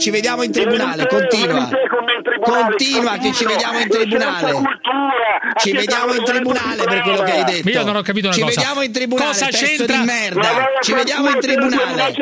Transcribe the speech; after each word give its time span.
Ci 0.00 0.08
vediamo 0.10 0.42
in 0.42 0.50
tribunale, 0.50 1.06
continua. 1.06 1.68
Continua 2.42 3.18
che 3.18 3.32
ci 3.32 3.44
vediamo 3.44 3.78
in 3.80 3.88
tribunale. 3.88 4.62
Ci 5.56 5.72
vediamo 5.72 6.14
in 6.14 6.24
tribunale 6.24 6.84
per 6.84 7.00
quello 7.02 7.22
che 7.22 7.32
hai 7.32 7.44
detto. 7.44 7.68
Io 7.68 7.84
non 7.84 7.96
ho 7.96 8.02
capito 8.02 8.28
una 8.28 8.34
Ci 8.36 8.40
cosa. 8.40 8.54
vediamo 8.60 8.82
in 8.82 8.92
tribunale, 8.92 9.28
Cosa 9.28 9.46
pezzo 9.46 9.64
c'entra? 9.66 9.96
di 9.98 10.04
merda. 10.04 10.48
Ci 10.80 10.92
vediamo 10.94 11.28
in 11.28 11.38
tribunale. 11.40 12.14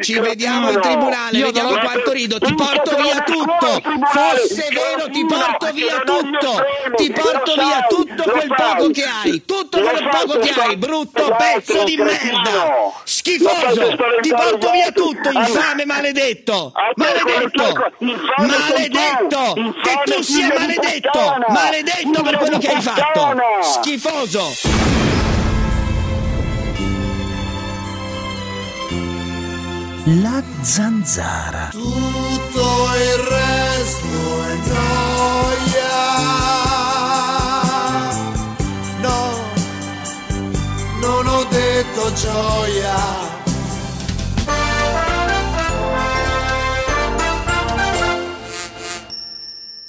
Ci 0.00 0.18
vediamo 0.20 0.70
in 0.70 0.80
tribunale, 0.80 1.36
Io 1.38 1.46
vediamo 1.46 1.70
non- 1.70 1.80
quanto 1.80 2.12
rido, 2.12 2.38
ti 2.38 2.54
porto 2.54 2.96
via 2.96 3.20
tutto. 3.22 3.66
Fosse 4.10 4.68
vero 4.72 5.10
ti 5.10 5.24
porto 5.26 5.72
via 5.72 5.98
tutto. 6.04 6.64
Ti 6.96 7.10
porto 7.12 7.54
via 7.54 7.86
tutto 7.88 8.22
quel 8.22 8.54
poco 8.54 8.90
che 8.90 9.04
hai. 9.04 9.44
Tutto 9.44 9.80
quel 9.80 10.08
poco 10.10 10.38
che 10.38 10.50
hai, 10.60 10.76
brutto 10.76 11.34
pezzo 11.36 11.84
di 11.84 11.96
merda. 11.96 12.92
Schifoso. 13.04 13.96
Ti 14.20 14.30
porto 14.30 14.70
via 14.70 14.92
tutto, 14.92 15.30
infame 15.30 15.84
maledetto. 15.84 16.72
Maledetto. 16.94 17.92
Maledetto. 18.36 19.72
Che 19.82 20.02
tu 20.04 20.22
sia 20.22 20.48
maledetto. 20.56 21.34
Maledetto 21.48 22.22
per 22.22 22.36
quello 22.38 22.58
che 22.58 22.68
hai 22.68 22.80
fatto. 22.82 23.34
Schifoso. 23.62 25.17
La 30.16 30.42
zanzara. 30.62 31.68
Tutto 31.70 31.84
il 32.96 33.18
resto 33.28 34.42
è 34.42 34.58
gioia. 34.64 35.96
No, 39.00 39.32
non 41.00 41.26
ho 41.26 41.44
detto 41.50 42.12
gioia. 42.14 42.96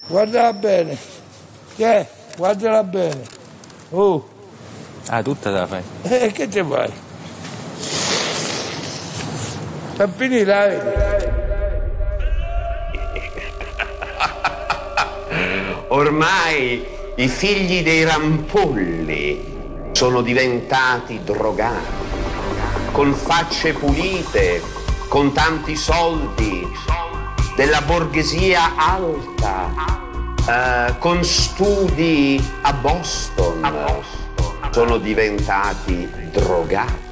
Guardala 0.08 0.54
bene. 0.54 0.98
Che? 1.76 2.08
Guardala 2.38 2.84
bene. 2.84 3.22
Oh, 3.92 4.38
Ah, 5.12 5.24
tutta 5.24 5.50
te 5.52 5.58
la 5.58 5.66
fai. 5.68 5.84
e 6.04 6.32
che 6.32 6.50
ci 6.50 6.64
fai? 6.64 6.92
A 10.02 10.08
finire? 10.08 11.28
Ormai 15.90 16.86
i 17.16 17.28
figli 17.28 17.84
dei 17.84 18.06
rampolli 18.06 19.90
sono 19.92 20.22
diventati 20.22 21.20
drogati, 21.22 22.08
con 22.94 23.14
facce 23.14 23.74
pulite, 23.74 24.62
con 25.10 25.34
tanti 25.34 25.76
soldi, 25.76 26.66
della 27.58 27.82
borghesia 27.82 28.76
alta, 28.78 29.70
eh, 30.48 30.98
con 31.00 31.22
studi 31.26 32.42
a 32.62 32.72
Boston, 32.72 34.02
sono 34.72 34.98
diventati 34.98 36.10
drogati. 36.32 37.09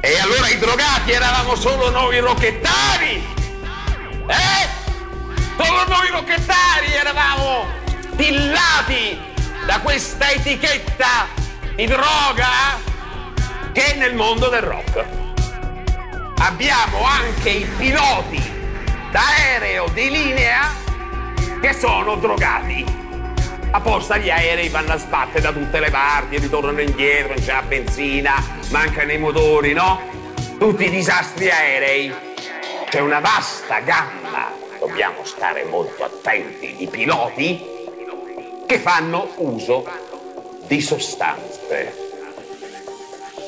E 0.00 0.18
allora 0.20 0.48
i 0.48 0.58
drogati 0.58 1.10
eravamo 1.10 1.56
solo 1.56 1.90
noi 1.90 2.18
rocchettari! 2.20 3.26
Eh? 4.26 4.68
Solo 5.56 5.84
noi 5.88 6.08
rocchettari 6.10 6.92
eravamo 6.92 7.66
pillati 8.14 9.18
da 9.66 9.80
questa 9.80 10.30
etichetta 10.30 11.26
di 11.74 11.86
droga 11.86 12.48
che 13.72 13.94
è 13.94 13.96
nel 13.96 14.14
mondo 14.14 14.48
del 14.48 14.62
rock. 14.62 15.04
Abbiamo 16.38 17.04
anche 17.04 17.50
i 17.50 17.64
piloti 17.76 18.40
d'aereo 19.10 19.88
di 19.88 20.10
linea 20.10 20.72
che 21.60 21.72
sono 21.72 22.14
drogati. 22.16 23.07
Apposta 23.70 24.16
gli 24.16 24.30
aerei 24.30 24.68
vanno 24.70 24.94
a 24.94 24.98
sbattere 24.98 25.42
da 25.42 25.52
tutte 25.52 25.78
le 25.78 25.90
parti, 25.90 26.38
ritornano 26.38 26.80
indietro, 26.80 27.34
non 27.34 27.44
c'è 27.44 27.52
la 27.52 27.62
benzina, 27.62 28.42
mancano 28.70 29.12
i 29.12 29.18
motori, 29.18 29.74
no? 29.74 30.00
Tutti 30.58 30.86
i 30.86 30.90
disastri 30.90 31.50
aerei. 31.50 32.12
C'è 32.88 33.00
una 33.00 33.20
vasta 33.20 33.80
gamma, 33.80 34.50
dobbiamo 34.78 35.22
stare 35.24 35.64
molto 35.64 36.04
attenti, 36.04 36.76
di 36.76 36.86
piloti 36.86 37.62
che 38.66 38.78
fanno 38.78 39.32
uso 39.36 39.86
di 40.66 40.80
sostanze 40.80 42.06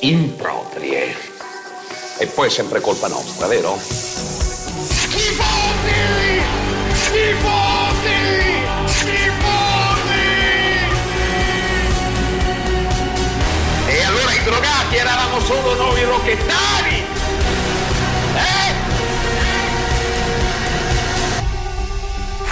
improprie. 0.01 1.15
E 2.19 2.27
poi 2.27 2.47
è 2.47 2.51
sempre 2.51 2.79
colpa 2.79 3.07
nostra, 3.07 3.47
vero? 3.47 3.75
Schifosi! 5.09 5.41
Schifosi! 6.93 8.50
Drogati 14.91 14.95
eravamo 14.95 15.39
solo 15.39 15.73
noi 15.75 16.03
rocchettari? 16.03 17.03
Eh? 18.35 18.89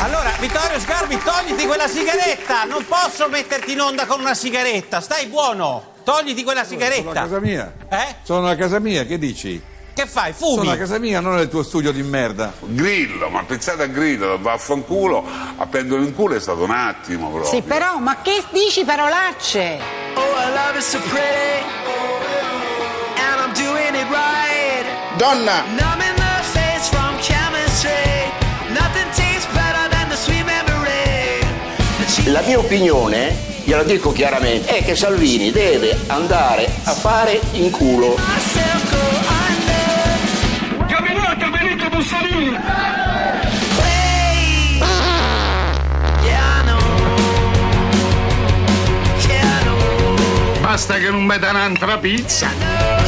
Allora, 0.01 0.31
Vittorio 0.39 0.79
Sgarbi, 0.79 1.19
togliti 1.21 1.65
quella 1.65 1.87
sigaretta! 1.87 2.63
Non 2.63 2.85
posso 2.87 3.27
metterti 3.27 3.73
in 3.73 3.81
onda 3.81 4.05
con 4.05 4.21
una 4.21 4.33
sigaretta, 4.33 5.01
stai 5.01 5.27
buono! 5.27 5.97
Togliti 6.03 6.43
quella 6.43 6.63
Sono 6.63 6.79
a 6.79 6.83
sigaretta! 6.85 7.11
casa 7.11 7.39
mia. 7.39 7.73
Eh? 7.89 8.15
Sono 8.23 8.47
a 8.47 8.55
casa 8.55 8.79
mia, 8.79 9.05
che 9.05 9.17
dici? 9.17 9.61
Che 9.93 10.05
fai? 10.07 10.33
Sono 10.33 10.61
Fumi? 10.61 10.71
a 10.71 10.77
casa 10.77 10.97
mia, 10.97 11.19
non 11.19 11.35
nel 11.35 11.49
tuo 11.49 11.61
studio 11.61 11.91
di 11.91 12.01
merda. 12.01 12.53
Grillo, 12.61 13.27
ma 13.29 13.43
pensate 13.43 13.83
a 13.83 13.87
Grillo, 13.87 14.39
vaffanculo, 14.39 15.25
a 15.57 15.65
prendere 15.65 16.01
in 16.03 16.15
culo 16.15 16.35
è 16.35 16.39
stato 16.39 16.63
un 16.63 16.71
attimo 16.71 17.29
proprio. 17.29 17.51
Sì, 17.51 17.61
però, 17.61 17.97
ma 17.97 18.21
che 18.21 18.41
dici 18.51 18.85
parolacce? 18.85 19.77
Oh, 20.15 20.21
I 20.21 20.53
love 20.53 20.77
is 20.79 20.87
so 20.87 20.99
pretty, 21.09 21.65
she 27.77 28.09
La 32.31 32.41
mia 32.41 32.57
opinione, 32.57 33.35
gliela 33.65 33.83
dico 33.83 34.13
chiaramente, 34.13 34.77
è 34.77 34.83
che 34.83 34.95
Salvini 34.95 35.51
deve 35.51 35.99
andare 36.07 36.69
a 36.83 36.93
fare 36.93 37.39
in 37.51 37.69
culo. 37.69 38.15
Mussolini! 41.91 42.57
Basta 50.61 50.93
che 50.93 51.09
non 51.09 51.25
metta 51.25 51.49
un'altra 51.49 51.97
pizza. 51.97 52.98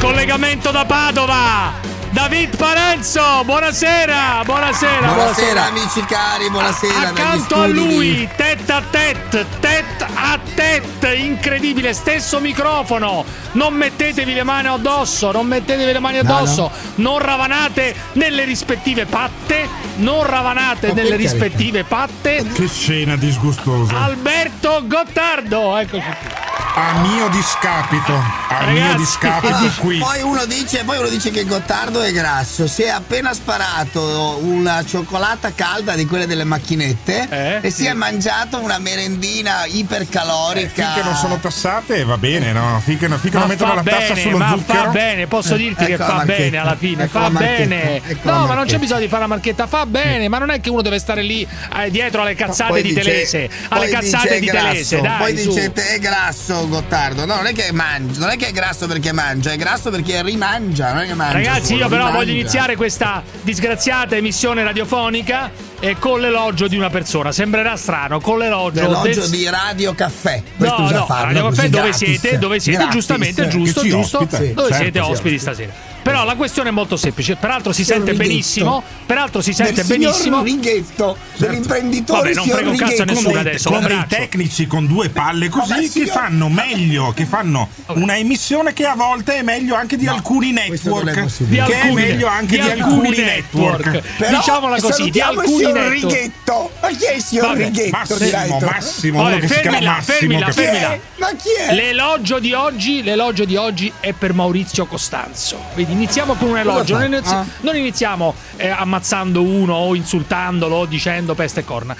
Collegamento 0.00 0.70
da 0.70 0.86
Padova, 0.86 1.72
David 2.10 2.56
Parenzo, 2.56 3.20
buonasera, 3.44 4.42
buonasera. 4.44 5.12
Buonasera 5.12 5.66
amici 5.66 6.02
cari, 6.06 6.48
buonasera. 6.48 7.08
Accanto 7.08 7.60
a 7.60 7.66
lui, 7.66 8.26
tête 8.34 8.72
a 8.72 8.82
tête, 8.90 9.46
tête 9.60 10.06
a 10.14 10.38
tête, 10.54 11.14
incredibile, 11.14 11.92
stesso 11.92 12.40
microfono. 12.40 13.24
Non 13.52 13.74
mettetevi 13.74 14.32
le 14.32 14.42
mani 14.42 14.68
addosso, 14.68 15.32
non 15.32 15.46
mettetevi 15.46 15.92
le 15.92 15.98
mani 15.98 16.18
addosso, 16.18 16.70
non 16.96 17.18
ravanate 17.18 17.94
nelle 18.12 18.44
rispettive 18.44 19.04
patte, 19.04 19.68
non 19.96 20.24
ravanate 20.24 20.88
Ma 20.88 20.94
nelle 20.94 21.16
rispettive 21.16 21.84
patte. 21.84 22.42
Che 22.54 22.68
scena 22.68 23.16
disgustosa. 23.16 24.02
Alberto 24.02 24.82
Gottardo, 24.86 25.76
eccoci 25.76 26.02
qui. 26.02 26.49
A 26.72 27.00
mio 27.00 27.28
discapito, 27.28 28.14
a 28.14 28.58
Ragazzi. 28.64 28.72
mio 28.72 28.94
discapito 28.94 29.70
qui. 29.80 29.98
Poi 29.98 30.22
uno 30.22 30.44
dice, 30.46 30.84
poi 30.84 30.98
uno 30.98 31.08
dice 31.08 31.30
che 31.30 31.44
Gottardo 31.44 32.00
è 32.00 32.12
grasso. 32.12 32.66
Si 32.68 32.82
è 32.82 32.88
appena 32.88 33.34
sparato 33.34 34.38
una 34.42 34.82
cioccolata 34.84 35.52
calda 35.54 35.94
di 35.94 36.06
quelle 36.06 36.26
delle 36.26 36.44
macchinette 36.44 37.26
Eh? 37.28 37.58
e 37.66 37.70
si 37.70 37.86
è 37.86 37.92
mangiato 37.92 38.60
una 38.60 38.78
merendina 38.78 39.64
ipercalorica. 39.66 40.84
Finché 40.84 41.02
non 41.02 41.16
sono 41.16 41.38
tassate 41.38 42.04
va 42.04 42.16
bene, 42.16 42.52
no? 42.52 42.80
Finché, 42.84 43.08
finché 43.18 43.36
non 43.38 43.48
mettono 43.48 43.70
fa 43.74 43.82
la 43.82 43.90
tassa 43.90 44.14
bene, 44.14 44.20
sullo 44.22 44.36
ma 44.38 44.48
zucchero. 44.50 44.82
fa 44.84 44.88
bene, 44.88 45.26
posso 45.26 45.56
dirti 45.56 45.84
che 45.84 45.92
ecco 45.94 46.02
la 46.02 46.08
fa 46.08 46.14
marchetta, 46.14 46.38
bene 46.42 46.56
alla 46.58 46.76
fine, 46.76 47.02
ecco 47.04 47.12
fa 47.18 47.20
la 47.20 47.38
bene. 47.38 47.96
ecco 48.06 48.28
la 48.30 48.36
no, 48.38 48.46
ma 48.46 48.54
non 48.54 48.66
c'è 48.66 48.78
bisogno 48.78 49.00
di 49.00 49.08
fare 49.08 49.22
la 49.22 49.28
marchetta, 49.28 49.66
fa 49.66 49.86
bene, 49.86 50.28
ma 50.28 50.38
non 50.38 50.50
è 50.50 50.60
che 50.60 50.70
uno 50.70 50.82
deve 50.82 50.98
stare 50.98 51.22
lì 51.22 51.46
eh, 51.76 51.90
dietro 51.90 52.22
alle 52.22 52.34
cazzate 52.34 52.70
Poi 52.70 52.82
di 52.82 52.88
dice- 52.94 53.00
Telese, 53.02 53.50
alle 53.68 53.88
cazzate 53.88 54.38
di 54.38 54.46
grasso, 54.46 54.66
Telese, 54.68 55.00
dai, 55.00 55.18
Poi 55.18 55.36
su. 55.36 55.48
dice 55.48 55.72
te 55.72 55.88
è 55.94 55.98
grasso, 55.98 56.59
grasso 56.60 56.68
Gottardo, 56.68 57.24
no, 57.24 57.34
non 57.36 57.46
è 57.46 57.52
che 57.52 57.72
mangia, 57.72 58.20
non 58.20 58.30
è 58.30 58.36
che 58.36 58.48
è 58.48 58.52
grasso 58.52 58.86
perché 58.86 59.12
mangia, 59.12 59.52
è 59.52 59.56
grasso 59.56 59.90
perché 59.90 60.22
rimangia, 60.22 60.92
non 60.92 61.02
è 61.02 61.06
che 61.06 61.14
mangia. 61.14 61.32
Ragazzi, 61.34 61.66
solo, 61.66 61.80
io 61.80 61.88
però 61.88 61.96
rimangia. 62.06 62.18
voglio 62.18 62.32
iniziare 62.32 62.76
questa 62.76 63.22
disgraziata 63.42 64.16
emissione 64.16 64.62
radiofonica 64.62 65.50
eh, 65.80 65.96
con 65.98 66.20
l'elogio 66.20 66.68
di 66.68 66.76
una 66.76 66.90
persona. 66.90 67.32
Sembrerà 67.32 67.76
strano, 67.76 68.20
con 68.20 68.38
l'elogio, 68.38 68.80
L'elogio 68.82 69.20
del- 69.20 69.30
di 69.30 69.48
Radio 69.48 69.94
Caffè. 69.94 70.42
Questo 70.56 70.80
No, 70.82 70.90
no, 70.90 71.06
farlo, 71.06 71.24
Radio 71.26 71.42
Caffè 71.48 71.68
dove 71.68 71.82
gratis. 71.88 71.96
siete? 71.96 72.38
Dove 72.38 72.60
siete? 72.60 72.78
Gratis. 72.78 72.94
Giustamente, 72.94 73.48
giusto, 73.48 73.82
giusto. 73.86 74.18
ospita. 74.18 74.38
Dove 74.38 74.54
Certo, 74.68 74.74
siete 74.74 75.00
ospiti 75.00 75.38
stasera. 75.38 75.72
Però 76.02 76.24
la 76.24 76.34
questione 76.34 76.70
è 76.70 76.72
molto 76.72 76.96
semplice. 76.96 77.36
Peraltro 77.36 77.72
si 77.72 77.84
sente 77.84 78.10
Righetto. 78.12 78.28
benissimo. 78.28 78.82
Peraltro 79.06 79.40
si 79.42 79.52
sente 79.52 79.84
Del 79.84 79.86
benissimo. 79.86 80.42
Righetto, 80.42 81.16
dell'imprenditore 81.36 82.32
Vabbè, 82.32 82.34
non 82.34 82.46
frega 82.48 82.70
un 82.70 82.76
cazzo 82.76 83.02
a 83.02 83.04
Righetto. 83.04 83.12
nessuno 83.12 83.32
Con 83.32 83.42
dei- 83.42 83.50
adesso. 83.52 83.68
dei 83.68 83.78
abbraccio. 83.78 84.06
tecnici 84.08 84.66
con 84.66 84.86
due 84.86 85.08
palle 85.10 85.48
così 85.48 85.68
Vabbè, 85.72 85.88
che 85.90 86.06
fanno 86.06 86.48
meglio, 86.48 87.12
che 87.14 87.24
fanno 87.26 87.68
una 87.88 88.16
emissione 88.16 88.72
che 88.72 88.86
a 88.86 88.94
volte 88.94 89.36
è 89.36 89.42
meglio 89.42 89.74
anche 89.74 89.96
di 89.96 90.06
alcuni 90.06 90.52
non 90.52 90.62
è 90.64 90.68
network. 90.70 91.20
possibile. 91.22 91.64
Che 91.64 91.72
è 91.72 91.80
alcuni- 91.80 91.94
meglio 92.02 92.26
anche 92.28 92.56
di 92.56 92.62
di, 92.62 92.70
alcuni 92.70 92.94
alcuni 93.08 93.16
network. 93.18 93.84
network. 93.86 94.16
Però 94.16 94.36
Diciamola 94.38 94.80
così, 94.80 95.10
di 95.10 95.20
alcuni 95.20 95.56
network. 95.64 95.88
Righetto. 95.90 96.70
Ma 96.80 96.88
chi 96.88 97.04
è 97.04 97.14
il 97.14 97.22
signor 97.22 97.46
Vabbè, 97.48 97.64
Righetto? 97.64 97.96
Massimo? 97.96 98.58
Massimo, 98.60 99.22
Vabbè, 99.22 99.46
fermila, 99.46 99.90
Massimo. 99.92 100.16
fermila, 100.18 100.46
è? 100.46 100.52
fermila. 100.52 100.98
Ma 101.18 101.26
chi 101.36 101.48
è? 101.68 101.74
L'elogio 101.74 102.38
di 102.38 102.52
oggi, 102.52 103.02
l'elogio 103.02 103.44
di 103.44 103.56
oggi 103.56 103.92
è 104.00 104.12
per 104.12 104.32
Maurizio 104.34 104.86
Costanzo. 104.86 105.62
Vedi, 105.74 105.89
iniziamo 105.90 106.34
con 106.34 106.50
un 106.50 106.58
elogio. 106.58 106.96
Non, 106.96 107.06
inizi- 107.12 107.32
Ah. 107.34 107.44
non 107.60 107.76
iniziamo 107.76 108.34
eh, 108.56 108.68
ammazzando 108.68 109.42
uno 109.42 109.74
o 109.74 109.94
insultandolo 109.94 110.76
o 110.76 110.86
dicendo 110.86 111.34
peste 111.34 111.60
e 111.60 111.64
corna. 111.64 111.96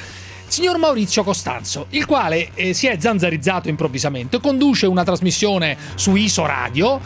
Signor 0.47 0.79
Maurizio 0.79 1.23
Costanzo, 1.23 1.87
il 1.91 2.07
quale 2.07 2.51
eh, 2.55 2.73
si 2.75 2.87
è 2.89 2.97
zanzarizzato 2.99 3.69
improvvisamente, 3.69 4.41
conduce 4.41 4.87
una 4.87 5.05
trasmissione 5.05 5.77
su 5.95 6.17
ISO 6.17 6.45
Radio. 6.45 7.01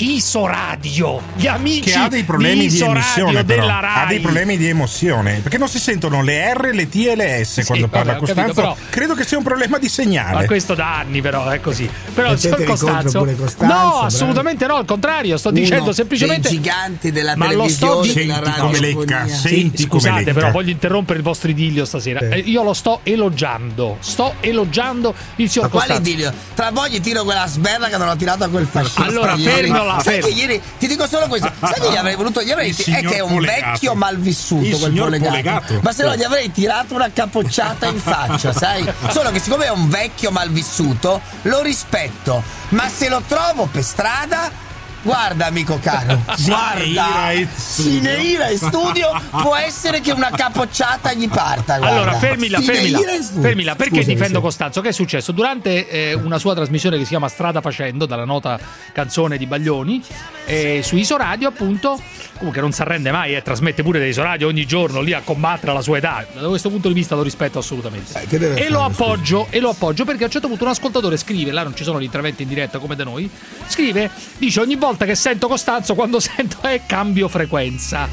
ISO 0.00 0.46
Radio, 0.46 1.20
gli 1.34 1.48
amici 1.48 1.80
Che 1.90 1.94
ha 1.94 2.08
dei 2.08 2.22
problemi 2.22 2.68
di 2.68 2.74
ISO 2.76 2.84
emissione, 2.84 3.32
Radio 3.32 3.44
però. 3.44 3.62
della 3.62 3.80
Rai. 3.80 4.04
ha 4.04 4.06
dei 4.06 4.20
problemi 4.20 4.56
di 4.56 4.68
emozione 4.68 5.40
perché 5.42 5.58
non 5.58 5.68
si 5.68 5.80
sentono 5.80 6.22
le 6.22 6.52
R, 6.54 6.70
le 6.72 6.88
T 6.88 6.94
e 7.08 7.16
le 7.16 7.44
S 7.44 7.62
quando 7.66 7.88
vabbè, 7.88 8.04
parla 8.04 8.12
ho 8.12 8.20
capito, 8.24 8.32
Costanzo. 8.34 8.54
però- 8.54 8.76
Credo 8.90 9.14
che 9.14 9.24
sia 9.24 9.38
un 9.38 9.42
problema 9.42 9.78
di 9.78 9.88
segnale. 9.88 10.34
Ma 10.34 10.44
questo 10.44 10.74
da 10.74 10.98
anni 10.98 11.20
però 11.20 11.48
è 11.48 11.60
così. 11.60 11.90
Però 12.14 12.30
il 12.30 12.38
signor 12.38 12.58
Mettetevi 12.60 12.78
contro 12.80 13.10
Costanzo, 13.10 13.42
Costanzo, 13.42 13.64
No, 13.64 13.66
bravo. 13.90 13.98
assolutamente 14.02 14.66
no, 14.66 14.74
al 14.76 14.84
contrario, 14.84 15.36
sto 15.36 15.48
Uno 15.48 15.58
dicendo 15.58 15.92
semplicemente 15.92 16.48
dei 16.48 16.58
giganti 16.58 17.10
della 17.10 17.34
Ma 17.36 17.52
lo 17.52 17.66
sto 17.68 18.00
televisione, 18.02 18.20
di- 18.20 18.26
della 18.26 18.44
Senti 18.44 18.60
come 18.60 18.78
lecca, 18.80 19.26
senti 19.26 19.86
come 19.88 20.00
Scusate, 20.00 20.18
lecca. 20.24 20.32
però 20.34 20.50
voglio 20.52 20.70
interrompere 20.70 21.18
il 21.18 21.24
vostro 21.24 21.50
idillio 21.50 21.84
stasera. 21.84 22.20
Eh, 22.20 22.38
io 22.38 22.62
lo 22.62 22.72
sto 22.72 23.00
elogiando. 23.02 23.96
Sto 23.98 24.34
elogiando 24.38 25.12
il 25.36 25.50
signor 25.50 25.66
Ma 25.66 25.72
quale 25.72 25.86
Costanzo. 25.88 26.10
idilio? 26.12 26.32
Tra 26.54 26.70
voi 26.70 26.90
gli 26.90 27.00
tiro 27.00 27.24
quella 27.24 27.46
sberla 27.48 27.88
che 27.88 27.96
non 27.96 28.06
ho 28.08 28.14
tirato 28.16 28.44
a 28.44 28.48
quel 28.48 28.66
fascista. 28.70 29.02
Allora, 29.04 29.34
ieri. 29.34 29.86
Fermala, 29.96 30.02
Sai 30.02 30.20
che 30.20 30.40
ieri 30.40 30.62
ti 30.78 30.86
dico 30.86 31.06
solo 31.06 31.26
questo. 31.26 31.50
Sai 31.60 31.80
che 31.80 31.90
gli 31.90 31.96
avrei 31.96 32.14
voluto. 32.14 32.42
Gli 32.42 32.50
avrei 32.50 32.70
è 32.70 33.00
che 33.00 33.16
è 33.16 33.20
un 33.20 33.34
Polegato. 33.34 33.70
vecchio 33.70 33.94
malvissuto 33.94 34.64
Il 34.66 34.78
quel 34.78 34.92
polegato. 34.92 35.30
Polegato. 35.30 35.80
Ma 35.82 35.92
se 35.92 36.04
no 36.04 36.14
gli 36.16 36.22
avrei 36.24 36.50
tirato 36.52 36.94
una 36.94 37.10
capocciata 37.12 37.86
in 37.86 37.98
faccia, 38.00 38.52
sai? 38.52 38.86
Solo 39.10 39.30
che 39.30 39.38
siccome 39.40 39.66
è 39.66 39.70
un 39.70 39.88
vecchio 39.88 40.30
malvissuto, 40.30 41.20
lo 41.42 41.62
rispetto. 41.62 42.42
Ma 42.70 42.88
se 42.88 43.08
lo 43.08 43.22
trovo 43.26 43.66
per 43.66 43.82
strada. 43.82 44.66
Guarda 45.08 45.46
amico 45.46 45.78
caro, 45.80 46.20
guarda, 46.44 47.32
Cineira 47.56 48.50
in 48.50 48.58
studio. 48.58 49.08
Può 49.30 49.56
essere 49.56 50.00
che 50.00 50.12
una 50.12 50.28
capocciata 50.28 51.14
gli 51.14 51.26
parta. 51.30 51.78
Guarda. 51.78 51.96
Allora, 51.96 52.12
fermila, 52.18 52.60
fermila, 52.60 52.98
fermila. 53.40 53.74
Perché 53.74 54.00
Scusami, 54.00 54.12
difendo 54.12 54.36
sì. 54.36 54.44
Costanzo? 54.44 54.80
Che 54.82 54.90
è 54.90 54.92
successo? 54.92 55.32
Durante 55.32 55.88
eh, 55.88 56.12
una 56.12 56.38
sua 56.38 56.54
trasmissione 56.54 56.98
che 56.98 57.04
si 57.04 57.08
chiama 57.08 57.28
Strada 57.28 57.62
Facendo, 57.62 58.04
dalla 58.04 58.26
nota 58.26 58.60
canzone 58.92 59.38
di 59.38 59.46
Baglioni, 59.46 60.04
eh, 60.44 60.82
su 60.84 60.96
Iso 60.96 61.16
Radio, 61.16 61.48
appunto, 61.48 61.98
comunque 62.36 62.60
non 62.60 62.72
si 62.72 62.82
arrende 62.82 63.10
mai 63.10 63.34
e 63.34 63.40
trasmette 63.40 63.82
pure 63.82 63.98
da 63.98 64.04
Iso 64.04 64.22
Radio 64.22 64.46
ogni 64.48 64.66
giorno 64.66 65.00
lì 65.00 65.14
a 65.14 65.22
combattere 65.24 65.70
alla 65.70 65.80
sua 65.80 65.96
età. 65.96 66.26
Da 66.38 66.48
questo 66.48 66.68
punto 66.68 66.88
di 66.88 66.94
vista 66.94 67.14
lo 67.14 67.22
rispetto 67.22 67.58
assolutamente. 67.58 68.26
Eh, 68.28 68.64
e 68.66 68.68
lo 68.68 68.82
appoggio, 68.82 69.46
e 69.48 69.58
lo 69.58 69.70
appoggio 69.70 70.04
perché 70.04 70.24
a 70.24 70.26
un 70.26 70.32
certo 70.32 70.48
punto 70.48 70.64
un 70.64 70.70
ascoltatore 70.70 71.16
scrive, 71.16 71.50
là 71.50 71.62
non 71.62 71.74
ci 71.74 71.82
sono 71.82 71.98
gli 71.98 72.04
interventi 72.04 72.42
in 72.42 72.48
diretta 72.48 72.78
come 72.78 72.94
da 72.94 73.04
noi, 73.04 73.30
scrive, 73.68 74.10
dice 74.36 74.60
ogni 74.60 74.76
volta 74.76 74.97
che 75.04 75.14
sento 75.14 75.48
Costanzo, 75.48 75.94
quando 75.94 76.18
sento 76.20 76.58
è 76.62 76.82
cambio 76.86 77.28
frequenza. 77.28 78.08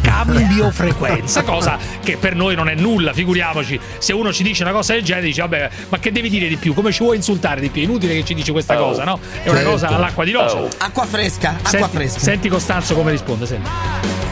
Cambio 0.00 0.70
frequenza, 0.72 1.42
cosa 1.42 1.76
che 2.02 2.16
per 2.16 2.34
noi 2.34 2.54
non 2.54 2.68
è 2.68 2.74
nulla, 2.74 3.12
figuriamoci. 3.12 3.78
Se 3.98 4.12
uno 4.12 4.32
ci 4.32 4.42
dice 4.42 4.62
una 4.62 4.72
cosa 4.72 4.94
del 4.94 5.02
genere, 5.04 5.26
dice 5.26 5.42
vabbè, 5.42 5.70
ma 5.88 5.98
che 5.98 6.12
devi 6.12 6.28
dire 6.30 6.48
di 6.48 6.56
più? 6.56 6.72
Come 6.72 6.92
ci 6.92 7.02
vuoi 7.02 7.16
insultare 7.16 7.60
di 7.60 7.68
più? 7.68 7.82
È 7.82 7.84
inutile 7.84 8.14
che 8.14 8.24
ci 8.24 8.34
dici 8.34 8.50
questa 8.52 8.76
cosa, 8.76 9.04
no? 9.04 9.18
È 9.42 9.48
una 9.48 9.56
certo. 9.58 9.70
cosa 9.72 9.88
all'acqua 9.88 10.24
di 10.24 10.30
rosea. 10.32 10.68
Acqua 10.78 11.04
fresca, 11.04 11.50
acqua 11.62 11.70
Senti, 11.70 11.96
fresca. 11.96 12.18
senti 12.20 12.48
Costanzo 12.48 12.94
come 12.94 13.10
risponde, 13.10 13.46
senti. 13.46 13.68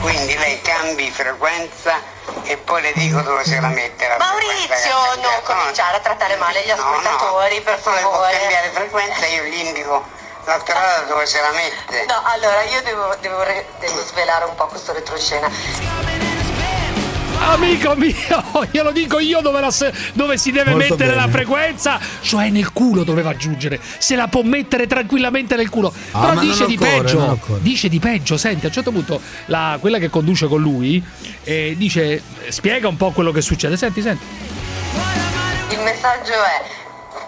Quindi 0.01 0.35
lei 0.39 0.61
cambi 0.63 1.11
frequenza 1.11 1.99
e 2.45 2.57
poi 2.59 2.81
le 2.83 2.93
dico 2.95 3.21
dove 3.23 3.45
se 3.45 3.61
la 3.61 3.69
mette 3.69 4.07
la 4.07 4.17
Maurizio, 4.19 4.95
non 5.21 5.35
cominciare 5.45 5.97
a 5.97 6.01
trattare 6.01 6.37
male 6.37 6.63
gli 6.65 6.69
No, 6.69 6.77
no. 6.77 6.83
ascoltatori, 6.83 7.61
per 7.63 7.79
favore. 7.79 8.33
cambiare 8.39 8.71
frequenza 8.73 9.27
io 9.27 9.43
gli 9.51 9.67
indico 9.67 10.05
la 10.47 10.59
strada 10.61 11.03
dove 11.09 11.27
se 11.27 11.41
la 11.41 11.51
mette. 11.53 12.05
No, 12.07 12.23
allora 12.25 12.63
io 12.63 12.83
devo, 12.85 13.15
devo 13.21 13.43
re- 13.43 13.67
devo 13.81 14.01
svelare 14.05 14.45
un 14.45 14.55
po' 14.55 14.67
questo 14.67 14.93
retroscena. 14.93 15.51
Amico 17.39 17.95
mio, 17.97 18.15
glielo 18.71 18.91
dico 18.93 19.19
io 19.19 19.41
dove, 19.41 19.61
la 19.61 19.71
se- 19.71 19.93
dove 20.15 20.37
si 20.39 20.51
deve 20.53 20.71
Molto 20.71 20.95
mettere 20.95 21.11
bene. 21.11 21.27
la 21.27 21.29
frequenza, 21.31 22.01
cioè 22.23 22.49
nel 22.49 22.73
culo 22.73 23.05
doveva 23.05 23.31
aggiungere. 23.31 23.79
Se 23.99 24.17
la 24.17 24.27
può 24.27 24.43
mettere 24.43 24.87
tranquillamente 24.87 25.55
nel 25.55 25.69
culo. 25.69 25.93
Ah, 26.13 26.21
Però 26.21 26.33
ma 26.35 26.41
dice 26.41 26.67
di 26.67 26.75
occorre, 26.81 27.13
non 27.13 27.39
peggio. 27.39 27.59
Dice 27.61 27.89
di 27.89 27.99
peggio. 27.99 28.37
Senti, 28.37 28.65
a 28.65 28.69
un 28.69 28.75
certo 28.75 28.91
punto 28.91 29.21
la- 29.47 29.77
quella 29.81 29.99
che 29.99 30.09
conduce 30.09 30.47
con 30.49 30.61
lui 30.61 31.05
eh, 31.45 31.75
dice: 31.77 32.23
spiega 32.49 32.89
un 32.89 32.97
po' 32.97 33.11
quello 33.11 33.33
che 33.33 33.43
succede. 33.43 33.77
Senti, 33.77 34.01
senti. 34.01 34.25
Il 35.71 35.81
messaggio 35.81 36.33
è 36.33 36.63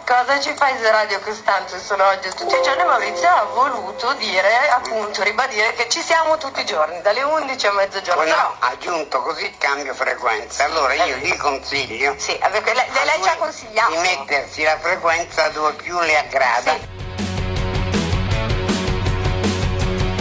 cosa 0.09 0.41
ci 0.41 0.55
fai 0.55 0.75
se 0.79 0.91
Radio 0.91 1.21
Costanzo 1.21 1.79
sono 1.79 2.03
oggi 2.07 2.31
tutti 2.31 2.55
i 2.57 2.63
giorni? 2.63 2.83
Maurizio 2.83 3.29
ha 3.29 3.45
voluto 3.53 4.15
dire, 4.15 4.71
appunto, 4.71 5.23
ribadire 5.23 5.75
che 5.75 5.87
ci 5.91 6.01
siamo 6.01 6.39
tutti 6.39 6.61
i 6.61 6.65
giorni, 6.65 7.03
dalle 7.03 7.23
11 7.23 7.67
a 7.67 7.73
mezzogiorno. 7.73 8.23
Poi 8.23 8.31
no, 8.31 8.55
aggiunto 8.61 9.21
così 9.21 9.55
cambio 9.59 9.93
frequenza. 9.93 10.65
Allora 10.65 10.95
io 10.95 11.17
gli 11.17 11.37
consiglio 11.37 12.15
Sì, 12.17 12.39
perché 12.39 12.73
lei, 12.73 12.87
lei- 13.05 13.23
ci 13.23 13.29
ha 13.29 13.37
consigliato. 13.37 13.91
di 13.91 13.99
mettersi 13.99 14.63
la 14.63 14.79
frequenza 14.79 15.49
dove 15.51 15.75
più 15.75 15.99
le 16.01 16.17
aggrada. 16.17 16.77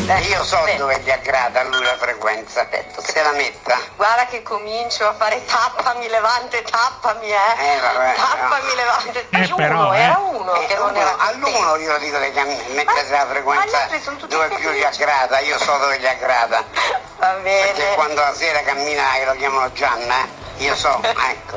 Eh, 0.10 0.22
Io 0.30 0.42
so 0.46 0.62
beh, 0.64 0.78
dove 0.78 1.00
gli 1.04 1.10
aggrada 1.12 1.60
a 1.62 1.64
lui 1.64 1.84
la 1.84 1.98
frequenza. 1.98 2.66
Se 2.98 3.22
la 3.22 3.32
metta. 3.32 3.78
Guarda 3.98 4.26
che 4.28 4.42
comincio 4.42 5.06
a 5.08 5.14
fare 5.14 5.44
tappami 5.46 6.08
levante, 6.08 6.62
tappami, 6.64 7.28
eh. 7.28 7.76
Eh, 7.76 7.80
vabbè, 7.82 8.14
tappami 8.16 8.70
no. 8.70 8.76
levante. 8.76 9.28
Eh, 9.32 9.46
uno, 9.48 9.56
però, 9.56 9.94
eh. 9.94 10.00
era 10.00 10.18
uno 10.18 10.54
Eh, 10.56 10.66
che 10.68 10.76
non 10.76 10.90
uno- 10.92 11.00
era 11.00 11.16
all'uno 11.18 11.76
io 11.76 11.98
dico 11.98 12.18
di 12.20 12.32
cam- 12.32 12.56
mettersi 12.74 13.12
la 13.12 13.26
frequenza 13.30 13.88
dove 14.28 14.48
più 14.56 14.72
gli 14.72 14.84
aggrada, 14.84 15.40
io 15.40 15.58
so 15.60 15.78
dove 15.78 16.00
gli 16.00 16.08
aggrada. 16.08 16.64
Va 17.20 17.28
Perché 17.44 17.74
bene. 17.74 17.96
quando 17.96 18.22
la 18.22 18.34
sera 18.34 18.62
cammina 18.62 19.04
che 19.18 19.26
lo 19.26 19.34
chiamano 19.36 19.72
Gianna, 19.74 20.24
eh, 20.24 20.64
io 20.64 20.76
so, 20.76 21.02
ecco. 21.04 21.56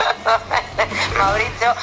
Maurizio, 1.16 1.74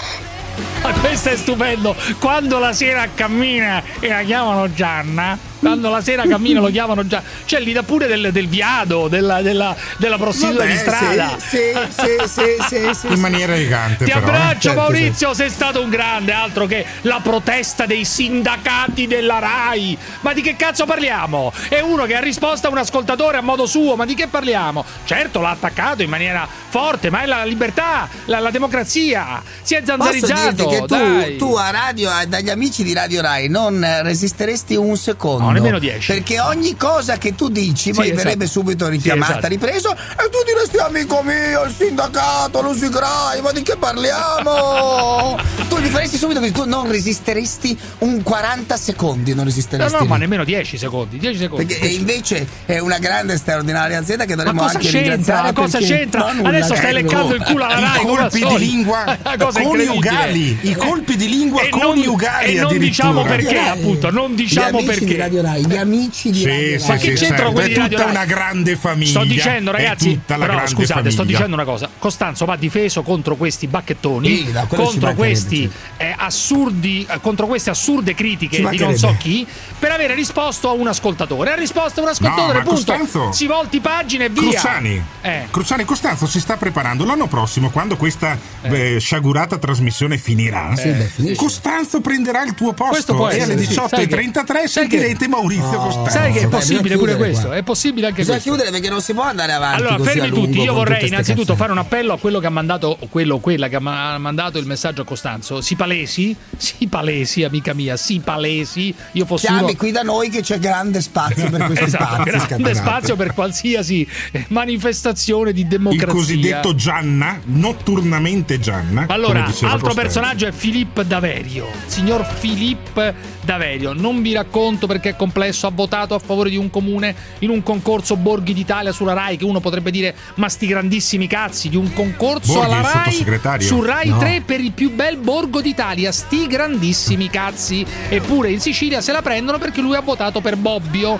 Ma 0.82 0.92
questo 1.00 1.30
è 1.30 1.38
stupendo. 1.38 1.96
Quando 2.20 2.60
la 2.60 2.74
sera 2.74 3.08
cammina 3.14 3.82
e 4.00 4.08
la 4.10 4.22
chiamano 4.24 4.72
Gianna. 4.74 5.38
Quando 5.60 5.90
la 5.90 6.02
sera 6.02 6.26
cammina 6.28 6.60
lo 6.60 6.70
chiamano 6.70 7.06
Gianna. 7.08 7.24
Cioè, 7.46 7.62
gli 7.62 7.74
dà 7.74 7.84
pure 7.84 8.08
del, 8.08 8.32
del 8.32 8.48
viado, 8.48 9.08
della, 9.08 9.42
della, 9.42 9.76
della 9.98 10.18
prostituta 10.18 10.60
Vabbè, 10.64 10.72
di 10.72 10.78
strada. 10.78 11.36
Sì, 11.38 11.58
sì, 11.90 12.28
sì, 12.28 12.56
sì, 12.68 12.94
sì, 12.94 13.14
In 13.14 13.20
maniera 13.20 13.54
elegante, 13.54 14.06
Ti 14.06 14.12
però. 14.12 14.26
eh. 14.26 14.30
abbraccio 14.30 14.60
Certo, 14.68 14.80
Maurizio, 14.80 15.34
sei 15.34 15.50
stato 15.50 15.82
un 15.82 15.90
grande, 15.90 16.32
altro 16.34 16.66
che 16.66 16.86
la 17.02 17.20
protesta 17.24 17.86
dei 17.86 18.06
sindacati 18.06 19.08
della 19.08 19.40
RAI. 19.40 19.98
Ma 20.22 20.34
di 20.34 20.42
che 20.42 20.56
cazzo 20.56 20.86
parliamo? 20.86 21.52
È 21.70 21.80
uno 21.80 22.06
che 22.06 22.16
ha 22.16 22.20
risposto 22.20 22.68
a 22.68 22.70
un 22.72 22.78
ascoltatore 22.78 23.38
a 23.38 23.42
modo 23.42 23.66
suo, 23.66 23.96
ma 23.96 24.06
di 24.06 24.14
che 24.16 24.28
parliamo? 24.28 24.84
Certo, 25.06 25.42
l'ha 25.42 25.52
attaccato 25.52 26.04
in 26.04 26.10
maniera 26.10 26.48
forte, 26.70 27.10
ma 27.10 27.22
è 27.22 27.26
la 27.26 27.44
libertà, 27.44 28.08
la, 28.26 28.40
la 28.40 28.52
democrazia. 28.52 29.42
Si 29.62 29.74
è 29.76 29.82
Posso 29.82 29.98
zanzarizzato. 29.98 30.52
dirti 30.52 30.66
che 30.68 30.84
dai. 30.86 31.38
tu, 31.38 31.48
tu 31.48 31.56
a 31.56 31.70
radio, 31.72 32.10
a- 32.10 32.26
dagli 32.26 32.50
amici 32.50 32.84
di 32.84 32.94
Radio 32.94 33.22
Rai 33.22 33.48
non 33.50 33.84
eh, 33.84 34.04
resisteresti 34.04 34.76
un 34.76 34.96
secondo 34.98 35.47
mondo. 35.54 35.60
nemmeno 35.60 35.80
10. 35.80 36.12
Perché 36.14 36.40
ogni 36.40 36.76
cosa 36.78 37.18
che 37.18 37.36
tu 37.36 37.50
dici 37.50 37.84
Sì, 37.84 37.92
poi 37.94 38.08
esatto. 38.08 38.24
verrebbe 38.24 38.48
subito 38.48 38.88
richiamata, 38.88 39.32
esatto. 39.34 39.48
ripreso 39.48 39.92
e 39.94 40.30
tu 40.30 40.38
diresti 40.46 40.78
amico 40.78 41.22
mio, 41.24 41.64
il 41.64 41.74
sindacato, 41.78 42.62
lo 42.62 42.74
Sigrai, 42.74 43.42
ma 43.42 43.52
di 43.52 43.62
che 43.64 43.76
parliamo? 43.78 45.38
tu 45.68 45.80
gli 45.80 45.88
faresti 45.88 46.18
subito 46.18 46.40
così, 46.40 46.52
tu 46.52 46.66
non 46.66 46.90
resisteresti 46.90 47.78
un 48.00 48.22
40 48.24 48.78
secondi, 48.78 49.30
non 49.34 49.40
No, 49.40 49.44
resisteresti. 49.46 49.94
no, 49.94 50.02
lì. 50.02 50.08
ma 50.08 50.18
nemmeno 50.18 50.44
10 50.44 50.78
secondi. 50.78 51.18
10 51.18 51.38
secondi. 51.38 51.66
Perché 51.66 51.84
e 51.86 51.94
invece 51.94 52.48
è 52.66 52.80
una 52.80 52.98
grande 52.98 53.34
e 53.34 53.38
straordinaria 53.38 53.98
azienda 54.00 54.26
che 54.26 54.36
dovremmo 54.36 54.64
anche 54.64 54.78
c'entra? 54.80 55.00
ringraziare. 55.00 55.42
Ma 55.42 55.54
cosa 55.54 55.78
c'entra? 55.80 56.20
No, 56.28 56.34
nulla, 56.34 56.48
Adesso 56.50 56.76
stai 56.76 56.90
eh, 56.90 56.94
leccando 56.94 57.28
no. 57.30 57.34
il 57.36 57.44
culo 57.44 57.64
alla 57.66 57.78
I 57.78 57.82
Rai. 57.82 57.98
al 57.98 58.06
colpi 58.06 58.46
di 58.46 58.58
lingua 58.58 59.18
coniugali, 59.54 60.58
i 60.62 60.76
colpi 60.76 61.16
di 61.16 61.30
lingua 61.30 61.62
E 61.62 61.70
non- 61.70 61.80
coniugali 61.80 62.56
E 62.56 62.60
non 62.62 62.78
diciamo 62.78 63.24
perché, 63.24 63.58
appunto, 63.60 64.10
non 64.12 64.36
diciamo 64.36 64.84
perché. 64.84 65.16
Di 65.42 65.42
Radio 65.42 65.42
Rai, 65.42 65.66
gli 65.68 65.76
amici 65.78 66.32
di 66.32 66.40
Sì, 66.40 66.46
Radio 66.48 66.80
sì, 66.80 66.88
Rai. 66.88 66.88
Ma 66.88 66.96
che 66.96 67.00
sì, 67.18 67.24
c'entrano 67.26 67.36
certo, 67.36 67.52
quelli 67.54 67.68
di 67.68 67.74
è 67.74 67.78
Radio 67.78 67.98
tutta 67.98 68.04
Rai? 68.10 68.16
una 68.16 68.26
grande 68.26 68.76
famiglia. 68.76 69.10
Sto 69.10 69.24
dicendo, 69.24 69.70
è 69.72 69.74
ragazzi, 69.74 70.10
tutta 70.14 70.36
però 70.38 70.68
scusate, 70.68 71.10
sto 71.10 71.18
famiglia. 71.18 71.24
dicendo 71.38 71.56
una 71.56 71.66
cosa. 71.66 71.90
Costanzo 71.98 72.46
va 72.46 72.56
difeso 72.56 73.02
contro 73.04 73.36
questi 73.36 73.68
bacchettoni, 73.68 74.38
Sì, 74.46 74.52
no, 74.52 74.66
contro 74.68 75.14
questi 75.14 75.70
eh, 75.98 76.14
assurdi, 76.18 77.06
eh, 77.10 77.20
contro 77.22 77.46
queste 77.48 77.70
assurde 77.70 78.14
critiche 78.14 78.68
di 78.70 78.78
non 78.78 78.96
so 78.96 79.16
chi, 79.18 79.46
per 79.80 79.92
avere 79.92 80.14
risposto 80.16 80.70
a 80.70 80.74
un 80.74 80.88
ascoltatore. 80.88 81.52
Ha 81.52 81.56
risposto 81.56 82.00
a 82.00 82.04
un 82.04 82.10
ascoltatore, 82.10 82.58
ma 82.60 82.64
punto. 82.64 82.70
Costanzo- 82.94 83.32
Si 83.32 83.46
volti 83.48 83.80
pagina 83.80 84.26
e 84.26 84.30
via. 84.30 84.42
Cruciani, 84.42 85.04
Eh. 85.22 85.48
Cruciani 85.52 85.84
Costanzo 85.86 86.26
si 86.28 86.40
sta 86.40 86.58
preparando 86.58 87.06
l'anno 87.06 87.28
prossimo 87.28 87.70
quando 87.70 87.96
questa 87.98 88.38
eh, 88.62 88.98
sciagurata 89.00 89.58
trasmissione 89.58 90.18
finirà. 90.18 90.74
Sì, 90.76 90.90
beh. 90.90 91.36
Costanzo 91.36 92.02
prenderà 92.02 92.44
il 92.44 92.54
tuo 92.54 92.74
Questo 92.74 93.14
posto 93.14 93.16
può 93.16 93.30
e 93.30 93.42
alle 93.42 93.58
sì. 93.58 93.74
Sai 93.74 94.08
che- 94.08 94.16
18.33 94.32 94.68
sai 94.68 94.88
sentirete 95.28 95.30
Maurizio 95.30 95.66
Oh. 95.80 95.84
Costanzo. 95.88 96.10
Sai 96.12 96.32
che 96.34 96.40
è 96.42 96.48
possibile 96.48 96.82
bisogna 96.82 96.98
pure 97.00 97.16
questo? 97.16 97.48
qua. 97.48 97.56
È 97.56 97.64
possibile 97.64 98.08
anche 98.08 98.20
Bisogna 98.20 98.38
questo. 98.38 98.52
chiudere 98.54 98.72
perché 98.76 98.90
non 98.90 99.02
si 99.02 99.14
può 99.14 99.24
andare 99.24 99.52
avanti. 99.54 99.82
Allora, 99.84 100.04
fermi 100.04 100.28
lungo 100.30 100.46
tutti. 100.46 100.60
Io 100.62 100.74
vorrei 100.74 101.08
innanzitutto 101.08 101.56
fare 101.56 101.72
un 101.72 101.78
appello 101.78 102.14
a 102.14 102.18
quello 102.20 102.40
che 102.40 102.48
ha 102.48 102.50
mandato, 102.52 102.98
quello 103.10 103.36
o 103.36 103.40
quella 103.40 103.68
che 103.68 103.76
ha 103.76 103.80
ma- 103.80 104.18
mandato 104.18 104.58
il 104.58 104.66
messaggio 104.66 105.02
a 105.02 105.06
Costanzo. 105.06 105.62
Si 105.62 105.76
palesi, 105.76 106.36
si 106.58 106.88
palesi, 106.88 107.44
amica 107.44 107.74
mia, 107.74 107.96
si 107.98 108.20
palesi. 108.24 108.94
Io 109.14 109.26
fossi 109.26 109.46
Chiami 109.48 109.64
uno. 109.64 109.74
qui 109.76 109.92
da 109.92 110.02
noi 110.02 110.30
che 110.30 110.42
c'è 110.42 110.60
grande 110.60 111.02
spazio 111.02 111.50
per 111.50 111.66
questi 111.66 111.84
Esatto, 111.86 112.04
spazi. 112.06 112.24
grande 112.30 112.46
scatenati. 112.48 112.76
spazio 112.76 113.16
per 113.16 113.34
qualsiasi 113.34 114.08
manifestazione 114.50 115.54
di 115.54 115.62
Il 115.62 115.68
democrazia. 115.68 116.08
cosiddetto 116.14 116.76
Gianna, 116.76 117.40
noturnamente 117.46 118.60
Gianna. 118.60 119.06
Allora, 119.08 119.44
altro 119.46 119.62
Costanzo. 119.62 119.94
personaggio 119.94 120.48
è 120.48 120.52
Filippo 120.52 121.04
Daverio. 121.04 121.68
Signor 121.86 122.26
Filippo 122.26 123.36
Daverio, 123.48 123.94
non 123.94 124.22
vi 124.22 124.34
racconto 124.34 124.88
perché 124.88 125.12
è 125.12 125.16
complesso, 125.16 125.68
ha 125.68 125.72
votato 125.74 126.14
a 126.14 126.20
favore 126.20 126.50
di 126.50 126.58
un 126.58 126.70
comune 126.70 127.16
in 127.40 127.50
un 127.50 127.64
concorso 127.64 128.18
Borghi 128.18 128.52
d'Italia 128.54 128.92
sulla 128.92 129.14
Rai, 129.14 129.38
che 129.38 129.46
uno 129.46 129.62
potrebbe 129.62 129.90
dire 129.90 130.14
ma 130.36 130.50
sti 130.50 130.68
grandissimi 130.68 131.28
cazzi, 131.28 131.70
di 131.70 131.78
un 131.78 131.94
concorso 131.94 132.52
Borghi, 132.56 132.74
alla 132.74 132.92
Rai 132.92 133.62
su 133.62 133.82
Rai 133.82 134.10
No. 134.10 134.18
3 134.20 134.42
per 134.46 134.60
il 134.60 134.74
più 134.74 134.94
bel 134.94 135.16
borgo 135.18 135.62
d'Italia, 135.62 136.12
sti 136.12 136.48
grandissimi 136.48 137.30
cazzi. 137.30 137.86
Eppure 138.10 138.52
in 138.52 138.60
Sicilia 138.60 139.00
se 139.00 139.14
la 139.14 139.22
prendono 139.22 139.58
perché 139.60 139.80
lui 139.80 139.96
ha 139.96 140.02
votato 140.02 140.42
per 140.42 140.58
Bobbio. 140.58 141.18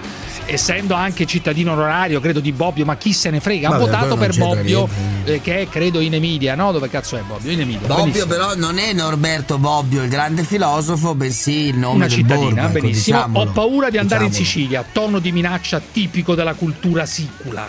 Essendo 0.50 0.94
anche 0.94 1.26
cittadino 1.26 1.74
onorario, 1.74 2.22
credo 2.22 2.40
di 2.40 2.54
Bobbio, 2.54 2.86
ma 2.86 2.96
chi 2.96 3.12
se 3.12 3.30
ne 3.30 3.42
frega, 3.42 3.68
ha 3.68 3.72
Vabbè, 3.72 3.84
votato 3.84 4.16
quello 4.16 4.16
non 4.16 4.28
per 4.28 4.38
Bobbio, 4.38 4.90
eh, 5.26 5.42
che 5.42 5.60
è 5.60 5.68
credo 5.68 6.00
in 6.00 6.14
Emilia, 6.14 6.56
no? 6.56 6.72
Dove 6.72 6.90
cazzo 6.90 7.18
è 7.18 7.22
Bobbio? 7.22 7.52
In 7.52 7.60
Emilia. 7.60 7.86
Bobbio 7.86 8.04
benissimo. 8.04 8.26
però 8.28 8.56
non 8.56 8.78
è 8.78 8.94
Norberto 8.94 9.58
Bobbio 9.58 10.04
il 10.04 10.10
grande 10.10 10.44
filosofo, 10.44 11.16
bensì 11.16 11.68
il 11.68 11.78
nome 11.78 11.96
una 11.96 12.06
del 12.08 12.16
cittadina, 12.22 12.46
borgo, 12.46 12.60
ecco, 12.62 12.72
benissimo. 12.80 13.18
diciamolo. 13.18 13.50
Ho 13.50 13.54
paura 13.54 13.90
di 13.90 13.98
andare 13.98 14.24
in 14.24 14.30
Diciamolo. 14.30 14.52
Sicilia, 14.52 14.86
tono 14.92 15.20
di 15.20 15.32
minaccia 15.32 15.82
tipico 15.92 16.36
della 16.36 16.54
cultura 16.54 17.06
sicula. 17.06 17.68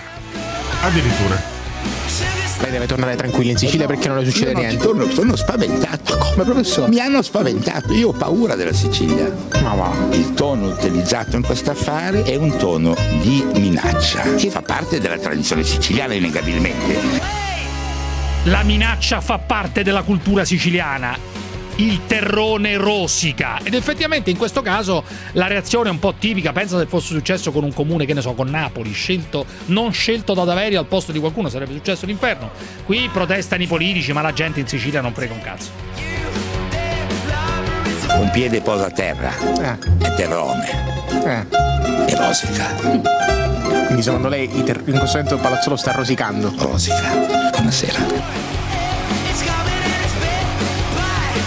Addirittura. 0.83 1.57
Lei 2.61 2.73
deve 2.73 2.87
tornare 2.87 3.15
tranquillo 3.15 3.53
in 3.53 3.57
Sicilia 3.57 3.87
perché 3.87 4.09
non 4.09 4.19
le 4.19 4.25
succede 4.25 4.53
non 4.53 4.63
niente. 4.63 4.83
torno, 4.83 5.09
sono 5.11 5.37
spaventato. 5.37 6.19
Come 6.19 6.43
professore? 6.43 6.89
Mi 6.89 6.99
hanno 6.99 7.23
spaventato, 7.23 7.93
io 7.93 8.09
ho 8.09 8.13
paura 8.13 8.57
della 8.57 8.73
Sicilia. 8.73 9.33
Ma 9.63 9.75
va. 9.75 9.93
Il 10.11 10.35
tono 10.35 10.71
utilizzato 10.71 11.37
in 11.37 11.43
questo 11.43 11.71
affare 11.71 12.25
è 12.25 12.35
un 12.35 12.57
tono 12.57 12.97
di 13.21 13.47
minaccia, 13.55 14.35
che 14.35 14.51
fa 14.51 14.63
parte 14.63 14.99
della 15.01 15.19
tradizione 15.19 15.63
siciliana 15.63 16.15
innegabilmente. 16.15 17.37
La 18.45 18.65
minaccia 18.65 19.21
fa 19.21 19.39
parte 19.39 19.85
della 19.85 20.03
cultura 20.03 20.45
siciliana. 20.45 21.38
Il 21.81 22.07
terrone 22.07 22.77
rosica. 22.77 23.59
Ed 23.63 23.73
effettivamente 23.75 24.31
in 24.31 24.37
questo 24.37 24.63
caso 24.63 25.05
la 25.33 25.47
reazione 25.47 25.89
è 25.89 25.93
un 25.93 26.01
po' 26.01 26.13
tipica. 26.19 26.51
Pensa 26.53 26.77
se 26.77 26.87
fosse 26.87 27.15
successo 27.15 27.53
con 27.53 27.63
un 27.63 27.73
comune, 27.73 28.05
che 28.05 28.15
ne 28.15 28.21
so, 28.21 28.33
con 28.35 28.51
Napoli, 28.51 28.93
scelto, 28.93 29.47
non 29.67 29.93
scelto 29.93 30.35
da 30.35 30.43
Daverio 30.43 30.81
al 30.81 30.87
posto 30.87 31.13
di 31.13 31.21
qualcuno, 31.21 31.49
sarebbe 31.49 31.75
successo 31.75 32.05
l'inferno. 32.07 32.51
Qui 32.85 33.09
protestano 33.13 33.63
i 33.63 33.67
politici, 33.67 34.13
ma 34.13 34.23
la 34.23 34.33
gente 34.33 34.59
in 34.59 34.67
Sicilia 34.67 35.01
non 35.01 35.13
frega 35.13 35.33
un 35.35 35.41
cazzo. 35.41 35.71
Un 38.19 38.31
piede 38.33 38.61
posa 38.61 38.87
a 38.87 38.91
terra, 38.91 39.33
è 39.99 40.15
terrone, 40.15 40.69
Eh. 41.25 41.47
è 42.07 42.17
rosica, 42.17 42.75
Quindi 43.87 44.03
secondo 44.03 44.29
lei 44.29 44.49
ter- 44.65 44.83
in 44.87 44.99
questo 44.99 45.17
momento 45.19 45.35
il 45.37 45.41
palazzolo 45.41 45.77
sta 45.77 45.93
rosicando. 45.93 46.53
rosica. 46.59 47.51
Buonasera. 47.53 48.58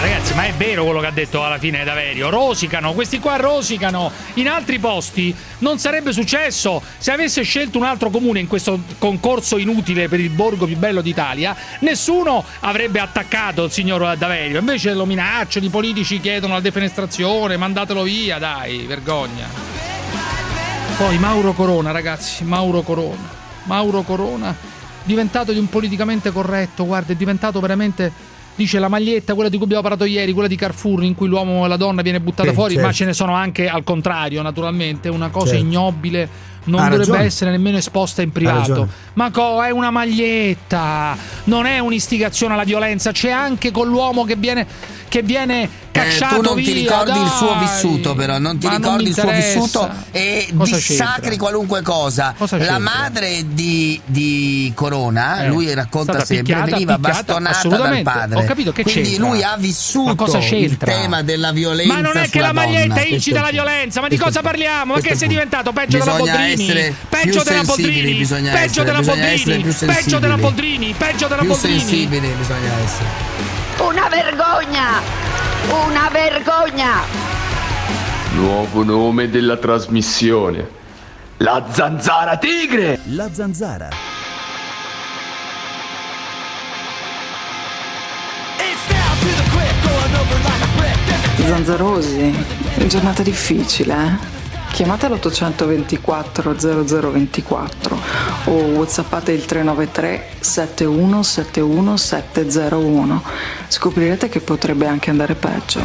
Ragazzi, 0.01 0.34
ma 0.34 0.46
è 0.46 0.53
vero 0.53 0.84
quello 0.84 1.00
che 1.00 1.05
ha 1.05 1.12
detto 1.12 1.43
alla 1.43 1.60
fine 1.60 1.84
Daverio? 1.84 2.31
Rosicano, 2.31 2.93
questi 2.93 3.20
qua 3.20 3.36
rosicano. 3.36 4.12
In 4.34 4.48
altri 4.48 4.79
posti 4.79 5.34
non 5.60 5.77
sarebbe 5.77 6.12
successo. 6.12 6.81
Se 6.98 7.12
avesse 7.12 7.43
scelto 7.43 7.77
un 7.77 7.84
altro 7.84 8.10
comune 8.10 8.39
in 8.39 8.48
questo 8.48 8.79
concorso 8.98 9.60
inutile 9.60 10.10
per 10.10 10.20
il 10.20 10.31
borgo 10.31 10.65
più 10.65 10.75
bello 10.75 11.01
d'Italia, 11.01 11.55
nessuno 11.81 12.43
avrebbe 12.62 13.00
attaccato 13.00 13.65
il 13.65 13.72
signor 13.72 14.17
Daverio. 14.17 14.58
Invece 14.58 14.96
lo 14.96 15.05
minacciano, 15.05 15.67
i 15.67 15.70
politici 15.70 16.20
chiedono 16.20 16.53
la 16.53 16.62
defenestrazione, 16.62 17.55
mandatelo 17.55 18.01
via, 18.01 18.39
dai, 18.39 18.86
vergogna. 18.88 19.48
Poi 20.98 21.20
Mauro 21.20 21.53
Corona, 21.53 21.91
ragazzi, 21.91 22.43
Mauro 22.43 22.81
Corona. 22.81 23.29
Mauro 23.65 24.01
Corona, 24.01 24.55
diventato 25.03 25.51
di 25.51 25.60
un 25.60 25.70
politicamente 25.70 26.31
corretto, 26.31 26.88
guarda, 26.88 27.13
è 27.13 27.15
diventato 27.15 27.60
veramente 27.60 28.31
dice 28.55 28.79
la 28.79 28.88
maglietta, 28.88 29.34
quella 29.34 29.50
di 29.50 29.55
cui 29.55 29.65
abbiamo 29.65 29.81
parlato 29.84 30.05
ieri, 30.05 30.34
quella 30.34 30.48
di 30.48 30.55
Carrefour, 30.55 31.03
in 31.03 31.15
cui 31.15 31.27
l'uomo 31.27 31.65
e 31.65 31.67
la 31.67 31.77
donna 31.77 32.01
viene 32.01 32.20
buttata 32.20 32.50
Sì, 32.50 32.53
fuori, 32.55 32.74
certo. 32.74 32.88
ma 32.88 32.93
ce 32.93 33.05
ne 33.05 33.13
sono 33.13 33.34
anche 33.34 33.67
al 33.70 33.84
contrario, 33.84 34.41
naturalmente, 34.41 35.10
una 35.10 35.29
cosa 35.29 35.51
Certo. 35.51 35.63
ignobile. 35.65 36.50
Non 36.63 36.79
Ha 36.79 36.84
dovrebbe 36.89 37.05
ragione. 37.05 37.24
essere 37.25 37.50
nemmeno 37.50 37.77
esposta 37.77 38.22
in 38.22 38.31
privato. 38.31 38.88
Ma 39.13 39.31
co, 39.31 39.63
è 39.63 39.72
una 39.72 39.89
maglietta, 39.89 41.17
non 41.46 41.65
è 41.65 41.79
un'istigazione 41.79 42.53
alla 42.53 42.63
violenza. 42.63 43.12
C'è 43.12 43.31
anche 43.31 43.72
con 43.72 43.88
l'uomo 43.88 44.25
che 44.25 44.36
viene, 44.36 44.67
che 45.12 45.22
viene 45.24 45.63
Eh, 45.63 45.70
cacciato 45.91 46.36
tu 46.38 46.41
non 46.41 46.56
via. 46.56 46.65
ti 46.65 46.72
ricordi 46.72 47.20
il 47.20 47.30
suo 47.38 47.48
dai. 47.50 47.60
vissuto, 47.60 48.15
però 48.15 48.39
non 48.39 48.58
ti 48.58 48.65
Ma 48.68 48.75
ricordi 48.77 49.03
mi 49.03 49.10
il 49.10 49.13
suo 49.15 49.30
vissuto 49.30 49.91
e 50.12 50.48
Cosa 50.56 50.75
dissacri 50.77 51.22
c'entra? 51.22 51.38
qualunque 51.38 51.82
cosa. 51.82 52.34
Cosa 52.38 52.58
La 52.60 52.80
madre 52.80 53.44
di, 53.50 54.00
di 54.06 54.72
Corona, 54.74 55.44
Eh, 55.44 55.48
lui 55.50 55.74
racconta 55.74 56.24
sempre, 56.24 56.53
picchiata, 56.53 56.72
veniva 56.72 56.96
picchiata, 56.96 57.34
bastonata 57.34 57.68
dal 57.89 58.01
padre. 58.03 58.39
Ho 58.39 58.46
capito 58.46 58.72
che 58.72 58.84
Quindi 58.84 59.01
c'entra. 59.10 59.27
lui 59.27 59.44
ha 59.44 59.56
vissuto 59.58 60.38
il 60.51 60.77
tema 60.77 61.22
della 61.24 61.51
violenza. 61.51 61.94
Ma 61.94 62.00
non 62.00 62.15
è 62.15 62.30
che 62.30 62.39
la 62.39 62.53
maglietta 62.53 62.88
donna. 62.88 63.01
incita 63.01 63.18
Questo 63.18 63.30
è 63.30 63.34
la 63.34 63.50
il 63.50 63.56
punto. 63.56 63.63
violenza, 63.63 64.01
ma 64.01 64.08
di 64.08 64.18
cosa 64.18 64.41
parliamo? 64.41 64.94
Ma 64.94 65.00
che 65.01 65.15
sei 65.18 65.27
diventato 65.27 65.74
peggio 65.74 65.98
della 65.98 66.15
Boldrini? 66.15 66.96
Peggio 67.10 67.41
più 67.41 67.44
della 67.44 67.63
Boldrini? 67.63 68.25
Peggio 68.51 68.84
della 68.84 69.01
Boldrini? 69.01 69.62
più 69.62 69.75
Peggio 69.86 70.20
della. 70.20 70.38
Boldrini? 70.38 70.96
Peggio 70.98 71.27
della 71.27 71.41
Più 71.41 71.50
Boldrini? 71.50 71.80
sensibili 71.80 72.27
bisogna 72.38 72.72
essere. 72.86 73.50
Una 73.80 74.08
vergogna! 74.10 75.01
Una 75.70 76.10
vergogna! 76.12 77.01
Nuovo 78.34 78.84
nome 78.84 79.30
della 79.30 79.58
trasmissione. 79.58 80.80
La 81.38 81.66
zanzara 81.70 82.38
tigre! 82.38 83.00
La 83.06 83.32
zanzara. 83.32 83.90
Zanzarosi, 91.38 92.46
giornata 92.88 93.24
difficile, 93.24 93.94
eh? 93.94 94.40
Chiamate 94.72 95.10
l'824 95.10 96.56
0024 96.58 97.98
o 98.46 98.51
whatsappate 98.51 99.32
il 99.32 99.46
393 99.46 100.30
7171 100.40 101.98
701. 101.98 103.24
Scoprirete 103.68 104.30
che 104.30 104.40
potrebbe 104.40 104.88
anche 104.88 105.10
andare 105.10 105.36
peggio. 105.36 105.84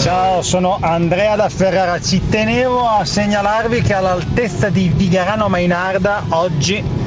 Ciao, 0.00 0.42
sono 0.42 0.78
Andrea 0.80 1.36
da 1.36 1.48
Ferrara. 1.48 2.00
Ci 2.00 2.28
tenevo 2.28 2.88
a 2.88 3.04
segnalarvi 3.04 3.80
che 3.82 3.94
all'altezza 3.94 4.68
di 4.68 4.88
Vigarano 4.94 5.48
Mainarda 5.48 6.24
oggi 6.30 6.97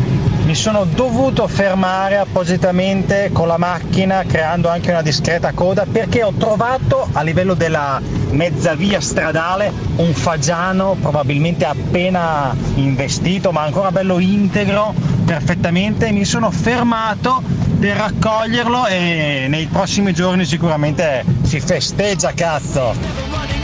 mi 0.52 0.58
sono 0.58 0.84
dovuto 0.84 1.48
fermare 1.48 2.18
appositamente 2.18 3.30
con 3.32 3.48
la 3.48 3.58
macchina 3.58 4.26
creando 4.28 4.68
anche 4.68 4.92
una 4.92 5.02
discreta 5.02 5.54
coda 5.54 5.86
perché 5.90 6.24
ho 6.24 6.34
trovato 6.38 7.08
a 7.14 7.22
livello 7.22 7.54
della 7.54 8.02
mezza 8.32 8.76
via 8.76 9.00
stradale, 9.00 9.72
un 9.96 10.12
fagiano 10.14 10.98
probabilmente 11.00 11.64
appena 11.64 12.54
investito 12.76 13.54
ma 13.54 13.62
ancora 13.62 13.94
bello 13.94 14.20
integro, 14.20 14.94
perfettamente, 15.24 16.12
mi 16.12 16.26
sono 16.26 16.52
fermato 16.52 17.42
per 17.80 17.96
raccoglierlo 17.96 18.88
e 18.88 19.46
nei 19.48 19.68
prossimi 19.68 20.12
giorni 20.12 20.44
sicuramente 20.44 21.24
si 21.44 21.62
festeggia 21.62 22.34
cazzo. 22.34 23.61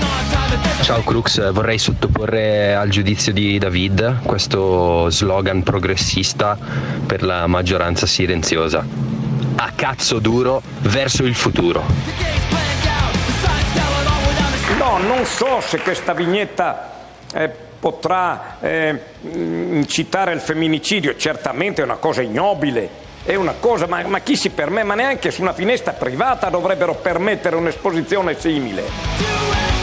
Ciao 0.81 1.01
Crux, 1.01 1.51
vorrei 1.51 1.77
sottoporre 1.77 2.73
al 2.73 2.89
giudizio 2.89 3.33
di 3.33 3.57
David 3.57 4.21
questo 4.23 5.09
slogan 5.09 5.61
progressista 5.61 6.57
per 7.05 7.23
la 7.23 7.45
maggioranza 7.47 8.05
silenziosa. 8.05 8.85
A 9.55 9.71
cazzo 9.75 10.19
duro 10.19 10.61
verso 10.81 11.23
il 11.23 11.35
futuro. 11.35 11.83
No, 14.77 14.97
non 14.99 15.25
so 15.25 15.59
se 15.59 15.79
questa 15.79 16.13
vignetta 16.13 16.93
eh, 17.33 17.49
potrà 17.79 18.57
eh, 18.61 18.99
incitare 19.21 20.31
al 20.31 20.39
femminicidio, 20.39 21.17
certamente 21.17 21.81
è 21.81 21.83
una 21.83 21.95
cosa 21.95 22.21
ignobile, 22.21 22.89
è 23.23 23.35
una 23.35 23.55
cosa, 23.59 23.87
ma, 23.87 24.01
ma 24.07 24.19
chi 24.19 24.37
si 24.37 24.51
permette, 24.51 24.87
ma 24.87 24.95
neanche 24.95 25.31
su 25.31 25.41
una 25.41 25.53
finestra 25.53 25.91
privata 25.91 26.49
dovrebbero 26.49 26.95
permettere 26.95 27.57
un'esposizione 27.57 28.39
simile. 28.39 29.76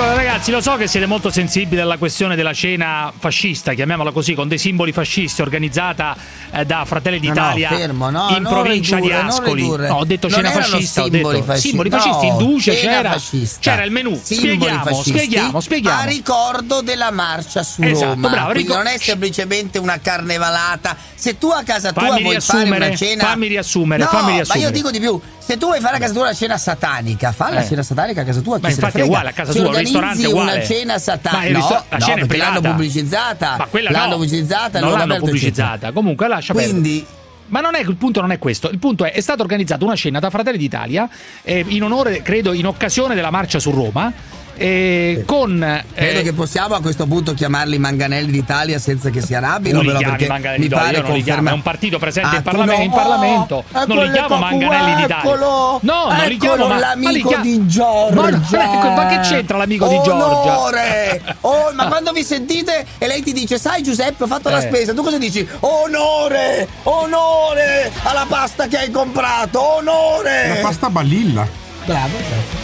Allora 0.00 0.14
ragazzi, 0.14 0.50
lo 0.50 0.62
so 0.62 0.76
che 0.76 0.86
siete 0.86 1.04
molto 1.04 1.28
sensibili 1.28 1.78
alla 1.78 1.98
questione 1.98 2.34
della 2.34 2.54
cena 2.54 3.12
fascista, 3.14 3.74
chiamiamola 3.74 4.12
così, 4.12 4.32
con 4.32 4.48
dei 4.48 4.56
simboli 4.56 4.92
fascisti, 4.92 5.42
organizzata 5.42 6.16
eh, 6.52 6.64
da 6.64 6.84
Fratelli 6.84 7.18
No, 7.20 7.26
no, 7.28 7.32
d'Italia 7.32 7.68
fermo, 7.68 8.10
no, 8.10 8.28
in 8.36 8.42
provincia 8.44 8.96
ridurre, 8.96 9.14
di 9.22 9.28
Ascoli. 9.28 9.68
No, 9.68 9.94
ho 9.96 10.04
detto 10.04 10.28
Non 10.28 10.36
cena 10.36 10.50
fascista, 10.50 11.02
simboli 11.02 11.34
detto 11.34 11.44
fascisti. 11.44 11.68
simboli 11.68 11.88
No, 11.90 11.98
fascisti, 11.98 12.26
in 12.26 12.36
duce 12.38 12.74
c'era, 12.74 13.16
c'era 13.60 13.82
il 13.84 13.90
menù. 13.90 14.20
Simboli 14.22 14.54
Spieghiamo, 14.56 14.84
fascisti 14.84 15.10
spieghiamo, 15.10 15.60
spieghiamo. 15.60 16.00
A 16.00 16.04
ricordo 16.04 16.80
della 16.82 17.10
marcia 17.10 17.62
su 17.62 17.82
Esatto, 17.82 18.10
Roma. 18.14 18.28
bravo, 18.28 18.52
ricor- 18.52 18.76
non 18.76 18.86
è 18.86 18.96
semplicemente 18.98 19.78
una 19.78 19.98
carnevalata. 20.00 20.96
Se 21.14 21.38
tu 21.38 21.48
a 21.48 21.62
casa 21.62 21.92
tua 21.92 22.08
Fammi 22.08 22.22
vuoi 22.22 22.40
fare 22.40 22.70
una 22.70 22.94
cena. 22.96 23.24
fammi 23.24 23.46
riassumere, 23.48 24.02
no, 24.02 24.08
fammi 24.08 24.24
Ma 24.28 24.32
riassumere. 24.36 24.64
io 24.64 24.70
dico 24.72 24.90
di 24.90 25.00
più. 25.00 25.20
Se 25.38 25.56
tu 25.56 25.66
vuoi 25.66 25.80
fare 25.80 25.96
a 25.96 25.98
casa 25.98 26.12
tua 26.12 26.22
una 26.22 26.32
cena 26.34 26.56
satanica, 26.58 27.32
fa 27.32 27.50
la 27.50 27.62
Eh. 27.62 27.66
cena 27.66 27.82
satanica 27.82 28.20
a 28.20 28.24
casa 28.24 28.40
tua. 28.40 28.58
Ma 28.60 28.68
infatti 28.70 29.00
è 29.00 29.02
uguale, 29.02 29.30
a 29.30 29.32
casa 29.32 29.50
tua, 29.52 29.60
il 29.62 29.66
organizzi 29.66 29.92
ristorante 29.92 30.22
è 30.22 30.26
uguale. 30.28 30.52
una 30.54 30.64
cena 30.64 30.92
Ma 30.92 30.98
satanica. 30.98 31.58
No, 31.58 31.68
la 31.68 31.96
no, 31.98 32.14
perché 32.14 32.36
l'hanno 32.36 32.60
pubblicizzata. 32.60 33.56
Ma 33.58 33.66
quella 33.66 33.90
l'hanno 33.90 34.06
no. 34.06 34.12
pubblicizzata, 34.14 34.80
non 34.80 34.92
l'hanno 34.98 35.16
pubblicizzata. 35.18 35.92
Comunque 35.92 36.28
lascia 36.40 36.52
Quindi 36.52 36.98
perdere. 36.98 37.18
Ma 37.48 37.60
non 37.60 37.74
è, 37.74 37.80
il 37.80 37.96
punto 37.96 38.20
non 38.20 38.30
è 38.30 38.38
questo, 38.38 38.70
il 38.70 38.78
punto 38.78 39.04
è 39.04 39.12
è 39.12 39.20
stata 39.20 39.42
organizzata 39.42 39.84
una 39.84 39.96
cena 39.96 40.20
da 40.20 40.30
Fratelli 40.30 40.56
d'Italia 40.56 41.08
eh, 41.42 41.64
in 41.66 41.82
onore, 41.82 42.22
credo, 42.22 42.52
in 42.52 42.66
occasione 42.66 43.14
della 43.14 43.30
marcia 43.30 43.58
su 43.58 43.70
Roma. 43.70 44.12
Eh, 44.60 45.22
con 45.26 45.62
eh, 45.62 45.84
Credo 45.94 46.22
che 46.22 46.32
possiamo 46.34 46.74
a 46.74 46.80
questo 46.80 47.06
punto 47.06 47.32
chiamarli 47.32 47.78
Manganelli 47.78 48.30
d'Italia 48.30 48.78
senza 48.78 49.08
che 49.10 49.22
si 49.22 49.34
arrabbino. 49.34 49.78
tu 49.78 49.84
li 49.84 49.86
però, 49.88 49.98
chiami 50.00 50.16
perché 50.16 50.30
Manganelli 50.32 50.62
mi 50.62 50.68
d'Italia, 50.68 51.00
non 51.02 51.12
li 51.12 51.22
chiamo, 51.22 51.48
è 51.48 51.52
un 51.52 51.62
partito 51.62 51.98
presente 51.98 52.28
Ah, 52.28 52.36
in, 52.36 52.42
tu 52.42 52.50
Parlame- 52.50 52.76
no? 52.76 52.82
in 52.82 52.90
Parlamento. 52.90 53.64
Oh, 53.72 53.84
non 53.86 54.04
li 54.04 54.10
chiamo 54.12 54.36
Manganelli 54.36 54.94
d'Italia. 54.96 55.18
eccolo. 55.22 55.78
No, 55.82 56.06
non 56.10 56.26
li 56.26 56.36
chiamo 56.36 56.54
Eccolo 56.56 56.68
ma- 56.68 56.74
ma 56.74 56.74
li 56.74 56.80
l'amico 57.02 57.28
chia- 57.28 57.38
di 57.38 57.66
Giorgia. 57.66 58.20
Ma, 58.20 58.28
ecco, 58.28 58.90
ma 58.90 59.06
che 59.06 59.18
c'entra 59.20 59.56
l'amico 59.56 59.88
di 59.88 59.94
Giorgia? 60.04 60.58
Onore! 60.58 61.22
Oh, 61.42 61.72
ma 61.74 61.86
quando 61.88 62.12
vi 62.12 62.22
sentite 62.22 62.84
e 62.98 63.06
lei 63.06 63.22
ti 63.22 63.32
dice, 63.32 63.58
sai 63.58 63.82
Giuseppe, 63.82 64.24
ho 64.24 64.26
fatto 64.26 64.50
la 64.50 64.58
Eh. 64.58 64.62
spesa, 64.68 64.92
tu 64.92 65.02
cosa 65.02 65.16
dici? 65.18 65.46
Onore! 65.60 66.68
Onore 66.82 67.90
alla 68.02 68.26
pasta 68.28 68.66
che 68.66 68.76
hai 68.78 68.90
comprato! 68.90 69.60
Onore! 69.76 70.48
La 70.48 70.54
pasta 70.60 70.90
balilla. 70.90 71.46
Bravo, 71.86 72.16
esatto. 72.18 72.59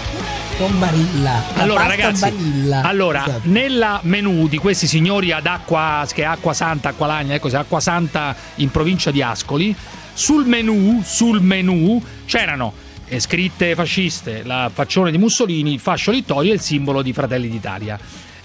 Con 0.56 0.78
Barilla. 0.78 1.42
La 1.54 1.62
Allora, 1.62 1.86
ragazzi, 1.86 2.20
Barilla. 2.20 2.80
allora, 2.80 3.26
Esatto. 3.26 3.40
nella 3.44 4.00
menù 4.04 4.48
di 4.48 4.56
questi 4.56 4.86
signori 4.86 5.30
ad 5.30 5.44
acqua, 5.44 6.06
che 6.10 6.22
è 6.22 6.24
acqua 6.24 6.54
santa, 6.54 6.88
acqua 6.90 7.06
lagna, 7.06 7.34
ecco, 7.34 7.50
se 7.50 7.56
acqua 7.58 7.78
santa 7.78 8.34
in 8.56 8.70
provincia 8.70 9.10
di 9.10 9.20
Ascoli, 9.20 9.74
sul 10.14 10.46
menù, 10.46 11.02
sul 11.04 11.42
menù 11.42 12.02
c'erano 12.24 12.72
eh, 13.06 13.20
scritte 13.20 13.74
fasciste, 13.74 14.44
la 14.44 14.70
faccione 14.72 15.10
di 15.10 15.18
Mussolini, 15.18 15.74
il 15.74 15.78
fascio 15.80 16.10
Littorio 16.10 16.52
e 16.52 16.54
il 16.54 16.60
simbolo 16.62 17.02
di 17.02 17.12
Fratelli 17.12 17.48
d'Italia. 17.50 17.98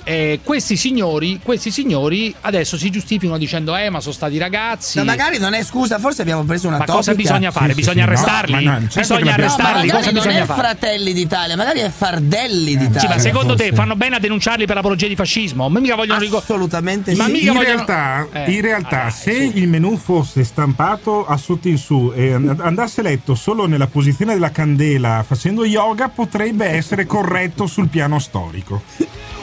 E 0.03 0.39
questi 0.43 0.75
signori, 0.77 1.39
questi 1.43 1.69
signori 1.69 2.33
adesso 2.41 2.75
si 2.77 2.89
giustificano 2.89 3.37
dicendo 3.37 3.75
eh 3.75 3.89
ma 3.91 3.99
sono 3.99 4.13
stati 4.13 4.37
ragazzi 4.39 4.97
Ma 4.97 5.03
magari 5.03 5.37
non 5.37 5.53
è 5.53 5.63
scusa, 5.63 5.99
forse 5.99 6.23
abbiamo 6.23 6.43
preso 6.43 6.67
una 6.67 6.77
Ma 6.79 6.85
cosa 6.85 7.11
topica. 7.11 7.29
bisogna 7.33 7.51
fare? 7.51 7.73
Bisogna 7.75 8.03
arrestarli? 8.03 8.63
No, 8.65 8.71
ma 8.71 8.79
no, 8.79 8.87
certo 8.89 9.15
bisogna 9.15 9.33
arrestarli? 9.33 9.87
No, 9.87 9.93
ma 9.93 9.99
cosa 9.99 10.11
bisogna 10.11 10.41
è 10.41 10.45
fare? 10.45 10.59
Fratelli 10.61 11.13
d'Italia, 11.13 11.55
magari 11.55 11.79
è 11.81 11.89
Fardelli 11.89 12.75
d'Italia. 12.77 12.99
Sì, 12.99 13.07
ma 13.07 13.17
secondo 13.19 13.55
te 13.55 13.71
fanno 13.73 13.95
bene 13.95 14.15
a 14.15 14.19
denunciarli 14.19 14.65
per 14.65 14.77
apologia 14.77 15.07
di 15.07 15.15
fascismo? 15.15 15.69
Ma 15.69 15.79
mica 15.79 15.95
vogliono 15.95 16.19
ricordare. 16.19 16.51
Assolutamente 16.51 17.15
Ma 17.15 17.25
sì. 17.25 17.31
mica 17.31 17.45
in 17.51 17.53
vogliono- 17.53 17.75
realtà, 17.85 18.27
Eh, 18.31 18.51
in 18.51 18.61
realtà 18.61 19.03
ah, 19.05 19.09
se 19.11 19.31
il 19.31 19.67
menù 19.67 19.97
fosse 19.97 20.43
stampato 20.43 21.25
a 21.27 21.37
sotto 21.37 21.67
in 21.67 21.77
su 21.77 22.11
e 22.15 22.33
and- 22.33 22.59
andasse 22.59 23.01
letto 23.03 23.35
solo 23.35 23.67
nella 23.67 23.87
posizione 23.87 24.33
della 24.33 24.51
candela 24.51 25.23
facendo 25.27 25.63
yoga, 25.63 26.09
potrebbe 26.09 26.65
essere 26.65 27.05
corretto 27.05 27.67
sul 27.67 27.87
piano 27.87 28.17
storico. 28.19 28.81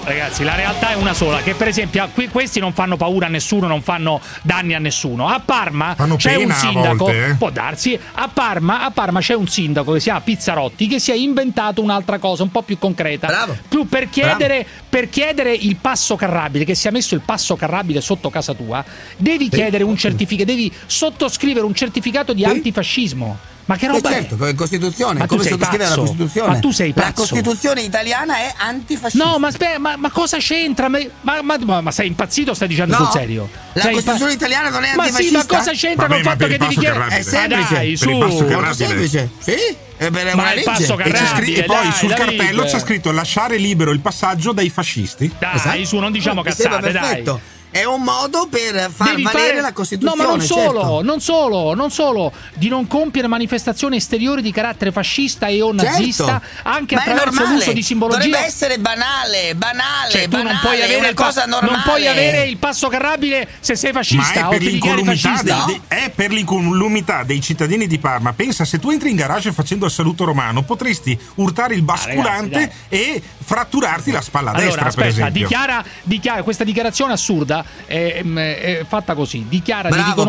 Ragazzi, 0.08 0.42
la 0.42 0.54
realtà 0.54 0.92
è 0.92 0.94
una 0.94 1.12
sola: 1.12 1.42
che 1.42 1.54
per 1.54 1.68
esempio 1.68 2.08
qui, 2.14 2.28
questi 2.28 2.60
non 2.60 2.72
fanno 2.72 2.96
paura 2.96 3.26
a 3.26 3.28
nessuno, 3.28 3.66
non 3.66 3.82
fanno 3.82 4.22
danni 4.40 4.72
a 4.72 4.78
nessuno. 4.78 5.28
A 5.28 5.38
Parma 5.44 5.94
Fanno 5.94 6.16
c'è 6.16 6.34
un 6.34 6.50
sindaco, 6.50 7.04
volte, 7.04 7.26
eh. 7.26 7.34
può 7.34 7.50
darsi. 7.50 7.98
A 8.14 8.28
Parma, 8.28 8.84
a 8.84 8.90
Parma 8.90 9.20
c'è 9.20 9.34
un 9.34 9.46
sindaco 9.46 9.92
che 9.92 9.98
si 9.98 10.04
chiama 10.04 10.22
Pizzarotti 10.22 10.86
che 10.86 10.98
si 10.98 11.10
è 11.10 11.14
inventato 11.14 11.82
un'altra 11.82 12.18
cosa, 12.18 12.42
un 12.42 12.50
po' 12.50 12.62
più 12.62 12.78
concreta. 12.78 13.26
Bravo. 13.26 13.54
Più 13.68 13.86
per 13.86 14.08
chiedere, 14.08 14.66
per 14.88 15.10
chiedere 15.10 15.52
il 15.52 15.76
passo 15.76 16.16
carrabile, 16.16 16.64
che 16.64 16.74
sia 16.74 16.90
messo 16.90 17.14
il 17.14 17.20
passo 17.22 17.54
carrabile 17.54 18.00
sotto 18.00 18.30
casa 18.30 18.54
tua, 18.54 18.82
devi 19.14 19.50
chiedere 19.50 19.84
un 19.84 19.96
certificato, 19.96 20.50
devi 20.50 20.72
sottoscrivere 20.86 21.66
un 21.66 21.74
certificato 21.74 22.32
di 22.32 22.46
antifascismo. 22.46 23.56
Ma 23.68 23.76
che 23.76 23.84
Eh, 23.84 23.88
roba 23.88 24.10
certo, 24.10 24.34
è? 24.34 24.38
come 24.38 24.54
Costituzione, 24.54 25.18
Ma 25.18 25.26
come 25.26 25.42
sei 25.42 25.52
sottoscrivere 25.52 25.90
la. 25.90 25.96
Costituzione. 25.96 26.48
Ma 26.48 26.58
tu 26.58 26.70
sei 26.70 26.92
La 26.96 27.02
pazzo. 27.02 27.12
Costituzione 27.20 27.82
italiana 27.82 28.38
è 28.38 28.54
antifascista. 28.56 29.22
No, 29.26 29.38
ma 29.38 29.48
aspetta, 29.48 29.78
ma, 29.78 29.96
ma 29.98 30.10
cosa 30.10 30.38
c'entra? 30.38 30.88
Ma, 30.88 30.98
ma- 31.20 31.42
ma- 31.42 31.58
ma- 31.62 31.80
ma 31.82 31.90
sei 31.90 32.06
impazzito 32.06 32.52
o 32.52 32.54
stai 32.54 32.68
dicendo 32.68 32.96
No, 32.96 33.04
sul 33.04 33.12
serio? 33.20 33.46
la 33.74 33.82
Sei 33.82 33.92
Costituzione 33.92 34.32
italiana 34.32 34.70
non 34.70 34.84
è 34.84 34.94
Ma 34.94 35.04
sì, 35.04 35.10
ma 35.10 35.16
antifascista? 35.18 35.56
cosa 35.58 35.70
c'entra 35.72 36.06
Vabbè, 36.06 36.14
col 36.14 36.24
ma 36.24 36.30
fatto 36.30 36.46
che 36.46 36.52
il 36.54 36.58
devi 36.58 36.74
chiedere? 36.76 36.94
carrabile. 36.94 37.20
È 37.20 37.22
semplice. 37.22 37.60
Ma 37.74 37.78
dai, 37.78 37.96
su. 37.98 38.08
il 38.08 38.16
Molto 38.16 38.44
carrabile. 38.46 38.74
semplice. 38.74 39.30
Sì, 39.38 39.52
è 39.98 40.10
per 40.10 40.24
Ma 40.24 40.32
una 40.32 40.48
il 40.48 40.54
legge. 40.56 40.64
passo 40.64 40.80
E, 40.80 40.86
c'è 40.86 40.94
scri- 40.96 41.12
Carrabile, 41.26 41.58
e 41.58 41.62
poi 41.64 41.82
dai, 41.82 41.92
sul 41.92 42.08
David. 42.08 42.24
cartello 42.38 42.62
c'è 42.64 42.78
scritto 42.80 43.12
lasciare 43.12 43.56
libero 43.58 43.90
il 43.90 44.00
passaggio 44.00 44.52
dai 44.52 44.70
fascisti. 44.70 45.30
Dai, 45.38 45.56
Esatto. 45.56 45.84
su, 45.84 45.96
non 45.98 46.10
diciamo 46.10 46.40
cazzate, 46.40 46.90
dai. 46.90 47.02
perfetto. 47.02 47.40
È 47.70 47.84
un 47.84 48.02
modo 48.02 48.46
per 48.50 48.90
far 48.90 49.10
Devi 49.10 49.22
valere 49.22 49.48
fare- 49.48 49.60
la 49.60 49.72
Costituzione. 49.72 50.16
No, 50.22 50.28
ma 50.30 50.36
non 50.36 50.44
solo, 50.46 50.80
certo. 50.80 51.02
non 51.02 51.20
solo, 51.20 51.74
non 51.74 51.90
solo, 51.90 52.32
di 52.54 52.68
non 52.68 52.86
compiere 52.86 53.28
manifestazioni 53.28 53.96
esteriori 53.96 54.40
di 54.40 54.50
carattere 54.52 54.90
fascista 54.90 55.46
e 55.48 55.60
o 55.60 55.72
nazista, 55.72 56.40
Certo. 56.40 56.46
anche 56.68 56.94
Ma 56.94 57.04
è 57.04 57.10
attraverso 57.10 57.44
l'uso 57.44 57.72
di 57.72 57.82
simbologia. 57.82 58.24
Dovrebbe 58.24 58.46
essere 58.46 58.78
banale, 58.78 59.54
banale, 59.54 60.10
Cioè, 60.10 60.22
tu 60.24 60.28
banale, 60.30 60.48
non 60.52 60.60
puoi 60.62 60.78
è 60.78 60.84
avere 60.84 61.14
pa- 61.14 61.24
cosa 61.24 61.44
normale. 61.44 61.72
non 61.72 61.82
puoi 61.82 62.06
avere 62.06 62.44
il 62.44 62.56
passo 62.56 62.88
carrabile 62.88 63.48
se 63.60 63.76
sei 63.76 63.92
Ma 63.92 63.98
fascista 63.98 64.32
è 64.40 64.44
o 64.46 64.48
per, 64.48 64.60
l'incolumità 64.62 65.28
fascista. 65.28 65.64
dei- 65.66 65.80
dei- 65.88 65.98
è 66.04 66.10
per 66.10 66.30
l'incolumità 66.30 67.22
dei 67.22 67.40
cittadini 67.42 67.86
di 67.86 67.98
Parma. 67.98 68.32
Pensa, 68.32 68.64
se 68.64 68.78
tu 68.78 68.90
entri 68.90 69.10
in 69.10 69.16
garage 69.16 69.52
facendo 69.52 69.84
il 69.84 69.92
saluto 69.92 70.24
romano, 70.24 70.62
potresti 70.62 71.18
urtare 71.36 71.74
il 71.74 71.82
basculante 71.82 72.58
ragazzi, 72.58 72.76
e 72.88 73.22
fratturarti 73.44 74.10
la 74.10 74.20
spalla 74.22 74.50
Allora, 74.50 74.64
destra, 74.64 74.80
per 74.84 74.88
aspetta, 74.90 75.08
esempio. 75.08 75.42
dichiara, 75.46 75.84
dichiara 76.02 76.42
questa 76.42 76.64
dichiarazione 76.64 77.12
assurda 77.12 77.64
è, 77.86 78.20
mm, 78.24 78.38
è 78.38 78.84
fatta 78.86 79.14
così: 79.14 79.46
dichiara 79.48 79.88
Bravo, 79.88 80.24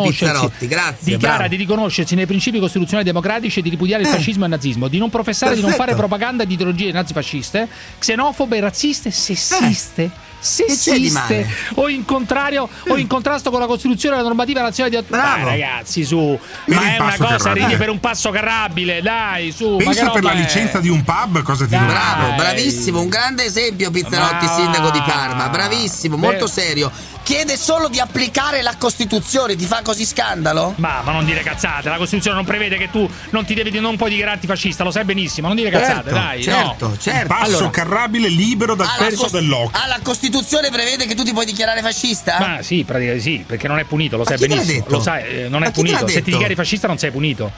di 0.58 0.68
grazie, 0.68 1.14
dichiara 1.16 1.48
di 1.48 1.56
riconoscersi 1.56 2.16
nei 2.16 2.26
principi 2.26 2.60
costituzionali 2.60 3.06
democratici 3.06 3.60
e 3.60 3.62
di 3.62 3.70
ripudiare 3.70 4.04
il 4.04 4.08
Eh. 4.10 4.12
fascismo 4.12 4.44
e 4.44 4.48
il 4.48 4.54
nazismo, 4.54 4.88
di 4.88 4.98
non 4.98 5.10
professare, 5.10 5.56
di 5.56 5.62
non 5.62 5.70
Perfetto. 5.72 5.92
fare 5.92 5.98
propaganda 5.98 6.44
di 6.46 6.54
ideologie 6.54 6.92
nazifasciste, 6.92 7.68
xenofobe, 8.00 8.60
razziste, 8.60 9.12
sessiste. 9.12 10.04
di 10.04 10.12
Sessiste 10.42 11.46
o 11.76 11.90
in 11.90 12.06
contrario 12.06 12.70
o 12.88 12.96
in 12.96 13.08
contrasto 13.08 13.52
con 13.52 13.60
la 13.60 13.66
Costituzione 13.66 14.16
e 14.16 14.20
la 14.20 14.24
normativa 14.24 14.62
nazionale 14.62 14.96
di 14.96 15.02
attuazione. 15.04 15.44
Dai, 15.44 15.60
ragazzi, 15.60 16.06
su, 16.06 16.40
Per 16.66 16.76
ma 16.76 16.82
il 16.82 16.88
è 16.96 17.00
una 17.00 17.16
cosa, 17.18 17.38
carrabile. 17.38 17.66
ridi 17.66 17.78
per 17.78 17.90
un 17.90 18.00
passo 18.00 18.30
carrabile, 18.32 19.02
dai, 19.02 19.52
su. 19.52 19.76
Pensa 19.76 20.10
per 20.12 20.24
la 20.24 20.32
è? 20.32 20.36
licenza 20.36 20.80
di 20.80 20.88
un 20.88 21.04
pub, 21.04 21.42
cosa 21.42 21.66
ti 21.66 21.72
Dai. 21.72 21.80
dura? 21.82 21.92
Bravo, 21.92 22.36
bravissimo, 22.36 23.02
un 23.02 23.10
grande 23.10 23.44
esempio 23.44 23.92
Pizzarotti, 23.92 24.46
Ma- 24.46 24.56
sindaco 24.56 24.90
di 24.92 25.02
Parma, 25.06 25.50
bravissimo, 25.50 26.16
molto 26.16 26.46
Beh. 26.46 26.52
serio. 26.52 26.92
Chiede 27.30 27.58
solo 27.58 27.90
di 27.90 28.00
applicare 28.00 28.64
la 28.64 28.74
Costituzione, 28.76 29.56
ti 29.56 29.66
fa 29.66 29.84
così 29.84 30.04
scandalo? 30.04 30.74
Ma, 30.78 31.02
ma 31.04 31.12
non 31.12 31.26
dire 31.26 31.44
cazzate, 31.44 31.88
la 31.88 31.98
Costituzione 31.98 32.36
non 32.38 32.44
prevede 32.44 32.76
che 32.76 32.90
tu 32.90 33.08
non 33.30 33.46
ti 33.46 33.54
devi 33.54 33.80
non 33.80 33.98
puoi 33.98 34.10
dichiararti 34.10 34.48
fascista, 34.48 34.84
lo 34.84 34.90
sai 34.90 35.04
benissimo, 35.06 35.46
non 35.46 35.56
dire 35.56 35.70
cazzate, 35.70 36.10
Certo, 36.10 36.10
dai, 36.10 36.42
certo, 36.42 36.88
no. 36.88 36.98
certo. 36.98 37.28
Passo 37.28 37.44
Allora- 37.58 37.70
carrabile 37.70 38.30
libero 38.30 38.74
dal 38.74 38.88
Ah, 38.88 38.96
la 38.98 39.06
pezzo 39.06 39.22
Cos- 39.22 39.32
dell'occhio. 39.32 39.80
Ah, 39.80 39.86
la 39.86 40.00
Costituzione 40.02 40.72
prevede 40.72 41.06
che 41.06 41.14
tu 41.14 41.22
ti 41.22 41.32
puoi 41.32 41.46
dichiarare 41.46 41.82
fascista? 41.84 42.38
Ma 42.40 42.64
sì, 42.64 42.84
praticamente 42.84 43.22
sì, 43.24 43.44
perché 43.46 43.68
non 43.68 43.78
è 43.78 43.84
punito, 43.84 44.18
lo 44.18 44.24
Ma 44.24 44.30
sai 44.30 44.38
chi 44.38 44.42
te 44.42 44.50
l'ha 44.50 44.56
benissimo. 44.56 44.80
detto? 44.86 44.96
Lo 44.96 45.02
sai, 45.04 45.24
eh, 45.28 45.50
non 45.50 45.60
Ma 45.60 45.68
è 45.68 45.72
punito. 45.72 46.08
Se 46.08 46.24
ti 46.24 46.32
dichiari 46.32 46.56
fascista 46.56 46.88
non 46.88 46.98
sei 46.98 47.12
punito. 47.12 47.52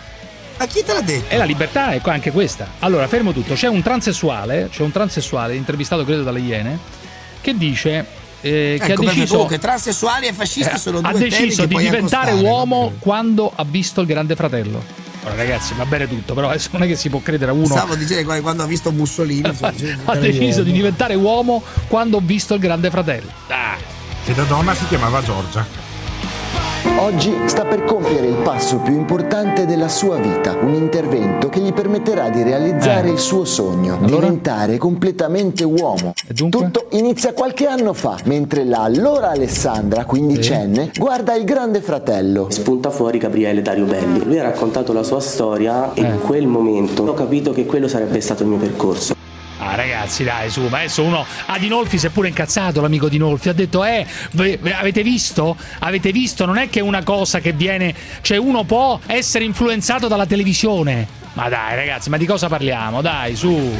Ma 0.57 0.65
chi 0.65 0.83
te 0.83 0.91
l'ha 0.91 0.99
detto? 1.01 1.33
E 1.33 1.37
la 1.37 1.45
libertà 1.45 1.91
è 1.91 2.01
anche 2.03 2.31
questa. 2.31 2.67
Allora, 2.79 3.07
fermo 3.07 3.31
tutto. 3.31 3.53
C'è 3.53 3.69
un 3.69 3.81
transessuale, 3.81 4.67
c'è 4.69 4.81
un 4.81 4.91
transessuale 4.91 5.55
intervistato 5.55 6.03
credo 6.03 6.23
dalle 6.23 6.39
Iene, 6.41 6.77
che 7.39 7.55
dice 7.57 8.19
eh, 8.41 8.77
che 8.79 8.91
Ecco, 8.91 9.01
ha 9.01 9.05
deciso, 9.05 9.33
comunque 9.33 9.59
transessuali 9.59 10.27
e 10.27 10.33
fascisti 10.33 10.75
eh, 10.75 10.77
sono 10.77 11.01
due 11.01 11.09
ha 11.09 11.13
deciso 11.13 11.61
che 11.61 11.67
di 11.67 11.77
diventare 11.77 12.31
uomo 12.31 12.93
quando 12.99 13.51
ha 13.53 13.63
visto 13.63 14.01
il 14.01 14.07
Grande 14.07 14.35
Fratello. 14.35 14.83
Ora, 15.23 15.35
ragazzi, 15.35 15.75
va 15.75 15.85
bene 15.85 16.07
tutto, 16.07 16.33
però 16.33 16.49
adesso 16.49 16.69
non 16.71 16.83
è 16.83 16.87
che 16.87 16.95
si 16.95 17.09
può 17.09 17.19
credere 17.19 17.51
a 17.51 17.53
uno. 17.53 17.65
Stavo 17.65 17.95
dicendo 17.95 18.33
che 18.33 18.41
quando 18.41 18.63
ha 18.63 18.65
visto 18.65 18.91
Mussolini 18.91 19.51
ha 20.05 20.15
deciso 20.15 20.63
di 20.63 20.71
diventare 20.71 21.13
uomo 21.13 21.61
quando 21.87 22.17
ho 22.17 22.21
visto 22.23 22.55
il 22.55 22.59
Grande 22.59 22.89
Fratello. 22.89 23.29
E 24.25 24.33
da 24.33 24.43
donna 24.43 24.73
si 24.73 24.87
chiamava 24.87 25.21
Giorgia. 25.21 25.90
Oggi 26.97 27.31
sta 27.45 27.63
per 27.65 27.83
compiere 27.83 28.25
il 28.27 28.37
passo 28.37 28.77
più 28.77 28.93
importante 28.95 29.65
della 29.67 29.87
sua 29.87 30.17
vita, 30.17 30.57
un 30.59 30.73
intervento 30.73 31.47
che 31.47 31.59
gli 31.59 31.71
permetterà 31.73 32.29
di 32.29 32.41
realizzare 32.41 33.07
Eh. 33.09 33.11
il 33.11 33.19
suo 33.19 33.45
sogno, 33.45 33.97
Allora? 34.01 34.21
diventare 34.27 34.77
completamente 34.77 35.63
uomo. 35.63 36.13
Tutto 36.33 36.87
inizia 36.91 37.33
qualche 37.33 37.67
anno 37.67 37.93
fa, 37.93 38.17
mentre 38.25 38.63
la 38.65 38.81
allora 38.81 39.29
Alessandra, 39.29 40.05
quindicenne, 40.05 40.91
guarda 40.97 41.35
il 41.35 41.43
grande 41.43 41.81
fratello. 41.81 42.47
Spunta 42.49 42.89
fuori 42.89 43.19
Gabriele 43.19 43.61
Dario 43.61 43.85
Belli. 43.85 44.23
Lui 44.25 44.39
ha 44.39 44.43
raccontato 44.43 44.91
la 44.91 45.03
sua 45.03 45.19
storia 45.19 45.93
e 45.93 46.01
in 46.01 46.19
quel 46.25 46.47
momento 46.47 47.03
ho 47.03 47.13
capito 47.13 47.51
che 47.51 47.65
quello 47.67 47.87
sarebbe 47.87 48.19
stato 48.21 48.41
il 48.41 48.49
mio 48.49 48.57
percorso. 48.57 49.13
Ah 49.63 49.75
ragazzi 49.75 50.23
dai 50.23 50.49
su, 50.49 50.61
ma 50.69 50.79
adesso 50.79 51.03
uno 51.03 51.23
a 51.45 51.59
Dinolfi 51.59 51.99
si 51.99 52.07
è 52.07 52.09
pure 52.09 52.27
incazzato 52.27 52.81
l'amico 52.81 53.07
Dinolfi, 53.07 53.49
ha 53.49 53.53
detto 53.53 53.83
eh, 53.85 54.07
ve- 54.31 54.57
ve- 54.59 54.73
avete 54.73 55.03
visto? 55.03 55.55
Avete 55.79 56.11
visto? 56.11 56.45
Non 56.47 56.57
è 56.57 56.67
che 56.67 56.79
è 56.79 56.81
una 56.81 57.03
cosa 57.03 57.39
che 57.39 57.51
viene, 57.51 57.93
cioè 58.21 58.37
uno 58.37 58.63
può 58.63 58.99
essere 59.05 59.43
influenzato 59.43 60.07
dalla 60.07 60.25
televisione. 60.25 61.07
Ma 61.33 61.47
dai 61.47 61.75
ragazzi, 61.75 62.09
ma 62.09 62.17
di 62.17 62.25
cosa 62.25 62.47
parliamo? 62.47 63.01
Dai 63.01 63.35
su. 63.35 63.71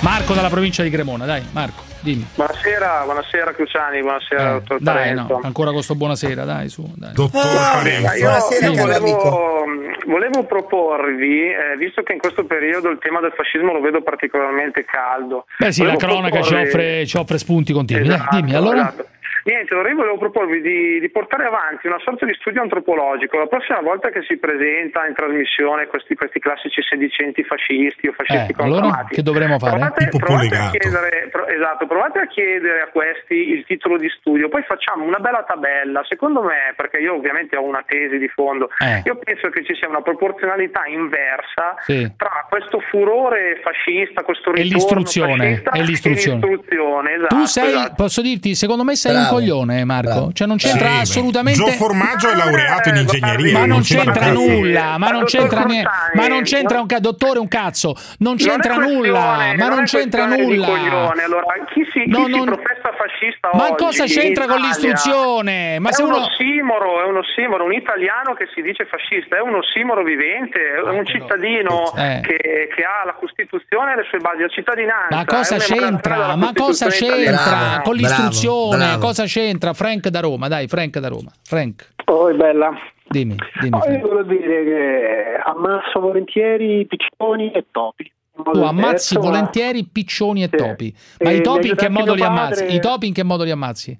Marco 0.00 0.32
dalla 0.32 0.48
provincia 0.48 0.82
di 0.82 0.88
Cremona, 0.88 1.26
dai 1.26 1.42
Marco, 1.52 1.82
dimmi. 2.00 2.26
Buonasera, 2.34 3.02
buonasera 3.04 3.52
Cruciani, 3.52 4.00
buonasera 4.00 4.52
dottor 4.52 4.80
Dai 4.80 4.94
Parenzo. 4.94 5.32
no, 5.34 5.40
ancora 5.42 5.70
con 5.72 5.82
sto 5.82 5.94
buonasera, 5.94 6.44
dai 6.44 6.68
su, 6.68 6.82
dai. 6.96 7.12
Ah, 7.32 7.82
ma 7.82 8.14
io 8.14 8.20
Buonasera, 8.28 8.70
volevo, 8.70 9.64
volevo 10.06 10.44
proporvi, 10.44 11.50
eh, 11.50 11.76
visto 11.78 12.02
che 12.02 12.12
in 12.12 12.18
questo 12.18 12.44
periodo 12.44 12.88
il 12.90 12.98
tema 13.00 13.20
del 13.20 13.32
fascismo 13.36 13.72
lo 13.72 13.80
vedo 13.80 14.02
particolarmente 14.02 14.84
caldo. 14.84 15.46
Beh 15.58 15.72
sì, 15.72 15.84
la 15.84 15.96
cronaca 15.96 16.40
ci 16.42 16.52
proporvi- 16.52 16.68
offre, 16.68 17.06
ci 17.06 17.16
offre 17.16 17.38
spunti 17.38 17.72
continui. 17.72 18.06
Dai, 18.08 18.16
Esatto, 18.16 18.36
dimmi, 18.36 18.54
allora? 18.54 18.80
esatto. 18.80 19.06
Niente, 19.48 19.72
allora 19.72 19.88
io 19.88 19.96
volevo 19.96 20.18
proporvi 20.18 20.60
di, 20.60 21.00
di 21.00 21.08
portare 21.08 21.46
avanti 21.46 21.86
una 21.86 21.96
sorta 22.04 22.26
di 22.26 22.34
studio 22.38 22.60
antropologico. 22.60 23.38
La 23.38 23.46
prossima 23.46 23.80
volta 23.80 24.10
che 24.10 24.20
si 24.28 24.36
presenta 24.36 25.06
in 25.06 25.14
trasmissione 25.14 25.86
questi, 25.86 26.14
questi 26.16 26.38
classici 26.38 26.82
sedicenti 26.82 27.42
fascisti 27.44 28.08
o 28.08 28.12
fascisti 28.12 28.52
Eh, 28.52 28.62
allora 28.62 29.06
che 29.08 29.22
dovremmo 29.22 29.58
fare? 29.58 29.78
Provate, 29.78 30.08
provate 30.18 30.54
a 30.54 30.68
chiedere, 30.68 31.28
pro- 31.32 31.46
esatto, 31.46 31.86
provate 31.86 32.18
a 32.18 32.26
chiedere 32.26 32.82
a 32.82 32.88
questi 32.92 33.56
il 33.56 33.64
titolo 33.64 33.96
di 33.96 34.10
studio, 34.20 34.50
poi 34.50 34.62
facciamo 34.68 35.04
una 35.04 35.18
bella 35.18 35.42
tabella. 35.48 36.04
Secondo 36.06 36.42
me, 36.42 36.74
perché 36.76 36.98
io 36.98 37.14
ovviamente 37.14 37.56
ho 37.56 37.64
una 37.64 37.82
tesi 37.86 38.18
di 38.18 38.28
fondo, 38.28 38.68
Eh. 38.84 39.00
io 39.06 39.16
penso 39.16 39.48
che 39.48 39.64
ci 39.64 39.74
sia 39.76 39.88
una 39.88 40.02
proporzionalità 40.02 40.84
inversa 40.84 41.74
Sì. 41.86 42.04
tra 42.18 42.44
questo 42.50 42.80
furore 42.90 43.60
fascista, 43.64 44.24
questo 44.24 44.50
E 44.52 44.60
ritorno 44.60 44.76
l'istruzione, 44.76 45.36
fascista 45.56 45.70
e 45.70 45.82
l'istruzione. 45.84 46.36
l'istruzione, 46.46 47.14
esatto, 47.14 47.34
tu 47.34 47.44
sei, 47.46 47.68
esatto. 47.72 47.94
posso 47.96 48.20
dirti, 48.20 48.54
secondo 48.54 48.84
me 48.84 48.94
sei 48.94 49.14
un 49.14 49.20
Bravo, 49.22 49.36
coglione, 49.38 49.84
Marco. 49.84 50.08
bravo. 50.10 50.32
Cioè, 50.32 50.46
non 50.46 50.56
c'entra 50.56 50.88
Sì, 50.88 51.00
assolutamente. 51.00 51.58
Gio 51.62 51.70
Formaggio 51.72 52.28
è 52.30 52.34
laureato 52.34 52.88
in 52.90 52.96
ingegneria. 52.96 53.58
Ma 53.58 53.66
non 53.66 53.80
c'entra 53.82 54.30
nulla, 54.32 54.98
ma 54.98 55.10
non 55.10 55.24
c'entra 55.24 55.62
niente. 55.64 55.90
Ma 56.14 56.26
non 56.28 56.42
c'entra 56.42 56.80
un 56.80 56.86
cazzo, 56.86 57.00
dottore, 57.00 57.38
un 57.38 57.48
cazzo. 57.48 57.94
Non 58.18 58.36
c'entra 58.36 58.74
Non 58.76 58.92
nulla, 58.92 59.54
ma 59.56 59.68
non 59.68 59.84
c'entra 59.84 60.26
nulla. 60.26 60.66
Allora, 60.66 61.44
chi 61.72 61.84
si, 61.92 62.02
chi 62.04 62.08
No, 62.10 62.24
si 62.24 62.30
non- 62.30 62.44
professa 62.46 62.90
fascista 62.96 63.50
Ma 63.54 63.64
oggi 63.70 63.84
cosa 63.84 64.04
c'entra 64.04 64.46
con 64.46 64.58
l'istruzione? 64.60 65.78
Ma 65.78 65.90
è 65.90 65.92
se 65.92 66.02
uno 66.02 66.24
ossimoro, 66.24 67.02
è 67.02 67.06
un 67.06 67.16
ossimoro, 67.18 67.64
un 67.64 67.72
italiano 67.72 68.34
che 68.34 68.48
si 68.54 68.62
dice 68.62 68.86
fascista, 68.86 69.36
è 69.36 69.40
un 69.40 69.54
ossimoro 69.56 70.02
vivente, 70.02 70.58
è 70.76 70.80
un 70.88 71.04
cittadino 71.06 71.92
Eh. 71.96 72.20
che, 72.22 72.68
che 72.74 72.82
ha 72.84 73.04
la 73.04 73.14
Costituzione 73.14 73.92
e 73.92 73.96
le 73.96 74.06
sue 74.08 74.18
basi, 74.18 74.40
la 74.42 74.48
cittadinanza. 74.48 75.16
Ma 75.16 75.24
cosa 75.24 75.56
c'entra? 75.58 76.36
Ma 76.36 76.52
cosa 76.54 76.88
c'entra 76.88 77.32
italiana. 77.32 77.80
con 77.82 77.94
l'istruzione? 77.94 78.76
bravo. 78.76 78.98
Cosa 78.98 79.17
c'entra? 79.24 79.72
Frank 79.74 80.08
da 80.08 80.20
Roma, 80.20 80.48
dai, 80.48 80.66
Frank 80.68 80.98
da 80.98 81.08
Roma. 81.08 81.30
Frank, 81.44 81.88
Oh, 82.06 82.34
bella. 82.34 82.70
dimmi, 83.08 83.36
dimmi. 83.60 83.80
Frank. 83.80 84.00
io 84.02 84.08
volevo 84.08 84.22
dire 84.28 84.64
che 84.64 85.40
ammasso 85.44 86.00
volentieri 86.00 86.86
piccioni 86.86 87.50
e 87.52 87.66
topi. 87.70 88.10
Tu 88.52 88.60
ammazzi 88.60 89.14
ma- 89.14 89.20
volentieri 89.20 89.84
piccioni 89.84 90.42
e 90.44 90.48
topi. 90.48 90.94
Ma 91.20 91.30
E 91.30 91.36
i 91.36 91.40
topi 91.42 91.68
in 91.70 91.74
che 91.74 91.88
modo 91.88 92.14
li 92.14 92.22
ammazzi? 92.22 92.72
I 92.72 92.78
topi 92.80 93.08
in 93.08 93.12
che 93.12 93.24
modo 93.24 93.42
li 93.42 93.50
ammazzi? 93.50 93.98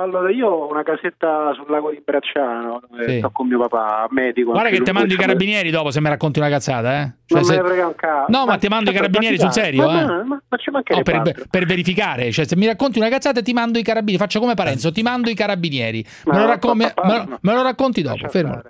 Allora, 0.00 0.30
io 0.30 0.46
ho 0.46 0.70
una 0.70 0.84
casetta 0.84 1.52
sul 1.54 1.66
lago 1.68 1.90
di 1.90 2.00
Bracciano 2.04 2.80
dove 2.88 3.08
Sì. 3.08 3.18
sto 3.18 3.30
con 3.32 3.48
mio 3.48 3.58
papà, 3.66 4.06
medico. 4.10 4.52
Guarda 4.52 4.70
che 4.70 4.80
ti 4.80 4.92
mando 4.92 5.12
i 5.12 5.16
carabinieri 5.16 5.70
dopo 5.70 5.90
se 5.90 6.00
mi 6.00 6.08
racconti 6.08 6.38
una 6.38 6.48
cazzata, 6.48 7.00
eh? 7.00 7.12
Cioè, 7.26 7.38
non 7.40 7.44
se- 7.44 7.56
me 7.56 7.62
ne 7.62 7.66
frega 7.68 7.86
un 7.88 7.94
cazzo. 7.96 8.30
No, 8.30 8.46
ma 8.46 8.56
ti 8.58 8.68
mando 8.68 8.90
i 8.90 8.92
certo, 8.94 9.08
carabinieri 9.10 9.36
ma 9.36 9.42
sul 9.50 9.52
serio, 9.62 9.86
dai. 9.86 9.98
eh? 10.00 10.04
Ma, 10.06 10.22
ma, 10.22 10.42
ma 10.48 10.56
ci 10.56 10.70
No, 10.70 10.72
mancherebbe 10.74 11.32
per, 11.32 11.46
per 11.50 11.64
verificare, 11.66 12.30
cioè 12.30 12.46
se 12.46 12.54
mi 12.54 12.66
racconti 12.66 13.00
una 13.00 13.08
cazzata 13.08 13.42
ti 13.42 13.52
mando 13.52 13.78
i 13.80 13.82
carabinieri, 13.82 14.22
faccio 14.22 14.38
come 14.38 14.54
Parenzo, 14.54 14.92
ti 14.92 15.02
mando 15.02 15.30
i 15.30 15.34
carabinieri. 15.34 16.04
Me 16.26 16.32
lo, 16.32 16.38
No, 16.42 16.46
raccon- 16.46 16.76
me- 16.76 16.92
papà, 16.94 17.08
me 17.26 17.38
me 17.40 17.54
lo 17.54 17.62
racconti 17.62 18.00
dopo, 18.00 18.28
fermo. 18.28 18.62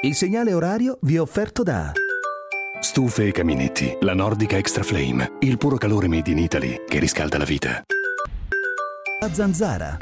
Il 0.00 0.14
segnale 0.14 0.54
orario 0.54 0.96
vi 1.02 1.16
è 1.16 1.20
offerto 1.20 1.62
da 1.62 1.92
Stufe 2.80 3.26
e 3.26 3.32
caminetti, 3.32 3.98
la 4.00 4.14
Nordica 4.14 4.56
Extra 4.56 4.82
Flame, 4.82 5.32
il 5.40 5.58
puro 5.58 5.76
calore 5.76 6.08
made 6.08 6.30
in 6.30 6.38
Italy 6.38 6.84
che 6.88 6.98
riscalda 6.98 7.36
la 7.36 7.44
vita. 7.44 7.82
La 9.20 9.28
Zanzara. 9.30 9.98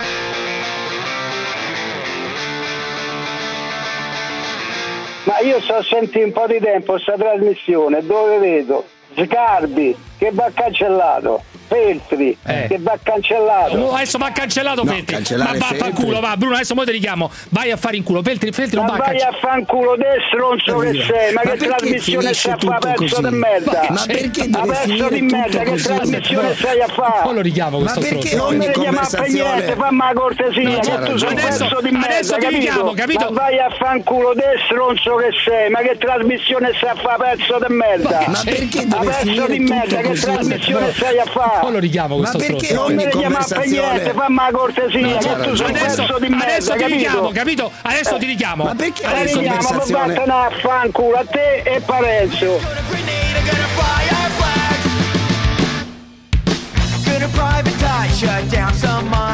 Ma 5.25 5.39
io 5.39 5.61
sto 5.61 5.75
a 5.75 5.83
sentire 5.83 6.25
un 6.25 6.33
po' 6.33 6.47
di 6.47 6.59
tempo 6.59 6.93
questa 6.93 7.15
trasmissione 7.15 8.05
dove 8.05 8.39
vedo? 8.39 8.85
Sgarbi 9.15 9.97
che 10.19 10.31
va 10.33 10.51
cancellato, 10.53 11.43
Feltri 11.73 12.37
Eh. 12.45 12.67
che 12.69 12.79
va 12.81 12.99
cancellato. 13.03 13.77
Oh, 13.77 13.95
adesso 13.95 14.19
va 14.19 14.31
cancellato 14.31 14.85
No, 14.85 14.93
Feltri. 14.93 15.37
Ma 15.37 15.45
va 15.57 15.69
a 15.69 15.75
Feltri. 15.75 15.93
culo, 15.93 16.21
va 16.21 16.37
Bruno, 16.37 16.55
adesso 16.57 16.75
mo 16.75 16.85
ti 16.85 16.91
richiamo. 16.93 17.31
Vai 17.49 17.71
a 17.71 17.77
fare 17.79 17.97
in 17.97 18.03
culo. 18.03 18.23
Feltri, 18.23 18.53
Feltri 18.53 18.77
non 18.77 18.85
Ma 18.87 18.91
va 18.93 18.97
a 18.97 18.99
vai 19.09 19.19
cancellare. 19.19 19.37
a 19.37 19.49
fanculo 19.49 19.97
te 19.97 20.05
stronzo 20.29 20.79
che 20.79 20.93
sei, 21.07 21.33
ma, 21.33 21.41
che 21.41 21.49
perché 21.49 21.67
trasmissione 21.67 22.35
stai 22.35 22.53
a 22.53 22.57
tutto 22.57 22.73
fare 22.79 22.95
pezzo 22.95 23.17
così? 23.21 23.29
di 23.29 23.35
merda? 23.37 23.87
Ma 23.89 24.05
perché 24.07 24.49
Ma 24.49 24.61
pezzo 24.61 24.81
finire 24.83 25.09
di 25.09 25.21
tutto 25.21 25.37
merda, 25.37 25.59
che 25.59 25.71
così? 25.71 25.83
trasmissione 25.87 26.55
stai 26.55 26.81
a 26.81 26.87
fare? 26.89 27.21
Poi 27.23 27.35
lo 27.35 27.41
richiamo 27.41 27.79
questo 27.79 28.01
Ma 28.01 28.07
perché 28.07 28.27
stronzo. 28.29 28.49
non 28.51 28.57
mi 28.59 28.71
chiamare 28.73 29.07
per 29.11 29.29
niente, 29.29 29.75
fammi 29.77 29.99
la 29.99 30.13
cortesia, 30.15 30.63
No, 30.69 30.79
che 30.79 31.11
tu 31.11 31.17
sei 31.17 31.35
pezzo 31.35 31.65
Adesso- 31.65 31.81
di 31.81 31.91
merda, 31.91 32.07
adesso 32.07 32.35
ti 32.35 32.41
capito? 32.41 32.59
richiamo, 32.61 32.93
capito? 32.93 33.25
Ma 33.25 33.41
vai 33.41 33.59
a 33.59 33.71
fanculo 33.79 34.35
te 34.35 34.45
stronzo 34.67 35.15
che 35.17 35.29
sei, 35.45 35.71
ma 35.71 35.79
che 35.81 35.97
trasmissione 35.99 36.73
stai 36.77 36.91
a 36.91 36.95
fare 36.97 37.37
pezzo 37.37 37.59
di 37.67 37.73
merda? 37.75 38.25
Ma 38.27 38.41
perché 38.45 38.87
Ma 38.87 38.99
deve 38.99 39.07
pezzo 39.07 39.21
finire 39.23 39.47
di 39.47 39.59
tutto 39.59 39.75
merda, 39.75 39.97
che 39.97 40.03
così? 40.09 40.23
trasmissione 40.23 40.87
No. 40.87 40.93
stai 40.93 41.19
a 41.19 41.25
fare? 41.25 41.62
Poi 41.63 41.71
lo 41.71 41.79
richiamo 41.79 42.17
questo 42.17 42.39
Ma 42.39 42.45
perché 42.45 42.65
stronzo. 42.67 42.93
non 42.93 42.97
mi 42.97 43.09
chiamare 43.09 43.45
per 43.47 43.67
niente, 43.69 44.13
fammi 44.15 44.35
la 44.37 44.49
cortesia, 44.51 45.01
No, 45.07 45.37
ragione. 45.37 45.73
pezzo 45.73 46.19
di 46.19 46.29
merda, 46.29 46.45
adesso 46.45 46.73
ti 46.73 46.79
capito? 46.79 46.97
richiamo, 46.97 47.31
capito? 47.31 47.73
Adesso 47.83 48.17
ti 48.19 48.27
richiamo. 48.27 48.65
Ma 48.65 48.75
perché 48.75 49.05
adesso 49.07 49.39
ti 49.39 49.45
richiamo? 49.49 49.69
Ma 49.71 50.07
vattene 50.07 50.33
a 50.33 50.51
fanculo 50.61 51.17
a 51.19 51.25
te 51.25 51.57
e 51.65 51.81
Parenzo. 51.81 52.59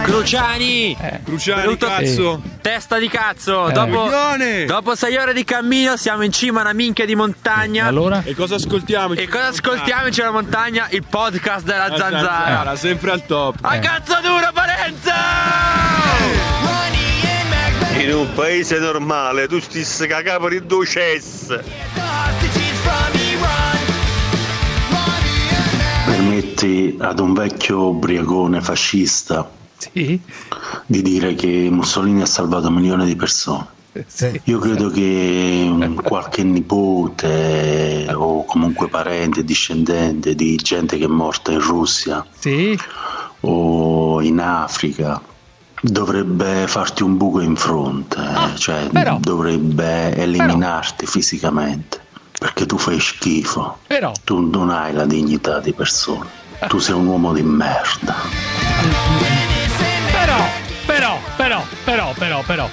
Cruciani! 0.04 0.96
Cruciani, 1.24 1.61
Venuto- 1.62 1.87
cazzo. 1.87 2.42
Testa 2.61 2.98
di 2.98 3.08
cazzo! 3.08 3.68
Eh. 3.68 3.72
Dopo, 3.72 4.08
dopo 4.66 4.94
sei 4.94 5.16
ore 5.16 5.32
di 5.32 5.44
cammino 5.44 5.96
siamo 5.96 6.22
in 6.22 6.32
cima 6.32 6.61
a 6.61 6.62
una 6.62 6.72
minchia 6.72 7.04
di 7.06 7.14
montagna. 7.14 7.87
allora? 7.87 8.22
E 8.24 8.34
cosa 8.34 8.56
ascoltiamo? 8.56 9.14
E 9.14 9.26
cosa 9.28 9.48
ascoltiamo 9.48 10.06
in 10.06 10.12
cima 10.12 10.28
alla 10.28 10.40
montagna? 10.40 10.87
Il 10.90 11.04
podcast 11.08 11.64
della 11.64 11.94
zanzara. 11.96 12.76
sempre 12.76 13.11
al 13.11 13.24
top. 13.26 13.56
A 13.62 13.78
cazzo 13.78 14.18
duro, 14.22 14.50
Parenzo! 14.52 15.12
In 17.98 18.14
un 18.14 18.32
paese 18.34 18.78
normale 18.78 19.48
tu 19.48 19.61
stessi 19.61 20.06
cagare 20.06 20.38
per 20.40 20.52
il 20.52 20.62
docesse. 20.64 21.64
Permetti 26.59 26.97
ad 26.99 27.21
un 27.21 27.35
vecchio 27.35 27.90
ubriacone 27.90 28.61
fascista 28.61 29.49
di 30.87 31.03
dire 31.03 31.35
che 31.37 31.68
Mussolini 31.71 32.23
ha 32.23 32.27
salvato 32.27 32.68
milioni 32.71 33.05
di 33.07 33.14
persone. 33.14 33.64
Io 34.44 34.59
credo 34.59 34.90
che 34.90 35.64
mm, 35.68 35.99
qualche 35.99 36.42
nipote 36.42 38.09
o 38.12 38.44
comunque 38.44 38.88
parente, 38.88 39.44
discendente 39.44 40.35
di 40.35 40.57
gente 40.57 40.99
che 40.99 41.05
è 41.05 41.09
morta 41.09 41.53
in 41.53 41.61
Russia 41.61 42.27
o 43.40 44.21
in 44.21 44.40
Africa 44.40 45.21
dovrebbe 45.81 46.66
farti 46.66 47.05
un 47.05 47.16
buco 47.16 47.40
in 47.40 47.55
fronte, 47.55 48.21
cioè 48.57 48.88
però- 48.90 49.18
dovrebbe 49.21 50.12
eliminarti 50.16 51.07
fisicamente 51.07 52.01
perché 52.37 52.66
tu 52.66 52.79
fai 52.79 52.99
schifo. 52.99 53.79
Però, 53.87 54.12
Tu 54.25 54.40
non 54.40 54.71
hai 54.71 54.92
la 54.92 55.07
dignità 55.07 55.61
di 55.61 55.73
persona. 55.73 56.47
Tu 56.66 56.79
sei 56.79 56.94
un 56.94 57.07
uomo 57.07 57.33
di 57.33 57.42
merda. 57.42 58.14
però, 60.11 60.37
però, 60.87 61.18
però, 61.37 61.62
però, 61.85 62.12
però, 62.16 62.42
però. 62.42 62.68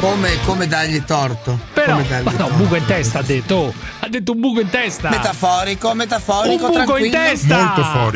Come, 0.00 0.30
come 0.44 0.66
dargli 0.66 1.00
torto? 1.04 1.56
Però, 1.72 1.92
come 1.92 2.08
dargli 2.08 2.24
ma 2.24 2.30
no, 2.32 2.36
torto? 2.38 2.52
un 2.54 2.58
buco 2.58 2.74
in 2.74 2.84
testa 2.86 3.18
ha 3.20 3.22
detto. 3.22 3.54
oh, 3.54 3.72
ha 4.00 4.08
detto 4.08 4.32
un 4.32 4.40
buco 4.40 4.60
in 4.60 4.68
testa. 4.68 5.10
Metaforico, 5.10 5.94
metaforico, 5.94 6.66
un 6.66 6.72
buco 6.72 6.96
in 6.96 7.10
testa. 7.12 7.74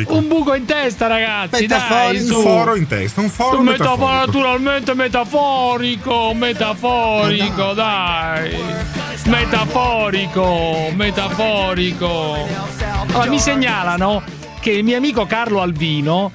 Un 0.08 0.26
buco 0.26 0.54
in 0.54 0.64
testa, 0.64 1.06
ragazzi. 1.06 1.66
dai, 1.66 1.78
Metaforico. 1.78 2.24
su. 2.24 2.36
Un 2.38 2.42
foro 2.42 2.74
in 2.74 2.86
testa, 2.88 3.20
un 3.20 3.28
foro 3.30 3.58
Un 3.58 3.64
metaforico. 3.66 4.04
metaforico, 4.06 4.26
naturalmente 4.26 4.94
metaforico, 4.94 6.34
metaforico, 6.34 7.72
dai. 7.74 8.56
Metaforico, 9.26 10.90
metaforico. 10.92 12.34
Allora, 13.12 13.30
mi 13.30 13.38
segnalano 13.38 14.22
che 14.66 14.72
il 14.72 14.82
mio 14.82 14.96
amico 14.96 15.26
Carlo 15.26 15.60
Albino 15.60 16.32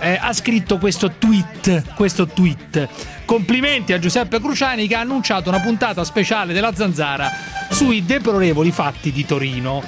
eh, 0.00 0.18
ha 0.20 0.34
scritto 0.34 0.76
questo 0.76 1.12
tweet, 1.12 1.94
questo 1.94 2.26
tweet. 2.26 2.86
Complimenti 3.24 3.94
a 3.94 3.98
Giuseppe 3.98 4.38
Cruciani 4.38 4.86
che 4.86 4.96
ha 4.96 5.00
annunciato 5.00 5.48
una 5.48 5.60
puntata 5.60 6.04
speciale 6.04 6.52
della 6.52 6.74
Zanzara 6.74 7.32
sui 7.70 8.04
deplorevoli 8.04 8.70
fatti 8.70 9.10
di 9.10 9.24
Torino. 9.24 9.82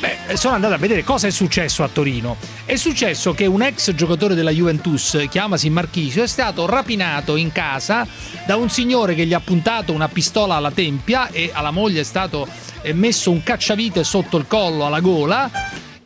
Beh, 0.00 0.38
sono 0.38 0.54
andato 0.54 0.72
a 0.72 0.78
vedere 0.78 1.04
cosa 1.04 1.26
è 1.26 1.30
successo 1.30 1.82
a 1.82 1.88
Torino. 1.88 2.38
È 2.64 2.76
successo 2.76 3.34
che 3.34 3.44
un 3.44 3.60
ex 3.60 3.92
giocatore 3.92 4.34
della 4.34 4.50
Juventus, 4.50 5.26
chiamasi 5.28 5.68
Marchisio, 5.68 6.22
è 6.22 6.26
stato 6.26 6.64
rapinato 6.64 7.36
in 7.36 7.52
casa 7.52 8.06
da 8.46 8.56
un 8.56 8.70
signore 8.70 9.14
che 9.14 9.26
gli 9.26 9.34
ha 9.34 9.40
puntato 9.40 9.92
una 9.92 10.08
pistola 10.08 10.54
alla 10.54 10.70
tempia 10.70 11.28
e 11.28 11.50
alla 11.52 11.72
moglie 11.72 12.00
è 12.00 12.04
stato 12.04 12.48
eh, 12.80 12.94
messo 12.94 13.30
un 13.30 13.42
cacciavite 13.42 14.02
sotto 14.02 14.38
il 14.38 14.46
collo, 14.46 14.86
alla 14.86 15.00
gola 15.00 15.50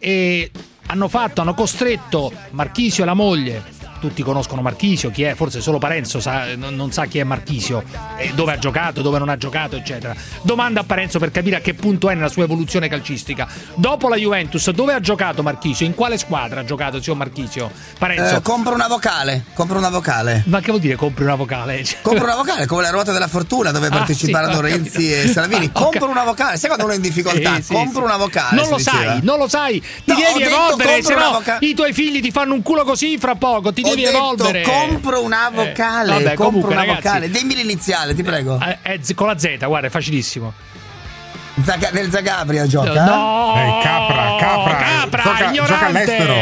e 0.01 0.51
hanno 0.89 1.09
fatto, 1.09 1.41
hanno 1.41 1.55
costretto 1.55 2.33
Marchisio 2.51 3.03
e 3.03 3.07
la 3.07 3.15
moglie. 3.15 3.78
Tutti 4.01 4.23
conoscono 4.23 4.63
Marchisio, 4.63 5.11
chi 5.11 5.23
è? 5.25 5.35
Forse 5.35 5.61
solo 5.61 5.79
Parenzo 5.79 6.21
sa- 6.21 6.55
non 6.57 6.75
non 6.77 6.93
sa 6.93 7.07
chi 7.07 7.19
è 7.19 7.25
Marchisio, 7.25 7.83
e 8.17 8.31
dove 8.35 8.53
ha 8.53 8.59
giocato, 8.59 9.03
dove 9.03 9.19
non 9.19 9.29
ha 9.29 9.37
giocato, 9.37 9.77
eccetera. 9.77 10.15
Domanda 10.43 10.81
a 10.81 10.85
Parenzo 10.85 11.19
per 11.19 11.31
capire 11.33 11.57
a 11.57 11.61
che 11.61 11.75
punto 11.75 12.09
è 12.11 12.15
nella 12.15 12.29
sua 12.29 12.45
evoluzione 12.45 12.89
calcistica. 12.89 13.49
Dopo 13.75 14.09
la 14.09 14.17
Juventus, 14.17 14.71
dove 14.71 14.93
ha 14.95 15.01
giocato 15.01 15.43
Marchisio? 15.43 15.85
In 15.87 15.95
quale 15.95 16.17
squadra 16.19 16.61
ha 16.61 16.65
giocato 16.65 17.01
signor 17.03 17.19
Marchisio? 17.19 17.71
Parenzo. 17.99 18.37
Eh, 18.37 18.43
compro 18.43 18.75
una 18.75 18.87
vocale, 18.89 19.45
compro 19.55 19.79
una 19.79 19.89
vocale. 19.91 20.43
Ma 20.47 20.61
che 20.61 20.67
vuol 20.71 20.81
dire 20.81 20.95
compri 20.97 21.25
una 21.25 21.35
vocale? 21.35 21.85
Compro 22.03 22.25
una 22.25 22.37
vocale 22.37 22.67
come 22.67 22.83
la 22.83 22.91
ruota 22.91 23.13
della 23.13 23.29
fortuna 23.29 23.71
dove 23.71 23.89
Ah, 23.89 23.91
parteciparono 23.91 24.55
sì, 24.55 24.61
Renzi 24.61 24.91
capito. 24.91 25.15
e 25.15 25.29
Salvini. 25.33 25.67
Ah, 25.67 25.71
Compro 25.81 26.01
cap- 26.01 26.11
una 26.11 26.25
vocale, 26.25 26.57
sai 26.57 26.67
quando 26.69 26.85
uno 26.85 26.93
è 26.95 26.97
in 26.97 27.03
difficoltà? 27.03 27.55
Sì, 27.57 27.63
sì, 27.65 27.73
compro 27.73 28.01
sì. 28.01 28.07
una 28.07 28.17
vocale. 28.17 28.57
Non 28.57 28.69
lo 28.71 28.77
diceva. 28.77 28.97
sai, 28.99 29.19
non 29.23 29.39
lo 29.39 29.49
sai. 29.49 29.81
Ti 29.81 30.13
No, 30.13 30.15
devi 30.17 30.43
evolvere, 30.43 31.03
se 31.03 31.15
no 31.15 31.43
i 31.61 31.75
tuoi 31.75 31.93
figli 31.93 32.21
ti 32.21 32.31
fanno 32.31 32.55
un 32.55 32.63
culo 32.63 32.85
così 32.85 33.19
fra 33.19 33.35
poco. 33.35 33.73
Ti 33.73 33.83
devi 33.91 34.03
detto 34.03 34.17
evolvere. 34.17 34.63
compro 34.63 35.23
una 35.23 35.49
Eh, 35.49 35.53
vocale, 35.55 36.13
vabbè, 36.13 36.25
compro 36.35 36.45
comunque, 36.45 36.73
una 36.73 36.81
ragazzi, 36.85 37.03
vocale. 37.03 37.31
Dimmi 37.31 37.55
l'iniziale, 37.55 38.15
ti 38.15 38.23
prego. 38.23 38.59
eh, 38.65 38.79
è 38.83 38.99
z- 39.01 39.15
con 39.15 39.27
la 39.29 39.39
Z, 39.39 39.57
guarda, 39.67 39.87
è 39.87 39.91
facilissimo. 39.91 40.53
Zaga- 41.65 41.91
nel 41.91 42.09
Zagabria 42.11 42.67
gioca? 42.69 43.05
No, 43.05 43.55
Eh, 43.57 43.83
Capra, 43.83 44.37
Capra, 44.39 44.77
Capra, 44.77 45.23
gioca- 45.23 45.45
ignorante. 45.51 45.73
gioca 45.75 45.87
all'estero. 45.87 46.33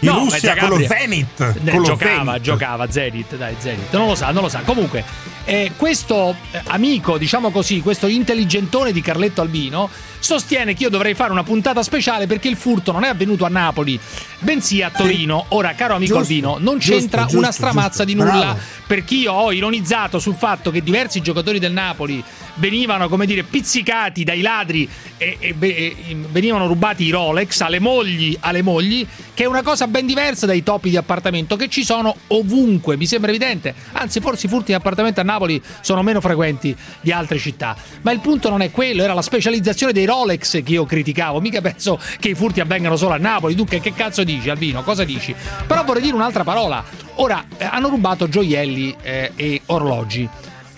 In 0.00 0.08
No, 0.08 0.18
Russia 0.18 0.56
con 0.56 0.68
lo. 0.68 0.86
Zenit, 0.86 1.40
Eh, 1.40 1.70
con 1.70 1.82
giocava, 1.82 2.24
Zenit. 2.32 2.40
giocava 2.42 2.90
Zenit, 2.90 3.36
dai, 3.36 3.54
Zenit. 3.58 3.92
Non 3.92 4.06
lo 4.08 4.14
sa, 4.14 4.30
non 4.30 4.42
lo 4.42 4.48
sa. 4.48 4.60
Comunque, 4.60 5.04
eh, 5.44 5.72
questo 5.76 6.36
eh, 6.50 6.60
amico, 6.66 7.18
diciamo 7.18 7.50
così, 7.50 7.80
questo 7.80 8.06
intelligentone 8.06 8.92
di 8.92 9.00
Carletto 9.00 9.40
Albino, 9.40 9.88
sostiene 10.18 10.74
che 10.74 10.82
io 10.84 10.90
dovrei 10.90 11.14
fare 11.14 11.30
una 11.30 11.44
puntata 11.44 11.82
speciale 11.82 12.26
perché 12.26 12.48
il 12.48 12.56
furto 12.56 12.90
non 12.92 13.04
è 13.04 13.08
avvenuto 13.08 13.44
a 13.44 13.48
Napoli, 13.48 13.98
bensì 14.40 14.82
a 14.82 14.90
Torino. 14.90 15.46
Ora, 15.50 15.74
caro 15.74 15.94
amico 15.94 16.16
Giusto, 16.18 16.32
Albino, 16.32 16.56
non 16.58 16.78
c'entra 16.78 17.22
giusto, 17.22 17.38
una 17.38 17.52
stramazza 17.52 18.04
giusto. 18.04 18.04
di 18.04 18.14
nulla 18.14 18.30
Bravo. 18.52 18.58
perché 18.86 19.14
io 19.14 19.32
ho 19.32 19.52
ironizzato 19.52 20.18
sul 20.18 20.34
fatto 20.34 20.70
che 20.70 20.82
diversi 20.82 21.20
giocatori 21.22 21.58
del 21.58 21.72
Napoli 21.72 22.22
venivano, 22.54 23.08
come 23.08 23.26
dire, 23.26 23.42
pizzicati 23.44 24.24
dai 24.24 24.40
ladri 24.40 24.88
e, 25.16 25.36
e 25.38 25.54
e 25.58 26.16
venivano 26.30 26.66
rubati 26.66 27.04
i 27.04 27.10
Rolex 27.10 27.60
alle 27.60 27.78
mogli, 27.78 28.36
alle 28.40 28.62
mogli, 28.62 29.06
che 29.34 29.44
è 29.44 29.46
una 29.46 29.62
cosa 29.62 29.85
ben 29.86 30.06
diversa 30.06 30.46
dai 30.46 30.62
topi 30.62 30.90
di 30.90 30.96
appartamento 30.96 31.56
che 31.56 31.68
ci 31.68 31.84
sono 31.84 32.14
ovunque, 32.28 32.96
mi 32.96 33.06
sembra 33.06 33.30
evidente. 33.30 33.74
Anzi, 33.92 34.20
forse 34.20 34.46
i 34.46 34.48
furti 34.48 34.66
di 34.66 34.74
appartamento 34.74 35.20
a 35.20 35.24
Napoli 35.24 35.60
sono 35.80 36.02
meno 36.02 36.20
frequenti 36.20 36.76
di 37.00 37.12
altre 37.12 37.38
città. 37.38 37.76
Ma 38.02 38.10
il 38.12 38.20
punto 38.20 38.48
non 38.48 38.62
è 38.62 38.70
quello, 38.70 39.02
era 39.02 39.14
la 39.14 39.22
specializzazione 39.22 39.92
dei 39.92 40.04
Rolex 40.04 40.62
che 40.62 40.72
io 40.72 40.84
criticavo. 40.84 41.40
Mica 41.40 41.60
penso 41.60 41.98
che 42.18 42.28
i 42.28 42.34
furti 42.34 42.60
avvengano 42.60 42.96
solo 42.96 43.14
a 43.14 43.18
Napoli. 43.18 43.54
Dunque, 43.54 43.80
che 43.80 43.92
cazzo 43.92 44.24
dici, 44.24 44.50
Albino? 44.50 44.82
Cosa 44.82 45.04
dici? 45.04 45.34
Però 45.66 45.84
vorrei 45.84 46.02
dire 46.02 46.14
un'altra 46.14 46.44
parola. 46.44 46.84
Ora, 47.16 47.44
eh, 47.56 47.64
hanno 47.64 47.88
rubato 47.88 48.28
gioielli 48.28 48.94
eh, 49.02 49.32
e 49.34 49.62
orologi. 49.66 50.28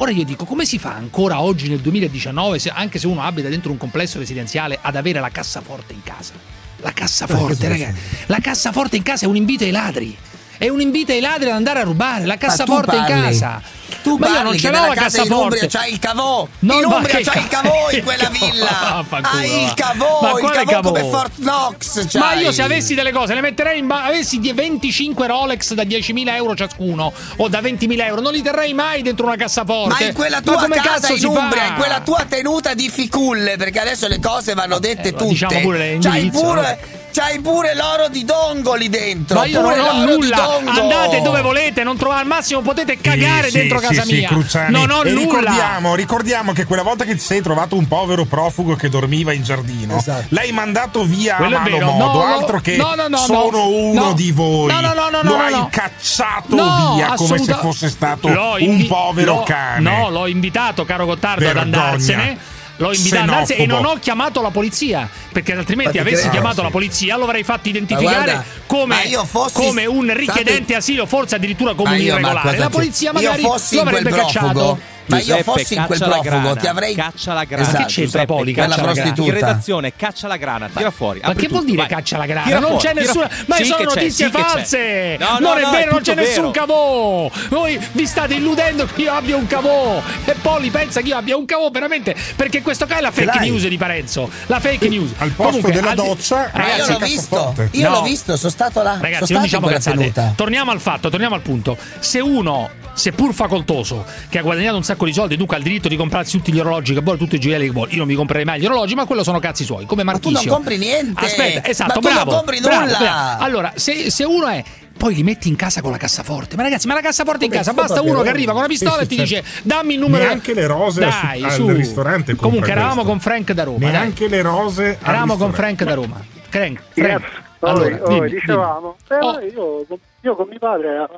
Ora 0.01 0.13
io 0.13 0.25
dico, 0.25 0.45
come 0.45 0.65
si 0.65 0.79
fa 0.79 0.95
ancora 0.95 1.41
oggi 1.41 1.69
nel 1.69 1.81
2019, 1.81 2.61
se- 2.61 2.71
anche 2.71 3.01
se 3.01 3.09
uno 3.09 3.23
abita 3.23 3.49
dentro 3.49 3.73
un 3.73 3.79
complesso 3.79 4.19
residenziale, 4.19 4.79
ad 4.81 4.95
avere 4.95 5.19
la 5.19 5.31
cassaforte 5.31 5.93
in 5.93 6.03
casa? 6.05 6.58
La 6.81 6.93
cassaforte, 6.93 7.69
ragazzi. 7.69 7.99
La 8.27 8.39
cassaforte 8.41 8.97
in 8.97 9.03
casa 9.03 9.27
è 9.27 9.29
un 9.29 9.37
invito 9.37 9.65
ai 9.65 9.71
ladri. 9.71 10.17
È 10.57 10.69
un 10.69 10.81
invito 10.81 11.13
ai 11.13 11.21
ladri 11.21 11.49
ad 11.49 11.55
andare 11.55 11.81
a 11.81 11.83
rubare 11.83 12.25
la 12.25 12.37
cassaforte 12.37 12.97
in 12.97 13.05
casa. 13.05 13.63
Tu 14.03 14.17
Ma 14.17 14.29
io 14.29 14.43
non 14.43 14.57
ce 14.59 14.71
l'ho 14.71 14.87
la 14.87 14.95
casa 14.95 15.23
in 15.23 15.29
cassaforte. 15.29 15.43
Umbria 15.43 15.67
c'hai 15.69 15.93
il 15.93 15.99
cavò. 15.99 16.49
No, 16.61 16.75
in 16.81 16.89
ma 16.89 16.97
Umbria 16.97 17.13
c'hai 17.15 17.23
il 17.23 17.49
ca- 17.49 17.61
cavò 17.63 17.91
in 17.91 18.03
quella 18.05 18.23
cavò? 18.25 18.47
villa. 18.47 19.05
Hai 19.23 19.63
il 19.65 19.75
cavò, 19.75 20.21
Ma 20.23 20.31
il 20.31 20.39
quale 20.39 20.65
cavò 20.65 20.81
come 20.81 21.01
cavò? 21.01 21.11
Fort 21.11 21.33
Knox. 21.37 22.15
Ma 22.19 22.21
c'hai. 22.29 22.43
io 22.43 22.53
se 22.53 22.63
avessi 22.63 22.95
delle 22.95 23.13
cose 23.13 23.35
le 23.35 23.41
metterei 23.41 23.79
in 23.79 23.87
ba- 23.87 24.05
avessi 24.05 24.39
die- 24.39 24.53
25 24.55 25.27
Rolex 25.27 25.75
da 25.75 25.83
10.000 25.83 26.35
euro 26.35 26.55
ciascuno 26.55 27.13
o 27.37 27.49
da 27.49 27.61
20.000 27.61 28.05
euro, 28.05 28.21
non 28.21 28.33
li 28.33 28.43
terrei 28.43 28.73
mai 28.75 29.03
dentro 29.03 29.27
una 29.27 29.37
cassaforte. 29.37 30.03
Ma 30.03 30.09
in 30.09 30.15
quella 30.15 30.37
Ma 30.37 30.43
tua 30.43 30.61
come 30.61 30.77
casa 30.77 31.13
in 31.13 31.25
Umbria, 31.27 31.63
fa? 31.63 31.69
in 31.69 31.75
quella 31.75 32.01
tua 32.01 32.25
tenuta 32.29 32.75
di 32.75 32.89
ficulle, 32.89 33.57
perché 33.57 33.81
adesso 33.81 34.07
le 34.09 34.21
cose 34.21 34.55
vanno 34.55 34.79
dette 34.79 35.13
tutte. 35.13 35.27
diciamo 35.29 35.61
pure 35.61 35.99
c'hai 36.01 36.31
pure, 36.31 36.79
c'hai 37.13 37.41
pure 37.41 37.75
l'oro 37.75 38.09
di 38.09 38.25
Dongoli 38.25 38.89
dentro. 38.89 39.39
Ma 39.39 39.45
io 39.47 39.61
non 39.61 39.79
ho 39.79 39.93
nulla. 40.05 40.37
Dongo. 40.37 40.71
Andate 40.71 41.21
dove 41.23 41.41
volete, 41.41 41.83
non 41.83 41.97
trovate 41.97 42.21
al 42.21 42.27
massimo 42.27 42.61
potete 42.61 42.99
cagare 43.01 43.51
sì, 43.51 43.67
dentro 43.81 43.89
sì, 43.93 43.97
casa 43.97 44.09
sì, 44.09 44.17
mia. 44.17 44.29
Cruciani. 44.29 44.73
non 44.73 44.91
ho 44.91 45.03
e 45.03 45.11
nulla. 45.11 45.21
Ricordiamo, 45.39 45.95
ricordiamo 45.95 46.53
che 46.53 46.65
quella 46.65 46.83
volta 46.83 47.05
che 47.05 47.15
ti 47.15 47.21
sei 47.21 47.41
trovato 47.43 47.77
un 47.77 47.87
povero 47.89 48.25
profugo 48.25 48.75
che 48.77 48.89
dormiva 48.89 49.33
in 49.33 49.43
giardino, 49.43 49.97
Esatto. 49.99 50.27
l'hai 50.31 50.53
mandato 50.53 51.05
via 51.05 51.37
Quello 51.37 51.57
a 51.57 51.61
malo 51.61 51.79
modo, 51.93 52.19
No, 52.19 52.25
altro 52.35 52.61
che 52.61 52.77
no, 52.77 52.95
no, 52.95 53.09
no, 53.09 53.17
sono 53.17 53.51
no. 53.51 53.69
uno 53.69 54.05
No. 54.07 54.13
di 54.13 54.31
voi. 54.33 54.73
No, 54.73 54.81
no, 54.81 54.93
no, 54.95 55.09
no, 55.11 55.23
Lo 55.23 55.37
no, 55.37 55.43
hai 55.43 55.53
no. 55.53 55.69
cacciato 55.71 56.55
No, 56.55 56.95
via 56.95 57.07
come 57.15 57.27
se 57.29 57.35
assoluta- 57.35 57.59
fosse 57.59 57.89
stato 57.89 58.29
L'ho 58.29 58.53
un 58.55 58.61
invi- 58.61 58.87
povero 58.87 59.35
l'ho- 59.37 59.43
cane. 59.45 59.81
No, 59.81 60.09
l'ho 60.11 60.27
invitato, 60.27 60.85
caro 60.85 61.05
Gottardo, 61.07 61.47
ad 61.47 61.55
Vergogna. 61.55 61.83
andarsene. 61.85 62.39
L'ho 62.79 62.93
invitato 62.95 63.21
andarsene 63.23 63.63
e 63.63 63.67
non 63.67 63.85
ho 63.85 63.95
chiamato 64.01 64.41
la 64.41 64.51
polizia. 64.51 65.09
Perché 65.33 65.53
altrimenti 65.53 65.99
avessi 65.99 66.23
credo. 66.23 66.31
chiamato 66.31 66.61
Ah, 66.61 66.63
la 66.63 66.69
sì. 66.69 66.73
polizia, 66.75 67.17
lo 67.17 67.25
avrei 67.25 67.43
fatto 67.45 67.69
identificare 67.69 68.33
guarda, 68.33 68.45
come, 68.67 68.97
fossi- 69.27 69.53
come 69.55 69.85
un 69.87 70.05
state- 70.05 70.19
richiedente 70.19 70.75
asilo, 70.75 71.07
forse 71.07 71.35
addirittura 71.35 71.75
come 71.75 71.91
un 71.91 72.01
irregolare. 72.01 72.57
La 72.57 72.71
polizia 72.71 73.13
magari 73.13 73.43
lo 73.43 73.53
avrebbe 73.53 74.11
profugo, 74.11 74.17
cacciato. 74.27 74.79
Ma 75.09 75.21
io 75.21 75.43
fossi 75.43 75.75
in 75.75 75.85
quel 75.87 75.99
profugo, 75.99 76.21
grana, 76.23 76.57
ti 76.57 76.67
avrei 76.67 76.95
caccia 76.95 77.33
la 77.33 77.45
grana. 77.45 77.63
Esatto, 77.63 77.87
Che 77.87 77.93
c'entra 77.93 78.25
Poli? 78.25 78.53
caccia 78.53 78.77
la 78.77 78.83
prostituta. 78.83 79.23
In 79.23 79.35
redazione, 79.35 79.93
caccia 79.97 80.29
la 80.29 80.37
grana, 80.37 80.69
tira 80.75 80.91
fuori. 80.91 81.21
Ma 81.23 81.35
che 81.35 81.49
vuol 81.49 81.65
dire 81.65 81.77
vai. 81.79 81.87
caccia 81.89 82.17
la 82.17 82.27
grana? 82.27 82.47
Tira 82.47 82.59
non 82.59 82.71
fuori, 82.71 82.87
c'è 82.87 82.95
nessuna. 82.95 83.31
Ma 83.47 83.57
Sì 83.57 83.65
sono 83.65 83.83
notizie 83.85 84.27
sì 84.27 84.31
false! 84.31 85.17
No, 85.19 85.27
no, 85.39 85.39
non 85.39 85.61
no, 85.61 85.69
è 85.69 85.71
vero, 85.71 85.91
non 85.93 86.01
c'è 86.03 86.15
nessun 86.15 86.51
cavò! 86.51 87.31
Voi 87.49 87.79
vi 87.93 88.07
state 88.07 88.35
illudendo 88.35 88.87
che 88.87 89.03
io 89.03 89.13
abbia 89.13 89.37
un 89.37 89.47
cavò! 89.47 90.03
E 90.25 90.35
Poli 90.35 90.71
pensa 90.71 91.01
che 91.01 91.09
io 91.09 91.17
abbia 91.17 91.37
un 91.37 91.45
cavò 91.45 91.71
veramente! 91.71 92.15
Perché 92.37 92.63
questo 92.63 92.87
qua 92.87 92.99
è 92.99 93.01
la 93.01 93.11
fake 93.11 93.39
news 93.41 93.67
di 93.67 93.77
Parenzo. 93.77 94.31
La 94.47 94.61
fake 94.61 94.89
news. 94.89 95.13
Al 95.19 95.31
posto 95.31 95.45
Comunque, 95.45 95.73
della 95.73 95.91
al 95.91 95.97
doccia, 95.97 96.51
Ma 96.55 96.67
io 96.67 96.71
Ragazzi, 96.71 96.93
l'ho 96.93 96.99
visto, 96.99 97.55
io 97.73 97.91
l'ho 97.91 98.03
visto, 98.03 98.37
sono 98.37 98.51
stato 98.51 98.83
là. 98.83 98.99
Ragazzi, 99.01 99.33
non 99.33 99.43
diciamo 99.43 99.67
cazzate. 99.67 100.33
Torniamo 100.37 100.71
al 100.71 100.81
fatto, 100.81 101.09
torniamo 101.09 101.35
al 101.35 101.41
punto. 101.43 101.77
Se 101.99 102.21
uno, 102.21 102.71
seppur 102.93 103.33
facoltoso, 103.35 104.05
che 104.29 104.39
ha 104.39 104.43
guadagnato 104.43 104.77
un 104.77 104.83
sacco 104.85 104.98
di 105.07 105.13
soldi, 105.13 105.37
dunque 105.37 105.57
ha 105.57 105.59
il 105.59 105.65
diritto 105.65 105.89
di 105.89 105.97
comprarsi 105.97 106.37
tutti 106.37 106.53
gli 106.53 106.59
orologi 106.61 106.95
che 106.95 107.01
vuole, 107.01 107.19
tutti 107.19 107.37
i 107.37 107.39
gioielli 107.41 107.67
che 107.67 107.73
vuole. 107.73 107.91
Io 107.93 107.99
non 107.99 108.07
mi 108.07 108.15
comprerei 108.15 108.45
mai 108.45 108.61
gli 108.61 108.67
orologi, 108.67 108.95
ma 108.95 109.05
quello 109.07 109.23
sono 109.25 109.39
cazzi 109.39 109.65
suoi, 109.65 109.87
come 109.87 110.03
Ma 110.05 110.13
tu 110.19 110.31
Marchisio. 110.31 110.49
non 110.51 110.55
compri 110.61 110.79
niente. 110.79 111.25
Aspetta, 111.25 111.69
esatto, 111.69 111.89
Ma 111.95 112.01
tu 112.01 112.01
non 112.07 112.13
bravo, 112.15 112.31
compri 112.37 112.61
bravo, 112.61 112.85
nulla. 112.85 112.99
bravo. 112.99 113.43
Allora, 113.45 113.73
se, 113.77 114.11
se 114.11 114.25
uno 114.25 114.47
è 114.49 114.63
poi 114.99 115.15
li 115.15 115.23
metti 115.23 115.47
in 115.49 115.55
casa 115.55 115.81
con 115.81 115.93
la 115.93 115.97
cassaforte. 115.97 116.57
Ma 116.57 116.63
ragazzi, 116.65 116.87
ma 116.89 116.95
la 116.95 117.01
cassaforte 117.01 117.45
in 117.45 117.51
casa, 117.53 117.73
basta 117.73 118.03
uno 118.03 118.21
che 118.23 118.31
arriva 118.31 118.51
con 118.51 118.61
una 118.61 118.69
pistola 118.69 118.97
Sì, 118.97 119.03
e 119.03 119.07
ti 119.07 119.15
sì, 119.15 119.21
dice 119.23 119.43
certo. 119.45 119.61
dammi 119.63 119.95
il 119.95 120.01
numero. 120.01 120.25
Neanche 120.25 120.55
le 120.55 120.67
rose 120.67 121.01
Dai, 121.01 121.43
al 121.45 121.53
su. 121.53 121.69
ristorante 121.69 122.35
Comunque 122.35 122.71
eravamo 122.71 122.95
questo. 122.95 123.11
con 123.11 123.21
Frank 123.21 123.53
da 123.53 123.63
Roma. 123.63 123.79
dai. 123.79 123.91
Neanche 123.93 124.27
le 124.29 124.43
rose 124.43 124.99
Eravamo 125.01 125.37
con. 125.37 125.53
Frank 125.53 125.85
da 125.85 125.95
Roma. 125.95 126.21
Frank, 126.49 126.81
Yes. 126.95 127.07
Frank. 127.07 127.23
Poi, 127.61 127.71
Allora, 127.71 127.97
poi 127.99 128.15
dimmi, 128.15 128.31
dicevamo, 128.31 128.97
eh, 129.09 129.47
io, 129.55 129.87
io 130.23 130.35
con 130.37 130.47
mio 130.49 130.59
padre 130.59 131.09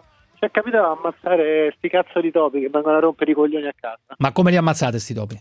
ci 0.41 0.47
è 0.47 0.51
capitato 0.51 0.95
di 0.95 0.99
ammazzare 0.99 1.75
sti 1.77 1.89
cazzo 1.91 2.21
di 2.21 2.31
topi 2.31 2.61
che 2.61 2.71
vengono 2.71 2.97
a 2.97 3.01
rompere 3.01 3.31
i 3.31 3.35
coglioni 3.35 3.67
a 3.67 3.75
casa. 3.79 3.99
Ma 4.17 4.33
come 4.33 4.51
li 4.51 4.57
ammazzate 4.57 4.99
sti 4.99 5.15
topi? 5.15 5.39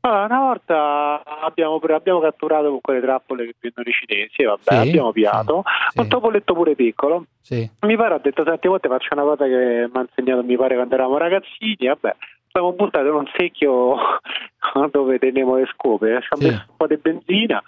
Allora, 0.00 0.24
una 0.24 0.38
volta 0.38 1.22
abbiamo, 1.42 1.76
abbiamo 1.76 2.20
catturato 2.20 2.70
con 2.70 2.80
quelle 2.80 3.00
trappole 3.00 3.46
che 3.46 3.54
prendono 3.58 3.88
i 3.88 3.92
cinesi, 3.92 4.42
vabbè, 4.44 4.82
Sì, 4.82 4.88
abbiamo 4.88 5.12
piato, 5.12 5.62
un 5.94 6.08
topoletto 6.08 6.54
pure 6.54 6.74
piccolo. 6.74 7.26
Sì. 7.40 7.68
Mi 7.80 7.96
pare 7.96 8.14
ha 8.14 8.18
detto, 8.18 8.44
senti, 8.44 8.68
volte 8.68 8.88
faccio 8.88 9.14
una 9.14 9.22
cosa 9.22 9.44
che 9.44 9.88
mi 9.92 9.98
ha 9.98 10.00
insegnato 10.00 10.42
mio 10.42 10.58
padre 10.58 10.74
quando 10.74 10.94
eravamo 10.94 11.18
ragazzini, 11.18 11.86
vabbè, 11.86 12.14
abbiamo 12.50 12.72
buttato 12.72 13.06
in 13.06 13.14
un 13.14 13.30
secchio 13.36 13.96
dove 14.90 15.18
tenevo 15.18 15.56
le 15.56 15.66
scope, 15.72 16.20
ci 16.20 16.28
ha 16.30 16.36
messo 16.36 16.64
un 16.68 16.76
po' 16.76 16.86
di 16.86 16.96
benzina, 16.96 17.62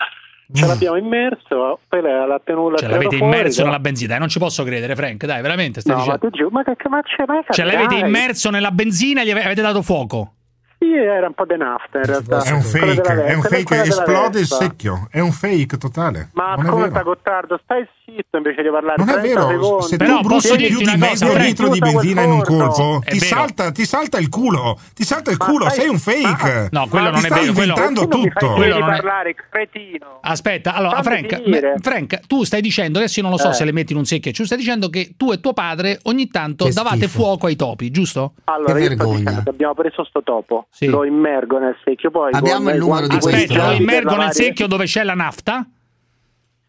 ce 0.52 0.66
l'abbiamo 0.66 0.96
immerso, 0.96 1.80
poi 1.88 2.00
l'ha 2.02 2.40
Cioè, 2.76 2.88
tirato 2.88 3.04
l'avete 3.04 3.16
fuori, 3.16 3.32
immerso 3.34 3.56
però- 3.56 3.66
nella 3.68 3.80
benzina, 3.80 4.08
dai, 4.10 4.18
non 4.18 4.28
ci 4.28 4.38
posso 4.38 4.64
credere, 4.64 4.94
Frank, 4.96 5.24
dai, 5.26 5.42
veramente 5.42 5.80
stai 5.80 5.92
No, 5.94 5.98
ma 6.04 6.04
dicendo. 6.16 6.30
ti 6.30 6.36
giuro, 6.36 6.50
ma 6.50 6.62
che 6.64 6.88
ma 6.88 7.00
c'è 7.02 7.24
mai 7.26 7.42
Cioè, 7.50 7.64
l'avete 7.64 7.94
immerso 7.96 8.50
nella 8.50 8.70
benzina 8.70 9.22
e 9.22 9.24
gli 9.26 9.30
ave- 9.30 9.44
avete 9.44 9.62
dato 9.62 9.82
fuoco. 9.82 10.32
Sì, 10.78 10.94
era 10.94 11.26
un 11.26 11.34
po' 11.34 11.44
di 11.44 11.56
nafta 11.56 11.98
in 11.98 12.04
realtà. 12.04 12.42
È 12.44 12.52
un 12.52 12.62
fake, 12.62 13.24
è 13.24 13.34
un 13.34 13.42
fake, 13.42 13.82
esplode 13.82 14.38
il 14.38 14.46
secchio. 14.46 15.08
È 15.10 15.18
un 15.18 15.32
fake 15.32 15.76
totale. 15.76 16.30
Ma 16.34 16.54
non 16.54 16.66
ascolta. 16.66 17.02
Gottardo, 17.02 17.60
stai 17.64 17.86
zitto 18.04 18.36
invece 18.36 18.62
di 18.62 18.70
parlare 18.70 18.94
Non 18.96 19.08
è 19.08 19.20
30 19.20 19.46
vero, 19.46 19.48
secondi. 19.80 19.86
se 19.86 19.96
tu 19.96 20.20
bruci 20.20 20.56
più 20.68 20.78
di 20.78 20.96
mezzo 20.96 21.36
litro 21.36 21.68
di 21.68 21.78
benzina 21.80 22.22
in 22.22 22.30
un 22.30 22.42
colpo, 22.42 23.02
ti 23.04 23.18
salta, 23.18 23.72
ti 23.72 23.84
salta 23.84 24.18
il 24.18 24.28
culo, 24.28 24.78
ti 24.94 25.02
salta 25.04 25.30
il 25.32 25.36
culo, 25.36 25.68
sei 25.68 25.88
un 25.88 25.98
fake. 25.98 26.68
No, 26.70 26.86
quello 26.88 27.10
non 27.10 27.16
è 27.24 27.26
stai 27.26 27.40
vero, 27.40 27.52
quello- 27.54 27.72
inventando 27.74 28.06
tutto. 28.08 28.54
di 28.54 28.68
non 28.68 28.76
è- 28.76 28.78
parlare, 28.78 29.34
cretino. 29.50 30.18
Aspetta, 30.20 30.74
allora, 30.74 31.02
Frank, 31.02 31.80
Frank, 31.80 32.20
tu 32.28 32.44
stai 32.44 32.60
dicendo, 32.60 32.98
adesso 32.98 33.18
io 33.18 33.26
non 33.26 33.34
lo 33.34 33.38
so 33.42 33.50
Eh. 33.50 33.54
se 33.54 33.64
le 33.64 33.72
metti 33.72 33.92
in 33.92 33.98
un 33.98 34.04
secchio, 34.04 34.30
tu 34.30 34.44
stai 34.44 34.58
dicendo 34.58 34.88
che 34.90 35.14
tu 35.16 35.32
e 35.32 35.40
tuo 35.40 35.52
padre 35.54 35.98
ogni 36.04 36.28
tanto 36.28 36.68
davate 36.72 37.08
fuoco 37.08 37.46
ai 37.46 37.56
topi, 37.56 37.90
giusto? 37.90 38.34
Allora, 38.44 38.78
io 38.78 38.92
sto 38.92 39.04
dicendo 39.10 39.42
che 39.42 39.50
abbiamo 39.50 39.74
preso 39.74 40.04
sto 40.04 40.22
topo, 40.22 40.66
Sì. 40.70 40.86
lo 40.86 41.04
immergo 41.04 41.58
nel 41.58 41.76
secchio, 41.84 42.10
poi 42.10 42.30
Abbiamo 42.32 42.70
il 42.70 42.78
numero 42.78 43.06
guanti 43.06 43.16
Aspetta, 43.16 43.36
questi 43.36 43.56
lo 43.56 43.70
immergo 43.72 44.16
nel 44.16 44.32
secchio 44.32 44.66
dove 44.66 44.84
c'è 44.84 45.02
la 45.02 45.14
nafta? 45.14 45.66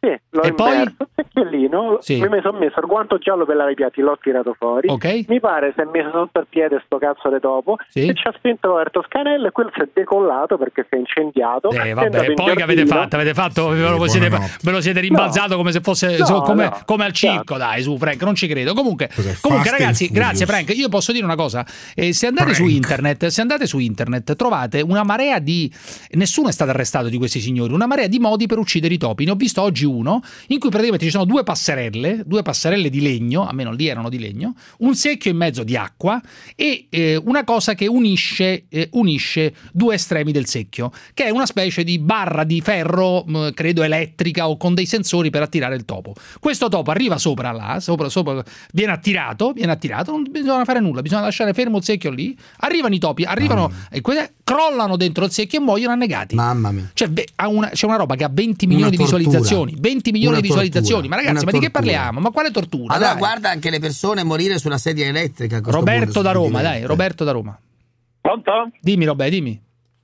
Sì, 0.02 0.16
l'ho 0.30 0.42
E 0.44 0.54
poi? 0.54 0.74
immerso, 0.74 1.08
secchiellino, 1.16 1.98
Sì. 2.02 2.20
mi 2.22 2.40
sono 2.42 2.58
messo 2.58 2.80
il 2.80 2.86
guanto 2.88 3.18
giallo 3.18 3.46
per 3.46 3.56
lavare 3.56 3.74
i 3.74 3.76
piatti, 3.76 4.02
l'ho 4.02 4.18
tirato 4.22 4.56
fuori. 4.58 4.88
Ok. 4.90 5.26
Mi 5.28 5.40
pare 5.40 5.74
si 5.76 5.82
è 5.82 5.86
messo 5.92 6.10
sotto 6.12 6.40
il 6.40 6.48
piede 6.50 6.82
sto 6.86 6.98
cazzo 6.98 7.30
di 7.30 7.40
topo 7.40 7.78
Sì. 7.90 8.08
e 8.08 8.14
ci 8.16 8.28
ha 8.28 8.34
spinto 8.38 8.74
verso 8.76 9.04
scanello 9.06 9.48
e 9.48 9.52
quello 9.52 9.72
si 9.76 9.82
è 9.82 9.90
decollato 9.94 10.58
perché 10.58 10.86
si 10.90 10.96
è 10.96 11.00
incendiato. 11.00 11.70
Eh, 11.72 11.94
vabbè, 11.94 12.28
in 12.28 12.34
poi 12.36 12.56
che 12.56 12.64
avete 12.64 12.86
fatto? 12.86 13.16
Avete 13.16 13.34
fatto 13.34 13.68
ve 13.70 13.90
lo, 13.90 14.08
siete, 14.08 14.30
ve 14.30 14.72
lo 14.72 14.82
siete 14.82 15.00
rimbalzato 15.02 15.56
come 15.58 15.72
se 15.72 15.82
fosse 15.82 16.18
No, 16.18 16.26
so- 16.26 16.42
come, 16.42 16.64
no, 16.66 16.78
come 16.86 17.06
al 17.06 17.12
circo, 17.12 17.58
dai, 17.58 17.82
su 17.82 17.98
Frank, 17.98 18.22
non 18.24 18.36
ci 18.36 18.48
credo. 18.48 18.74
Comunque, 18.74 19.10
comunque 19.42 19.70
ragazzi, 19.70 20.08
grazie 20.10 20.46
Frank. 20.46 20.70
Io 20.76 20.88
posso 20.90 21.12
dire 21.12 21.26
una 21.26 21.36
cosa: 21.36 21.66
Eh, 21.96 22.14
se 22.14 22.28
andate 22.28 22.54
su 22.54 22.66
internet, 22.68 23.28
se 23.28 23.42
andate 23.42 23.66
su 23.66 23.80
internet, 23.80 24.36
trovate 24.36 24.82
una 24.82 25.04
marea 25.04 25.40
di. 25.40 25.70
Nessuno 26.12 26.48
è 26.48 26.52
stato 26.52 26.72
arrestato 26.72 27.10
di 27.10 27.18
questi 27.18 27.40
signori, 27.40 27.74
una 27.74 27.86
marea 27.88 28.08
di 28.08 28.20
modi 28.20 28.46
per 28.48 28.58
uccidere 28.60 28.94
i 28.94 28.98
topi. 28.98 29.26
Ne 29.26 29.32
ho 29.32 29.36
visto 29.36 29.62
oggi 29.62 29.86
uno 29.90 30.22
in 30.48 30.60
cui 30.60 30.70
praticamente 30.70 31.06
ci 31.06 31.12
sono 31.12 31.26
due 31.26 31.44
passerelle, 31.44 32.24
due 32.26 32.42
passerelle 32.42 32.90
di 32.90 33.02
legno, 33.02 33.48
almeno 33.48 33.72
lì 33.72 33.88
erano 33.88 34.10
di 34.10 34.20
legno, 34.20 34.56
un 34.80 34.96
secchio 34.96 35.32
in 35.32 35.38
mezzo 35.38 35.64
di 35.64 35.76
acqua 35.76 36.22
e 36.56 36.88
eh, 36.90 37.16
una 37.16 37.44
cosa 37.44 37.74
che 37.74 37.88
unisce, 37.88 38.66
eh, 38.70 38.90
unisce 38.94 39.54
due 39.72 39.96
estremi 39.96 40.32
del 40.32 40.46
secchio, 40.46 40.92
che 41.14 41.26
è 41.26 41.30
una 41.30 41.46
specie 41.46 41.84
di 41.84 42.00
barra 42.00 42.44
di 42.44 42.62
ferro, 42.62 43.24
mh, 43.26 43.54
credo 43.54 43.84
elettrica 43.84 44.48
o 44.48 44.58
con 44.58 44.74
dei 44.74 44.86
sensori 44.86 45.30
per 45.30 45.42
attirare 45.42 45.76
il 45.76 45.86
topo. 45.86 46.14
Questo 46.40 46.70
topo 46.70 46.92
arriva 46.92 47.18
sopra 47.18 47.52
là, 47.52 47.80
sopra, 47.80 48.10
sopra, 48.10 48.44
viene 48.74 48.92
attirato, 48.92 49.52
viene 49.52 49.72
attirato, 49.72 50.12
non 50.12 50.26
bisogna 50.30 50.66
fare 50.66 50.80
nulla, 50.80 51.02
bisogna 51.02 51.22
lasciare 51.22 51.54
fermo 51.54 51.78
il 51.78 51.84
secchio 51.84 52.12
lì, 52.12 52.38
arrivano 52.58 52.96
i 52.96 53.00
topi, 53.00 53.24
arrivano 53.24 53.72
e 53.92 54.02
que- 54.02 54.34
crollano 54.54 54.98
dentro 54.98 55.26
il 55.26 55.32
secchio 55.32 55.60
e 55.60 55.62
muoiono 55.62 55.94
annegati. 55.94 56.34
Mamma 56.36 56.72
mia. 56.72 56.90
Cioè, 56.94 57.10
ha 57.36 57.48
una- 57.48 57.70
c'è 57.70 57.86
una 57.86 57.98
roba 57.98 58.16
che 58.16 58.24
ha 58.24 58.30
20 58.32 58.66
milioni 58.68 58.90
di 58.92 58.98
tortura. 58.98 59.18
visualizzazioni. 59.20 59.76
20 59.78 60.12
milioni 60.12 60.34
Una 60.34 60.42
di 60.42 60.48
visualizzazioni. 60.48 61.02
tortura. 61.08 61.16
Ma 61.16 61.22
ragazzi, 61.22 61.44
Una 61.44 61.52
ma 61.52 61.60
di 61.60 61.66
che 61.66 61.72
parliamo? 61.72 62.20
Ma 62.20 62.30
quale 62.32 62.52
tortura? 62.52 62.94
Allora 62.94 63.10
Dai. 63.12 63.18
guarda 63.20 63.50
anche 63.50 63.70
le 63.70 63.80
persone 63.80 64.24
morire 64.24 64.58
sulla 64.58 64.78
sedia 64.78 65.06
elettrica. 65.06 65.62
Roberto 65.64 66.04
punto, 66.06 66.22
da 66.22 66.32
Roma, 66.32 66.58
di- 66.58 66.64
dai, 66.64 66.84
Roberto 66.86 67.24
da 67.24 67.32
Roma. 67.32 67.60
Pronto? 68.22 68.72
Dimmi, 68.82 69.06
Roberto, 69.06 69.34
dimmi. 69.36 69.62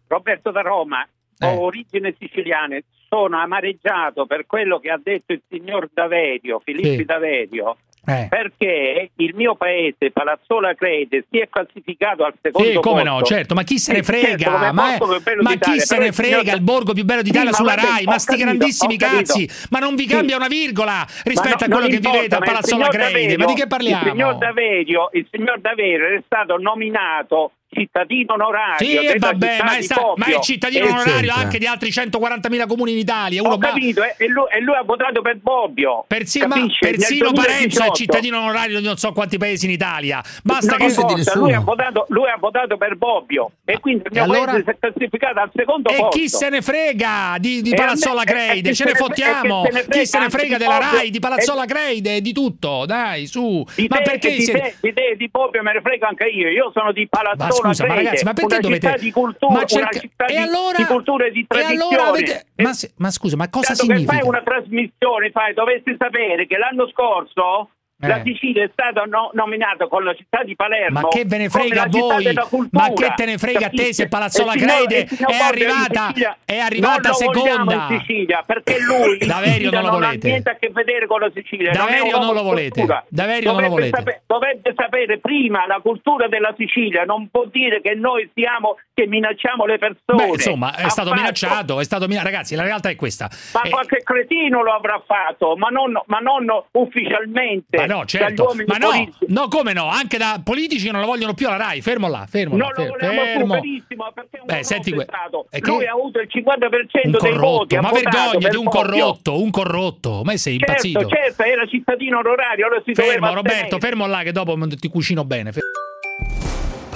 Roberto 0.08 0.51
da 0.51 0.62
Roma, 0.62 1.05
Eh. 1.38 1.45
ho 1.47 1.62
origini 1.62 2.15
siciliane, 2.19 2.84
sono 3.10 3.38
amareggiato 3.38 4.25
per 4.25 4.45
quello 4.45 4.79
che 4.79 4.89
ha 4.89 4.99
detto 5.01 5.34
il 5.34 5.41
signor 5.49 5.89
Daverio, 5.93 6.62
Filippi 6.63 6.97
Sì. 6.97 7.05
Daverio, 7.05 7.77
Eh. 8.08 8.28
perché 8.30 9.10
il 9.15 9.34
mio 9.36 9.56
paese, 9.56 10.12
Palazzola 10.12 10.74
Crede, 10.76 11.26
si 11.30 11.39
è 11.39 11.48
classificato 11.50 12.24
al 12.24 12.34
secondo 12.41 12.68
Sì, 12.70 12.76
come 12.76 13.02
posto. 13.04 13.18
no, 13.18 13.22
certo, 13.24 13.54
ma 13.56 13.63
chi 13.63 13.80
se 13.80 13.94
ne 13.94 14.04
Sì, 14.04 14.12
certo, 14.13 14.28
frega? 14.28 14.52
come 14.52 14.72
ma 14.72 14.96
posto 14.98 15.15
più 15.15 15.24
bello 15.24 15.41
ma 15.41 15.56
chi 15.56 15.80
se 15.80 15.98
ne 15.98 16.12
signor- 16.12 16.13
frega? 16.13 16.54
Il 16.54 16.62
borgo 16.62 16.94
più 16.94 17.04
bello 17.06 17.22
d'Italia 17.22 17.50
Sì, 17.52 17.56
sulla 17.56 17.76
ma 17.76 17.82
Rai, 17.82 18.04
ma 18.06 18.20
sti 18.20 18.36
grandissimi 18.38 18.98
cazzi, 18.98 19.50
ma 19.72 19.80
non 19.80 19.96
vi 19.96 20.04
Sì. 20.08 20.10
cambia 20.10 20.36
una 20.36 20.48
virgola 20.48 21.06
rispetto 21.24 21.56
Ma 21.60 21.65
a 21.65 21.68
no- 21.68 21.76
quello 21.76 21.88
che 21.89 21.96
importa, 21.96 22.18
vivete 22.18 22.36
a 22.36 22.39
Palazzola 22.39 22.88
Crede. 22.89 23.38
Ma 23.38 23.46
di 23.46 23.54
che 23.54 23.68
parliamo? 23.68 24.04
Il 24.06 24.12
signor 24.12 24.38
Daverio, 24.38 25.10
il 25.13 25.28
signor 25.32 25.60
Daverio 25.60 26.08
è 26.18 26.22
stato 26.26 26.58
nominato 26.58 27.52
cittadino 27.76 28.34
onorario 28.34 28.88
Sì, 28.88 28.96
e 28.98 29.14
della 29.14 29.28
vabbè, 29.32 29.52
città 29.52 29.64
ma 29.64 29.74
è, 29.74 29.78
di 29.78 29.84
sta- 29.84 30.14
ma 30.16 30.26
è 30.26 30.40
cittadino 30.40 30.86
E 30.86 30.90
onorario 30.90 31.34
anche 31.34 31.58
di 31.60 31.66
altri 31.68 31.90
140.000 31.92 32.68
comuni 32.68 32.92
in 32.94 32.98
Italia. 32.98 33.42
Uno 33.42 33.54
Ho 33.54 33.58
ba- 33.58 33.68
capito, 33.70 34.04
e 34.04 34.16
e 34.18 34.28
lui, 34.28 34.46
e 34.52 34.62
lui 34.62 34.76
ha 34.76 34.84
votato 34.84 35.22
per 35.22 35.38
Bobbio. 35.38 36.06
Ma? 36.48 36.56
Nel 36.56 36.72
persino 36.80 37.32
Parenzo 37.32 37.84
è 37.84 37.88
2018. 37.88 37.94
cittadino 37.94 38.40
onorario 38.40 38.80
di 38.80 38.86
non 38.86 38.98
so 38.98 39.12
quanti 39.12 39.38
paesi 39.38 39.66
in 39.66 39.72
Italia. 39.72 40.24
Basta 40.44 40.78
Non 40.78 40.88
che 40.88 40.94
importa, 40.94 41.38
lui, 41.38 41.54
ha 41.54 41.60
votato, 41.60 42.06
lui 42.10 42.30
ha 42.30 42.38
votato 42.40 42.78
per 42.78 42.96
Bobbio 42.96 43.52
e 43.66 43.80
quindi 43.80 44.04
il 44.06 44.10
mio 44.12 44.22
E 44.22 44.24
allora? 44.24 44.52
paese 44.52 44.64
si 44.64 44.70
è 44.72 44.78
classificato 44.80 45.40
al 45.40 45.52
secondo 45.54 45.90
E 45.90 45.96
posto. 45.96 46.18
chi 46.18 46.30
se 46.30 46.50
ne 46.50 46.62
frega 46.62 47.36
di, 47.40 47.62
di 47.62 47.72
E 47.72 47.76
Palazzola 47.76 48.24
me- 48.26 48.32
e- 48.32 48.32
e 48.32 48.46
Creide? 48.48 48.70
Ce 48.70 48.76
se 48.76 48.84
ne 48.86 48.92
e 48.92 48.96
fottiamo! 48.96 49.64
chi 49.64 49.70
se 49.72 49.74
ne 49.74 49.82
frega 49.84 50.00
Chi 50.00 50.06
se 50.06 50.20
ne 50.20 50.30
frega 50.30 50.58
della 50.58 50.78
Bobbio? 50.80 50.98
Rai, 50.98 51.10
di 51.10 51.20
Palazzola 51.20 51.64
E- 51.64 51.68
Creide, 51.68 52.22
di 52.22 52.34
tutto? 52.34 52.86
Dai, 52.86 53.26
su! 53.28 53.66
Di 53.76 53.88
Ma 53.90 53.98
te, 53.98 54.04
perché 54.04 54.36
di, 54.36 54.46
te, 54.46 54.76
di 54.82 54.94
te 54.94 55.06
e 55.12 55.16
di 55.18 55.28
Bobbio 55.30 55.62
me 55.64 55.74
ne 55.74 55.82
frego 55.82 56.06
anche 56.06 56.26
io. 56.26 56.50
Io 56.50 56.72
sono 56.74 56.92
di 56.92 57.08
Palazzola 57.08 57.64
Ma 57.67 57.73
scusa, 57.73 57.86
ma 57.88 57.93
Crede, 57.93 58.04
ragazzi, 58.08 58.23
ma 58.25 58.34
perché 58.34 58.54
una 58.56 58.60
dovete 58.62 58.88
città 58.88 58.99
di 58.99 59.12
cultura, 59.12 59.54
ma 59.54 59.65
cerca- 59.65 59.89
una 59.91 59.99
città 59.99 60.25
e 60.25 60.32
di, 60.34 60.38
allora- 60.38 60.78
di 60.78 60.84
cultura 60.86 61.25
e 61.25 61.32
di 61.32 61.39
E 61.41 61.45
tradizione. 61.47 61.84
allora 61.95 62.08
avete 62.10 62.45
ma, 62.58 62.73
se- 62.73 62.93
ma 62.97 63.12
scusa, 63.12 63.36
ma 63.36 63.49
cosa 63.49 63.73
Dato 63.73 63.84
significa? 63.84 64.13
fai 64.13 64.21
una 64.28 64.41
trasmissione, 64.43 65.32
fai, 65.32 65.54
dovresti 65.54 65.95
sapere 65.97 66.47
che 66.47 66.58
l'anno 66.58 66.88
scorso 66.89 67.69
Eh. 67.97 68.08
la 68.08 68.21
Sicilia 68.23 68.63
è 68.65 68.69
stata 68.73 69.03
no- 69.05 69.29
nominata 69.34 69.88
con 69.88 70.03
la 70.03 70.13
città 70.13 70.43
di 70.43 70.53
Palermo. 70.55 70.99
Ma 71.01 71.08
che 71.08 71.23
ve 71.25 71.38
ne 71.38 71.49
frega 71.49 71.84
a 71.84 71.88
voi? 71.89 72.34
Ma 72.71 72.91
che 72.93 73.13
te 73.15 73.25
ne 73.25 73.38
frega 73.38 73.67
a 73.67 73.69
te 73.69 73.93
se 73.93 74.08
Palazzola 74.10 74.51
Crede 74.53 75.08
signor 75.08 75.31
è 75.31 75.38
arrivata- 75.38 76.08
Sicilia 76.08 76.38
è 76.43 76.58
arrivata 76.60 77.10
non 77.10 77.13
seconda? 77.15 77.88
in 77.89 77.99
Sicilia 77.99 78.43
perché 78.45 78.77
lui 78.81 79.17
Daverio 79.25 79.71
non 79.71 79.84
lo 79.84 79.91
non 79.91 80.03
ha 80.03 80.12
niente 80.12 80.49
a 80.49 80.55
che 80.55 80.69
vedere 80.73 81.08
con 81.08 81.21
la 81.21 81.31
Sicilia. 81.34 81.71
Daverio 81.71 82.12
non, 82.17 82.25
non 82.25 82.34
lo 82.36 82.43
volete. 82.43 82.86
Daverio 83.08 83.51
non 83.53 83.62
lo 83.62 83.69
volete. 83.69 83.97
sape- 83.97 84.21
dovrebbe 84.27 84.73
sapere 84.75 85.19
prima 85.19 85.65
la 85.65 85.79
cultura 85.81 86.27
della 86.27 86.53
Sicilia, 86.58 87.03
non 87.05 87.29
può 87.29 87.45
dire 87.45 87.79
che 87.81 87.93
noi 87.95 88.29
siamo 88.34 88.75
che 88.93 89.08
minacciamo 89.08 89.65
le 89.65 89.77
persone. 89.77 90.25
Beh, 90.25 90.27
insomma, 90.34 90.75
è 90.75 90.89
stato 90.89 91.10
fatto- 91.10 91.21
minacciato, 91.21 91.79
è 91.79 91.84
stato 91.86 92.08
mina- 92.08 92.23
ragazzi, 92.23 92.55
la 92.55 92.63
realtà 92.63 92.89
è 92.89 92.95
questa. 92.95 93.29
Ma 93.53 93.62
Eh, 93.62 93.69
qualche 93.69 94.01
cretino 94.03 94.62
lo 94.63 94.73
avrà 94.73 95.01
fatto, 95.05 95.55
ma 95.55 95.69
non, 95.69 95.93
ma 96.08 96.19
non 96.19 96.45
ufficialmente. 96.71 97.77
ma 97.77 97.85
no, 97.86 97.98
dagli 97.98 98.08
certo. 98.08 98.54
Ma 98.67 98.78
no, 98.78 98.89
politici. 98.89 99.26
no, 99.28 99.48
come 99.48 99.74
no? 99.74 99.88
Anche 99.89 100.17
da 100.17 100.39
politici 100.43 100.86
che 100.86 100.91
non 100.91 101.02
la 101.02 101.08
vogliono 101.08 101.34
più 101.34 101.48
alla 101.48 101.58
Rai. 101.58 101.82
Fermo 101.82 102.08
là, 102.08 102.26
fermo 102.30 102.58
là. 102.58 102.71
Non 102.76 102.86
lo 102.88 102.95
fermo. 102.98 103.54
benissimo, 103.60 104.12
perché 104.13 104.39
un 104.41 104.45
Beh, 104.45 104.63
senti 104.63 104.91
que- 104.91 105.04
stato. 105.04 105.48
è 105.50 105.60
che- 105.60 105.69
Lui 105.69 105.86
ha 105.88 105.91
avuto 105.91 106.19
il 106.19 106.28
50% 106.30 107.17
Un 107.17 107.30
dei 107.30 107.38
voti. 107.38 107.76
ma 107.78 107.91
vergognati, 107.91 108.38
per 108.38 108.58
un 108.58 108.65
corrotto, 108.65 109.41
un 109.41 109.52
corrotto. 109.52 110.21
Ma 110.24 110.36
sei 110.38 110.54
impazzito? 110.56 111.00
Certo, 111.00 111.15
certo, 111.15 111.43
era 111.43 111.65
cittadino 111.67 112.19
onorario, 112.19 112.65
allora 112.67 112.82
si 112.86 112.93
Fermo, 112.93 113.34
Roberto, 113.34 113.80
fermo 113.80 114.06
là 114.08 114.24
che 114.24 114.32
dopo 114.32 114.58
ti 114.80 114.88
cucino 114.89 115.24
bene. 115.26 115.52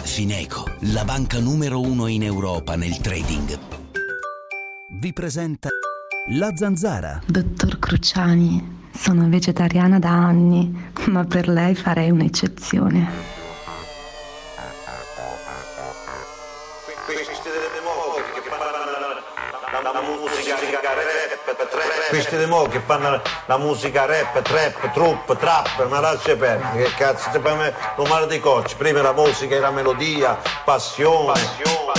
Fineco, 0.04 0.64
la 0.94 1.04
banca 1.06 1.40
numero 1.40 1.80
uno 1.80 2.08
in 2.08 2.24
Europa 2.24 2.76
nel 2.76 2.98
trading. 3.00 3.58
Vi 4.92 5.14
presenta 5.14 5.70
La 6.32 6.52
Zanzara. 6.56 7.22
Dottor 7.26 7.78
Cruciani, 7.80 8.79
sono 9.00 9.30
vegetariana 9.30 9.98
da 9.98 10.10
anni, 10.10 10.92
ma 11.06 11.24
per 11.24 11.48
lei 11.48 11.74
farei 11.74 12.12
un'eccezione. 12.12 13.38
la 19.92 20.02
musica 20.02 20.56
rap, 20.58 21.56
trap, 21.70 22.10
questi 22.10 22.38
di 22.38 22.46
mo 22.46 22.64
che 22.64 22.80
fanno 22.80 23.22
la 23.46 23.58
musica 23.58 24.06
rap, 24.06 24.42
trap, 24.42 24.92
trupp, 24.92 25.32
trap, 25.32 25.88
ma 25.88 26.00
lascia 26.00 26.36
perdere, 26.36 26.84
che 26.84 26.94
cazzo, 26.96 27.30
ti 27.32 27.40
fai 27.40 27.74
rumore 27.96 28.28
di 28.28 28.40
cocci, 28.40 28.76
prima 28.76 29.02
la 29.02 29.14
musica 29.14 29.56
e 29.56 29.60
la 29.60 29.72
melodia, 29.72 30.38
passione. 30.64 31.40
E 31.40 31.99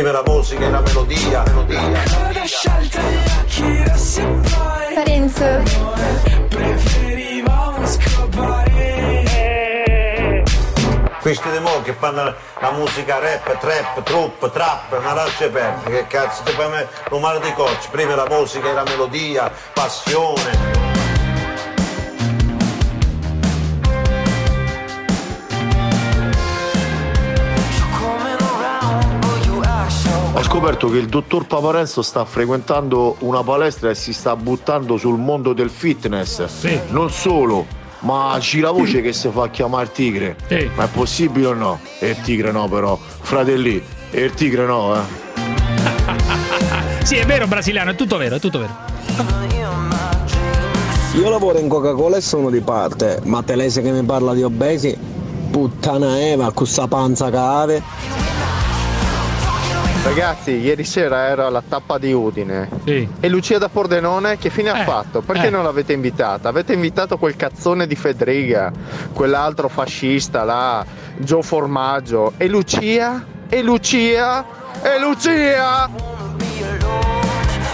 Prima 0.00 0.14
la 0.14 0.22
musica 0.24 0.64
e 0.64 0.70
la 0.70 0.80
melodia, 0.80 1.42
melodia. 1.42 1.78
Coda 1.78 2.46
sciolta 2.46 3.00
gli 3.02 3.18
occhi 3.38 3.84
rossi 3.86 4.20
e 4.20 4.24
poi 4.24 4.94
Parenzo. 4.94 5.62
Preferivamo 6.48 7.86
scappare 7.86 8.72
Questi 11.20 11.50
di 11.50 11.58
mo 11.58 11.82
che 11.82 11.92
fanno 11.92 12.34
la 12.60 12.70
musica 12.70 13.18
rap, 13.18 13.58
trap, 13.58 14.02
trupp, 14.02 14.42
trap, 14.46 15.02
ma 15.02 15.12
lascia 15.12 15.50
perdere, 15.50 15.90
che 15.90 16.06
cazzo, 16.06 16.44
ti 16.44 16.52
fai 16.52 16.86
rumore 17.08 17.40
di 17.40 17.52
cocci, 17.52 17.88
prima 17.90 18.14
la 18.14 18.26
musica 18.26 18.70
e 18.70 18.72
la 18.72 18.84
melodia, 18.84 19.52
passione. 19.74 20.79
Scoperto 30.50 30.90
che 30.90 30.98
il 30.98 31.06
dottor 31.06 31.46
Paparenzo 31.46 32.02
sta 32.02 32.24
frequentando 32.24 33.14
una 33.20 33.40
palestra 33.40 33.90
e 33.90 33.94
si 33.94 34.12
sta 34.12 34.34
buttando 34.34 34.96
sul 34.96 35.16
mondo 35.16 35.52
del 35.52 35.70
fitness. 35.70 36.44
Non 36.88 37.08
solo, 37.08 37.66
ma 38.00 38.36
gira 38.40 38.72
voce 38.72 39.00
che 39.00 39.12
si 39.12 39.28
fa 39.28 39.48
chiamare 39.48 39.92
tigre. 39.92 40.34
Ma 40.74 40.86
è 40.86 40.88
possibile 40.88 41.46
o 41.46 41.54
no? 41.54 41.78
E 42.00 42.08
il 42.08 42.20
tigre 42.22 42.50
no 42.50 42.66
però. 42.66 42.98
Fratelli, 42.98 43.80
e 44.10 44.22
il 44.22 44.34
tigre 44.34 44.66
no, 44.66 44.96
eh. 44.96 44.98
Sì, 47.06 47.14
è 47.14 47.24
vero, 47.24 47.46
brasiliano, 47.46 47.92
è 47.92 47.94
tutto 47.94 48.16
vero, 48.16 48.34
è 48.34 48.40
tutto 48.40 48.58
vero. 48.58 48.76
Io 51.14 51.30
lavoro 51.30 51.60
in 51.60 51.68
Coca-Cola 51.68 52.16
e 52.16 52.20
sono 52.20 52.50
di 52.50 52.60
parte, 52.60 53.20
ma 53.22 53.40
Telese 53.44 53.82
che 53.82 53.92
mi 53.92 54.02
parla 54.02 54.34
di 54.34 54.42
obesi, 54.42 54.98
puttana 55.52 56.20
Eva, 56.20 56.50
con 56.50 56.66
sta 56.66 56.88
panza 56.88 57.30
cave. 57.30 58.19
Ragazzi, 60.02 60.52
ieri 60.52 60.84
sera 60.84 61.26
ero 61.28 61.46
alla 61.46 61.62
tappa 61.66 61.98
di 61.98 62.10
Udine 62.12 62.68
e 62.84 63.28
Lucia 63.28 63.58
da 63.58 63.68
Pordenone 63.68 64.38
che 64.38 64.48
fine 64.48 64.70
ha 64.70 64.82
fatto? 64.82 65.20
Perché 65.20 65.48
eh. 65.48 65.50
non 65.50 65.62
l'avete 65.62 65.92
invitata? 65.92 66.48
Avete 66.48 66.72
invitato 66.72 67.18
quel 67.18 67.36
cazzone 67.36 67.86
di 67.86 67.94
Federiga, 67.94 68.72
quell'altro 69.12 69.68
fascista 69.68 70.42
là, 70.42 70.84
Gio 71.18 71.42
Formaggio 71.42 72.32
e 72.38 72.48
Lucia? 72.48 73.24
E 73.48 73.62
Lucia? 73.62 74.44
E 74.82 74.98
Lucia? 74.98 76.09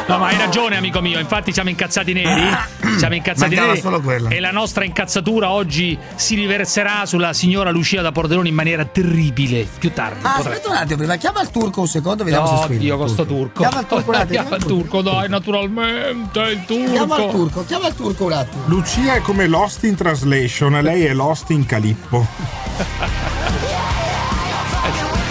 No, 0.09 0.19
ma 0.19 0.29
hai 0.29 0.39
ragione, 0.39 0.77
amico 0.77 1.01
mio. 1.01 1.19
Infatti, 1.19 1.53
siamo 1.53 1.69
incazzati 1.69 2.13
neri. 2.13 2.75
Siamo 2.97 3.15
incazzati 3.15 3.55
neri. 3.55 3.83
E 4.29 4.41
la 4.41 4.53
nostra 4.53 4.85
incazzatura 4.85 5.51
oggi 5.51 5.99
si 6.15 6.35
riverserà 6.35 7.05
sulla 7.05 7.33
signora 7.33 7.71
Lucia 7.71 8.01
da 8.01 8.13
Pordenone 8.13 8.49
in 8.49 8.55
maniera 8.55 8.85
terribile. 8.85 9.67
Più 9.79 9.93
tardi. 9.93 10.21
Ah, 10.23 10.35
potrebbe. 10.37 10.57
aspetta 10.57 10.71
un 10.71 10.77
attimo, 10.77 10.97
prima 10.97 11.17
chiama 11.17 11.43
il 11.43 11.51
turco 11.51 11.81
un 11.81 11.89
secondo, 11.89 12.25
vediamo 12.25 12.47
se 12.47 12.53
No, 12.53 12.63
squilla. 12.63 12.81
Dio, 12.81 12.97
con 12.97 13.09
sto 13.09 13.27
turco. 13.27 13.61
Chiama 13.61 13.81
il 13.81 13.87
turco 13.87 14.11
un 14.11 14.17
attimo. 14.17 14.41
Chiama 14.41 14.57
il 14.57 14.65
turco, 14.65 15.03
dai, 15.03 15.29
naturalmente. 15.29 16.41
Il 16.41 16.65
turco. 16.65 16.93
Chiama 16.93 17.17
il 17.17 17.31
turco, 17.31 17.65
chiama 17.65 17.87
il 17.89 17.95
turco 17.95 18.25
un 18.25 18.33
attimo. 18.33 18.63
Lucia 18.67 19.15
è 19.15 19.21
come 19.21 19.47
Lost 19.47 19.83
in 19.85 19.95
Translation, 19.97 20.79
lei 20.81 21.05
è 21.05 21.13
Lost 21.13 21.51
in 21.51 21.67
Calippo. 21.67 22.27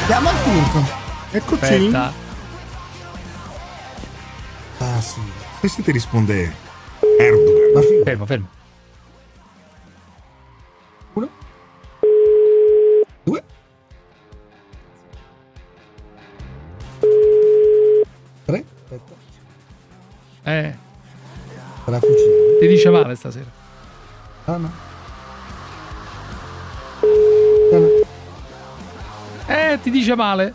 Chiama 0.05 0.29
il 0.29 0.37
turco. 0.43 0.85
Eccoci. 1.31 1.63
Aspetta. 1.63 2.24
Ah 4.87 5.01
sì. 5.01 5.19
Questo 5.59 5.81
ti 5.81 5.91
risponde 5.91 6.53
Erdogan. 7.19 8.03
Fermo, 8.03 8.25
fermo. 8.25 8.47
Due. 13.23 13.43
Tre. 18.45 18.65
Aspetta. 18.83 19.13
Eh, 20.43 20.75
La 21.85 21.99
cucina. 21.99 22.59
ti 22.59 22.67
dice 22.67 22.89
male 22.89 23.15
stasera. 23.15 23.49
Ah 24.45 24.57
no. 24.57 24.71
Eh, 29.47 29.79
ti 29.81 29.89
dice 29.89 30.15
male. 30.15 30.53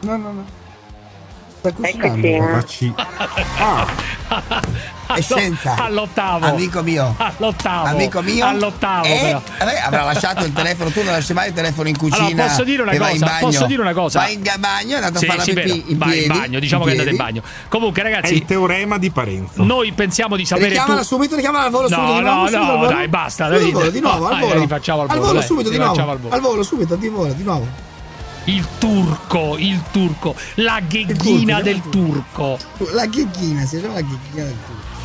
No, 0.00 0.16
no, 0.16 0.32
no. 0.32 0.44
Sta 1.74 1.88
Eccoci. 1.88 2.38
Facci. 2.38 2.94
È 5.06 5.20
scienza. 5.20 5.76
All'ottavo. 5.78 6.46
Amico 6.46 6.82
mio. 6.82 7.14
All'ottavo. 7.16 7.86
Amico 7.86 8.20
mio. 8.22 8.44
All'ottavo, 8.44 9.04
E 9.06 9.18
però. 9.22 9.42
vabbè, 9.58 9.80
avrà 9.84 10.02
lasciato 10.02 10.44
il 10.44 10.52
telefono. 10.52 10.90
Tu 10.90 11.02
non 11.04 11.12
lasci 11.12 11.32
mai 11.32 11.48
il 11.48 11.54
telefono 11.54 11.88
in 11.88 11.96
cucina. 11.96 12.26
Allora, 12.26 12.42
posso 12.46 12.64
dire 12.64 12.82
una 12.82 12.92
in 12.92 12.98
cosa? 12.98 13.36
Posso 13.38 13.66
dire 13.66 13.80
una 13.82 13.92
cosa? 13.92 14.18
Vai 14.18 14.34
in 14.34 14.42
bagno, 14.58 14.92
è 14.92 14.96
andato 14.96 15.18
Sì, 15.18 15.24
a 15.26 15.28
fare 15.28 15.42
sì, 15.42 15.54
la 15.54 15.60
pipì 15.60 15.78
in 15.86 15.86
in 15.90 16.26
bagno, 16.26 16.58
diciamo 16.58 16.82
che 16.84 16.88
è 16.90 16.92
andato 16.92 17.10
in 17.10 17.16
bagno. 17.16 17.42
Comunque, 17.68 18.02
È 18.02 18.04
ragazzi, 18.04 18.34
il 18.34 18.44
teorema 18.44 18.98
di 18.98 19.10
Parenzo. 19.10 19.62
noi 19.62 19.92
pensiamo 19.92 20.34
di 20.36 20.44
sapere 20.44 20.68
Richiamala 20.70 21.00
tu- 21.00 21.06
subito, 21.06 21.36
richiamala 21.36 21.64
al 21.66 21.70
volo 21.70 21.88
No, 21.88 21.94
subito. 21.96 22.20
no, 22.20 22.42
al 22.44 22.50
no, 22.52 22.76
volo. 22.76 22.86
dai, 22.88 23.08
basta, 23.08 23.44
al 23.44 23.52
dai. 23.52 23.70
volo, 23.70 23.90
di 23.90 24.00
nuovo, 24.00 24.26
al 24.26 24.40
volo. 24.40 24.58
rifacciamo 24.60 25.00
al 25.02 25.06
volo, 25.08 25.20
volo, 25.20 25.32
dai, 25.34 25.42
subito, 25.46 25.68
di 25.70 25.76
nuovo. 25.78 26.10
al 26.10 26.18
volo. 26.18 26.34
Al 26.34 26.40
volo, 26.40 26.62
subito, 26.64 26.96
di 26.96 27.08
volo, 27.08 27.32
di 27.32 27.42
nuovo. 27.44 27.66
Il 28.46 28.66
turco, 28.78 29.56
il 29.58 29.82
turco, 29.90 30.34
la 30.56 30.80
gheghina 30.80 31.60
del 31.62 31.80
turco. 31.90 32.58
La 32.92 33.06
ghighina, 33.06 33.64
si 33.64 33.78
chiama 33.78 33.94
la 33.94 34.00
ghighina 34.02 34.44
del 34.44 34.56
turco. 34.66 34.95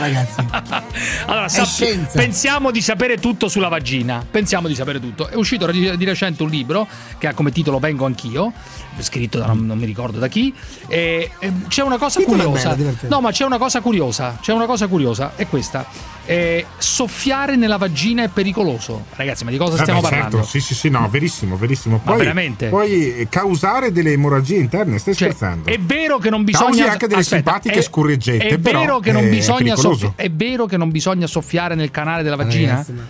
Ragazzi. 0.00 0.81
Allora, 1.26 1.46
È 1.46 1.48
sappi- 1.48 2.06
pensiamo 2.12 2.70
di 2.70 2.80
sapere 2.80 3.18
tutto 3.18 3.48
sulla 3.48 3.68
vagina. 3.68 4.24
Pensiamo 4.28 4.68
di 4.68 4.74
sapere 4.74 5.00
tutto. 5.00 5.28
È 5.28 5.34
uscito 5.36 5.66
di, 5.70 5.96
di 5.96 6.04
recente 6.04 6.42
un 6.42 6.48
libro 6.50 6.86
che 7.18 7.26
ha 7.28 7.34
come 7.34 7.50
titolo 7.52 7.78
Vengo 7.78 8.04
anch'io, 8.06 8.52
scritto 8.98 9.38
da 9.38 9.46
non, 9.46 9.66
non 9.66 9.78
mi 9.78 9.86
ricordo 9.86 10.18
da 10.18 10.28
chi. 10.28 10.52
E, 10.88 11.30
e 11.38 11.52
c'è 11.68 11.82
una 11.82 11.98
cosa 11.98 12.20
Titolo 12.20 12.42
curiosa. 12.44 12.74
divertente. 12.74 13.08
No, 13.14 13.20
ma 13.20 13.30
c'è 13.30 13.44
una 13.44 13.58
cosa 13.58 13.80
curiosa. 13.80 14.38
C'è 14.40 14.52
una 14.52 14.66
cosa 14.66 14.86
curiosa. 14.86 15.32
È 15.36 15.46
questa. 15.46 15.86
Eh, 16.24 16.64
soffiare 16.78 17.56
nella 17.56 17.78
vagina 17.78 18.22
è 18.22 18.28
pericoloso. 18.28 19.06
Ragazzi, 19.16 19.42
ma 19.44 19.50
di 19.50 19.56
cosa 19.56 19.76
Eh 19.76 19.80
stiamo 19.80 20.00
beh, 20.00 20.08
parlando? 20.08 20.36
certo, 20.36 20.50
sì, 20.50 20.60
sì, 20.60 20.74
sì, 20.74 20.88
no, 20.88 21.08
verissimo, 21.10 21.56
verissimo. 21.56 22.00
Ma 22.04 22.10
Poi, 22.12 22.18
veramente? 22.20 22.68
Puoi 22.68 23.26
causare 23.28 23.90
delle 23.90 24.12
emorragie 24.12 24.54
interne, 24.56 24.98
stai 24.98 25.14
Cioè, 25.16 25.30
scherzando? 25.32 25.68
È 25.68 25.78
vero 25.80 26.18
che 26.18 26.30
non 26.30 26.44
bisogna. 26.44 26.66
Causi 26.66 26.82
anche 26.82 27.06
delle 27.08 27.20
Aspetta, 27.22 27.42
simpatiche 27.50 27.78
è- 27.80 27.82
scurreggette, 27.82 28.48
È 28.50 28.58
però 28.58 28.80
vero 28.80 29.00
che 29.00 29.10
non 29.10 29.24
è 29.24 29.28
bisogna 29.30 29.74
soffi- 29.74 30.12
È 30.14 30.30
vero 30.30 30.66
che 30.66 30.76
non 30.76 30.90
bisogna 30.92 31.26
soffiare 31.26 31.74
nel 31.74 31.90
canale 31.90 32.22
della 32.22 32.36
vagina? 32.36 32.70
Ragazzi, 32.74 32.92
ma- 32.92 33.02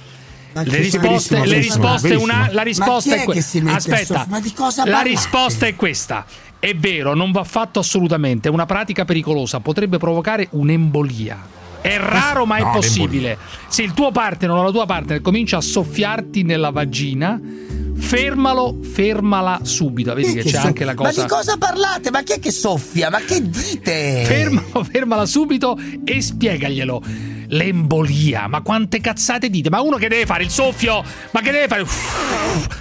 ma 0.54 0.62
Le 0.64 0.76
risposte, 0.76 1.46
le 1.46 1.58
risposte 1.58 2.14
una, 2.14 2.46
la 2.50 2.56
Ma 2.56 2.62
risposta 2.62 3.14
è 3.14 3.20
è, 3.20 3.24
que- 3.24 3.34
che 3.34 3.40
si 3.40 3.60
mette 3.60 3.72
a 3.72 3.76
Aspetta, 3.76 4.14
soff- 4.18 4.26
ma 4.28 4.40
di 4.40 4.52
cosa 4.52 4.86
la 4.86 5.00
risposta 5.00 5.66
è 5.66 5.74
questa. 5.74 6.24
È 6.58 6.74
vero, 6.74 7.14
non 7.14 7.32
va 7.32 7.42
fatto 7.44 7.78
assolutamente, 7.80 8.48
è 8.48 8.50
una 8.50 8.66
pratica 8.66 9.04
pericolosa, 9.04 9.60
potrebbe 9.60 9.96
provocare 9.98 10.48
un'embolia. 10.50 11.60
È 11.80 11.96
raro, 11.98 12.44
ma 12.46 12.58
è 12.58 12.62
No, 12.62 12.70
possibile. 12.70 13.36
Se 13.66 13.82
il 13.82 13.92
tuo 13.94 14.12
partner 14.12 14.50
o 14.50 14.62
la 14.62 14.70
tua 14.70 14.86
partner 14.86 15.20
comincia 15.22 15.56
a 15.56 15.60
soffiarti 15.60 16.42
nella 16.44 16.70
vagina, 16.70 17.40
fermalo, 17.96 18.78
fermala 18.82 19.60
subito. 19.62 20.14
Vedi 20.14 20.28
che 20.34 20.34
che 20.34 20.42
c'è 20.42 20.48
soffia? 20.50 20.68
anche 20.68 20.84
la 20.84 20.94
Ma 20.94 21.02
cosa. 21.06 21.22
di 21.22 21.28
cosa 21.28 21.56
parlate? 21.56 22.10
Ma 22.10 22.22
chi 22.22 22.32
è 22.34 22.38
che 22.38 22.52
soffia? 22.52 23.10
Ma 23.10 23.18
che 23.20 23.42
dite? 23.48 24.22
Fermalo, 24.24 24.84
fermala 24.90 25.26
subito 25.26 25.76
e 26.04 26.20
spiegaglielo. 26.22 27.02
L'embolia. 27.52 28.46
Ma 28.48 28.60
quante 28.60 29.00
cazzate 29.00 29.48
dite? 29.50 29.70
Ma 29.70 29.80
uno 29.80 29.96
che 29.96 30.08
deve 30.08 30.26
fare 30.26 30.42
il 30.42 30.50
soffio, 30.50 31.02
ma 31.30 31.40
che 31.40 31.50
deve 31.50 31.68
fare? 31.68 31.84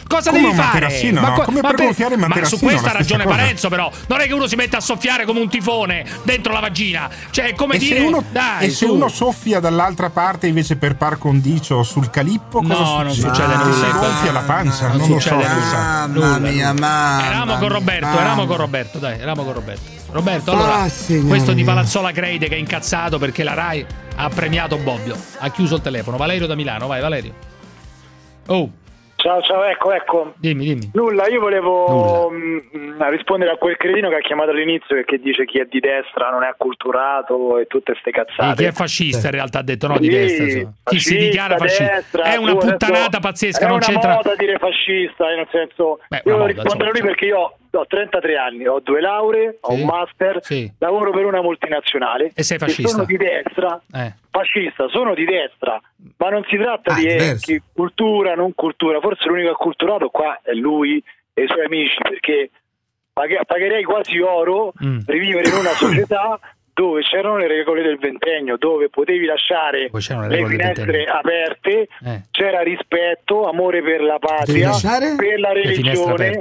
Cosa 0.08 0.30
Come 0.32 0.42
devi 0.42 0.54
fare? 0.56 0.68
materassino, 0.68 1.22
ma, 1.22 1.30
no? 1.30 1.42
Come 1.42 1.62
per 1.62 1.76
gonfiare 1.76 2.14
il 2.16 2.20
ma 2.20 2.26
su 2.26 2.30
materassino, 2.34 2.62
questa 2.72 2.90
ha 2.90 2.94
ragione 2.94 3.24
cosa. 3.24 3.36
Parenzo, 3.36 3.70
però. 3.70 3.92
Non 4.08 4.20
è 4.22 4.28
che 4.28 4.34
uno 4.34 4.48
si 4.48 4.56
mette 4.56 4.76
a 4.76 4.82
soffiare 4.82 5.26
come 5.26 5.40
un 5.40 5.50
tifone 5.50 6.06
dentro 6.24 6.52
la 6.54 6.60
vagina. 6.60 7.10
Cioè, 7.30 7.46
è 7.46 7.54
come 7.56 7.76
E 7.76 7.80
dire. 7.80 8.00
se, 8.00 8.06
uno, 8.06 8.24
dai, 8.32 8.66
e 8.66 8.70
se 8.70 8.86
su. 8.86 8.94
uno 8.94 9.08
soffia 9.08 9.60
dall'altra 9.60 10.10
parte 10.10 10.48
invece 10.48 10.76
per 10.76 10.96
par 10.96 11.18
condicio 11.18 11.84
sul 11.84 12.10
calippo, 12.10 12.62
cosa 12.62 12.74
No, 12.82 13.02
non 13.04 13.14
succede? 13.14 13.54
Ti 13.54 13.64
nulla. 13.64 13.86
si 13.86 13.92
gonfia 13.98 14.32
la 14.32 14.40
pancia, 14.42 14.88
Non 14.88 14.98
non, 14.98 15.08
lo 15.10 15.20
so. 15.20 15.30
succede 15.30 15.48
cosa. 15.54 15.78
Mamma 16.08 16.38
mia, 16.40 16.74
mamma. 16.74 17.26
Eravamo 17.26 17.58
con 17.58 17.70
Roberto, 17.70 18.06
eravamo 18.08 18.46
con 18.46 18.58
Roberto, 18.58 18.98
dai, 19.00 19.16
eravamo 19.20 19.44
con 19.44 19.54
Roberto. 19.54 20.00
Roberto, 20.12 20.52
allora, 20.52 20.74
Ah, 20.82 20.90
signore 20.90 21.28
questo 21.28 21.54
di. 21.54 21.64
Palazzola 21.64 22.12
crede 22.12 22.48
che 22.50 22.56
è 22.56 22.58
incazzato 22.58 23.18
perché 23.18 23.44
la 23.44 23.54
Rai 23.54 23.86
ha 24.18 24.30
premiato 24.30 24.78
Bobbio. 24.78 25.16
Ha 25.40 25.50
chiuso 25.52 25.76
il 25.76 25.82
telefono. 25.82 26.18
Valerio 26.18 26.48
da 26.48 26.56
Milano, 26.56 26.88
vai 26.88 27.02
Valerio. 27.02 27.34
Oh, 28.48 28.70
Ciao, 29.22 29.40
ciao, 29.44 29.64
ecco, 29.66 29.92
ecco. 29.94 30.34
dimmi, 30.38 30.66
dimmi. 30.66 30.90
Nulla, 30.96 31.28
io 31.28 31.40
volevo 31.40 32.32
mm, 32.32 33.00
rispondere 33.12 33.52
a 33.52 33.56
quel 33.58 33.78
cretino 33.78 34.10
che 34.10 34.16
ha 34.16 34.20
chiamato 34.20 34.50
all'inizio 34.50 34.96
e 34.98 35.06
che 35.06 35.20
dice 35.20 35.46
chi 35.46 35.60
è 35.60 35.68
di 35.70 35.80
destra 35.80 36.32
non 36.32 36.42
è 36.42 36.48
acculturato 36.48 37.60
e 37.60 37.68
tutte 37.68 37.94
ste 38.00 38.10
cazzate. 38.10 38.56
chi 38.64 38.64
è 38.68 38.72
fascista 38.72 39.28
in 39.28 39.34
realtà 39.34 39.60
ha 39.60 39.62
detto 39.62 39.86
no 39.86 40.00
di 40.00 40.06
Sì, 40.06 40.12
destra. 40.12 40.44
insomma. 40.46 40.74
Chi 40.86 41.00
si 41.00 41.18
dichiara 41.18 41.56
fascista. 41.58 41.94
destra, 41.94 42.24
È 42.24 42.36
una 42.38 42.52
tu 42.54 42.58
adesso- 42.58 42.72
puttanata 42.78 43.20
pazzesca, 43.20 43.60
È 43.64 43.68
non 43.68 43.76
una 43.76 43.86
c'entra. 43.86 44.14
moda 44.16 44.36
dire 44.36 44.58
fascista, 44.58 45.26
nel 45.28 45.48
senso... 45.52 46.00
Beh, 46.10 46.22
io 46.26 46.34
una 46.34 46.38
moda, 46.48 46.52
rispondere 46.64 46.90
a 46.90 46.92
lui 46.94 47.02
perché 47.02 47.26
io 47.26 47.58
ho 47.72 47.86
33 47.86 48.36
anni, 48.38 48.68
ho 48.68 48.80
due 48.82 49.00
lauree, 49.02 49.58
ho 49.62 49.74
Sì, 49.74 49.80
un 49.82 49.88
master, 49.88 50.40
sì. 50.44 50.72
lavoro 50.80 51.12
per 51.12 51.26
una 51.26 51.42
multinazionale. 51.42 52.32
E 52.36 52.44
sei 52.44 52.58
fascista. 52.58 52.90
sono 52.90 53.06
di 53.06 53.18
destra, 53.18 53.82
Eh. 53.94 54.14
fascista, 54.30 54.88
sono 54.90 55.14
di 55.14 55.26
destra, 55.26 55.80
ma 56.18 56.30
non 56.30 56.44
si 56.50 56.58
tratta 56.58 56.94
Ah, 56.94 56.98
di 56.98 57.06
eh, 57.08 57.36
chi- 57.40 57.62
cultura, 57.74 58.34
non 58.36 58.54
cultura, 58.56 59.00
forse 59.00 59.28
l'unico 59.28 59.52
acculturato 59.52 60.10
qua 60.10 60.40
è 60.44 60.52
lui 60.52 61.02
e 61.34 61.44
i 61.44 61.48
suoi 61.48 61.66
amici, 61.66 61.96
perché 62.02 62.50
pag- 63.14 63.46
pagherei 63.46 63.84
quasi 63.84 64.20
oro 64.20 64.74
Mm. 64.84 65.00
rivivere 65.06 65.48
in 65.48 65.56
una 65.56 65.70
società 65.72 66.40
dove 66.74 67.02
c'erano 67.02 67.38
le 67.38 67.48
regole 67.48 67.84
del 67.84 67.98
ventennio, 68.00 68.56
dove 68.58 68.90
potevi 68.90 69.26
lasciare 69.26 69.90
le 69.92 70.28
le 70.28 70.46
finestre 70.48 71.04
aperte, 71.04 71.88
Eh. 72.04 72.22
c'era 72.32 72.62
rispetto, 72.62 73.48
amore 73.48 73.82
per 73.84 74.02
la 74.02 74.18
patria, 74.20 74.72
per 75.18 75.40
la 75.40 75.52
religione, 75.52 76.40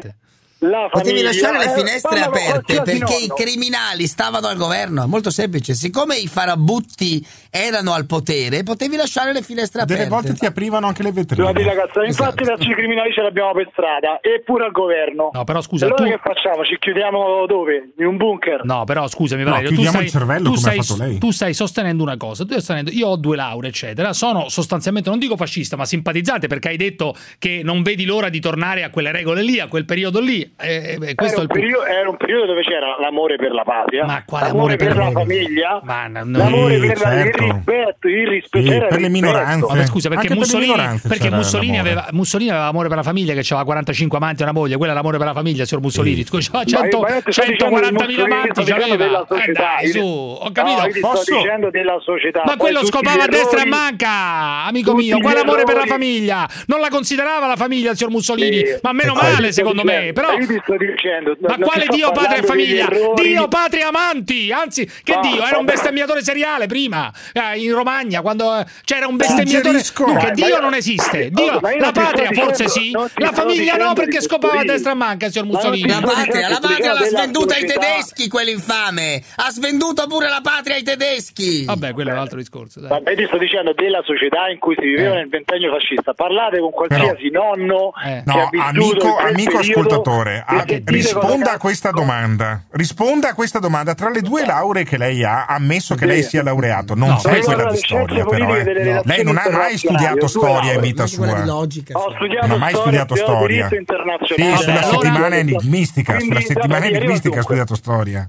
Potevi 0.60 0.88
famiglia. 0.90 1.22
lasciare 1.24 1.58
le 1.58 1.64
Eh, 1.72 1.74
finestre 1.74 2.20
con 2.20 2.22
aperte 2.22 2.82
perché 2.82 3.14
i 3.16 3.32
criminali 3.34 4.06
stavano 4.06 4.46
al 4.46 4.56
governo, 4.56 5.02
è 5.02 5.06
molto 5.06 5.30
semplice. 5.30 5.72
Siccome 5.72 6.16
i 6.16 6.26
farabutti 6.26 7.24
erano 7.50 7.92
al 7.94 8.04
potere, 8.06 8.62
potevi 8.62 8.96
lasciare 8.96 9.32
le 9.32 9.40
finestre 9.42 9.80
aperte. 9.82 10.02
Delle 10.04 10.14
volte 10.14 10.34
ti 10.34 10.44
aprivano 10.44 10.86
anche 10.86 11.02
le 11.02 11.12
vetrine. 11.12 11.50
ragazza, 11.52 12.04
infatti 12.04 12.42
Esatto. 12.42 12.62
i 12.62 12.74
criminali 12.74 13.10
ce 13.12 13.22
l'abbiamo 13.22 13.52
per 13.52 13.68
strada 13.72 14.18
eppure 14.20 14.66
al 14.66 14.72
governo. 14.72 15.30
No, 15.32 15.44
però 15.44 15.62
scusa, 15.62 15.86
allora 15.86 16.04
tu- 16.04 16.10
che 16.10 16.18
facciamo? 16.22 16.62
Ci 16.64 16.76
chiudiamo 16.78 17.46
dove? 17.46 17.92
In 17.98 18.06
un 18.06 18.16
bunker? 18.18 18.60
No, 18.64 18.84
però 18.84 19.08
scusami, 19.08 19.42
No, 19.42 19.50
Valerio, 19.50 19.68
tu, 19.70 19.74
chiudiamo 19.76 19.96
stai, 19.96 20.06
il 20.06 20.12
cervello 20.12 20.50
tu, 20.50 20.54
come 20.54 20.68
ha 20.68 20.72
stai, 20.72 20.82
fatto 20.84 21.02
lei. 21.02 21.18
tu 21.18 21.30
stai 21.30 21.54
sostenendo 21.54 22.02
una 22.02 22.16
cosa. 22.18 22.42
Tu 22.44 22.48
stai 22.50 22.58
sostenendo, 22.60 22.90
io 22.90 23.08
ho 23.08 23.16
due 23.16 23.36
lauree, 23.36 23.70
eccetera. 23.70 24.12
Sono 24.12 24.48
sostanzialmente, 24.50 25.08
non 25.08 25.18
dico 25.18 25.36
fascista, 25.36 25.76
ma 25.76 25.86
simpatizzante 25.86 26.48
perché 26.48 26.68
hai 26.68 26.76
detto 26.76 27.14
che 27.38 27.62
non 27.64 27.82
vedi 27.82 28.04
l'ora 28.04 28.28
di 28.28 28.40
tornare 28.40 28.82
a 28.84 28.90
quelle 28.90 29.10
regole 29.10 29.42
lì, 29.42 29.58
a 29.58 29.66
quel 29.68 29.86
periodo 29.86 30.20
lì. 30.20 30.48
Eh, 30.58 30.98
eh, 31.00 31.14
questo 31.14 31.40
era, 31.40 31.40
è 31.40 31.40
un 31.40 31.46
periodo, 31.46 31.84
era 31.86 32.08
un 32.10 32.16
periodo 32.16 32.46
dove 32.46 32.62
c'era 32.62 32.96
l'amore 33.00 33.36
per 33.36 33.50
la 33.52 33.62
patria, 33.64 34.04
Ma 34.04 34.22
quale 34.26 34.46
l'amore 34.48 34.74
amore 34.74 34.76
per 34.76 34.88
per, 34.88 34.96
la 34.96 35.10
famiglia, 35.10 35.80
Ma 35.82 36.06
no, 36.06 36.20
no, 36.24 36.38
l'amore 36.38 36.80
sì, 36.80 36.86
per 36.86 36.98
certo. 36.98 37.44
il 37.44 37.52
rispetto, 37.52 38.08
il 38.08 38.28
rispetto. 38.28 38.64
Sì, 38.64 38.68
per 38.70 38.78
le 38.78 38.86
rispetto. 38.88 39.08
minoranze. 39.10 39.66
Vabbè, 39.66 39.86
scusa, 39.86 40.08
perché 40.08 40.26
Anche 40.26 40.28
per 40.28 40.36
le 40.36 40.38
Mussolini, 40.40 40.70
minoranze 40.72 41.08
perché 41.08 41.30
Mussolini, 41.30 41.76
l'amore. 41.76 41.90
aveva, 41.92 42.08
Mussolini 42.12 42.50
aveva 42.50 42.66
amore 42.66 42.88
per 42.88 42.96
la 42.98 43.02
famiglia, 43.02 43.32
che 43.32 43.40
aveva 43.40 43.64
45 43.64 44.16
amanti 44.18 44.40
e 44.40 44.44
una 44.44 44.52
moglie. 44.52 44.76
Quello 44.76 44.92
era 44.92 45.00
l'amore 45.00 45.16
per 45.18 45.26
la 45.26 45.32
famiglia, 45.34 45.64
signor 45.64 45.82
Mussolini. 45.82 46.24
Scusa, 46.24 46.50
Ma 46.52 46.58
io- 46.60 46.66
100 46.66 47.00
ma 47.00 47.08
io 47.14 47.22
ti 47.22 47.32
sto 47.32 47.42
dicendo 47.42 47.64
140.000 47.64 47.88
di 47.88 47.92
Mussolini, 47.92 48.32
amanti 48.32 48.96
della 48.96 49.26
Eh, 49.30 49.52
dai, 49.52 49.88
su, 49.88 50.00
ho 50.40 50.50
capito. 50.52 50.80
No, 50.80 51.08
Posso? 51.12 51.36
dicendo 51.36 51.70
della 51.70 51.98
società. 52.02 52.42
Ma 52.44 52.56
quello 52.56 52.84
scopava 52.84 53.22
a 53.24 53.26
destra 53.28 53.62
e 53.62 53.66
manca, 53.66 54.64
amico 54.66 54.94
mio. 54.94 55.16
gli 55.16 55.22
Quale 55.22 55.40
amore 55.40 55.64
per 55.64 55.76
la 55.76 55.86
famiglia? 55.86 56.46
Non 56.66 56.80
la 56.80 56.88
considerava 56.90 57.46
la 57.46 57.56
famiglia 57.56 57.92
il 57.92 57.96
signor 57.96 58.12
Mussolini. 58.12 58.56
Sì. 58.58 58.78
Ma 58.82 58.92
meno 58.92 59.14
male, 59.14 59.52
secondo 59.52 59.84
me. 59.84 60.12
Però. 60.12 60.39
Io 60.40 60.60
sto 60.62 60.76
dicendo, 60.76 61.36
Ma 61.40 61.56
non 61.56 61.68
quale 61.68 61.86
Dio, 61.88 62.10
padre 62.12 62.38
e 62.38 62.42
famiglia? 62.42 62.88
Dio, 63.14 63.48
patria, 63.48 63.88
amanti! 63.88 64.50
Anzi, 64.52 64.88
che 65.02 65.12
Ah, 65.14 65.20
Dio? 65.20 65.44
Era 65.44 65.58
un 65.58 65.64
bestemmiatore 65.64 66.22
seriale 66.22 66.66
prima, 66.66 67.12
eh, 67.32 67.58
in 67.58 67.72
Romagna, 67.74 68.20
quando 68.22 68.58
eh, 68.58 68.64
c'era 68.84 69.06
un 69.06 69.16
bestemmiatore. 69.16 69.80
Dunque, 69.94 70.12
Ma 70.24 70.30
Dio 70.30 70.46
io- 70.46 70.60
non 70.60 70.74
esiste. 70.74 71.30
Dio, 71.30 71.58
Ma 71.60 71.72
io 71.72 71.80
la 71.80 71.92
patria 71.92 72.30
forse 72.32 72.64
dicendo- 72.64 73.08
sì, 73.08 73.20
la 73.20 73.32
famiglia 73.32 73.76
no, 73.76 73.92
perché 73.92 74.20
scopava 74.20 74.60
a 74.60 74.64
destra 74.64 74.92
e 74.92 74.94
manca, 74.94 75.28
signor 75.28 75.46
Mussolini. 75.48 75.88
La 75.88 76.00
patria, 76.00 76.48
la 76.48 76.58
patria 76.60 76.92
l'ha 76.92 77.04
svenduta 77.04 77.54
ai 77.54 77.64
tedeschi, 77.66 78.28
quell'infame. 78.28 79.22
Ha 79.36 79.50
svenduto 79.50 80.06
pure 80.06 80.28
la 80.28 80.40
patria 80.42 80.76
ai 80.76 80.82
tedeschi. 80.82 81.64
Vabbè, 81.64 81.92
quello 81.92 82.10
è 82.10 82.12
un 82.12 82.18
altro 82.18 82.38
discorso. 82.38 82.80
Dai. 82.80 82.88
Vabbè, 82.90 83.14
ti 83.16 83.24
sto 83.26 83.38
dicendo 83.38 83.72
della 83.74 84.02
società 84.04 84.48
in 84.48 84.58
cui 84.58 84.74
si 84.78 84.86
viveva 84.86 85.14
Eh. 85.14 85.18
nel 85.18 85.28
ventennio 85.28 85.70
fascista. 85.72 86.14
Parlate 86.14 86.58
con 86.60 86.70
qualsiasi 86.70 87.30
nonno 87.30 87.92
Eh. 88.04 88.22
che 88.24 88.30
ha 88.30 88.40
No, 88.42 88.48
vissuto 88.50 89.16
amico, 89.16 89.18
amico 89.26 89.58
ascoltatore, 89.58 90.29
e 90.36 90.42
ah, 90.46 90.64
dite 90.64 90.82
risponda 90.90 91.52
a 91.52 91.58
questa 91.58 91.90
domanda. 91.90 92.64
Risponda 92.70 93.30
a 93.30 93.34
questa 93.34 93.58
domanda. 93.58 93.94
Tra 93.94 94.10
le 94.10 94.20
due 94.20 94.44
lauree 94.44 94.84
che 94.84 94.96
lei 94.98 95.22
ha, 95.24 95.46
ammesso 95.46 95.94
che 95.94 96.00
Sì. 96.02 96.06
lei 96.06 96.22
sia 96.22 96.42
laureato, 96.42 96.94
non 96.94 97.08
No, 97.10 97.16
c'è 97.16 97.40
quella 97.40 97.70
di 97.70 97.76
storia, 97.76 98.24
però. 98.24 98.56
eh. 98.56 99.02
Lei 99.04 99.24
non 99.24 99.36
ha 99.36 99.48
mai 99.50 99.76
studiato 99.76 100.26
storia 100.26 100.72
in 100.74 100.80
vita 100.80 101.06
sua. 101.06 101.44
logica. 101.44 101.98
Ho 101.98 102.12
studiato 102.14 102.46
Non 102.46 102.56
ha 102.56 102.58
mai 102.60 102.74
studiato 102.74 103.14
storia. 103.14 103.68
Sì, 103.68 104.56
sulla 104.56 104.82
settimana 104.82 105.36
enigmistica, 105.36 106.18
sulla 106.20 106.40
settimana 106.40 106.86
enigmistica 106.86 107.40
ha 107.40 107.42
studiato 107.42 107.74
storia. 107.74 108.28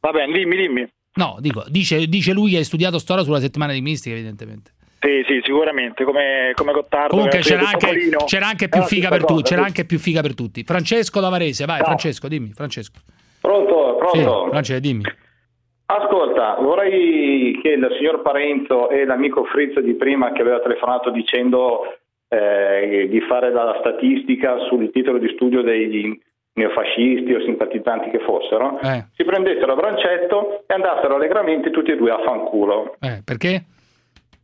Va 0.00 0.10
bene, 0.12 0.32
dimmi, 0.32 0.56
dimmi. 0.56 0.88
No, 1.14 1.36
dico, 1.40 1.64
dice, 1.68 2.06
dice 2.06 2.32
lui 2.32 2.50
che 2.52 2.58
hai 2.58 2.64
studiato 2.64 2.98
storia 2.98 3.24
sulla 3.24 3.40
settimana 3.40 3.72
di 3.72 3.80
mistica, 3.80 4.14
evidentemente. 4.14 4.70
Sì, 5.00 5.22
sì, 5.26 5.40
sicuramente, 5.44 6.02
come, 6.04 6.50
come 6.54 6.72
Gottardo. 6.72 7.08
Comunque 7.14 7.38
c'era 7.38 7.60
anche, 7.68 7.78
Topolino. 7.86 8.18
c'era 8.26 8.46
anche 8.48 8.68
più 8.68 8.80
la 8.80 8.86
figa 8.86 9.08
per 9.08 9.18
tutti. 9.20 9.32
cosa, 9.32 9.44
C'era 9.44 9.60
sì. 9.60 9.66
anche 9.66 9.84
più 9.84 9.98
figa 9.98 10.20
per 10.20 10.34
tutti. 10.34 10.64
Francesco 10.64 11.20
da 11.20 11.28
Varese, 11.28 11.64
vai, 11.66 11.78
No. 11.78 11.84
Francesco, 11.84 12.28
dimmi, 12.28 12.50
Francesco. 12.52 12.98
Pronto, 13.40 13.98
Sì, 14.12 14.20
pronto. 14.20 14.48
Francesco, 14.50 14.80
dimmi. 14.80 15.02
Ascolta, 15.90 16.56
vorrei 16.60 17.58
che 17.62 17.70
il 17.70 17.88
signor 17.96 18.20
Parenzo 18.22 18.90
e 18.90 19.06
l'amico 19.06 19.44
Frizzo 19.44 19.80
di 19.80 19.94
prima 19.94 20.32
che 20.32 20.42
aveva 20.42 20.60
telefonato 20.60 21.10
dicendo 21.10 21.96
eh, 22.28 23.06
di 23.08 23.20
fare 23.22 23.50
la 23.50 23.76
statistica 23.80 24.58
sul 24.68 24.90
titolo 24.90 25.16
di 25.18 25.28
studio 25.34 25.62
dei 25.62 26.20
neofascisti 26.52 27.32
o 27.32 27.40
simpatizzanti 27.42 28.10
che 28.10 28.18
fossero, 28.18 28.78
Eh, 28.82 29.06
si 29.14 29.24
prendessero 29.24 29.72
a 29.72 29.76
brancetto 29.76 30.64
e 30.66 30.74
andassero 30.74 31.14
allegramente 31.14 31.70
tutti 31.70 31.92
e 31.92 31.96
due 31.96 32.10
a 32.10 32.18
fanculo. 32.22 32.96
eh, 33.00 33.22
perché? 33.24 33.64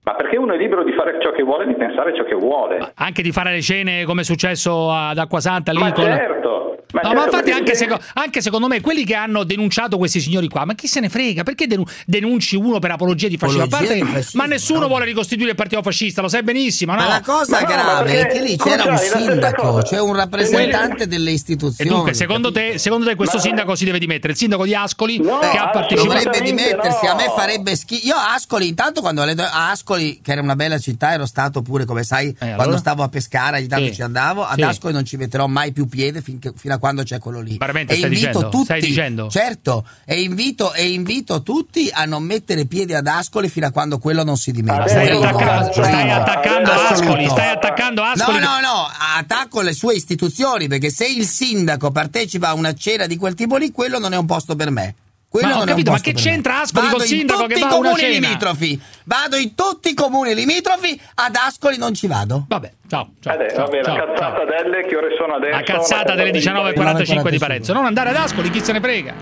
Ma 0.05 0.15
perché 0.17 0.37
uno 0.37 0.53
è 0.53 0.59
libero 0.59 0.85
di 0.85 0.93
fare 0.93 1.19
ciò 1.23 1.33
che 1.33 1.43
vuole 1.43 1.65
e 1.65 1.69
di 1.69 1.75
pensare 1.77 2.15
ciò 2.15 2.25
che 2.25 2.35
vuole. 2.35 2.93
Anche 2.97 3.23
di 3.23 3.33
fare 3.33 3.53
le 3.53 3.63
cene 3.63 4.05
come 4.05 4.21
è 4.21 4.25
successo 4.25 4.93
ad 4.93 5.17
Acquasanta 5.19 5.73
lì 5.73 5.79
Ma 5.79 5.93
con... 5.93 6.05
certo, 6.05 6.53
ma 6.93 7.01
No, 7.01 7.09
certo, 7.09 7.19
ma 7.19 7.25
infatti 7.25 7.51
anche, 7.51 7.75
se- 7.75 7.85
seco- 7.87 7.99
anche 8.13 8.41
secondo 8.41 8.69
me 8.69 8.81
quelli 8.81 9.05
che 9.05 9.15
hanno 9.17 9.43
denunciato 9.43 9.97
questi 9.99 10.21
signori 10.21 10.47
qua, 10.49 10.65
ma 10.65 10.75
chi 10.75 10.87
se 10.87 11.01
ne 11.01 11.09
frega? 11.09 11.43
Perché 11.43 11.67
denu- 11.67 11.89
denunci 12.07 12.55
uno 12.55 12.79
per 12.79 12.93
apologia 12.93 13.27
di 13.29 13.37
fascismo? 13.39 13.65
Apologia 13.65 13.95
parte 13.99 14.13
fascismo, 14.13 14.41
ma 14.43 14.47
nessuno 14.49 14.81
no. 14.81 14.87
vuole 14.89 15.05
ricostituire 15.07 15.51
il 15.51 15.57
partito 15.57 15.83
fascista, 15.83 16.21
lo 16.23 16.29
sai 16.29 16.43
benissimo, 16.45 16.93
no? 16.93 16.99
Ma 17.01 17.09
la 17.09 17.21
cosa 17.21 17.53
Ma 17.53 17.61
no, 17.63 17.67
grave 17.67 18.21
è 18.21 18.27
che 18.27 18.41
lì 18.43 18.57
come 18.57 18.77
c'era 18.77 18.91
un 18.93 18.99
sindaco, 18.99 19.83
cioè 19.83 20.01
un 20.01 20.15
rappresentante 20.15 21.07
delle 21.09 21.31
E 21.31 21.33
istituzioni. 21.33 21.91
dunque, 21.91 22.15
secondo 22.15 22.53
te, 22.53 22.79
secondo 22.79 23.07
te 23.07 23.15
questo 23.17 23.37
Ma- 23.39 23.43
sindaco 23.43 23.75
si 23.75 23.85
deve 23.87 23.99
dimettere? 23.99 24.33
Il 24.35 24.39
sindaco 24.39 24.65
di 24.65 24.75
Ascoli 24.75 25.19
No, 25.19 25.39
che 25.41 25.57
ha 25.57 25.71
partecipato... 25.71 26.23
Dovrebbe 26.23 26.41
dimettersi, 26.45 27.07
no. 27.07 27.11
a 27.13 27.15
me 27.17 27.33
farebbe 27.35 27.75
schifo. 27.75 28.07
Io 28.07 28.15
Ascoli, 28.15 28.69
intanto 28.69 29.01
quando 29.01 29.23
ho 29.23 29.25
letto- 29.25 29.43
a 29.43 29.71
Ascoli, 29.95 30.21
che 30.23 30.33
era 30.33 30.41
una 30.43 30.57
bella 30.57 30.79
città, 30.79 31.13
ero 31.13 31.27
stato 31.27 31.63
pure, 31.63 31.85
come 31.85 32.03
sai, 32.03 32.29
Eh, 32.29 32.37
allora? 32.41 32.57
quando 32.57 32.77
stavo 32.79 33.03
a 33.03 33.09
pescare, 33.09 33.59
ogni 33.59 33.67
tanto 33.67 33.87
Sì. 33.87 33.95
ci 33.95 34.03
andavo. 34.03 34.45
Ad 34.45 34.57
Sì. 34.57 34.63
Ascoli 34.63 34.93
non 34.93 35.05
ci 35.05 35.17
metterò 35.17 35.47
mai 35.47 35.73
più 35.73 35.87
piede 35.87 36.21
finché- 36.23 36.53
fino 36.57 36.75
a 36.75 36.79
quando 36.79 37.03
c'è 37.03 37.19
quello 37.19 37.41
lì. 37.41 37.57
Veramente 37.59 37.93
e 37.95 37.97
stai 37.99 38.11
invito 38.13 38.27
dicendo? 38.29 38.49
tutti, 38.51 38.65
Stai 38.65 38.81
dicendo? 38.81 39.29
certo, 39.31 39.87
e 40.05 40.21
invito, 40.23 40.73
e 40.75 40.91
invito 40.93 41.43
tutti 41.43 41.91
a 41.93 42.05
non 42.05 42.23
mettere 42.25 42.67
piede 42.67 42.95
ad 42.97 43.07
Ascoli 43.07 43.49
fino 43.49 43.67
a 43.67 43.71
quando 43.71 43.99
quello 43.99 44.25
non 44.25 44.37
si 44.37 44.51
dimette. 44.53 44.79
Ma 44.81 44.89
Stai, 44.89 45.11
attacca- 45.11 45.73
stai 45.73 46.11
attaccando. 46.11 46.71
Ascoli, 46.73 47.29
stai 47.29 47.51
attaccando 47.51 48.03
No, 48.03 48.09
Ascoli. 48.09 48.39
no, 48.41 48.61
no, 48.61 48.89
attacco 49.17 49.61
le 49.61 49.73
sue 49.73 49.95
istituzioni 49.95 50.69
perché 50.69 50.91
se 50.91 51.07
il 51.07 51.27
sindaco 51.27 51.91
partecipa 51.91 52.49
a 52.49 52.55
una 52.55 52.75
cena 52.75 53.07
di 53.07 53.17
quel 53.17 53.35
tipo 53.35 53.57
lì, 53.57 53.71
quello 53.71 53.99
non 53.99 54.13
è 54.13 54.17
un 54.17 54.27
posto 54.27 54.57
per 54.57 54.71
me. 54.71 54.95
Quello 55.35 55.49
Ma 55.49 55.63
ho 55.63 55.65
capito, 55.65 55.91
ma 55.91 55.99
che 55.99 56.13
c'entra 56.13 56.61
Ascoli 56.61 56.87
Vado 56.87 56.97
col 56.99 57.07
in 57.07 57.11
sindaco 57.11 57.41
tutti 57.41 57.55
che 57.55 57.59
i 57.59 57.63
va 57.63 57.69
a 57.71 57.75
una 57.75 57.89
comuni 57.89 58.09
limitrofi. 58.21 58.81
Vado 59.03 59.37
in 59.37 59.55
tutti 59.57 59.89
i 59.89 59.95
comuni 59.95 60.33
limitrofi, 60.33 61.01
ad 61.15 61.35
Ascoli 61.35 61.77
non 61.77 61.93
ci 61.93 62.07
vado. 62.07 62.45
Vabbè, 62.47 62.73
ciao, 62.89 63.11
ciao, 63.19 63.37
Vabbè, 63.37 63.51
ciao, 63.53 63.65
vabbè, 63.65 63.83
ciao, 63.83 63.97
la 63.97 64.05
cazzata 64.05 64.37
ciao. 64.37 64.45
delle 64.45 64.87
che 64.87 64.97
ore 64.97 65.09
sono 65.19 65.35
adesso? 65.35 65.57
La 65.57 65.63
cazzata 65.65 66.15
delle 66.15 66.31
19.45 66.31 67.29
di 67.31 67.39
Parenzo. 67.39 67.73
Non 67.73 67.85
andare 67.85 68.11
ad 68.11 68.15
Ascoli, 68.15 68.49
chi 68.49 68.63
se 68.63 68.71
ne 68.71 68.81
frega? 68.81 69.15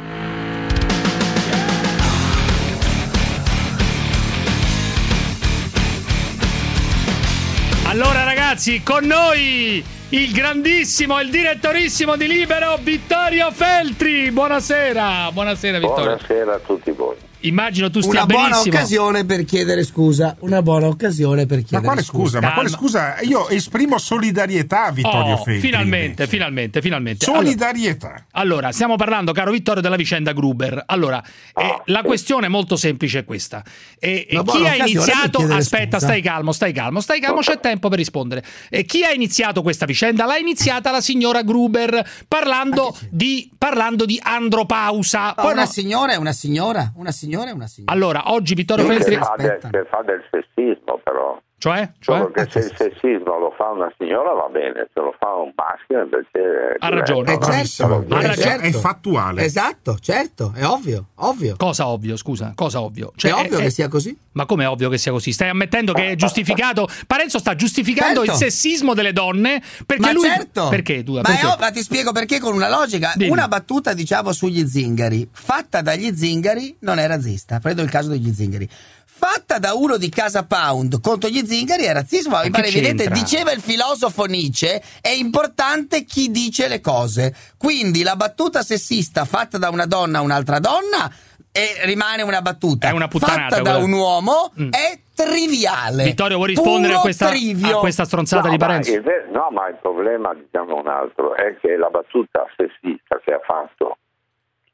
Allora 7.84 8.24
ragazzi, 8.24 8.82
con 8.82 9.06
noi 9.06 9.82
il 10.12 10.30
grandissimo, 10.32 11.18
il 11.20 11.30
direttorissimo 11.30 12.16
di 12.16 12.26
Libero, 12.26 12.76
Vittorio 12.82 13.50
Feltri. 13.50 14.30
Buonasera, 14.30 15.30
buonasera 15.32 15.78
Vittorio. 15.78 16.04
Buonasera 16.04 16.54
a 16.54 16.58
tutti 16.58 16.90
voi. 16.90 17.16
Immagino 17.42 17.90
tu 17.90 18.00
stia 18.00 18.10
Una 18.22 18.26
buona 18.26 18.48
benissimo. 18.50 18.74
occasione 18.76 19.24
per 19.24 19.44
chiedere 19.44 19.84
scusa. 19.84 20.36
Una 20.40 20.62
buona 20.62 20.86
occasione 20.86 21.46
per 21.46 21.58
Ma 21.58 21.62
chiedere 21.64 21.86
quale 21.88 22.02
scusa? 22.02 22.40
Ma 22.40 22.52
quale 22.52 22.68
scusa? 22.68 23.20
Io 23.22 23.48
esprimo 23.48 23.98
solidarietà 23.98 24.84
a 24.86 24.92
Vittorio 24.92 25.34
Oh, 25.34 25.36
Feltri. 25.38 25.60
finalmente, 25.60 26.26
finalmente, 26.26 26.80
finalmente. 26.80 27.24
Solidarietà. 27.24 28.08
Allora, 28.32 28.52
allora, 28.52 28.72
stiamo 28.72 28.96
parlando, 28.96 29.32
caro 29.32 29.50
Vittorio, 29.50 29.80
della 29.82 29.96
vicenda 29.96 30.32
Gruber. 30.32 30.82
Allora, 30.86 31.22
eh, 31.54 31.82
la 31.86 32.02
questione 32.02 32.48
molto 32.48 32.76
semplice 32.76 33.20
è 33.20 33.24
questa. 33.24 33.64
Eh, 33.98 34.26
Una 34.30 34.40
eh, 34.40 34.42
buona 34.44 34.70
chi 34.72 34.80
ha 34.80 34.86
iniziato... 34.86 35.38
Aspetta, 35.48 35.96
scusa. 35.96 36.06
stai 36.06 36.22
calmo, 36.22 36.52
stai 36.52 36.72
calmo, 36.72 37.00
stai 37.00 37.20
calmo, 37.20 37.40
c'è 37.40 37.58
tempo 37.60 37.88
per 37.88 37.98
rispondere. 37.98 38.44
Eh, 38.68 38.84
chi 38.84 39.02
ha 39.04 39.10
iniziato 39.12 39.62
questa 39.62 39.86
vicenda? 39.86 40.26
L'ha 40.26 40.36
iniziata 40.36 40.90
la 40.90 41.00
signora 41.00 41.42
Gruber 41.42 42.08
parlando 42.28 42.96
di, 43.10 43.50
parlando 43.56 44.04
di 44.04 44.20
andropausa. 44.22 45.32
Ma 45.36 45.42
Poi 45.42 45.52
una 45.52 45.62
no- 45.62 45.68
signora 45.70 46.12
è 46.12 46.16
una 46.16 46.32
signora, 46.32 46.92
una 46.96 47.10
signora 47.10 47.30
è 47.48 47.52
una 47.52 47.66
signora. 47.66 47.92
Allora, 47.92 48.32
oggi 48.32 48.54
Vittorio 48.54 48.86
Che 48.86 48.92
Feltri... 48.92 49.14
fa, 49.16 49.34
del, 49.36 49.58
che 49.70 49.84
fa 49.88 50.02
del 50.02 50.22
sessismo 50.30 51.00
però. 51.02 51.40
Cioè? 51.62 51.92
Solo 52.00 52.32
Cioè? 52.34 52.46
che 52.46 52.50
se 52.50 52.58
il 52.58 52.74
sessismo 52.76 53.38
lo 53.38 53.54
fa 53.56 53.70
una 53.70 53.88
signora 53.96 54.32
va 54.32 54.48
bene, 54.50 54.88
se 54.92 54.98
lo 55.00 55.14
fa 55.16 55.28
un 55.34 55.52
maschio 55.54 56.02
invece... 56.02 56.74
Ha 56.76 56.88
ragione. 56.88 57.30
Eh, 57.30 57.34
Eh, 57.36 57.64
certo. 57.66 57.86
no, 58.04 58.16
Ha 58.16 58.20
ragione. 58.20 58.56
È 58.62 58.72
fattuale. 58.72 59.44
Esatto, 59.44 59.96
certo, 60.00 60.52
è 60.56 60.64
ovvio, 60.66 61.10
ovvio. 61.18 61.54
Cosa 61.56 61.86
ovvio, 61.86 62.16
scusa? 62.16 62.50
Cosa 62.56 62.80
ovvio? 62.80 63.12
Cioè, 63.14 63.30
è 63.30 63.34
ovvio 63.34 63.58
che 63.58 63.70
sia 63.70 63.86
così. 63.86 64.18
Ma 64.32 64.44
come 64.44 64.64
è 64.64 64.68
ovvio 64.68 64.88
che 64.88 64.98
sia 64.98 65.12
così? 65.12 65.30
Stai 65.32 65.50
ammettendo 65.50 65.92
che 65.92 66.10
è 66.10 66.14
giustificato. 66.16 66.88
Parenzo 67.06 67.38
sta 67.38 67.54
giustificando 67.54 68.24
Certo. 68.24 68.32
il 68.44 68.50
sessismo 68.50 68.92
delle 68.94 69.12
donne 69.12 69.62
perché 69.86 70.02
ma 70.06 70.12
lui. 70.12 70.26
certo. 70.26 70.66
Perché 70.68 71.04
tu? 71.04 71.12
Ma, 71.14 71.20
perché? 71.20 71.42
è 71.42 71.46
ov- 71.46 71.60
ma 71.60 71.70
ti 71.70 71.82
spiego 71.82 72.10
perché 72.10 72.40
con 72.40 72.54
una 72.54 72.68
logica. 72.68 73.12
Dimmi. 73.14 73.30
Una 73.30 73.46
battuta, 73.46 73.92
diciamo, 73.94 74.32
sugli 74.32 74.66
zingari, 74.66 75.28
fatta 75.30 75.80
dagli 75.80 76.12
zingari, 76.12 76.74
non 76.80 76.98
è 76.98 77.06
razzista. 77.06 77.60
Prendo 77.60 77.82
il 77.82 77.88
caso 77.90 78.08
degli 78.08 78.32
zingari. 78.32 78.68
Fatta 79.14 79.60
da 79.60 79.74
uno 79.74 79.98
di 79.98 80.08
Casa 80.08 80.44
Pound 80.44 81.00
contro 81.00 81.28
gli 81.28 81.36
zingari 81.36 81.51
è 81.60 81.92
razzismo. 81.92 82.40
Mi 82.42 82.50
pare 82.50 82.68
evidente. 82.68 83.08
Diceva 83.10 83.52
il 83.52 83.60
filosofo 83.60 84.24
Nietzsche: 84.24 84.82
è 85.00 85.08
importante 85.10 86.04
chi 86.04 86.30
dice 86.30 86.68
le 86.68 86.80
cose. 86.80 87.34
Quindi 87.58 88.02
la 88.02 88.16
battuta 88.16 88.62
sessista 88.62 89.24
fatta 89.24 89.58
da 89.58 89.68
una 89.70 89.86
donna 89.86 90.18
a 90.18 90.22
un'altra 90.22 90.58
donna. 90.58 91.10
E 91.54 91.84
rimane 91.84 92.22
una 92.22 92.40
battuta. 92.40 92.88
È 92.88 92.92
una 92.92 93.08
puttanata, 93.08 93.56
Fatta 93.56 93.60
da 93.60 93.76
un 93.76 93.92
uomo 93.92 94.52
Mm. 94.58 94.70
è 94.70 94.98
triviale. 95.14 96.04
Vittorio, 96.04 96.36
vuoi 96.36 96.48
rispondere 96.48 96.94
a 96.94 97.00
questa, 97.00 97.28
a 97.28 97.76
questa 97.78 98.04
stronzata 98.06 98.46
No, 98.46 98.50
di 98.52 98.56
Parenzo? 98.56 98.90
ver- 99.02 99.28
no, 99.30 99.48
ma 99.50 99.68
il 99.68 99.76
problema, 99.82 100.32
diciamo 100.32 100.76
un 100.76 100.88
altro, 100.88 101.34
è 101.34 101.58
che 101.60 101.76
la 101.76 101.90
battuta 101.90 102.46
sessista 102.56 103.20
che 103.22 103.32
ha 103.34 103.40
fatto 103.44 103.98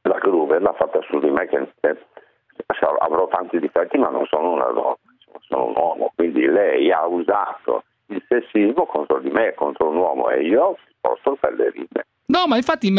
la 0.03 0.18
Gruber 0.18 0.62
l'ha 0.62 0.74
fatta 0.79 1.01
su 1.11 1.18
di 1.18 1.31
me, 1.31 1.49
che 1.49 1.57
eh, 1.81 1.97
avrò 3.01 3.26
tanti 3.26 3.59
difetti, 3.59 3.99
ma 3.99 4.09
non 4.11 4.24
sono 4.31 4.53
una 4.53 4.70
donna, 4.72 4.97
sono 5.49 5.66
un 5.66 5.74
uomo. 5.76 6.12
Quindi 6.14 6.46
lei 6.46 6.92
ha 6.92 7.07
usato 7.07 7.84
il 8.07 8.22
sessismo 8.28 8.86
contro 8.86 9.18
di 9.20 9.30
me, 9.30 9.55
contro 9.55 9.88
un 9.88 9.96
uomo, 9.96 10.30
e 10.30 10.42
io 10.42 10.76
risposto 10.86 11.36
per 11.40 11.55
le 11.55 11.70
rime. 11.70 12.07
No, 12.31 12.47
ma 12.47 12.59
infatti, 12.59 12.93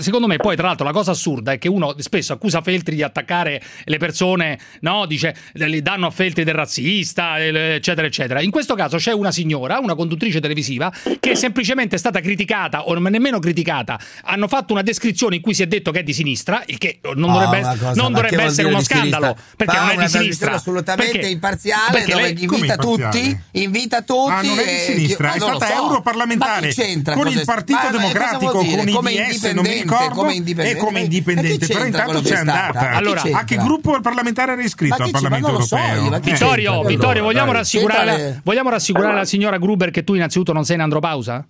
secondo 0.00 0.26
me, 0.26 0.36
poi, 0.36 0.54
tra 0.54 0.66
l'altro, 0.66 0.84
la 0.84 0.92
cosa 0.92 1.12
assurda 1.12 1.52
è 1.52 1.56
che 1.58 1.66
uno 1.66 1.94
spesso 1.96 2.34
accusa 2.34 2.60
Feltri 2.60 2.94
di 2.94 3.02
attaccare 3.02 3.62
le 3.84 3.96
persone, 3.96 4.58
no? 4.80 5.06
Dice, 5.06 5.34
gli 5.54 5.80
danno 5.80 6.08
a 6.08 6.10
Feltri 6.10 6.44
del 6.44 6.52
razzista, 6.52 7.42
eccetera, 7.42 8.06
eccetera. 8.06 8.42
In 8.42 8.50
questo 8.50 8.74
caso 8.74 8.98
c'è 8.98 9.12
una 9.12 9.32
signora, 9.32 9.78
una 9.78 9.94
conduttrice 9.94 10.40
televisiva, 10.42 10.92
che 11.18 11.30
è 11.30 11.34
semplicemente 11.34 11.96
stata 11.96 12.20
criticata, 12.20 12.82
o 12.88 12.92
nemmeno 12.98 13.38
criticata. 13.38 13.98
Hanno 14.24 14.46
fatto 14.46 14.74
una 14.74 14.82
descrizione 14.82 15.36
in 15.36 15.40
cui 15.40 15.54
si 15.54 15.62
è 15.62 15.66
detto 15.66 15.90
che 15.90 16.00
è 16.00 16.02
di 16.02 16.12
sinistra, 16.12 16.62
il 16.66 16.76
che 16.76 16.98
non 17.14 17.30
Oh, 17.30 17.32
dovrebbe, 17.32 17.60
ma 17.62 17.70
cosa- 17.70 17.92
non 17.94 18.12
ma 18.12 18.20
che 18.20 18.24
dovrebbe 18.28 18.42
essere 18.42 18.68
uno 18.68 18.80
scandalo, 18.82 19.36
perché 19.56 19.74
Fa 19.74 19.86
non 19.86 20.02
è 20.02 20.04
di 20.04 20.10
sinistra. 20.10 20.52
assolutamente 20.52 21.12
Perché? 21.12 21.28
imparziale 21.28 21.92
Perché 21.92 22.10
dove 22.12 22.22
lei- 22.24 22.42
invita 22.42 22.72
imparziale? 22.74 23.10
tutti, 23.10 23.40
invita 23.62 24.02
tutti. 24.02 24.30
Ah, 24.30 24.42
non 24.42 24.58
è 24.58 24.64
di 24.64 24.70
e- 24.70 24.78
sinistra, 24.92 25.30
che- 25.30 25.36
è 25.36 25.40
ma 25.40 25.46
stata 25.56 25.66
so. 25.66 25.82
europarlamentare 25.82 26.74
Ma 26.76 27.14
con 27.14 27.28
il 27.28 27.42
Partito 27.46 27.78
ma- 27.78 27.84
ma 27.84 27.90
Democratico, 27.96 28.64
dire? 28.66 28.84
con 28.84 28.94
come 28.94 29.10
DS, 29.12 29.52
non 29.52 29.64
mi 29.64 29.70
indipendente, 29.70 29.82
ricordo, 29.82 30.14
come 30.14 30.32
e 30.32 30.36
indipendente. 30.36 30.78
come 30.84 31.00
indipendente, 31.00 31.66
però 31.66 31.84
intanto 31.84 32.20
c'è 32.20 32.36
andata. 32.36 32.90
Allora, 32.90 33.22
A 33.32 33.44
che 33.44 33.56
gruppo 33.56 33.98
parlamentare 34.00 34.52
era 34.52 34.62
iscritto 34.62 35.02
al 35.02 35.10
Parlamento 35.10 35.48
europeo? 35.48 36.18
Vittorio? 36.20 36.82
Vittorio, 36.82 37.22
vogliamo 37.22 37.52
rassicurare, 37.52 38.04
la, 38.04 38.12
le- 38.16 38.40
vogliamo 38.44 38.70
rassicurare 38.70 39.14
la 39.14 39.24
signora 39.24 39.58
Gruber 39.58 39.90
che 39.90 40.04
tu 40.04 40.14
innanzitutto 40.14 40.52
non 40.52 40.64
sei 40.64 40.76
in 40.76 40.82
andropausa? 40.82 41.46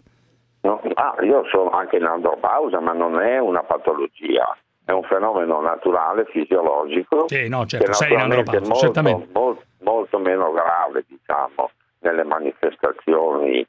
No, 0.63 0.81
ah, 0.95 1.15
io 1.23 1.43
sono 1.51 1.71
anche 1.71 1.97
in 1.97 2.05
andropausa, 2.05 2.81
ma 2.81 2.93
non 2.93 3.21
è 3.21 3.39
una 3.39 3.63
patologia, 3.63 4.57
è 4.85 4.91
un 4.93 5.03
fenomeno 5.05 5.61
naturale, 5.61 6.27
fisiologico, 6.33 7.27
Sì, 7.29 7.49
no, 7.49 7.67
certo, 7.67 7.87
che 7.87 7.93
sei 7.93 8.13
in 8.13 8.19
naturalmente 8.19 8.51
è 8.51 8.55
andropausa, 8.57 8.69
molto, 8.69 9.01
certamente. 9.01 9.29
molto, 9.33 9.63
molto 9.83 10.19
meno 10.19 10.51
grave, 10.53 11.05
diciamo, 11.07 11.71
nelle 12.01 12.25
manifestazioni 12.25 13.65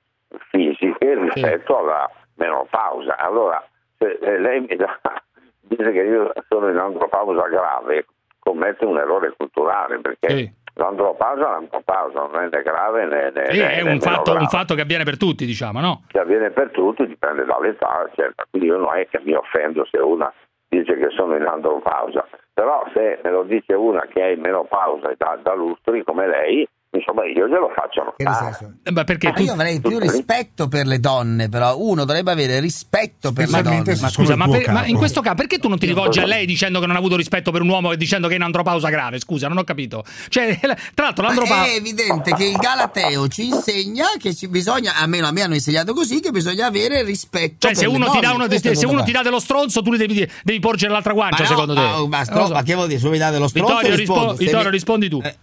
fisiche 0.49 1.15
rispetto 1.15 1.77
alla 1.77 2.09
menopausa. 2.37 3.17
Allora, 3.17 3.63
se 3.97 4.17
lei 4.39 4.61
mi 4.61 4.75
dà- 4.75 4.99
dice 5.61 5.91
che 5.91 6.01
io 6.01 6.31
sono 6.47 6.69
in 6.69 6.77
andropausa 6.77 7.47
grave, 7.47 8.05
commette 8.39 8.85
un 8.85 8.97
errore 8.97 9.33
culturale, 9.35 9.99
perché 9.99 10.29
Sì. 10.29 10.51
l'andropausa 10.75 11.47
è 11.47 11.51
l'andropausa, 11.51 12.19
non 12.31 12.49
è 12.51 12.61
grave 12.61 13.05
né, 13.05 13.31
né, 13.31 13.51
Sì, 13.51 13.59
né- 13.59 13.73
è 13.75 13.81
un 13.81 13.99
fatto, 13.99 14.31
un 14.33 14.47
fatto 14.47 14.73
che 14.75 14.81
avviene 14.81 15.03
per 15.03 15.17
tutti, 15.17 15.45
diciamo, 15.45 15.79
no? 15.81 16.03
che 16.07 16.19
avviene 16.19 16.51
per 16.51 16.71
tutti, 16.71 17.05
dipende 17.05 17.43
dall'età, 17.45 18.05
eccetera. 18.05 18.45
Quindi 18.49 18.69
io 18.69 18.77
non 18.77 18.95
è 18.95 19.07
che 19.07 19.19
mi 19.23 19.33
offendo 19.33 19.85
se 19.91 19.97
una 19.97 20.31
dice 20.69 20.95
che 20.97 21.09
sono 21.11 21.35
in 21.35 21.45
andropausa, 21.45 22.25
però 22.53 22.85
se 22.93 23.19
me 23.23 23.29
lo 23.31 23.43
dice 23.43 23.73
una 23.73 24.01
che 24.07 24.21
è 24.21 24.27
in 24.27 24.41
menopausa 24.41 25.09
e 25.09 25.15
da, 25.17 25.37
da 25.41 25.53
lustri 25.53 26.03
come 26.03 26.27
lei, 26.27 26.67
insomma 26.97 27.25
io 27.25 27.47
glielo 27.47 27.69
faccio 27.73 28.13
Che 28.17 28.25
senso? 28.33 28.73
Eh, 28.83 28.91
Ma 28.91 29.03
perché 29.03 29.27
Ma 29.29 29.33
tu... 29.33 29.43
io 29.43 29.53
avrei 29.53 29.79
più 29.79 29.99
rispetto 29.99 30.67
per 30.67 30.85
le 30.85 30.99
donne, 30.99 31.49
però 31.49 31.77
uno 31.79 32.05
dovrebbe 32.05 32.31
avere 32.31 32.59
rispetto 32.59 33.31
per 33.31 33.49
le 33.49 33.61
donne. 33.61 33.95
se 33.95 34.01
Ma 34.01 34.09
scusa, 34.09 34.35
ma, 34.35 34.47
per- 34.47 34.71
ma 34.71 34.85
in 34.85 34.97
questo 34.97 35.21
caso 35.21 35.35
perché 35.35 35.59
tu 35.59 35.67
non 35.69 35.77
ti 35.77 35.85
rivolgi 35.85 36.19
a 36.19 36.25
lei 36.25 36.45
dicendo 36.45 36.79
che 36.79 36.85
non 36.85 36.95
ha 36.95 36.99
avuto 36.99 37.15
rispetto 37.15 37.51
per 37.51 37.61
un 37.61 37.69
uomo 37.69 37.91
e 37.91 37.97
dicendo 37.97 38.27
che 38.27 38.33
è 38.33 38.37
in 38.37 38.43
andropausa 38.43 38.89
grave? 38.89 39.19
Scusa, 39.19 39.47
non 39.47 39.57
ho 39.57 39.63
capito. 39.63 40.03
Cioè, 40.29 40.57
tra 40.93 41.05
l'altro 41.05 41.23
Ma 41.23 41.29
l'andropausa... 41.29 41.65
è 41.71 41.75
evidente 41.75 42.33
che 42.33 42.45
il 42.45 42.55
Galateo 42.57 43.27
ci 43.27 43.47
insegna 43.47 44.05
che 44.19 44.33
ci 44.35 44.47
bisogna, 44.47 44.93
almeno 44.97 45.27
a 45.27 45.31
me 45.31 45.41
hanno 45.41 45.53
insegnato 45.55 45.93
così, 45.93 46.19
che 46.19 46.31
bisogna 46.31 46.65
avere 46.67 47.03
rispetto 47.03 47.67
Cioè, 47.67 47.73
se 47.75 47.81
per 47.83 47.89
le 47.91 47.95
uno, 47.97 48.09
ti 48.11 48.19
dà 48.19 48.31
uno, 48.33 48.49
se 48.49 48.59
tutto 48.73 48.89
uno 48.89 49.03
ti 49.03 49.11
dà 49.11 49.21
dello 49.21 49.39
stronzo, 49.39 49.81
tu 49.81 49.95
devi, 49.95 50.27
devi 50.43 50.59
porgere 50.59 50.91
l'altra 50.91 51.13
guancia, 51.13 51.43
Ma 51.43 51.49
no, 51.49 51.55
secondo 51.55 51.73
te? 51.73 51.79
ma- 51.79 52.07
ma, 52.07 52.23
stro- 52.23 52.45
so. 52.47 52.53
ma 52.53 52.63
che 52.63 52.73
vuol 52.73 52.87
dire? 52.87 52.99
Se 52.99 53.09
mi 53.09 53.17
dà 53.17 53.29
dello 53.31 53.47
stronzo 53.47 53.73
Vittorio, 53.75 53.95
rispondo. 53.95 54.21
rispo- 54.21 54.37
Se 54.37 54.43
Vittorio, 54.45 54.65
mi- 54.67 54.71
rispondi 54.73 55.09
tu. 55.09 55.21
Eh, 55.23 55.35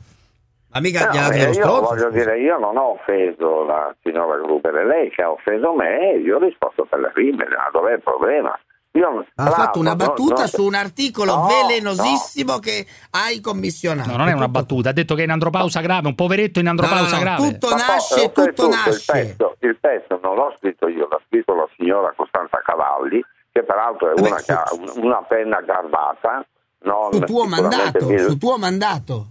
ma 0.75 0.81
mica 0.81 1.07
No, 1.07 1.13
gli 1.13 1.17
ha 1.17 1.21
dato 1.23 1.33
eh, 1.35 1.39
dello 1.39 1.53
io 1.55 1.81
voglio 1.81 2.11
dire, 2.11 2.41
io 2.41 2.59
non 2.59 2.77
ho 2.77 2.91
offeso 2.91 3.65
la 3.65 3.95
signora 4.03 4.37
Gruber, 4.37 4.75
è 4.75 4.85
lei 4.85 5.11
che 5.11 5.23
ha 5.23 5.31
offeso 5.31 5.73
me 5.73 6.13
e 6.13 6.19
io 6.19 6.37
ho 6.37 6.41
risposto 6.41 6.85
per 6.85 6.99
le 7.01 7.13
rime, 7.15 7.45
ma 7.49 7.69
dov'è 7.73 7.93
il 7.95 8.03
problema? 8.03 8.59
Io, 8.97 9.25
Ha 9.35 9.51
fatto 9.51 9.81
una 9.81 9.97
bravo, 9.97 10.13
battuta 10.13 10.35
no, 10.35 10.41
no, 10.43 10.47
su 10.47 10.65
un 10.65 10.75
articolo 10.75 11.35
no, 11.35 11.47
velenosissimo 11.49 12.59
che 12.61 12.87
hai 13.11 13.41
commissionato. 13.41 14.09
No, 14.09 14.17
non 14.17 14.29
è 14.29 14.33
una 14.33 14.47
battuta. 14.47 14.91
Ha 14.91 14.93
detto 14.93 15.17
che 15.17 15.23
è 15.23 15.25
in 15.25 15.33
andropausa 15.33 15.81
grave, 15.81 16.07
un 16.07 16.15
poveretto 16.15 16.61
in 16.61 16.69
andropausa 16.69 17.19
grave. 17.19 17.51
tutto 17.51 17.71
Ma 17.71 17.75
nasce, 17.77 18.15
no, 18.21 18.27
tutto 18.33 18.41
oltretutto 18.43 18.69
nasce. 18.69 18.91
Il 19.19 19.27
pezzo, 19.27 19.57
il 19.61 19.79
pezzo 19.81 20.21
non 20.23 20.37
l'ho 20.37 20.55
scritto 20.59 20.87
io, 20.89 21.09
l'ha 21.11 21.21
scritto 21.27 21.55
la 21.57 21.69
signora 21.77 22.13
Costanza 22.17 22.61
Cavalli, 22.65 23.21
che 23.51 23.65
peraltro 23.65 24.11
è 24.13 24.15
Vabbè, 24.15 24.29
una 24.29 24.39
su- 24.39 24.81
un- 25.01 25.05
una 25.05 25.23
penna 25.27 25.61
garbata. 25.61 26.47
Non 26.83 27.13
Su 27.15 27.19
tuo 27.21 27.47
mandato, 27.47 28.07
mi- 28.07 28.19
su 28.21 28.39
tuo 28.39 28.59
mandato. 28.59 29.27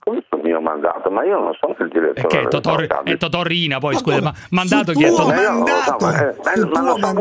Come 0.00 0.22
sul 0.28 0.37
mio 0.58 0.60
mandato? 0.60 1.10
Ma 1.10 1.24
io 1.24 1.38
non 1.38 1.54
sono 1.54 1.74
il 1.78 1.88
direttore. 1.88 2.28
Perché 2.28 2.56
è 2.56 2.60
portale. 2.60 3.12
è 3.12 3.16
Totò 3.16 3.42
Rina, 3.42 3.78
poi 3.78 3.94
Ma 3.94 3.98
scusa, 4.00 4.20
ma 4.20 4.32
mandato 4.50 4.92
chi 4.92 5.04
è 5.04 5.10
mandato, 5.10 5.96
ma, 6.00 6.34
non 6.54 6.74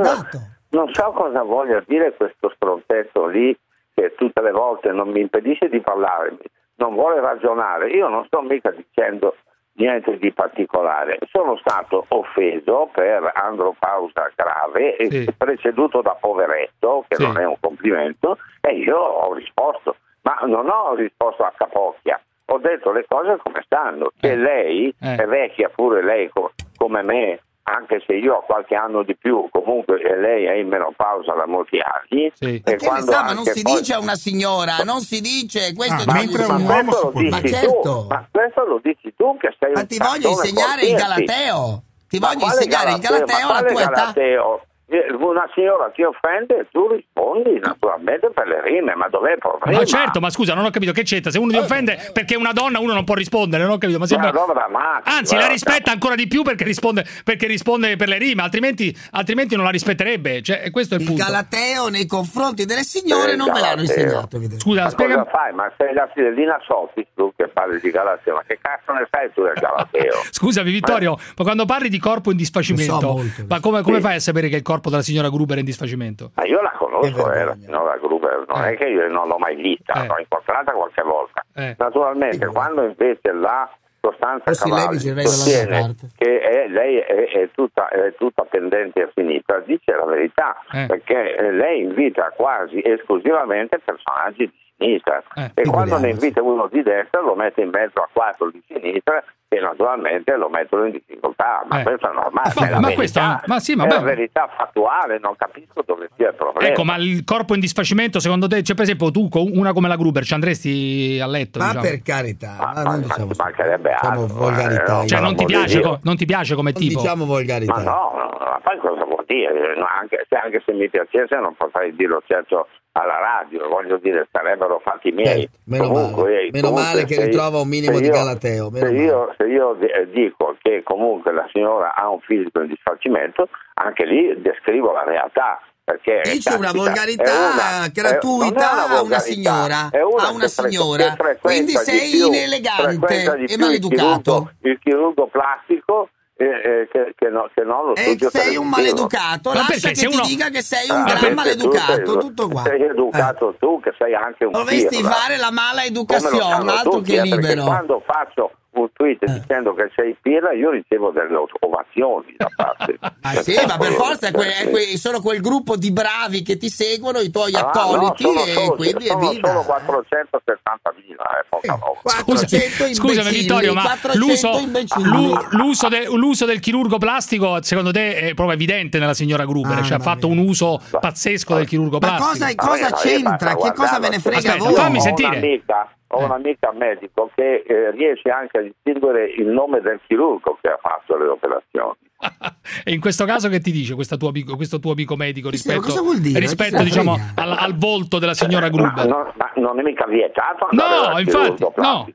so 0.04 0.28
non 0.70 0.94
so 0.94 1.12
cosa 1.12 1.44
voglia 1.44 1.82
dire 1.88 2.14
questo 2.16 2.52
stronzetto 2.56 3.28
lì 3.28 3.58
che 3.94 4.14
tutte 4.16 4.42
le 4.42 4.52
volte 4.52 4.92
non 4.92 5.10
mi 5.10 5.22
impedisce 5.22 5.70
di 5.70 5.80
parlare, 5.80 6.38
non 6.76 6.94
vuole 6.94 7.20
ragionare. 7.20 7.90
Io 7.90 8.08
non 8.10 8.26
sto 8.26 8.42
mica 8.42 8.72
dicendo 8.72 9.36
niente 9.74 10.18
di 10.18 10.32
particolare. 10.34 11.20
Sono 11.32 11.58
stato 11.58 12.06
offeso 12.10 12.90
per 12.92 13.32
andropausa 13.34 14.32
grave, 14.36 14.96
e 14.98 15.10
Sì. 15.10 15.34
preceduto 15.38 16.02
da 16.02 16.16
poveretto, 16.20 17.06
che 17.08 17.16
Sì. 17.16 17.24
non 17.24 17.38
è 17.38 17.46
un 17.46 17.58
complimento, 17.60 18.38
e 18.62 18.74
io 18.76 18.98
ho 18.98 19.34
risposto, 19.34 19.96
ma 20.22 20.38
non 20.46 20.68
ho 20.70 20.94
risposto 20.96 21.44
a 21.44 21.54
capocchia. 21.56 22.20
Ho 22.50 22.60
detto 22.60 22.92
le 22.92 23.06
cose 23.08 23.38
come 23.44 23.62
stanno, 23.66 24.12
che 24.20 24.32
Eh. 24.32 24.36
lei 24.38 24.94
Eh. 25.02 25.16
è 25.16 25.26
vecchia 25.26 25.70
pure 25.74 26.02
lei 26.04 26.30
co- 26.30 26.52
come 26.78 27.02
me, 27.02 27.42
anche 27.64 28.02
se 28.08 28.14
io 28.14 28.36
ho 28.36 28.42
qualche 28.46 28.76
anno 28.76 29.04
di 29.04 29.16
più, 29.18 29.50
comunque 29.52 29.98
lei 30.18 30.46
è 30.46 30.54
in 30.54 30.70
menopausa 30.70 31.34
da 31.34 31.46
molti 31.46 31.78
anni. 31.80 32.32
E 32.40 32.62
Che 32.64 32.72
ne 32.72 32.78
quando 32.78 33.12
sa, 33.12 33.24
ma 33.24 33.34
non 33.34 33.44
si 33.44 33.62
poi- 33.62 33.76
dice 33.76 33.94
a 33.96 34.00
una 34.00 34.16
signora, 34.16 34.78
non 34.86 35.02
si 35.02 35.20
dice, 35.20 35.74
questo 35.76 36.04
è 36.04 36.06
ma, 36.06 36.22
il 36.22 36.30
ma 36.32 36.84
questo 36.84 37.12
lo 37.12 37.12
dici 37.20 37.30
Ma 37.30 37.40
tu, 37.42 37.48
certo. 37.50 38.06
ma 38.08 38.28
questo 38.32 38.66
lo 38.66 38.80
dici 38.82 39.14
tu 39.18 39.38
che 39.38 39.54
sei 39.60 39.74
Ma 39.74 39.82
un 39.82 39.88
ti 39.88 39.98
voglio 39.98 40.30
insegnare 40.30 40.82
il. 40.86 40.96
Galateo. 40.96 41.82
Ti 42.08 42.20
Ma 42.20 42.28
voglio 42.32 42.46
insegnare 42.46 42.92
il 42.92 43.00
Galateo 43.00 43.48
ma 43.48 43.58
alla 43.58 43.68
tua 43.68 43.82
età. 43.82 43.90
Galateo? 43.92 44.56
Eh, 44.56 44.66
Una 44.90 45.50
signora 45.54 45.90
ti 45.94 46.02
offende 46.04 46.60
e 46.60 46.68
tu 46.72 46.88
rispondi 46.88 47.60
naturalmente 47.60 48.30
per 48.34 48.48
le 48.48 48.62
rime, 48.64 48.96
ma 48.96 49.10
dov'è 49.10 49.34
il 49.34 49.38
problema? 49.38 49.80
Ma 49.80 49.86
certo, 49.86 50.22
ma 50.22 50.30
scusa, 50.30 50.54
non 50.54 50.64
ho 50.64 50.70
capito 50.70 50.94
che 50.94 51.04
c'entra. 51.04 51.30
Se 51.30 51.38
uno 51.40 51.52
ti 51.52 51.58
offende 51.58 52.12
perché 52.14 52.36
è 52.36 52.38
una 52.38 52.54
donna, 52.54 52.80
uno 52.80 52.94
non 52.94 53.04
può 53.04 53.14
rispondere, 53.14 53.64
non 53.64 53.74
ho 53.74 53.78
capito. 53.78 54.00
Ma 54.00 54.06
sembra... 54.08 54.30
Anzi, 54.30 55.34
la 55.34 55.40
guarda. 55.42 55.48
rispetta 55.50 55.92
ancora 55.92 56.16
di 56.16 56.26
più 56.28 56.42
perché 56.42 56.64
risponde, 56.64 57.06
perché 57.26 57.48
risponde 57.48 57.98
per 57.98 58.08
le 58.08 58.18
rime, 58.18 58.44
altrimenti, 58.44 58.96
altrimenti 59.12 59.56
non 59.58 59.66
la 59.66 59.72
rispetterebbe. 59.72 60.42
Cioè, 60.42 60.72
questo 60.72 60.94
è 60.96 60.98
il 61.00 61.04
Il 61.04 61.10
punto. 61.10 61.24
Galateo 61.26 61.90
nei 61.90 62.06
confronti 62.06 62.64
delle 62.64 62.84
signore 62.84 63.34
Eh, 63.34 63.36
non 63.36 63.52
ve 63.52 63.60
l'hanno 63.60 63.82
insegnato. 63.82 64.40
Scusa, 64.58 64.84
Ma 64.84 64.90
spiega- 64.90 65.18
cosa 65.18 65.30
fai? 65.30 65.54
Ma 65.54 65.70
sei 65.78 65.94
la 65.94 66.10
fidellina 66.14 66.62
Sofis 66.66 67.08
tu 67.14 67.34
che 67.36 67.50
parli 67.50 67.82
di 67.82 67.92
Galateo, 67.92 68.36
ma 68.36 68.44
che 68.48 68.58
cazzo 68.62 68.94
ne 68.94 69.06
sai 69.12 69.30
tu 69.34 69.44
del 69.44 69.54
Galateo? 69.60 70.14
Scusami 70.32 70.72
Vittorio, 70.72 71.18
ma 71.36 71.44
quando 71.44 71.66
parli 71.66 71.90
di 71.90 72.00
corpo 72.00 72.32
in 72.32 72.38
disfacimento, 72.38 73.00
so 73.02 73.12
molto, 73.14 73.46
ma 73.50 73.60
come, 73.60 73.82
come 73.82 73.98
Sì. 73.98 74.02
fai 74.04 74.16
a 74.16 74.20
sapere 74.22 74.48
che 74.48 74.56
il 74.56 74.62
corpo 74.62 74.76
della 74.90 75.02
signora 75.02 75.30
Gruber 75.30 75.58
in 75.58 75.66
disfacimento? 75.66 76.32
Ma 76.36 76.46
io 76.46 76.62
la 76.62 76.74
conosco, 76.78 77.32
eh, 77.32 77.44
la 77.44 77.56
signora 77.60 77.98
Gruber, 77.98 78.46
non 78.48 78.64
è 78.64 78.76
che 78.78 78.86
io 78.88 79.08
non 79.10 79.28
l'ho 79.28 79.38
mai 79.38 79.56
vista, 79.56 80.06
l'ho 80.06 80.20
incontrata 80.20 80.72
qualche 80.72 81.04
volta. 81.04 81.44
Eh. 81.56 81.76
Naturalmente, 81.78 82.46
quando 82.48 82.84
invece 82.84 83.32
la 83.34 83.70
Costanza 84.00 84.52
Cavalli 84.54 85.00
sostiene 85.00 85.96
che 86.16 86.40
è- 86.40 86.68
lei 86.70 86.98
è, 86.98 87.28
è 87.30 87.50
tutta, 87.54 87.90
è 87.90 88.14
tutta 88.16 88.46
tendente 88.50 89.02
a 89.02 89.10
sinistra, 89.14 89.60
dice 89.66 89.92
la 89.92 90.06
verità, 90.06 90.56
Eh. 90.72 90.86
perché 90.86 91.36
eh, 91.36 91.52
lei 91.52 91.82
invita 91.82 92.32
quasi 92.36 92.80
esclusivamente 92.84 93.80
personaggi 93.80 94.46
di 94.46 94.54
sinistra 94.78 95.24
e 95.54 95.64
quando 95.64 95.98
ne 95.98 96.10
invita 96.12 96.42
uno 96.42 96.68
di 96.72 96.82
destra 96.84 97.22
lo 97.22 97.36
mette 97.36 97.62
in 97.62 97.70
mezzo 97.70 98.00
a 98.00 98.08
quattro 98.12 98.50
di 98.52 98.62
sinistra 98.68 99.24
e 99.50 99.60
naturalmente 99.62 100.36
lo 100.36 100.50
mettono 100.50 100.86
in 100.86 100.92
difficoltà, 100.92 101.64
ma 101.70 101.80
Eh. 101.80 101.84
questo 101.84 102.10
è 102.12 102.14
normale, 102.14 102.52
Ma- 102.54 102.68
è 102.68 102.70
la 102.70 102.80
ma 102.82 102.88
verità, 102.90 102.96
questo- 102.96 103.22
ma 103.46 103.60
sì, 103.60 103.76
ma 103.76 103.86
è 103.86 103.90
la 103.90 104.00
verità 104.02 104.50
fattuale, 104.58 105.20
non 105.20 105.36
capisco 105.38 105.82
dove 105.86 106.10
sia 106.18 106.30
il 106.30 106.36
problema. 106.36 106.68
Ecco, 106.70 106.84
ma 106.84 106.98
il 106.98 107.24
corpo 107.24 107.54
in 107.54 107.62
disfacimento, 107.62 108.20
secondo 108.20 108.48
te, 108.48 108.62
cioè, 108.62 108.76
per 108.76 108.84
esempio, 108.84 109.10
tu 109.10 109.30
con 109.30 109.50
una 109.54 109.72
come 109.72 109.88
la 109.88 109.96
Gruber 109.96 110.24
ci 110.26 110.34
andresti 110.34 111.18
a 111.22 111.28
letto? 111.28 111.60
Ma 111.60 111.68
diciamo? 111.68 111.82
per 111.88 112.02
carità, 112.02 112.56
ma 112.74 112.84
non 112.84 113.02
diciamo, 113.02 113.30
mancherebbe 113.38 113.92
altro, 113.94 114.10
diciamo 114.24 114.28
volgarità. 114.38 115.02
eh, 115.04 115.08
Cioè, 115.08 115.22
non 115.22 115.36
ti, 115.38 115.46
piace, 115.46 115.78
dire. 115.78 115.82
co- 115.82 116.00
non 116.04 116.16
ti 116.18 116.26
piace 116.26 116.56
come 116.56 116.72
Non 116.74 116.82
tipo? 116.82 117.00
diciamo 117.00 117.26
volgarità. 117.26 117.74
Ma 117.74 117.82
no, 117.84 118.12
no, 118.16 118.24
no, 118.38 118.38
ma 118.52 118.60
poi 118.62 118.78
cosa 118.80 119.06
vuol 119.06 119.24
dire? 119.28 119.76
No, 119.78 119.88
anche, 119.98 120.26
se, 120.28 120.36
anche 120.36 120.62
se 120.66 120.74
mi 120.74 120.90
piacesse 120.90 121.38
non 121.40 121.56
potrei 121.56 121.96
dirlo 121.96 122.22
certo 122.28 122.68
alla 122.98 123.20
radio, 123.20 123.68
voglio 123.70 123.98
dire, 123.98 124.28
sarebbero 124.32 124.80
fatti 124.80 125.12
miei. 125.12 125.42
Certo, 125.42 125.58
meno 125.66 125.88
Comunque, 125.88 126.24
male. 126.24 126.42
eh, 126.42 126.50
Meno 126.52 126.68
comunque, 126.70 126.94
male 126.94 127.06
che 127.06 127.26
ritrova 127.26 127.60
un 127.60 127.68
minimo 127.68 127.94
se 127.96 128.00
di 128.02 128.08
io- 128.08 128.14
Galateo, 128.14 128.72
Se 128.74 128.90
io, 128.90 129.34
se 129.38 129.44
io 129.46 129.80
eh, 129.80 130.10
dico 130.10 130.56
che 130.62 130.82
comunque 130.84 131.32
la 131.34 131.48
signora 131.54 131.94
ha 131.96 132.10
un 132.10 132.20
fisico 132.22 132.62
in 132.62 132.68
disfacimento, 132.68 133.50
anche 133.76 134.06
lì 134.06 134.42
descrivo 134.42 134.92
la 134.92 135.04
realtà. 135.04 135.62
Perché 135.88 136.20
Dice 136.26 136.54
una 136.54 136.74
volgarità 136.74 137.24
è 137.24 137.54
una- 137.54 137.88
gratuita 137.94 138.46
è- 138.46 138.52
non 138.52 138.62
è 138.62 138.82
a 138.82 138.86
una 138.86 138.96
volgarità, 139.00 139.20
signora, 139.32 139.90
è 139.90 140.02
una 140.04 140.28
a 140.28 140.32
una 140.32 140.48
signora. 140.50 141.16
Quindi 141.40 141.72
di 141.72 141.78
sei 141.78 142.10
più- 142.12 142.26
inelegante 142.28 143.24
e 143.24 143.46
più 143.46 143.54
il 143.56 143.60
maleducato. 143.60 144.22
chirurgo- 144.22 144.52
Il 144.64 144.80
chirurgo 144.84 145.28
plastico 145.28 146.10
eh, 146.38 146.46
eh, 146.46 146.88
che, 146.92 147.14
che 147.18 147.30
no- 147.30 147.50
che 147.54 147.64
non 147.64 147.88
lo 147.88 147.96
E 147.96 148.02
studio 148.02 148.30
sei 148.30 148.56
un 148.58 148.68
maleducato, 148.70 149.50
Ma 149.50 149.56
lascia 149.56 149.90
che 149.90 149.96
se 149.96 150.08
ti 150.08 150.16
uno- 150.16 150.26
dica 150.26 150.50
che 150.50 150.62
sei 150.62 150.90
un 150.90 151.02
Ah, 151.02 151.14
gran 151.16 151.34
maleducato, 151.34 152.02
tu 152.04 152.12
sei, 152.12 152.20
tutto 152.20 152.48
qua. 152.48 152.62
Sei 152.64 152.82
educato 152.84 153.56
tu 153.60 153.80
che 153.80 153.94
sei 153.98 154.14
anche 154.14 154.46
un 154.46 154.52
Dovresti 154.52 155.02
fare 155.04 155.38
la 155.38 155.52
mala 155.52 155.84
educazione, 155.84 156.72
altro 156.72 156.92
tutti, 156.92 157.12
che 157.12 157.18
eh, 157.20 157.24
libero. 157.24 157.64
quando 157.64 158.04
faccio 158.06 158.52
un 158.82 158.90
tweet 158.94 159.24
dicendo 159.26 159.74
che 159.74 159.92
sei 159.96 160.16
pirla 160.22 160.52
io 160.54 160.70
ricevo 160.72 161.12
delle 161.12 161.36
ovazioni 161.60 162.34
da 162.38 162.48
parte 162.56 162.98
Ah, 163.22 163.34
sì, 163.42 163.56
ma 163.68 163.78
per 163.78 163.92
forza 163.94 164.28
è 164.28 164.32
que- 164.32 164.56
è 164.56 164.70
que- 164.70 164.98
sono 164.98 165.20
quel 165.22 165.42
gruppo 165.42 165.76
di 165.76 165.92
bravi 165.92 166.42
che 166.44 166.58
ti 166.58 166.70
seguono, 166.70 167.20
i 167.20 167.30
tuoi 167.30 167.54
Ah, 167.56 167.62
no, 167.62 167.68
accoliti, 167.68 168.24
sono 168.24 168.44
e 168.46 168.54
solo, 168.54 168.76
quindi 168.76 169.06
sono 169.06 169.30
evviva. 169.30 169.48
solo 169.50 169.62
470.000 169.64 171.16
è 171.42 171.46
poca 171.50 171.74
roba. 171.82 172.00
400 172.04 172.48
Scusami, 172.48 172.94
scusami 172.96 173.18
imbecilli, 173.18 173.42
Vittorio, 173.42 173.74
ma 173.74 173.82
400 173.82 174.60
l'uso, 174.94 175.48
l'uso 175.52 175.88
de- 175.90 176.06
l'uso 176.12 176.46
del 176.46 176.60
chirurgo 176.60 176.98
plastico 176.98 177.62
secondo 177.62 177.92
te 177.92 178.16
è 178.16 178.34
proprio 178.34 178.56
evidente 178.56 179.00
nella 179.00 179.14
signora 179.14 179.46
Gruber? 179.46 179.80
Ah, 179.80 179.84
cioè 179.84 179.98
ha 179.98 180.02
fatto 180.02 180.28
un 180.28 180.38
uso 180.38 180.80
pazzesco 181.00 181.56
del 181.56 181.68
chirurgo 181.68 181.98
Ma 182.00 182.16
plastico. 182.16 182.28
cosa, 182.30 182.56
cosa 182.56 182.90
Vabbè, 182.90 183.02
c'entra? 183.02 183.56
Che 183.56 183.74
cosa 183.74 184.00
ve 184.00 184.10
ne 184.10 184.20
frega 184.20 184.38
a 184.38 184.40
Aspetta, 184.54 184.64
voi? 184.64 184.74
fammi 184.74 185.02
sentire. 185.02 185.28
un'amica, 185.30 185.90
ho 186.10 186.24
un'amica 186.24 186.72
medico 186.74 187.30
che 187.36 187.64
eh, 187.68 187.92
riesce 187.92 188.30
anche 188.30 188.58
a 188.58 188.62
distinguere 188.62 189.26
il 189.26 189.48
nome 189.48 189.82
del 189.82 190.00
chirurgo 190.08 190.58
che 190.62 190.70
ha 190.70 190.80
fatto 190.82 191.18
le 191.18 191.28
operazioni. 191.28 191.96
E 192.84 192.94
in 192.94 193.00
questo 193.00 193.26
caso 193.26 193.48
che 193.50 193.60
ti 193.60 193.72
dice 193.72 193.96
questo 193.96 194.18
tuo 194.18 194.28
amico, 194.30 194.56
questo 194.56 194.80
tuo 194.80 194.92
amico 194.92 195.16
medico 195.16 195.52
Sì, 195.54 195.68
ma 195.70 195.74
rispetto, 195.76 196.14
dire? 196.20 196.40
rispetto, 196.40 196.84
diciamo, 196.84 197.16
al, 197.36 197.52
al 197.58 197.76
volto 197.76 198.20
della 198.20 198.34
signora 198.34 198.70
Ma, 198.70 198.72
Gruber? 198.72 199.08
non- 199.08 199.32
ma 199.36 199.52
non 199.56 199.80
è 199.80 199.84
mica 199.84 200.06
vietato 200.06 200.68
No, 200.72 201.18
infatti, 201.20 201.64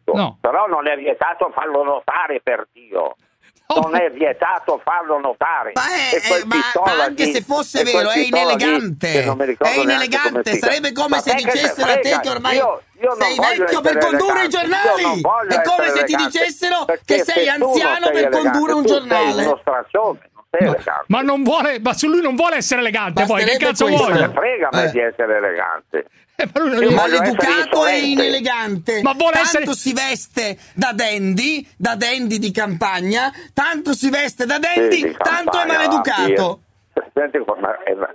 no, 0.04 0.14
no. 0.14 0.38
Però 0.40 0.66
non 0.66 0.86
è 0.86 0.96
vietato 0.96 1.50
farlo 1.54 1.82
notare 1.84 2.40
per 2.42 2.68
Dio. 2.72 3.16
Non 3.80 3.94
è 3.96 4.10
vietato 4.10 4.80
farlo 4.82 5.18
notare. 5.18 5.72
Ma, 5.74 5.82
è- 5.92 6.16
E 6.16 6.22
quel 6.28 6.42
è- 6.42 6.44
ma- 6.46 6.56
ma 6.96 7.02
anche 7.04 7.24
lì- 7.24 7.32
se 7.32 7.42
fosse 7.42 7.82
vero, 7.82 8.10
è 8.10 8.16
lì, 8.16 8.28
inelegante. 8.28 9.24
non 9.24 9.36
ricordo 9.44 9.72
È 9.72 9.78
inelegante, 9.78 10.56
sarebbe 10.58 10.92
come 10.92 11.08
Ma 11.16 11.20
se 11.22 11.34
dicessero 11.34 11.90
a 11.90 11.98
te 11.98 12.18
che 12.20 12.28
ormai 12.28 12.56
Io- 12.56 12.82
io 13.00 13.08
non 13.08 13.20
sei 13.20 13.38
vecchio 13.38 13.80
per 13.80 13.98
condurre 13.98 14.44
i 14.44 14.46
elegante. 14.46 14.46
Io 14.46 14.48
giornali. 14.48 15.20
non 15.20 15.46
È 15.48 15.62
come 15.62 15.88
se 15.90 16.04
ti 16.04 16.14
dicessero 16.16 16.84
che 17.04 17.18
se 17.18 17.24
sei 17.24 17.46
non 17.58 17.68
anziano 17.70 17.94
sei 18.06 18.12
per 18.12 18.22
elegante, 18.26 18.48
condurre 18.50 18.72
un 18.72 18.84
giornale. 18.84 19.44
non 19.44 19.58
elegante. 20.50 21.04
Ma 21.06 21.20
non 21.22 21.42
vuole, 21.42 21.80
ma 21.80 21.94
su 21.94 22.08
lui 22.08 22.20
non 22.20 22.34
vuole 22.36 22.56
essere 22.56 22.80
elegante, 22.80 23.24
poi 23.24 23.42
che 23.44 23.56
cazzo 23.56 23.86
questo. 23.86 24.04
vuole? 24.04 24.20
Ne 24.26 24.32
frega 24.34 24.68
a 24.70 24.76
me 24.76 24.84
Eh. 24.84 24.90
di 24.90 25.00
essere 25.00 25.36
elegante. 25.38 26.04
Eh, 26.34 26.48
voglio 26.52 26.90
Maleducato 26.92 27.86
e 27.86 27.98
inelegante. 28.00 29.02
Ma 29.02 29.12
vuole 29.12 29.34
tanto 29.34 29.48
essere- 29.58 29.72
si 29.74 29.92
veste 29.92 30.58
da 30.74 30.92
dandy, 30.92 31.66
da 31.76 31.94
dandy 31.94 32.38
di 32.38 32.50
campagna, 32.50 33.30
tanto 33.52 33.92
si 33.94 34.08
veste 34.10 34.46
da 34.46 34.58
dandy, 34.58 34.96
Sì, 34.96 35.02
tanto 35.16 35.58
è 35.58 35.66
campagna, 35.66 35.72
maleducato. 35.74 36.60
sì. 36.94 37.00
Senti, 37.14 37.38
ma- 37.38 37.56
ma- 37.60 38.14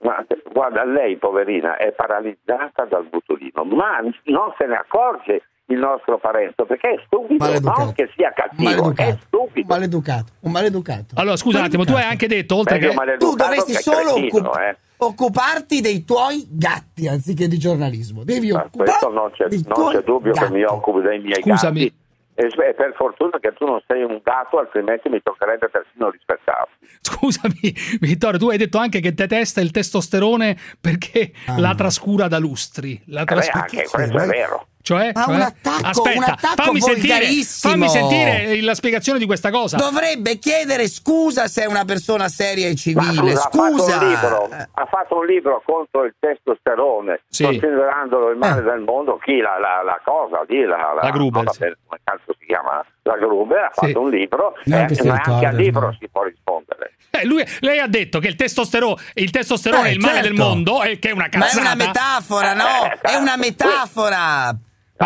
ma- 0.00 0.26
guarda, 0.52 0.84
lei 0.84 1.16
poverina 1.16 1.76
è 1.76 1.92
paralizzata 1.92 2.84
dal 2.84 3.06
botulino, 3.08 3.64
ma 3.64 4.00
non 4.24 4.54
se 4.58 4.66
ne 4.66 4.76
accorge 4.76 5.42
il 5.66 5.78
nostro 5.78 6.18
Parenzo 6.18 6.64
perché 6.66 6.90
è 6.90 7.02
stupido, 7.06 7.42
Maleducato. 7.42 7.82
non 7.84 7.92
che 7.94 8.10
sia 8.14 8.32
cattivo, 8.34 8.62
è 8.62 8.74
Maleducato. 8.74 9.10
Un 9.10 9.18
stupido. 9.26 9.66
maleducato, 9.74 10.32
un 10.40 10.52
maleducato. 10.52 11.14
Allora, 11.14 11.36
scusa 11.36 11.58
un 11.58 11.64
attimo, 11.64 11.84
tu 11.84 11.94
hai 11.94 12.04
anche 12.04 12.26
detto, 12.28 12.56
oltre 12.56 12.74
Meglio 12.76 12.90
che... 12.90 12.94
maleducato 12.94 13.30
Tu 13.30 13.36
dovresti 13.42 13.72
che 13.72 13.78
solo 13.78 14.12
cretino, 14.14 14.48
occup- 14.50 14.60
eh. 14.60 14.76
occuparti 14.98 15.80
dei 15.80 16.04
tuoi 16.04 16.46
gatti 16.50 17.08
anziché 17.08 17.48
di 17.48 17.58
giornalismo. 17.58 18.24
Devi 18.24 18.52
Ma 18.52 18.68
questo 18.70 19.08
non 19.10 19.30
c'è, 19.32 19.44
occuparti 19.44 19.62
dei 19.62 19.64
non 19.76 19.92
c'è 19.92 20.02
dubbio 20.02 20.32
che 20.32 20.40
gatti. 20.40 20.52
mi 20.52 20.64
occupo 20.64 21.00
dei 21.00 21.18
miei 21.20 21.40
Scusami. 21.42 21.80
gatti. 21.84 22.02
E 22.36 22.48
per 22.74 22.92
fortuna 22.96 23.38
che 23.38 23.52
tu 23.54 23.64
non 23.64 23.80
sei 23.86 24.02
un 24.02 24.20
gatto, 24.22 24.58
altrimenti 24.58 25.08
mi 25.08 25.20
toccherebbe 25.22 25.68
persino 25.68 26.10
rispettarti. 26.10 26.72
Scusami, 27.00 27.74
Vittorio, 28.00 28.38
tu 28.40 28.48
hai 28.50 28.58
detto 28.58 28.78
anche 28.78 28.98
che 29.00 29.14
detesta 29.14 29.60
il 29.60 29.70
testosterone 29.70 30.56
perché 30.80 31.32
la 31.58 31.74
trascura 31.76 32.26
da 32.26 32.38
lustri. 32.38 33.00
La 33.06 33.20
Eh 33.20 33.24
beh, 33.24 33.32
trascura- 33.34 33.60
anche 33.62 33.88
questo 33.88 34.18
è 34.18 34.26
vero. 34.26 34.66
Cioè, 34.84 35.12
Ma 35.14 35.24
cioè? 35.24 35.34
un 35.34 35.40
attacco- 35.40 35.86
Aspetta, 35.86 36.18
un 36.18 36.22
attacco 36.24 36.62
fammi 36.62 36.80
sentire, 36.82 37.24
fammi 37.42 37.88
sentire 37.88 38.60
la 38.60 38.74
spiegazione 38.74 39.18
di 39.18 39.24
questa 39.24 39.50
cosa. 39.50 39.78
Dovrebbe 39.78 40.36
chiedere 40.38 40.88
scusa 40.90 41.46
se 41.48 41.62
è 41.62 41.66
una 41.66 41.86
persona 41.86 42.28
seria 42.28 42.66
e 42.66 42.72
Ma 42.72 42.76
civile. 42.76 43.34
scusa, 43.34 43.48
Scusa. 43.50 43.96
Ha, 43.96 44.02
fatto 44.02 44.04
un 44.04 44.06
libro, 44.10 44.48
ha 44.74 44.86
fatto 44.86 45.16
un 45.16 45.24
libro 45.24 45.62
contro 45.64 46.04
il 46.04 46.14
testosterone, 46.20 47.22
Sì. 47.30 47.44
considerandolo 47.44 48.28
il 48.28 48.36
male 48.36 48.60
Eh. 48.60 48.64
del 48.64 48.80
mondo. 48.80 49.16
Chi 49.24 49.38
la, 49.38 49.58
la, 49.58 49.82
la 49.82 49.98
cosa, 50.04 50.44
lì, 50.48 50.62
la, 50.66 50.76
La 51.00 51.10
Gruber, 51.10 51.44
no, 51.44 51.52
sì. 51.52 51.60
come 51.60 52.00
cazzo 52.04 52.34
si 52.38 52.44
chiama? 52.44 52.84
La 53.04 53.16
Gruber 53.16 53.58
ha 53.64 53.70
Sì. 53.72 53.86
fatto 53.86 54.00
un 54.02 54.10
libro, 54.10 54.54
eh, 54.54 54.60
ma 54.70 54.76
anche 54.80 55.00
ricorda, 55.02 55.48
al 55.48 55.56
libro 55.56 55.80
ormai. 55.80 55.96
si 55.98 56.08
può 56.12 56.22
rispondere. 56.24 56.92
Eh, 57.08 57.24
lui- 57.24 57.44
lei 57.60 57.78
ha 57.78 57.86
detto 57.86 58.18
che 58.18 58.28
il 58.28 58.34
testosterone, 58.34 59.00
il 59.14 59.30
testosterone 59.30 59.88
Eh, 59.88 59.90
è 59.92 59.94
il 59.94 60.00
male 60.00 60.14
certo. 60.16 60.28
del 60.28 60.36
mondo 60.38 60.82
e 60.82 60.98
che 60.98 61.08
è 61.08 61.12
una 61.12 61.22
Ma 61.22 61.28
è 61.46 61.48
cazzata. 61.48 61.60
una 61.60 61.74
metafora, 61.74 62.52
no? 62.52 62.64
Eh, 62.84 62.98
È 63.00 63.14
una 63.14 63.34
eh, 63.34 63.38
metafora. 63.38 64.54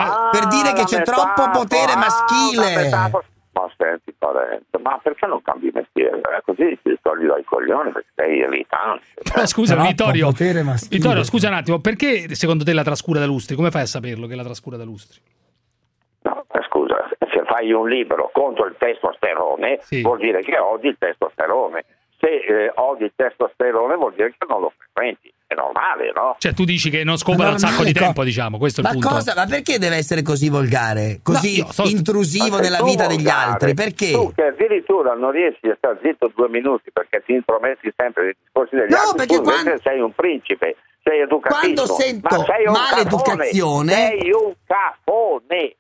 Ah, 0.03 0.29
per 0.31 0.47
dire 0.49 0.73
che 0.73 0.85
c'è 0.85 0.99
metafora, 0.99 1.33
troppo 1.35 1.59
potere 1.59 1.93
ah, 1.93 1.97
maschile. 1.97 2.91
Ma 3.51 3.69
senti, 3.77 4.15
Parenzo, 4.17 4.79
ma 4.81 5.01
perché 5.03 5.27
non 5.27 5.43
cambi 5.43 5.71
mestiere? 5.73 6.21
Così 6.45 6.79
ti 6.83 6.97
togli 7.03 7.27
dai 7.27 7.43
coglioni 7.45 7.91
perché 7.91 8.09
sei 8.15 8.37
irritante. 8.39 9.05
Però 9.33 9.47
scusa, 9.47 9.75
Troppo 9.75 9.89
Vittorio, 9.89 10.27
potere 10.27 10.63
maschile. 10.63 10.97
Vittorio, 10.97 11.25
scusa 11.25 11.49
un 11.49 11.55
attimo, 11.55 11.81
perché 11.81 12.35
secondo 12.35 12.63
te 12.63 12.73
la 12.73 12.85
trascura 12.85 13.19
da 13.19 13.27
lustri? 13.27 13.57
Come 13.57 13.71
fai 13.71 13.83
a 13.83 13.87
saperlo 13.87 14.27
che 14.27 14.35
è 14.35 14.37
la 14.37 14.45
trascura 14.45 14.77
da 14.77 14.85
lustri? 14.85 15.21
No, 16.23 16.45
eh, 16.53 16.63
scusa, 16.69 17.09
se 17.19 17.43
fai 17.47 17.59
fai 17.59 17.73
un 17.73 17.89
libro 17.89 18.31
contro 18.33 18.67
il 18.67 18.77
testosterone, 18.79 19.81
vuol 20.03 20.19
dire 20.19 20.43
che 20.43 20.59
odi 20.59 20.89
il 20.89 20.97
testosterone. 20.99 21.85
Se 22.21 22.27
eh, 22.27 22.73
odi 22.75 23.05
il 23.05 23.13
testosterone 23.15 23.95
vuol 23.97 24.13
dire 24.15 24.31
che 24.37 24.47
non 24.49 24.61
lo 24.61 24.73
frequenti. 24.77 25.33
È 25.49 25.55
normale, 25.55 26.13
no? 26.15 26.37
Cioè, 26.39 26.53
tu 26.53 26.65
dici 26.65 26.91
che 26.91 27.05
non 27.05 27.17
scopre 27.17 27.47
un 27.49 27.59
sacco 27.59 27.83
di 27.83 27.95
co- 27.95 28.01
tempo, 28.01 28.23
diciamo, 28.23 28.59
questo 28.59 28.83
è 28.83 28.85
il 28.85 28.89
Ma 28.91 28.93
punto. 29.01 29.09
cosa? 29.17 29.33
Ma 29.35 29.47
perché 29.47 29.79
deve 29.79 29.97
essere 29.97 30.21
così 30.21 30.51
volgare? 30.51 31.21
Così 31.23 31.61
No, 31.63 31.73
sto- 31.73 31.89
intrusivo 31.89 32.59
nella 32.59 32.83
vita 32.83 33.07
degli 33.07 33.23
volgare, 33.23 33.51
altri? 33.53 33.73
Perché? 33.73 34.11
Tu 34.13 34.33
che 34.35 34.43
addirittura 34.49 35.15
non 35.15 35.31
riesci 35.31 35.67
a 35.69 35.75
stare 35.79 36.01
zitto 36.03 36.31
due 36.37 36.51
minuti 36.51 36.91
perché 36.93 37.23
ti 37.25 37.33
intrometti 37.33 37.91
sempre 37.97 38.25
nei 38.25 38.37
discorsi 38.45 38.75
degli 38.77 38.91
No, 38.91 38.97
altri, 38.99 39.17
perché 39.17 39.37
tu 39.37 39.43
quando- 39.43 39.79
sei 39.83 40.01
un 40.01 40.13
principe, 40.13 40.77
sei 41.03 41.21
educatissimo. 41.21 41.73
Quando 41.75 41.95
sento 41.95 42.29
ma 42.37 42.45
sei 42.45 42.67
un 42.67 42.73
maleducazione- 42.73 43.49
cafone, 43.49 43.93
sei 43.95 44.31
un 44.33 44.53
cafone. 44.67 45.77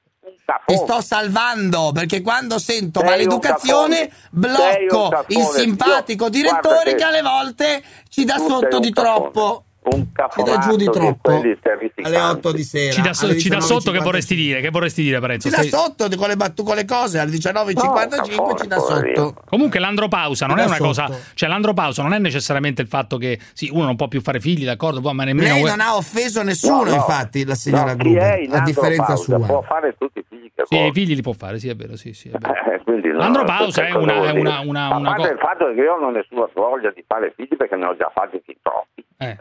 Ti 0.66 0.76
sto 0.76 1.01
salvando 1.01 1.91
perché 1.93 2.20
quando 2.22 2.59
sento 2.59 3.01
Sei 3.01 3.09
maleducazione 3.09 4.11
blocco 4.31 5.24
il 5.29 5.45
simpatico 5.45 6.24
Io- 6.24 6.31
direttore 6.31 6.95
che- 6.95 7.05
alle 7.05 7.22
volte 7.22 7.83
ci 8.09 8.24
dà 8.24 8.37
sotto 8.39 8.79
di 8.79 8.91
troppo. 8.93 9.64
Un 9.91 10.07
dà 10.12 10.22
cafonato 10.28 10.68
giù 10.70 10.76
di 10.76 10.84
troppo. 10.84 11.30
terrificanti. 11.61 12.03
Alle 12.03 12.18
8 12.18 12.53
di 12.53 12.62
sera. 12.62 12.93
Ci 12.93 13.01
dà, 13.01 13.12
so- 13.14 13.36
ci 13.36 13.49
dà 13.49 13.61
sotto 13.61 13.91
che 13.91 13.99
19.55. 13.99 14.03
vorresti 14.03 14.34
dire? 14.34 14.61
Che 14.61 14.70
vorresti 14.70 15.03
dire, 15.03 15.20
Parenzo? 15.20 15.49
Ci 15.49 15.55
dà 15.55 15.62
Stai- 15.62 15.80
sotto 15.80 16.09
di- 16.09 16.16
con 16.16 16.28
le, 16.28 16.36
battu- 16.36 16.64
con 16.66 16.76
le 16.76 16.84
cose 16.84 17.18
alle 17.18 17.30
19.55 17.30 18.61
ci 18.61 18.66
dà 18.66 18.78
sotto. 18.78 19.34
Comunque 19.49 19.78
l'andropausa 19.78 20.47
non 20.47 20.59
è 20.59 20.64
una 20.64 20.76
cosa, 20.78 21.07
sotto. 21.07 21.18
cioè 21.34 21.49
l'andropausa 21.49 22.03
non 22.03 22.12
è 22.12 22.18
necessariamente 22.18 22.82
il 22.82 22.89
fatto 22.89 23.16
che 23.16 23.39
sì, 23.53 23.68
uno 23.72 23.84
non 23.84 23.97
può 23.97 24.09
più 24.09 24.20
fare 24.20 24.41
figli, 24.41 24.64
d'accordo, 24.64 25.01
poi, 25.01 25.14
ma 25.14 25.24
nemmeno 25.24 25.55
Lei 25.55 25.62
non 25.64 25.80
ha 25.80 25.97
offeso 25.97 26.43
nessuno, 26.43 26.84
No, 26.84 26.91
no. 26.91 26.95
infatti, 26.97 27.45
la 27.45 27.55
signora 27.55 27.93
No, 27.95 27.97
chi 28.03 28.14
è 28.14 28.18
Gruber, 28.18 28.43
in 28.43 28.53
a 28.55 28.61
differenza 28.61 29.03
andropausa 29.12 29.36
sua. 29.36 29.47
può 29.47 29.62
fare 29.62 29.95
tutti 29.99 30.18
i 30.18 30.24
figli 30.28 30.51
che 30.55 30.62
Sì, 30.66 30.74
vuole. 30.74 30.89
i 30.89 30.93
figli 30.93 31.14
li 31.14 31.22
può 31.22 31.32
fare, 31.32 31.59
sì, 31.59 31.68
è 31.68 31.74
vero, 31.76 31.97
sì, 31.97 32.12
sì, 32.12 32.28
è 32.28 32.39
vero. 32.39 32.55
Eh, 32.55 33.11
no, 33.12 33.18
L'andropausa 33.18 33.86
è 33.86 33.91
cosa 33.93 34.01
una- 34.03 34.30
una- 34.32 34.61
una- 34.61 34.89
A 34.89 34.97
una 34.97 35.16
il 35.30 35.39
fatto 35.39 35.66
che 35.74 35.80
io 35.80 35.97
non 35.97 36.09
ho 36.09 36.11
nessuna 36.11 36.49
voglia 36.55 36.91
di 36.95 37.03
fare 37.07 37.32
figli 37.36 37.57
perché 37.57 37.74
ne 37.76 37.86
ho 37.86 37.97
già 37.97 38.11
fatti 38.14 38.41
fin 38.45 38.57
troppi. 38.62 38.97
Eh. 39.19 39.37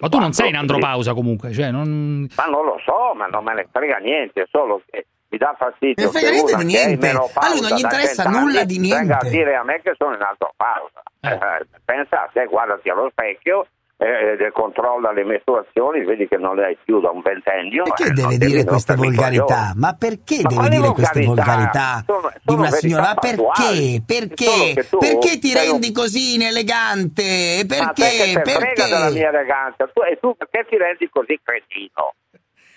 Ma 0.00 0.08
tu 0.08 0.18
non 0.18 0.32
sei 0.32 0.48
in 0.48 0.56
andropausa 0.56 1.14
comunque, 1.14 1.52
cioè 1.52 1.70
non... 1.70 2.26
Ma 2.36 2.44
non 2.46 2.64
lo 2.64 2.78
so, 2.84 3.14
ma 3.14 3.26
non 3.26 3.44
me 3.44 3.54
ne 3.54 3.68
frega 3.70 3.98
niente, 3.98 4.46
solo 4.50 4.82
che 4.90 5.06
mi 5.28 5.38
dà 5.38 5.54
fastidio. 5.56 6.04
Ne 6.06 6.10
frega 6.10 6.26
che 6.28 6.32
niente 6.34 6.56
di 6.56 6.64
niente. 6.64 7.08
A 7.10 7.48
lui 7.48 7.60
non 7.60 7.70
gli 7.76 7.80
interessa 7.80 8.22
100 8.24 8.28
anni 8.28 8.38
nulla 8.46 8.64
di 8.64 8.78
Venga 8.78 8.96
a 8.96 9.00
niente. 9.22 9.28
dire 9.30 9.54
a 9.54 9.62
me 9.62 9.80
che 9.82 9.94
sono 9.96 10.14
in 10.14 10.22
andropausa. 10.22 11.02
Eh, 11.20 11.66
pensa 11.84 12.22
a 12.24 12.30
te, 12.32 12.46
guardati 12.46 12.88
allo 12.88 13.08
specchio, 13.10 13.66
eh, 14.00 14.50
controlla 14.52 15.12
le 15.12 15.24
mestruazioni, 15.24 16.04
vedi 16.04 16.26
che 16.26 16.36
non 16.38 16.56
le 16.56 16.64
hai 16.64 16.78
più 16.82 17.00
da 17.00 17.10
un 17.10 17.20
ventennio. 17.20 17.82
Perché 17.84 18.06
eh, 18.06 18.12
deve 18.12 18.38
dire 18.38 18.64
queste 18.64 18.94
volgarità? 18.96 19.72
Ma 19.76 19.92
perché 19.94 20.40
Ma 20.42 20.48
deve 20.48 20.68
dire 20.70 20.88
queste 20.92 21.24
volgarità? 21.24 22.02
volgarità 22.02 22.02
Sono- 22.06 22.30
di 22.32 22.40
sono 22.46 22.58
una 22.58 22.70
signora? 22.70 23.02
Ma 23.02 23.14
perché? 23.14 24.02
Perché? 24.06 24.86
Perché 24.98 25.38
ti 25.38 25.48
sei 25.48 25.66
un- 25.66 25.72
rendi 25.72 25.92
così 25.92 26.34
inelegante? 26.34 27.64
Ma 27.68 27.92
te 27.92 28.02
Perché? 28.02 28.40
te 28.42 28.50
frega 28.52 28.84
della 28.84 28.98
Perché? 29.04 29.18
mia 29.18 29.28
eleganza? 29.28 29.90
Tu, 29.92 30.00
e 30.02 30.18
tu 30.20 30.34
perché 30.36 30.66
ti 30.70 30.76
rendi 30.76 31.08
così 31.12 31.38
cretino? 31.42 32.14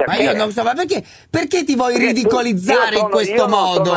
Ma 0.08 0.16
io 0.18 0.34
non 0.36 0.52
so, 0.52 0.64
ma 0.64 0.74
perché, 0.74 1.04
perché 1.30 1.64
ti 1.64 1.76
vuoi 1.76 1.98
ridicolizzare 1.98 2.96
sono- 2.96 3.06
in 3.06 3.12
questo 3.12 3.48
modo? 3.48 3.96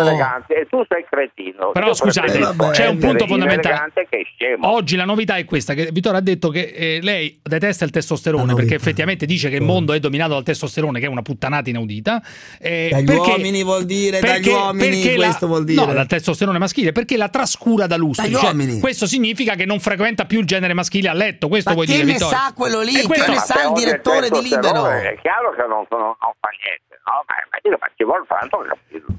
E 0.48 0.66
tu 0.68 0.82
sei 0.88 1.04
cretino. 1.08 1.70
Però 1.72 1.86
Io 1.88 1.94
scusate, 1.94 2.30
preferisco 2.32 2.70
c'è 2.70 2.88
un 2.88 2.98
punto 2.98 3.26
fondamentale. 3.26 3.90
che. 4.08 4.24
Oggi 4.60 4.96
la 4.96 5.04
novità 5.04 5.36
è 5.36 5.44
questa, 5.44 5.74
che 5.74 5.88
Vittorio 5.92 6.18
ha 6.18 6.22
detto 6.22 6.48
che 6.50 6.72
eh, 6.74 6.98
lei 7.02 7.38
detesta 7.42 7.84
il 7.84 7.90
testosterone 7.90 8.54
perché 8.54 8.74
effettivamente 8.74 9.26
dice 9.26 9.48
che 9.48 9.56
il 9.56 9.62
mondo 9.62 9.92
è 9.92 9.98
dominato 9.98 10.32
dal 10.34 10.42
testosterone, 10.42 11.00
che 11.00 11.06
è 11.06 11.08
una 11.08 11.22
puttanata 11.22 11.68
inaudita. 11.70 12.22
eh, 12.58 12.88
Dagli 12.90 13.04
perché- 13.06 13.30
uomini 13.30 13.62
vuol 13.62 13.84
dire, 13.84 14.20
dagli 14.20 14.30
perché- 14.32 14.50
uomini 14.50 14.88
perché 15.02 15.16
la- 15.16 15.24
questo 15.26 15.46
vuol 15.46 15.64
dire. 15.64 15.84
No, 15.84 15.92
dal 15.92 16.06
testosterone 16.06 16.58
maschile, 16.58 16.92
perché 16.92 17.16
la 17.16 17.28
trascura 17.28 17.86
da 17.86 17.96
lustri. 17.96 18.30
Dagli 18.30 18.40
Cioè, 18.40 18.80
questo 18.80 19.06
significa 19.06 19.54
che 19.54 19.64
non 19.64 19.80
frequenta 19.80 20.24
più 20.24 20.40
il 20.40 20.46
genere 20.46 20.74
maschile 20.74 21.08
a 21.08 21.12
letto, 21.12 21.48
questo 21.48 21.70
Ma 21.70 21.74
vuoi 21.76 21.86
che 21.86 21.92
dire 21.92 22.04
ne 22.04 22.12
Vittorio? 22.12 22.36
sa 22.36 22.52
quello 22.54 22.80
lì? 22.80 22.92
Che 22.92 23.02
questo- 23.06 23.30
ne 23.30 23.38
sa 23.38 23.62
il 23.66 23.72
direttore 23.74 24.30
di 24.30 24.42
Libero? 24.42 24.86
È 24.88 25.16
chiaro 25.20 25.50
che 25.54 25.64
non, 25.68 25.86
non- 25.98 26.16
non 26.20 26.32
fa 26.40 26.48
niente, 26.62 26.94
no? 27.04 27.24
Ma, 27.26 27.34
ma 27.50 27.58
io- 27.62 27.78
ma 27.80 27.90
ci 27.96 28.04
vuole 28.04 28.24
tanto 28.28 28.58
capirlo. 28.68 29.14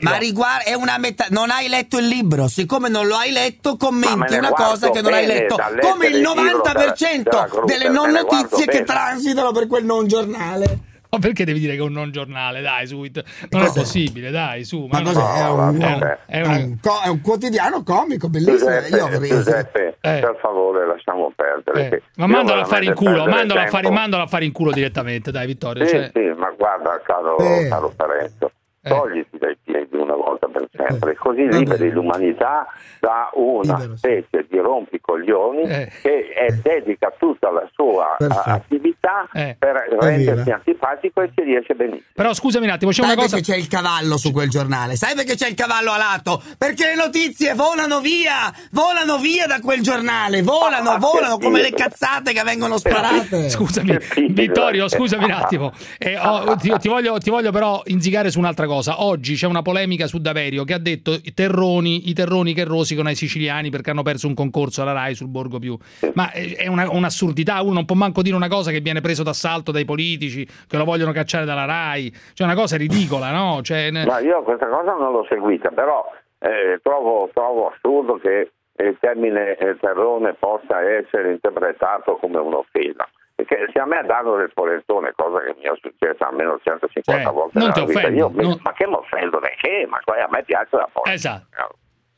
Ma 0.00 0.16
riguarda, 0.16 0.64
è 0.64 0.74
una 0.74 0.98
metà. 0.98 1.26
Non 1.30 1.50
hai 1.50 1.68
letto 1.68 1.98
il 1.98 2.06
libro. 2.08 2.48
Siccome 2.48 2.88
non 2.88 3.06
lo 3.06 3.16
hai 3.16 3.30
letto, 3.30 3.76
commenti 3.76 4.34
una 4.34 4.50
cosa 4.50 4.90
che 4.90 5.00
non 5.00 5.12
hai 5.12 5.26
letto. 5.26 5.56
Come 5.80 6.06
il 6.08 6.16
il 6.16 6.20
libro 6.20 6.42
90% 6.58 7.22
della- 7.30 7.48
della 7.48 7.64
delle 7.64 7.88
non 7.88 8.10
notizie 8.10 8.66
che 8.66 8.72
bene. 8.72 8.84
transitano 8.84 9.52
per 9.52 9.66
quel 9.66 9.84
non 9.84 10.06
giornale. 10.06 10.78
Ma 11.10 11.18
perché 11.18 11.44
devi 11.46 11.58
dire 11.58 11.72
che 11.74 11.78
è 11.78 11.82
un 11.82 11.92
non 11.92 12.10
giornale? 12.10 12.60
Dai, 12.60 12.86
su, 12.86 12.98
non 12.98 13.62
è 13.62 13.72
possibile, 13.72 14.30
dai, 14.30 14.64
su. 14.64 14.86
Ma 14.90 15.00
non- 15.00 15.14
cos'è? 15.14 15.42
È 15.42 15.48
un, 15.48 15.80
è 15.80 15.86
un- 15.94 16.16
è 16.26 16.40
un- 16.62 16.78
co- 16.82 17.00
è 17.02 17.08
un 17.08 17.20
quotidiano 17.22 17.82
comico, 17.82 18.28
bellissimo. 18.28 18.56
Giuseppe, 18.58 18.96
Io 18.96 19.04
avrei- 19.06 19.28
Giuseppe, 19.30 19.96
per 20.00 20.38
favore 20.42 20.86
lasciamo 20.86 21.32
perdere. 21.34 21.88
eh, 21.96 22.02
Ma 22.16 22.26
mandalo 22.26 22.60
a 22.60 22.64
fare 22.66 22.84
in 22.84 22.94
culo, 22.94 23.24
mandalo 23.26 23.60
a 23.60 23.66
fare, 23.68 23.90
mandalo 23.90 24.22
a 24.24 24.26
fare 24.26 24.44
in 24.44 24.52
culo 24.52 24.70
direttamente, 24.70 25.30
dai, 25.30 25.46
Vittorio. 25.46 25.86
Sì, 25.86 25.92
cioè- 25.92 26.10
sì, 26.12 26.20
ma 26.36 26.50
guarda, 26.56 27.00
caro, 27.04 27.38
Eh. 27.38 27.68
caro 27.68 27.90
Parenzo, 27.96 28.50
togliti 28.82 29.38
dai 29.38 29.56
piedi 29.62 29.96
una 29.96 30.14
volta 30.14 30.46
per 30.48 30.66
sempre, 30.74 31.14
così 31.16 31.46
liberi 31.48 31.90
l'umanità 31.90 32.66
da 33.00 33.30
una 33.34 33.96
specie 33.96 34.46
di 34.48 34.58
rompicoglioni 34.58 35.62
Eh. 35.62 35.90
che 36.02 36.28
è- 36.34 36.52
dedica 36.52 37.12
tutta 37.18 37.50
la 37.50 37.68
sua 37.72 38.14
Perfetto. 38.18 38.48
attività 38.50 39.28
Eh. 39.32 39.56
per 39.58 39.86
rendersi 39.98 40.50
antipatico 40.50 41.22
e 41.22 41.30
ci 41.34 41.42
riesce 41.44 41.74
benissimo. 41.74 42.06
Però 42.14 42.32
scusami 42.34 42.66
un 42.66 42.72
attimo, 42.72 42.90
c'è 42.90 43.02
Sai 43.02 43.12
una 43.12 43.20
cosa. 43.22 43.36
perché 43.36 43.52
c'è 43.52 43.58
il 43.58 43.68
cavallo 43.68 44.16
su 44.16 44.32
quel 44.32 44.48
giornale? 44.48 44.96
Sai 44.96 45.14
perché 45.14 45.34
c'è 45.34 45.48
il 45.48 45.54
cavallo 45.54 45.92
alato? 45.92 46.42
Perché 46.56 46.86
le 46.86 46.94
notizie 46.96 47.54
volano 47.54 48.00
via! 48.00 48.52
Volano 48.72 49.18
via 49.18 49.46
da 49.46 49.60
quel 49.60 49.82
giornale! 49.82 50.42
Volano, 50.42 50.90
Ah, 50.92 50.98
volano 50.98 51.38
come 51.38 51.60
le 51.62 51.70
cazzate 51.72 52.32
che 52.32 52.42
vengono 52.42 52.78
sparate! 52.78 53.48
Scusami, 53.50 53.96
Vittorio, 54.30 54.88
scusami 54.88 55.24
un 55.24 55.30
attimo. 55.32 55.72
Eh, 55.98 56.16
ho- 56.16 56.54
ti, 56.56 56.72
ti 56.78 56.88
voglio, 56.88 57.18
ti 57.18 57.30
voglio 57.30 57.50
però 57.50 57.82
inzigare 57.86 58.30
su 58.30 58.38
un'altra 58.38 58.66
cosa. 58.66 58.76
Oggi 58.86 59.34
c'è 59.34 59.46
una 59.46 59.62
polemica 59.62 60.06
su 60.06 60.18
Daverio 60.18 60.64
che 60.64 60.74
ha 60.74 60.78
detto 60.78 61.12
i 61.12 61.34
terroni, 61.34 62.08
i 62.08 62.12
terroni 62.14 62.54
che 62.54 62.64
rosicano 62.64 63.08
ai 63.08 63.14
siciliani 63.14 63.70
perché 63.70 63.90
hanno 63.90 64.02
perso 64.02 64.26
un 64.26 64.34
concorso 64.34 64.82
alla 64.82 64.92
RAI 64.92 65.14
sul 65.14 65.28
Borgo 65.28 65.58
Più. 65.58 65.76
Ma 66.14 66.30
eh, 66.32 66.54
è 66.54 66.66
una- 66.66 66.90
un'assurdità, 66.90 67.60
uno 67.62 67.72
non 67.74 67.84
può 67.84 67.96
manco 67.96 68.22
dire 68.22 68.36
una 68.36 68.48
cosa 68.48 68.70
che 68.70 68.80
viene 68.80 69.00
preso 69.00 69.22
d'assalto 69.22 69.72
dai 69.72 69.84
politici, 69.84 70.46
che 70.66 70.76
lo 70.76 70.84
vogliono 70.84 71.12
cacciare 71.12 71.44
dalla 71.44 71.64
RAI. 71.64 72.12
Cioè 72.34 72.46
una 72.46 72.56
cosa 72.56 72.76
ridicola, 72.76 73.30
no? 73.32 73.60
Cioè, 73.62 73.90
Ma 73.90 74.20
io 74.20 74.42
questa 74.42 74.68
cosa 74.68 74.94
non 74.94 75.12
l'ho 75.12 75.26
seguita, 75.28 75.70
però 75.70 76.04
eh, 76.40 76.78
trovo, 76.82 77.30
trovo 77.32 77.72
assurdo 77.74 78.18
che 78.18 78.50
il 78.80 78.96
termine 79.00 79.56
eh, 79.56 79.76
terrone 79.80 80.34
possa 80.38 80.80
essere 80.82 81.32
interpretato 81.32 82.16
come 82.20 82.38
un'offesa. 82.38 83.08
Perché 83.38 83.70
se 83.72 83.78
a 83.78 83.86
me 83.86 84.02
danno 84.04 84.34
del 84.36 84.52
polentone, 84.52 85.12
cosa 85.14 85.38
che 85.40 85.54
mi 85.54 85.62
è 85.62 85.70
successa 85.80 86.26
almeno 86.26 86.58
150 86.58 87.22
Cioè, 87.22 87.32
volte 87.32 87.58
non 87.58 87.68
nella 87.68 87.72
ti 87.72 87.84
vita, 87.86 87.98
offendi, 88.00 88.18
io, 88.18 88.30
non- 88.34 88.58
ma 88.62 88.72
che 88.72 88.86
mi 88.88 88.94
offendo 88.94 89.38
da 89.38 89.48
che? 89.60 89.86
Ma 89.88 90.00
poi 90.04 90.20
a 90.20 90.26
me 90.28 90.42
piace 90.42 90.76
la 90.76 90.88
polenta. 90.92 91.12
Esatto. 91.12 91.46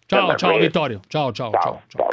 Ciao, 0.06 0.34
ciao 0.34 0.50
questo. 0.50 0.56
Vittorio. 0.58 1.00
Ciao, 1.08 1.30
ciao, 1.32 1.50
ciao. 1.52 1.82
ciao. 1.88 2.08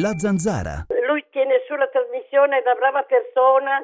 La 0.00 0.16
zanzara. 0.16 0.86
Lui 1.08 1.26
tiene 1.30 1.64
sulla 1.66 1.88
trasmissione 1.88 2.62
da 2.62 2.74
brava 2.74 3.02
persona, 3.02 3.82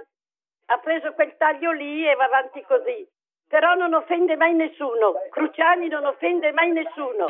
ha 0.67 0.79
preso 0.79 1.13
quel 1.15 1.35
taglio 1.37 1.73
lì 1.73 2.07
e 2.09 2.15
va 2.15 2.25
avanti 2.25 2.63
così. 2.69 3.05
Però 3.49 3.75
non 3.75 3.95
offende 3.95 4.37
mai 4.37 4.55
nessuno. 4.55 5.15
Cruciani 5.31 5.89
non 5.89 6.05
offende 6.07 6.53
mai 6.53 6.71
nessuno. 6.71 7.27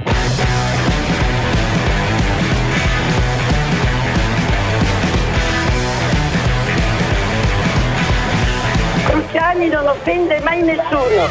Cruciani 9.17 9.69
non 9.69 9.87
offende 9.87 10.41
mai 10.41 10.61
nessuno. 10.61 11.27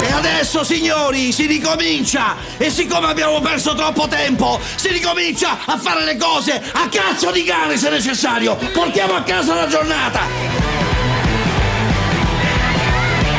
E 0.00 0.12
adesso, 0.12 0.64
signori, 0.64 1.30
si 1.32 1.44
ricomincia! 1.44 2.36
E 2.56 2.70
siccome 2.70 3.08
abbiamo 3.08 3.40
perso 3.40 3.74
troppo 3.74 4.08
tempo, 4.08 4.58
si 4.76 4.88
ricomincia 4.88 5.58
a 5.66 5.76
fare 5.76 6.04
le 6.04 6.16
cose 6.16 6.54
a 6.54 6.88
cazzo 6.88 7.30
di 7.30 7.44
cane 7.44 7.76
se 7.76 7.90
necessario! 7.90 8.56
Portiamo 8.72 9.14
a 9.14 9.22
casa 9.22 9.54
la 9.54 9.66
giornata! 9.66 10.20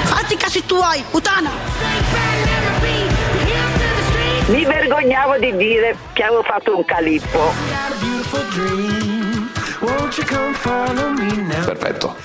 Fatti 0.04 0.34
i 0.34 0.38
casi 0.38 0.64
tuoi, 0.68 1.04
puttana! 1.10 1.50
Mi 4.48 4.64
vergognavo 4.64 5.40
di 5.40 5.58
dire 5.58 5.98
che 6.14 6.22
avevo 6.22 6.44
fatto 6.44 6.78
un 6.78 6.86
calippo. 6.86 7.52
Perfetto. 11.66 12.16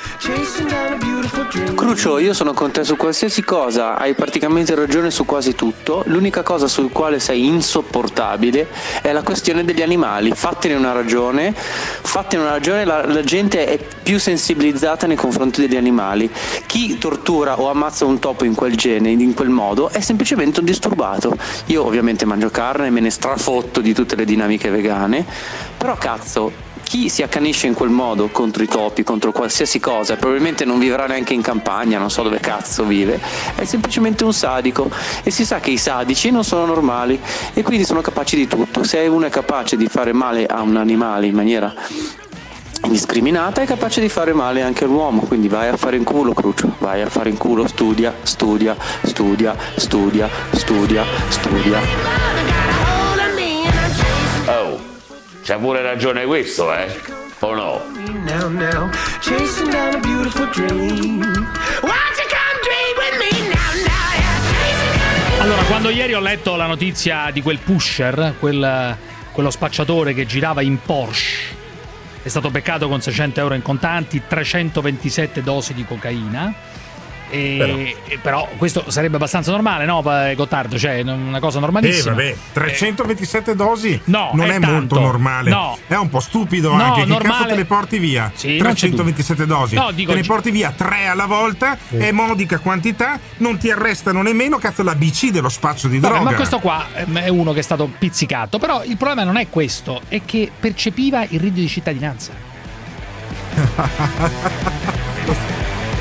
Crucio, 1.75 2.19
io 2.19 2.33
sono 2.35 2.53
con 2.53 2.71
te 2.71 2.85
su 2.85 2.95
qualsiasi 2.97 3.43
cosa, 3.43 3.97
hai 3.97 4.15
praticamente 4.15 4.75
ragione 4.77 5.11
su 5.11 5.25
quasi 5.25 5.57
tutto. 5.57 6.03
L'unica 6.07 6.43
cosa 6.43 6.69
sul 6.69 6.93
quale 6.93 7.19
sei 7.19 7.47
insopportabile 7.47 8.69
è 9.03 9.11
la 9.11 9.23
questione 9.23 9.65
degli 9.65 9.83
animali. 9.83 10.31
Fattene 10.33 10.75
una 10.75 10.93
ragione, 10.93 11.53
fattene 11.53 12.43
una 12.43 12.53
ragione, 12.53 12.85
la, 12.85 13.05
la 13.07 13.25
gente 13.25 13.67
è 13.67 13.79
più 14.03 14.21
sensibilizzata 14.21 15.09
nei 15.09 15.17
confronti 15.17 15.61
degli 15.61 15.77
animali. 15.77 16.31
Chi 16.67 16.97
tortura 16.99 17.61
o 17.61 17.71
ammazza 17.71 18.05
un 18.05 18.21
topo 18.21 18.45
in 18.45 18.55
quel 18.55 18.77
genere, 18.77 19.11
in 19.11 19.35
quel 19.35 19.51
modo, 19.51 19.89
è 19.89 20.01
semplicemente 20.01 20.61
un 20.61 20.67
disturbato. 20.67 21.37
Io 21.67 21.85
ovviamente 21.85 22.25
mangio 22.25 22.51
carne, 22.51 22.91
me 22.91 23.01
ne 23.01 23.11
strafotto 23.11 23.81
di 23.81 23.93
tutte 23.95 24.15
le 24.15 24.25
dinamiche 24.25 24.71
vegane, 24.71 25.27
però 25.77 25.97
cazzo, 25.97 26.69
chi 26.91 27.09
si 27.09 27.23
accanisce 27.23 27.69
in 27.69 27.75
quel 27.75 27.91
modo 27.91 28.31
contro 28.31 28.65
i 28.65 28.67
topi, 28.67 29.05
contro 29.05 29.31
qualsiasi 29.31 29.79
cosa, 29.79 30.17
probabilmente 30.17 30.65
non 30.65 30.81
vivrà 30.81 31.07
neanche 31.07 31.35
in 31.35 31.41
campagna, 31.41 32.01
non 32.01 32.11
so 32.11 32.25
dove 32.25 32.41
cazzo 32.41 32.83
vive, 32.83 33.21
è 33.55 33.65
semplicemente 33.65 34.25
un 34.25 34.33
sadico. 34.33 34.91
E 35.23 35.31
si 35.31 35.45
sa 35.45 35.61
che 35.61 35.71
i 35.71 35.77
sadici 35.77 36.33
non 36.33 36.43
sono 36.43 36.67
normali 36.67 37.21
e 37.55 37.63
quindi 37.63 37.85
sono 37.85 38.01
capaci 38.01 38.35
di 38.35 38.49
tutto. 38.49 38.83
Se 38.83 38.99
uno 39.07 39.27
è 39.27 39.31
capace 39.31 39.77
di 39.77 39.87
fare 39.87 40.13
male 40.13 40.47
a 40.47 40.63
un 40.63 40.77
animale 40.77 41.29
in 41.29 41.35
maniera 41.37 41.73
indiscriminata, 42.83 43.63
è 43.63 43.67
capace 43.67 44.01
di 44.01 44.09
fare 44.09 44.33
male 44.33 44.61
anche 44.61 44.83
all'uomo. 44.83 45.21
Quindi 45.21 45.47
vai 45.47 45.69
a 45.69 45.77
fare 45.77 45.97
in 45.97 46.03
culo, 46.03 46.35
Crucio, 46.35 46.75
vai 46.79 47.03
a 47.03 47.09
fare 47.09 47.31
in 47.31 47.37
culo, 47.37 47.69
studia, 47.69 48.13
studia, 48.25 48.77
studia, 49.05 49.57
studia, 49.77 50.29
studia, 50.57 51.05
studia. 51.29 52.50
C'ha 55.51 55.59
pure 55.59 55.83
ragione 55.83 56.27
questo, 56.27 56.73
eh? 56.73 56.87
O 57.41 57.55
no? 57.55 57.83
Now, 58.25 58.49
now, 58.49 58.89
chasing 59.21 59.69
down 59.69 59.95
a 59.95 59.99
beautiful 59.99 60.49
dream. 60.53 61.19
Won't 61.83 62.17
you 62.19 62.27
come 62.31 62.61
dream 62.63 62.95
with 62.97 63.19
me 63.19 63.49
now, 63.49 63.75
now? 63.85 65.43
Allora, 65.43 65.63
quando 65.65 65.89
ieri 65.89 66.15
ho 66.15 66.21
letto 66.21 66.55
la 66.55 66.67
notizia 66.67 67.31
di 67.33 67.43
quel 67.43 67.59
pusher, 67.59 68.37
quel- 68.39 68.97
quello 69.33 69.51
spacciatore 69.51 70.15
che 70.15 70.25
girava 70.25 70.63
in 70.63 70.81
Porsche, 70.81 71.57
è 72.23 72.29
stato 72.29 72.51
beccato 72.51 72.87
con 72.87 73.01
600 73.01 73.41
euro 73.41 73.55
in 73.55 73.63
contanti, 73.63 74.23
327 74.29 75.43
dosi 75.43 75.75
di 75.75 75.85
cocaina. 75.85 76.55
E- 77.31 77.97
e 78.07 78.19
però. 78.19 78.49
questo 78.57 78.85
sarebbe 78.89 79.17
abbastanza 79.17 79.51
normale, 79.53 79.85
no, 79.85 80.03
Gottardo? 80.35 80.79
Cioè, 80.79 81.01
una 81.03 81.39
cosa 81.41 81.59
Eh 81.59 81.61
normalissima. 81.61 82.15
vabbè, 82.15 82.37
327 82.53 83.55
dosi 83.55 84.01
No, 84.07 84.31
non 84.35 84.51
è 84.51 84.55
è, 84.55 84.59
molto 84.59 84.99
normale. 85.01 85.51
No. 85.51 85.79
È 85.87 85.95
un 85.95 86.09
po' 86.09 86.21
stupido 86.21 86.75
No, 86.75 86.83
anche. 86.83 87.01
Che 87.03 87.07
normale- 87.07 87.33
cazzo 87.35 87.49
te 87.49 87.55
le 87.55 87.65
porti 87.65 87.99
via? 87.99 88.31
Sì, 88.35 88.59
non 88.59 88.73
c'è 88.75 88.89
327 88.89 89.47
dosi. 89.47 89.75
No, 89.77 89.91
dico- 89.93 90.13
te 90.13 90.21
ne 90.21 90.27
porti 90.27 90.51
via 90.51 90.73
tre 90.77 91.07
alla 91.07 91.27
volta, 91.27 91.77
è 91.89 92.11
modica 92.11 92.59
quantità, 92.59 93.19
non 93.39 93.59
ti 93.59 93.71
arrestano 93.71 94.23
nemmeno, 94.23 94.59
cazzo, 94.59 94.83
la 94.83 94.95
BC 94.95 95.31
dello 95.31 95.49
spaccio 95.49 95.89
di 95.89 95.99
Vabbè, 95.99 96.15
droga. 96.15 96.31
ma 96.31 96.37
questo 96.37 96.59
qua 96.59 96.87
ehm, 96.95 97.19
è 97.19 97.29
uno 97.29 97.53
che 97.53 97.61
è 97.61 97.63
stato 97.63 97.91
pizzicato. 97.99 98.59
Però 98.59 98.83
il 98.85 98.97
problema 98.97 99.25
non 99.25 99.37
è 99.37 99.49
questo, 99.49 100.01
è 100.09 100.21
che 100.25 100.51
percepiva 100.59 101.23
il 101.23 101.41
reddito 101.41 101.61
di 101.61 101.69
cittadinanza. 101.69 102.33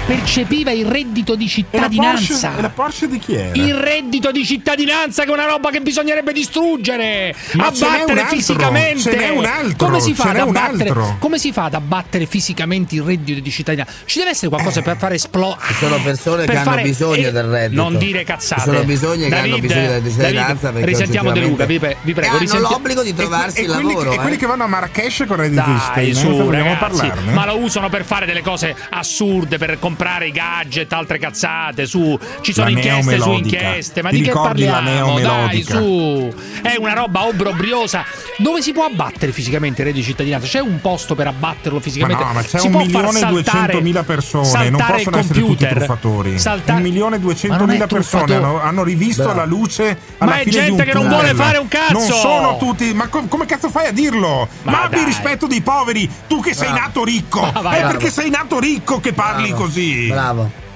percepiva 0.10 0.72
il 0.72 0.86
reddito 0.88 1.36
di 1.36 1.43
E 1.43 1.47
la, 1.47 1.51
cittadinanza. 1.51 2.47
Porsche, 2.47 2.57
e 2.57 2.62
la 2.62 2.70
Porsche 2.70 3.07
di 3.07 3.20
chi 3.20 3.36
era? 3.36 3.51
Il 3.53 3.76
reddito 3.76 4.32
di 4.32 4.43
cittadinanza 4.43 5.24
che 5.24 5.30
è 5.30 5.34
una 5.34 5.45
roba 5.45 5.70
che 5.70 5.82
bisognerebbe 5.82 6.34
distruggere, 6.34 7.36
Ma 7.53 7.72
ce 7.72 7.86
n'è 7.86 7.88
un 7.88 7.93
abbattere 7.93 8.22
altro, 8.22 8.36
fisicamente. 8.38 9.01
ce 9.01 9.16
n'è 9.16 9.30
un 9.30 9.45
altro, 9.45 9.86
come 9.88 9.99
si 9.99 10.14
fa 10.16 10.24
ce 10.24 10.30
ad 10.30 10.36
n'è 10.36 10.41
un 10.41 10.55
abbattere? 10.55 10.89
altro. 10.89 11.16
Come 11.20 11.38
si 11.38 11.51
fa 11.51 11.66
ad 11.66 11.76
abbattere 11.76 12.26
fisicamente 12.26 12.95
il 12.95 13.03
reddito 13.03 13.39
di 13.39 13.51
cittadinanza? 13.51 13.93
Ci 14.05 14.18
deve 14.18 14.32
essere 14.32 14.49
qualcosa 14.49 14.82
per 14.82 14.97
fare 14.97 15.14
esplodere. 15.16 15.68
Ci 15.68 15.74
sono 15.76 16.01
persone 16.01 16.45
che 16.45 16.57
hanno 16.57 16.82
bisogno 16.82 17.30
del 17.30 17.43
reddito. 17.43 17.82
Non 17.82 17.97
dire 17.99 18.24
cazzate. 18.24 18.62
Ci 18.62 18.68
sono 18.68 18.84
bisogni 18.84 19.30
che 19.30 19.36
hanno 19.36 19.60
bisogno 19.60 19.88
della 19.88 20.10
cittadinanza 20.10 20.72
David, 20.72 20.74
perché 20.74 20.86
risentiamo 20.86 21.32
De 21.32 21.39
Luca, 21.41 21.66
vi, 21.66 21.78
pre- 21.78 21.97
vi 22.01 22.14
prego. 22.14 22.28
E 22.28 22.32
hanno 22.32 22.39
risenti- 22.39 22.68
l'obbligo 22.68 23.03
di 23.03 23.14
trovarsi 23.14 23.60
e 23.60 23.62
il 23.62 23.68
quelli, 23.70 23.88
lavoro. 23.88 24.12
e 24.12 24.16
quelli 24.16 24.36
eh. 24.36 24.38
che 24.39 24.45
vanno 24.47 24.64
a 24.64 24.68
Marrakesh 24.68 25.24
con 25.28 25.38
reddito 25.38 25.62
di 25.62 25.68
Dai, 25.72 25.80
cittadinanza, 25.80 26.22
su, 26.22 26.28
vogliamo 26.30 26.74
ragazzi, 26.74 26.97
parlarne? 26.97 27.34
ma 27.34 27.45
lo 27.45 27.57
usano 27.60 27.89
per 27.89 28.03
fare 28.05 28.26
delle 28.26 28.41
cose 28.41 28.76
assurde, 28.89 29.57
per 29.60 29.78
comprare 29.78 29.97
i 30.26 30.32
gadget, 30.32 30.91
altre 30.93 31.18
cazzate. 31.20 31.86
Su, 31.86 32.18
ci 32.41 32.54
sono 32.54 32.68
La 32.70 32.72
inchieste 32.72 33.20
su 33.20 33.32
inchieste. 33.32 34.02
Ma 34.02 34.10
Ti 34.10 34.18
di 34.18 34.22
che 34.24 34.32
parliamo? 34.32 35.20
Dai, 35.20 35.64
su, 35.64 36.34
è 36.62 36.76
una 36.80 36.93
roba 36.93 37.26
obbrobriosa. 37.26 38.04
Dove 38.38 38.62
si 38.62 38.72
può 38.72 38.86
abbattere 38.86 39.32
fisicamente 39.34 39.82
il 39.82 39.88
reddito 39.88 40.04
di 40.06 40.12
cittadinanza? 40.12 40.47
C'è 40.47 40.60
un 40.60 40.80
posto 40.80 41.16
per 41.16 41.28
abbatterlo 41.28 41.78
Ma 41.78 41.84
fisicamente? 41.84 42.24
no, 42.24 42.32
ma 42.34 42.41
c'è 42.41 42.60
si 42.60 42.68
un 42.68 42.74
milione 42.76 43.20
e 43.20 43.26
duecentomila 43.26 44.04
persone, 44.04 44.70
non 44.70 44.84
possono 44.86 45.18
essere 45.18 45.39
tutti 45.39 45.68
truffatori. 45.68 46.39
saltare- 46.39 46.78
Un 46.78 46.84
milione 46.84 47.16
e 47.16 47.20
Ma 47.20 47.26
duecentomila 47.26 47.88
persone 47.88 48.36
hanno, 48.36 48.62
hanno 48.62 48.84
rivisto 48.84 49.24
Bravo. 49.24 49.38
la 49.39 49.45
luce 49.45 49.97
alla 50.20 50.32
Ma 50.32 50.38
è 50.38 50.43
fine 50.43 50.52
di 50.52 50.58
gente 50.66 50.82
un 50.84 50.88
che 50.88 50.93
non 50.93 51.08
vuole 51.10 51.34
fare 51.34 51.58
un 51.58 51.68
cazzo! 51.68 51.93
Non 51.93 52.02
sono 52.04 52.58
tutti, 52.58 52.93
ma 52.93 53.08
com- 53.08 53.28
come 53.28 53.45
cazzo 53.45 53.70
fai 53.70 53.88
a 53.88 53.91
dirlo? 53.91 54.47
Ma 54.64 54.72
Ma, 54.72 54.82
abbi 54.84 55.04
rispetto 55.04 55.47
dei 55.47 55.62
poveri, 55.62 56.10
tu 56.28 56.39
che 56.41 56.54
sei 56.54 56.70
Bravo. 56.70 56.86
nato 56.86 57.04
ricco. 57.04 57.41
Ma 57.54 57.62
vai, 57.62 57.80
è 57.82 57.86
perché 57.88 58.10
sei 58.10 58.30
nato 58.30 58.60
ricco 58.60 59.00
che 59.00 59.12
parli 59.14 59.50
Bravo. 59.50 59.64
Così. 59.93 60.07
Bravo. 60.07 60.67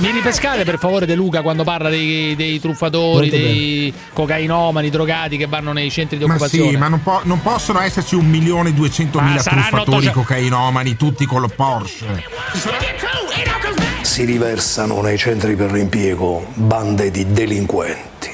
Mi 0.00 0.10
ripescate 0.12 0.64
per 0.64 0.78
favore 0.78 1.04
De 1.04 1.14
Luca 1.14 1.42
quando 1.42 1.62
parla 1.62 1.90
dei, 1.90 2.34
dei 2.34 2.58
truffatori, 2.58 3.28
Molto 3.28 3.36
dei 3.36 3.92
cocainomani, 4.14 4.88
drogati 4.88 5.36
che 5.36 5.46
vanno 5.46 5.72
nei 5.72 5.90
centri 5.90 6.16
di 6.16 6.24
Ma 6.24 6.32
occupazione. 6.34 6.70
sì, 6.70 6.76
ma 6.78 6.88
non, 6.88 7.02
po- 7.02 7.20
non 7.24 7.42
possono 7.42 7.80
esserci 7.82 8.14
un 8.14 8.26
milione 8.26 8.70
e 8.70 8.72
duecentomila 8.72 9.34
Ma 9.34 9.40
saranno 9.40 9.60
truffatori 9.68 10.06
800 10.06 10.18
cocainomani, 10.20 10.96
tutti 10.96 11.26
con 11.26 11.42
lo 11.42 11.48
Porsche. 11.48 12.24
Si 14.00 14.24
riversano 14.24 15.02
nei 15.02 15.18
centri 15.18 15.54
per 15.54 15.70
l'impiego 15.70 16.46
bande 16.54 17.10
di 17.10 17.30
delinquenti. 17.30 18.30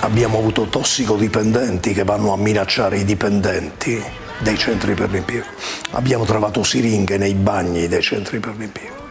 Abbiamo 0.00 0.38
avuto 0.38 0.66
tossicodipendenti 0.66 1.92
che 1.92 2.04
vanno 2.04 2.32
a 2.32 2.36
minacciare 2.36 2.98
i 2.98 3.04
dipendenti 3.04 4.00
dei 4.38 4.56
centri 4.56 4.94
per 4.94 5.10
l'impiego. 5.10 5.46
Abbiamo 5.90 6.24
trovato 6.24 6.62
siringhe 6.62 7.16
nei 7.16 7.34
bagni 7.34 7.88
dei 7.88 8.02
centri 8.02 8.38
per 8.38 8.54
l'impiego. 8.56 9.06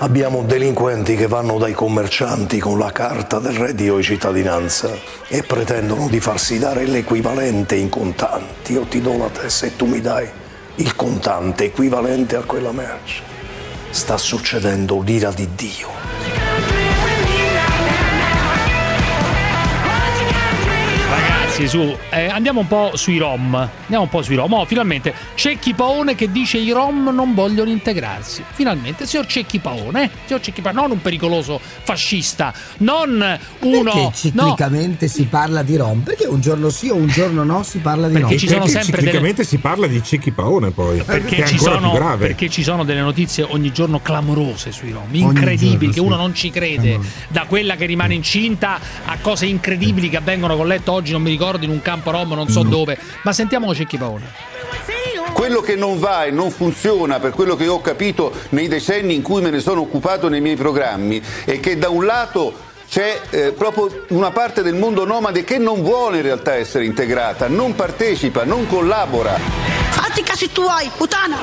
Abbiamo 0.00 0.44
delinquenti 0.44 1.16
che 1.16 1.26
vanno 1.26 1.58
dai 1.58 1.72
commercianti 1.72 2.60
con 2.60 2.78
la 2.78 2.92
carta 2.92 3.40
del 3.40 3.54
reddito 3.54 3.96
di 3.96 4.04
cittadinanza 4.04 4.90
e 5.26 5.42
pretendono 5.42 6.06
di 6.08 6.20
farsi 6.20 6.60
dare 6.60 6.86
l'equivalente 6.86 7.74
in 7.74 7.88
contanti. 7.88 8.74
Io 8.74 8.82
ti 8.82 9.00
do 9.00 9.16
la 9.18 9.28
testa 9.28 9.66
e 9.66 9.74
tu 9.74 9.86
mi 9.86 10.00
dai 10.00 10.28
il 10.76 10.94
contante 10.94 11.64
equivalente 11.64 12.36
a 12.36 12.42
quella 12.42 12.70
merce. 12.70 13.22
Sta 13.90 14.16
succedendo 14.16 15.00
l'ira 15.00 15.32
di 15.32 15.48
Dio. 15.56 16.17
Ragazzi, 21.58 21.66
su, 21.66 21.96
eh, 22.10 22.26
andiamo 22.26 22.60
un 22.60 22.66
po' 22.68 22.92
sui 22.94 23.18
Rom. 23.18 23.54
Andiamo 23.54 24.04
un 24.04 24.08
po' 24.08 24.22
sui 24.22 24.36
Rom. 24.36 24.52
Oh, 24.52 24.64
finalmente 24.64 25.12
Cecchi 25.34 25.74
Paone 25.74 26.14
che 26.14 26.30
dice 26.30 26.58
i 26.58 26.70
Rom 26.70 27.10
non 27.12 27.34
vogliono 27.34 27.70
integrarsi. 27.70 28.44
Finalmente, 28.52 29.06
signor 29.06 29.26
Cecchi 29.26 29.58
Paone, 29.58 30.08
signor 30.26 30.40
Cecchi 30.40 30.60
Paone, 30.60 30.80
non 30.80 30.90
un 30.92 31.02
pericoloso 31.02 31.60
fascista, 31.82 32.52
non 32.78 33.38
uno. 33.60 33.82
Perché 33.82 34.00
no, 34.00 34.12
ciclicamente 34.14 35.08
si 35.08 35.24
parla 35.24 35.62
di 35.62 35.76
Rom? 35.76 36.00
Perché 36.00 36.26
un 36.26 36.40
giorno 36.40 36.70
sì 36.70 36.88
o 36.90 36.94
un 36.94 37.08
giorno 37.08 37.42
no 37.42 37.62
si 37.64 37.78
parla 37.78 38.06
di 38.06 38.12
Perché 38.12 38.28
Rom? 38.28 38.38
ci 38.38 38.46
sono 38.48 38.64
Perché 38.64 38.80
sempre 38.80 39.00
ciclicamente 39.00 39.44
si 39.44 39.58
parla 39.58 39.86
di 39.86 40.02
Cecchi 40.02 40.30
Paone 40.30 40.70
poi, 40.70 41.02
perché 41.02 41.36
è 41.36 41.46
ci, 41.46 41.54
ancora 41.54 41.80
sono, 41.80 42.16
perché 42.18 42.48
ci 42.48 42.62
sono 42.62 42.84
delle 42.84 43.00
notizie 43.00 43.44
ogni 43.48 43.72
giorno 43.72 44.00
clamorose 44.00 44.70
sui 44.70 44.92
Rom, 44.92 45.12
incredibili, 45.12 45.68
giorno, 45.70 45.88
che 45.88 45.92
sì. 45.92 46.00
uno 46.00 46.16
non 46.16 46.34
ci 46.34 46.50
crede. 46.50 46.98
Da 47.28 47.46
quella 47.46 47.74
che 47.74 47.86
rimane 47.86 48.14
incinta 48.14 48.78
a 49.04 49.16
cose 49.20 49.46
incredibili 49.46 50.08
che 50.08 50.18
avvengono 50.18 50.56
con 50.56 50.66
letto 50.66 50.92
oggi, 50.92 51.12
non 51.12 51.22
mi 51.22 51.30
ricordo, 51.30 51.46
in 51.62 51.70
un 51.70 51.82
campo 51.82 52.10
Rom, 52.10 52.32
non 52.34 52.48
so 52.48 52.62
dove. 52.62 52.98
Ma 53.22 53.32
sentiamo 53.32 53.74
Cecchi 53.74 53.96
Paone. 53.96 54.56
Quello 55.32 55.60
che 55.60 55.76
non 55.76 55.98
va 55.98 56.24
e 56.24 56.30
non 56.30 56.50
funziona, 56.50 57.20
per 57.20 57.30
quello 57.30 57.54
che 57.54 57.68
ho 57.68 57.80
capito 57.80 58.32
nei 58.50 58.66
decenni 58.66 59.14
in 59.14 59.22
cui 59.22 59.40
me 59.40 59.50
ne 59.50 59.60
sono 59.60 59.82
occupato 59.82 60.28
nei 60.28 60.40
miei 60.40 60.56
programmi, 60.56 61.22
è 61.44 61.60
che 61.60 61.78
da 61.78 61.88
un 61.88 62.04
lato 62.04 62.66
c'è 62.88 63.20
eh, 63.30 63.52
proprio 63.52 64.04
una 64.08 64.30
parte 64.30 64.62
del 64.62 64.74
mondo 64.74 65.04
nomade 65.04 65.44
che 65.44 65.58
non 65.58 65.82
vuole 65.82 66.16
in 66.16 66.22
realtà 66.22 66.54
essere 66.54 66.86
integrata, 66.86 67.46
non 67.46 67.74
partecipa, 67.74 68.44
non 68.44 68.66
collabora. 68.66 69.38
Fatti 69.90 70.20
i 70.20 70.22
casi 70.22 70.50
tuoi, 70.50 70.90
puttana! 70.96 71.36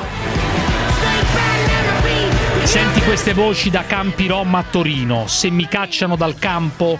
Senti 2.64 3.00
queste 3.02 3.32
voci 3.32 3.70
da 3.70 3.84
campi 3.86 4.26
Rom 4.26 4.54
a 4.56 4.64
Torino. 4.68 5.26
Se 5.28 5.50
mi 5.50 5.68
cacciano 5.68 6.16
dal 6.16 6.36
campo 6.36 6.98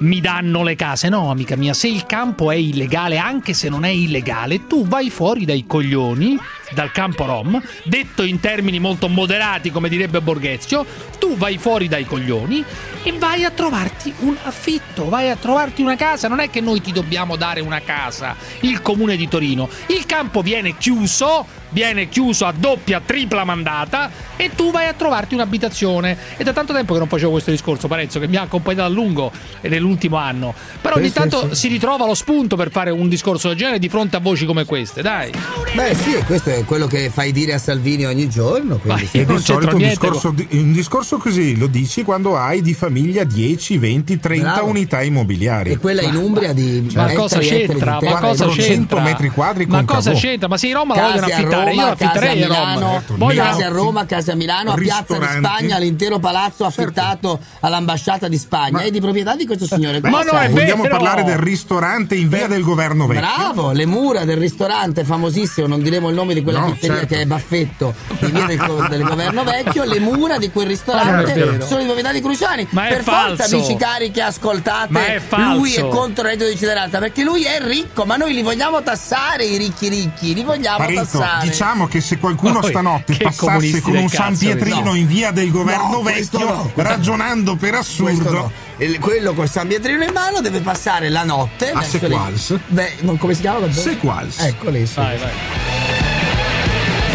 mi 0.00 0.20
danno 0.20 0.62
le 0.62 0.76
case. 0.76 1.08
No, 1.08 1.30
amica 1.30 1.56
mia, 1.56 1.74
se 1.74 1.88
il 1.88 2.06
campo 2.06 2.50
è 2.50 2.56
illegale, 2.56 3.18
anche 3.18 3.54
se 3.54 3.68
non 3.68 3.84
è 3.84 3.88
illegale, 3.88 4.66
tu 4.66 4.86
vai 4.86 5.10
fuori 5.10 5.44
dai 5.44 5.64
coglioni 5.66 6.38
dal 6.72 6.92
campo 6.92 7.24
Rom, 7.24 7.60
detto 7.84 8.22
in 8.22 8.38
termini 8.38 8.78
molto 8.78 9.08
moderati, 9.08 9.70
come 9.70 9.88
direbbe 9.88 10.20
Borghezio, 10.20 10.86
tu 11.18 11.36
vai 11.36 11.58
fuori 11.58 11.88
dai 11.88 12.04
coglioni 12.04 12.64
e 13.02 13.12
vai 13.12 13.44
a 13.44 13.50
trovarti 13.50 14.12
un 14.20 14.36
affitto, 14.42 15.08
vai 15.08 15.30
a 15.30 15.36
trovarti 15.36 15.82
una 15.82 15.96
casa. 15.96 16.28
Non 16.28 16.40
è 16.40 16.50
che 16.50 16.60
noi 16.60 16.80
ti 16.80 16.92
dobbiamo 16.92 17.36
dare 17.36 17.60
una 17.60 17.80
casa, 17.80 18.36
il 18.60 18.82
comune 18.82 19.16
di 19.16 19.28
Torino. 19.28 19.68
Il 19.86 20.06
campo 20.06 20.42
viene 20.42 20.76
chiuso. 20.76 21.58
Viene 21.70 22.08
chiuso 22.08 22.46
a 22.46 22.52
doppia, 22.56 23.00
tripla 23.04 23.44
mandata 23.44 24.10
e 24.36 24.50
tu 24.54 24.70
vai 24.70 24.86
a 24.88 24.92
trovarti 24.92 25.34
un'abitazione. 25.34 26.16
È 26.36 26.42
da 26.42 26.52
tanto 26.52 26.72
tempo 26.72 26.92
che 26.92 26.98
non 26.98 27.08
facevo 27.08 27.30
questo 27.30 27.50
discorso, 27.50 27.88
Parenzo, 27.88 28.18
che 28.18 28.26
mi 28.26 28.36
ha 28.36 28.42
accompagnato 28.42 28.84
a 28.84 28.88
lungo 28.88 29.30
nell'ultimo 29.62 30.16
anno. 30.16 30.54
Però 30.80 30.96
ogni 30.96 31.08
sì, 31.08 31.12
tanto 31.12 31.48
sì. 31.50 31.54
si 31.54 31.68
ritrova 31.68 32.06
lo 32.06 32.14
spunto 32.14 32.56
per 32.56 32.70
fare 32.70 32.90
un 32.90 33.08
discorso 33.08 33.48
del 33.48 33.56
genere 33.56 33.78
di 33.78 33.88
fronte 33.88 34.16
a 34.16 34.20
voci 34.20 34.46
come 34.46 34.64
queste, 34.64 35.02
dai. 35.02 35.30
Beh 35.74 35.94
sì, 35.94 36.14
e 36.14 36.24
questo 36.24 36.50
è 36.50 36.64
quello 36.64 36.86
che 36.86 37.10
fai 37.10 37.32
dire 37.32 37.54
a 37.54 37.58
Salvini 37.58 38.06
ogni 38.06 38.28
giorno. 38.28 38.76
Quindi. 38.78 39.08
E 39.12 39.24
di 39.24 39.38
solito 39.38 39.76
un 39.76 39.82
discorso, 39.82 40.30
di- 40.30 40.46
un 40.52 40.72
discorso 40.72 41.18
così 41.18 41.56
lo 41.56 41.66
dici 41.66 42.02
quando 42.02 42.36
hai 42.36 42.62
di 42.62 42.74
famiglia 42.74 43.24
10, 43.24 43.78
20, 43.78 44.18
30 44.18 44.52
Bravo. 44.52 44.68
unità 44.68 45.02
immobiliari. 45.02 45.70
E 45.70 45.78
quella 45.78 46.02
in 46.02 46.16
Umbria 46.16 46.52
di 46.52 46.90
Ma 46.94 47.12
cosa 47.12 47.38
c'entra? 47.38 47.98
Ma 48.00 48.18
cosa 48.18 48.44
400 48.44 48.62
c'entra? 48.62 49.00
metri 49.00 49.28
quadri 49.28 49.66
Ma 49.66 49.78
con 49.78 49.86
cosa 49.86 50.10
cavò. 50.10 50.20
c'entra? 50.20 50.48
Ma 50.48 50.56
se 50.56 50.66
i 50.66 50.72
Roma 50.72 50.94
la 50.94 51.02
vogliono 51.02 51.26
affittare, 51.26 51.59
io 51.64 51.68
Roma, 51.70 51.84
la 51.84 51.90
affitterei 51.92 52.40
case 52.40 52.44
a 52.44 52.46
a 52.46 52.48
Roma. 52.48 52.74
Milano, 52.74 53.02
Vogliono- 53.16 53.48
case 53.50 53.64
a 53.64 53.68
Roma, 53.68 54.06
case 54.06 54.30
a 54.30 54.34
Milano, 54.34 54.70
a 54.72 54.74
Piazza 54.74 55.18
di. 55.18 55.26
Spagna, 55.46 55.78
l'intero 55.78 56.18
palazzo 56.18 56.64
affettato 56.64 57.38
all'ambasciata 57.60 58.28
di 58.28 58.38
Spagna 58.38 58.80
è 58.80 58.90
di 58.90 59.00
proprietà 59.00 59.34
di 59.36 59.46
questo 59.46 59.66
signore. 59.66 60.00
Beh, 60.00 60.10
Cosa 60.10 60.30
sai? 60.30 60.48
vogliamo 60.50 60.86
parlare 60.88 61.24
del 61.24 61.38
ristorante 61.38 62.14
in 62.14 62.28
via 62.28 62.46
del 62.46 62.62
governo 62.62 63.06
vecchio? 63.06 63.26
Bravo, 63.26 63.70
le 63.72 63.86
mura 63.86 64.24
del 64.24 64.36
ristorante 64.36 65.04
famosissimo, 65.04 65.66
non 65.66 65.82
diremo 65.82 66.08
il 66.08 66.14
nome 66.14 66.34
di 66.34 66.42
quella 66.42 66.60
No, 66.60 66.72
pizzeria 66.72 66.96
certo. 66.98 67.14
che 67.14 67.20
è 67.22 67.26
Baffetto 67.26 67.94
di 68.18 68.30
via 68.30 68.46
del, 68.46 68.86
del 68.90 69.02
governo 69.02 69.44
vecchio, 69.44 69.84
le 69.84 70.00
mura 70.00 70.38
di 70.38 70.50
quel 70.50 70.66
Ma 70.66 70.70
ristorante 70.72 71.32
è 71.32 71.34
vero. 71.34 71.64
sono 71.66 71.78
di 71.80 71.84
proprietà 71.84 72.12
di 72.12 72.20
Cruciani. 72.20 72.66
Ma 72.70 72.86
è 72.86 72.88
per 72.94 73.02
forza, 73.02 73.36
falso. 73.36 73.56
amici 73.56 73.76
cari 73.76 74.10
che 74.10 74.20
Ma 74.20 74.26
è 74.26 74.28
ascoltate, 74.28 75.20
falso. 75.26 75.56
lui 75.56 75.74
è 75.74 75.88
contro 75.88 76.24
il 76.24 76.30
reddito 76.30 76.48
di 76.48 76.56
cittadinanza 76.56 76.98
perché 76.98 77.22
lui 77.22 77.44
è 77.44 77.58
ricco, 77.62 78.04
ma 78.04 78.16
noi 78.16 78.32
li 78.34 78.42
vogliamo 78.42 78.82
tassare 78.82 79.44
i 79.44 79.56
ricchi 79.56 79.88
ricchi, 79.88 80.34
li 80.34 80.42
vogliamo 80.42 80.78
Parenzo, 80.78 81.18
tassare. 81.18 81.46
Diciamo 81.50 81.86
che 81.86 82.00
se 82.00 82.18
qualcuno 82.18 82.60
Poi, 82.60 82.70
stanotte 82.70 83.16
passasse 83.16 83.80
con 83.80 83.96
un 83.96 84.08
San 84.08 84.36
Pietrino 84.36 84.82
no. 84.82 84.94
in 84.94 85.06
via 85.06 85.30
del 85.30 85.50
governo 85.50 85.88
No, 85.90 86.02
vecchio, 86.02 86.38
no, 86.38 86.72
ragionando 86.76 87.56
per 87.56 87.74
assurdo, 87.74 88.50
quello 89.00 89.34
col 89.34 89.48
San 89.50 89.68
Pietrino 89.68 90.04
in 90.04 90.12
mano 90.12 90.40
deve 90.40 90.60
passare 90.60 91.08
la 91.08 91.24
notte 91.24 91.70
A 91.70 91.80
le- 91.80 91.86
Sequals. 91.86 92.58
Beh, 92.66 92.96
non- 93.00 93.18
come 93.18 93.34
si 93.34 93.40
chiama? 93.42 93.70
Sequals. 93.70 94.38
Ecco 94.38 94.70
lì. 94.70 94.86
sì. 94.86 95.00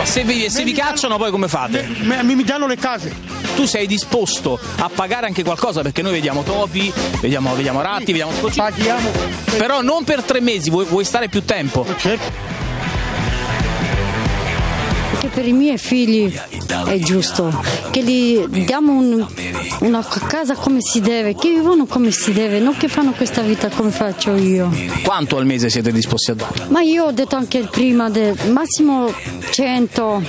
Se 0.04 0.24
vi, 0.24 0.50
se 0.52 0.64
vi 0.64 0.72
cacciano 0.72 1.18
poi 1.18 1.32
come 1.32 1.48
fate? 1.48 1.88
Mi, 2.22 2.36
mi 2.36 2.44
danno 2.44 2.68
le 2.68 2.76
case. 2.78 3.12
Tu 3.56 3.66
sei 3.66 3.88
disposto 3.88 4.60
a 4.78 4.90
pagare 4.94 5.26
anche 5.26 5.44
qualcosa 5.44 5.82
perché 5.82 6.04
noi 6.04 6.12
vediamo 6.12 6.44
topi, 6.44 6.94
vediamo, 7.22 7.56
vediamo 7.56 7.82
ratti, 7.82 8.12
vediamo 8.12 8.32
Paghiamo. 8.32 9.10
Però 9.58 9.82
non 9.82 10.04
per 10.04 10.22
tre 10.22 10.42
mesi, 10.42 10.70
vuoi, 10.70 10.86
vuoi 10.86 11.06
stare 11.06 11.28
più 11.28 11.44
tempo? 11.44 11.86
Che 15.26 15.32
per 15.32 15.48
i 15.48 15.54
miei 15.54 15.80
figli 15.80 16.32
è 16.86 16.98
giusto 17.00 17.52
che 17.90 18.04
gli 18.04 18.46
diamo 18.46 18.92
un- 18.92 19.26
una 19.80 20.06
casa 20.28 20.54
come 20.54 20.78
si 20.82 21.02
deve, 21.02 21.34
che 21.34 21.50
vivono 21.50 21.88
come 21.88 22.12
si 22.12 22.32
deve, 22.32 22.60
non 22.60 22.78
che 22.78 22.88
fanno 22.88 23.10
questa 23.12 23.42
vita 23.42 23.70
come 23.70 23.90
faccio 23.90 24.36
io. 24.36 24.70
Quanto 25.04 25.38
al 25.38 25.48
mese 25.48 25.72
siete 25.72 25.92
disposti 25.92 26.30
a 26.30 26.36
dare? 26.36 26.66
Ma 26.68 26.82
io 26.82 27.06
ho 27.06 27.12
detto 27.12 27.36
anche 27.36 27.62
prima, 27.72 28.12
del 28.12 28.38
massimo 28.52 29.12
100. 29.50 30.22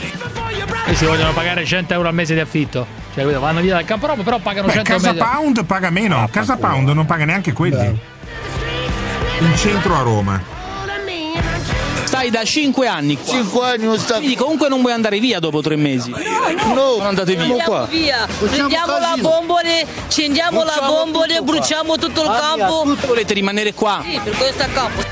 E 0.86 0.94
si 0.94 1.04
vogliono 1.04 1.34
pagare 1.34 1.66
100 1.66 1.92
euro 1.92 2.08
al 2.08 2.14
mese 2.14 2.32
di 2.32 2.40
affitto. 2.40 2.86
Cioè, 3.12 3.24
vanno 3.38 3.60
via 3.60 3.74
dal 3.74 3.84
campo 3.84 4.06
Roma, 4.06 4.22
però 4.22 4.38
pagano 4.38 4.68
Beh, 4.68 4.72
100 4.72 4.92
euro 4.92 5.02
Casa 5.04 5.12
mese. 5.12 5.30
Pound 5.30 5.64
paga 5.66 5.90
meno, 5.90 6.26
Casa 6.32 6.56
Pound 6.56 6.88
non 6.88 7.04
paga 7.04 7.26
neanche 7.26 7.52
quelli. 7.52 7.86
In 9.40 9.56
centro 9.58 9.94
a 9.94 10.00
Roma. 10.00 10.54
Stai 12.16 12.30
da 12.30 12.44
5 12.44 12.88
anni 12.88 13.18
qua. 13.18 13.34
5 13.34 13.68
anni 13.68 13.84
non 13.84 13.98
sta. 13.98 14.16
Quindi 14.16 14.36
comunque 14.36 14.70
non 14.70 14.80
vuoi 14.80 14.94
andare 14.94 15.18
via 15.18 15.38
dopo 15.38 15.60
tre 15.60 15.76
mesi. 15.76 16.10
No, 16.10 16.96
non 16.96 17.06
andate 17.08 17.34
via. 17.34 17.42
Andiamo 17.44 17.84
via, 17.84 18.26
prendiamo 18.38 18.98
la 18.98 19.16
bombole, 19.20 19.86
accendiamo 20.06 20.64
la 20.64 20.78
bombole, 20.80 21.42
bruciamo 21.42 21.98
tutto 21.98 22.22
il 22.22 22.28
campo. 22.28 22.84
Tutti 22.86 23.06
volete 23.06 23.34
rimanere 23.34 23.74
qua? 23.74 24.02
Sì, 24.02 24.18
per 24.24 24.34
questo 24.34 24.64
campo. 24.72 25.02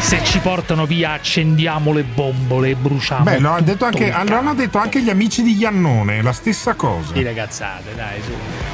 Se 0.00 0.20
ci 0.22 0.38
portano 0.40 0.84
via, 0.84 1.12
accendiamo 1.12 1.92
le 1.94 2.02
bombole 2.02 2.70
e 2.70 2.74
bruciamo. 2.74 3.24
Beh, 3.24 3.38
lo, 3.38 3.52
ha 3.52 3.60
detto 3.62 3.86
tutto 3.88 4.04
anche, 4.04 4.12
hanno 4.12 4.52
detto 4.52 4.76
anche 4.76 5.00
gli 5.00 5.08
amici 5.08 5.42
di 5.42 5.56
Iannone, 5.56 6.20
la 6.20 6.32
stessa 6.32 6.74
cosa. 6.74 7.12
Di 7.12 7.22
ragazzate, 7.22 7.94
dai, 7.94 8.20
su. 8.22 8.71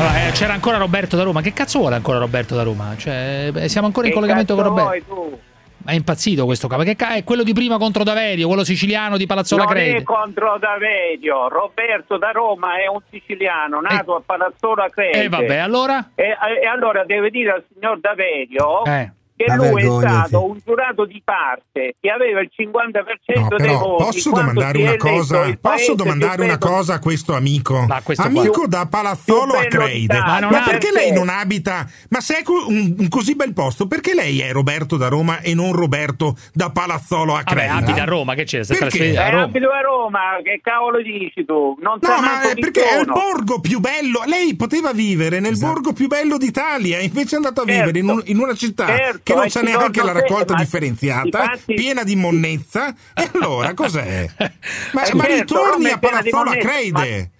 Allora, 0.00 0.28
eh, 0.28 0.30
c'era 0.32 0.54
ancora 0.54 0.78
Roberto 0.78 1.14
da 1.16 1.24
Roma. 1.24 1.42
Che 1.42 1.52
cazzo 1.52 1.78
vuole 1.80 1.94
ancora 1.94 2.16
Roberto 2.18 2.54
da 2.54 2.62
Roma? 2.62 2.94
Cioè, 2.96 3.50
eh, 3.54 3.68
siamo 3.68 3.86
ancora 3.86 4.06
in 4.06 4.12
Che 4.12 4.18
collegamento 4.18 4.54
con 4.54 4.64
Roberto. 4.64 5.14
vuoi 5.14 5.38
è 5.84 5.92
impazzito 5.94 6.44
questo 6.46 6.68
qua. 6.68 6.82
Che 6.84 6.96
ca- 6.96 7.14
è 7.14 7.24
quello 7.24 7.42
di 7.42 7.52
prima 7.52 7.76
contro 7.76 8.02
Daverio, 8.02 8.46
quello 8.46 8.64
siciliano 8.64 9.16
di 9.18 9.26
Palazzola 9.26 9.64
non 9.64 9.72
Crede. 9.72 9.96
è 9.98 10.02
contro 10.02 10.56
Davedio, 10.58 11.48
Roberto 11.48 12.16
da 12.16 12.30
Roma 12.30 12.78
è 12.80 12.86
un 12.86 13.00
siciliano 13.10 13.80
nato 13.80 14.14
a 14.14 14.22
Palazzola 14.24 14.88
Crede. 14.88 15.22
E 15.24 15.28
vabbè, 15.28 15.56
allora? 15.56 16.10
E, 16.14 16.36
e 16.62 16.66
allora 16.66 17.04
deve 17.04 17.28
dire 17.30 17.50
al 17.52 17.64
signor 17.72 17.98
Davedio 18.00 18.84
Eh. 18.84 19.12
Che 19.40 19.46
La 19.46 19.54
lui 19.56 19.68
è 19.68 19.72
vergogna, 19.72 20.08
stato 20.26 20.44
un 20.44 20.58
giurato 20.62 21.04
di 21.06 21.22
parte 21.24 21.94
che 21.98 22.10
aveva 22.10 22.40
il 22.40 22.50
50% 22.54 23.40
No, 23.40 23.48
dei 23.48 23.58
però 23.58 23.78
voti. 23.78 24.04
posso 24.04 24.30
domandare 24.30 24.78
è 24.78 24.82
una 24.82 24.96
cosa? 24.96 25.58
Posso 25.58 25.94
domandare 25.94 26.42
una 26.44 26.56
bello- 26.58 26.74
cosa 26.76 26.94
a 26.94 26.98
questo 26.98 27.34
amico? 27.34 27.86
questo 28.02 28.24
amico 28.26 28.50
qua. 28.52 28.66
da 28.66 28.86
Palazzolo 28.86 29.54
a 29.54 29.62
d'Italia. 29.62 30.20
Ma, 30.20 30.40
Ma 30.50 30.62
perché 30.62 30.90
lei 30.92 31.10
non 31.12 31.30
abita? 31.30 31.86
Ma 32.10 32.20
se 32.20 32.36
è 32.38 32.42
un, 32.48 32.94
un 32.98 33.08
così 33.08 33.34
bel 33.34 33.54
posto, 33.54 33.86
perché 33.86 34.12
lei 34.14 34.40
è 34.40 34.52
Roberto 34.52 34.96
da 34.98 35.08
Roma 35.08 35.40
e 35.40 35.54
non 35.54 35.72
Roberto 35.72 36.36
da 36.52 36.70
Palazzolo 36.70 37.32
a 37.34 37.42
Vabbè, 37.42 37.50
Crede? 37.50 37.68
abita 37.70 38.02
a 38.02 38.04
Roma, 38.04 38.34
che 38.34 38.44
c'è? 38.44 38.58
È 38.60 38.66
Perché? 38.66 38.78
trasferito 38.78 39.20
a 39.20 39.24
Eh, 39.26 39.30
Roma. 39.30 39.42
abito 39.44 39.70
a 39.70 39.80
Roma, 39.80 40.20
che 40.42 40.60
cavolo 40.62 41.00
dici 41.02 41.44
tu? 41.46 41.78
Non 41.80 41.98
No, 42.02 42.20
ma 42.20 42.42
è 42.50 42.54
perché 42.54 42.82
è 42.84 42.98
il 43.00 43.06
borgo 43.06 43.60
più 43.60 43.80
bello. 43.80 44.20
Lei 44.26 44.54
poteva 44.54 44.92
vivere 44.92 45.40
nel 45.40 45.56
borgo 45.58 45.92
più 45.94 46.08
bello 46.08 46.36
d'Italia, 46.36 46.98
invece 47.00 47.34
è 47.34 47.36
andato 47.36 47.62
a 47.62 47.64
vivere 47.64 47.98
in, 47.98 48.08
un- 48.08 48.22
in 48.26 48.38
una 48.38 48.54
città 48.54 48.86
certo, 48.86 49.29
che 49.32 49.38
non 49.38 49.48
c'è 49.48 49.62
neanche 49.62 50.02
la 50.02 50.12
raccolta 50.12 50.54
differenziata, 50.54 51.52
piena 51.66 52.02
di 52.04 52.16
monnezza. 52.16 52.88
E 53.14 53.30
allora 53.34 53.74
cos'è? 53.74 54.26
Ma, 54.38 54.48
ma 54.92 55.04
certo, 55.04 55.26
ritorni 55.26 55.90
a 55.90 55.98
piena 55.98 56.20
di 56.22 56.30
Palazzolo 56.30 56.42
a 56.42 56.44
monnezza, 56.54 56.68
Crede. 56.68 57.30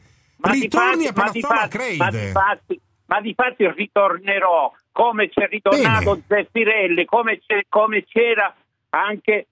Ma 0.42 0.52
di 0.52 0.60
Ritorni 0.60 1.04
fatti- 1.04 1.06
a 1.06 1.22
ma 1.24 1.30
di 1.30 1.40
Palazzolo 1.40 1.54
a 1.54 1.58
fatti- 1.68 1.96
Ma 1.96 2.10
di 2.10 2.16
Crede. 2.16 2.30
fatti, 2.30 2.80
ma 3.06 3.20
di 3.20 3.34
fatti 3.34 3.72
ritornerò 3.76 4.72
come 4.92 5.28
c'è 5.28 5.46
ritornato 5.48 6.20
Zeffirelli, 6.26 7.04
come, 7.04 7.40
c'è- 7.46 7.64
come 7.68 8.04
c'era 8.06 8.54
anche 8.90 9.46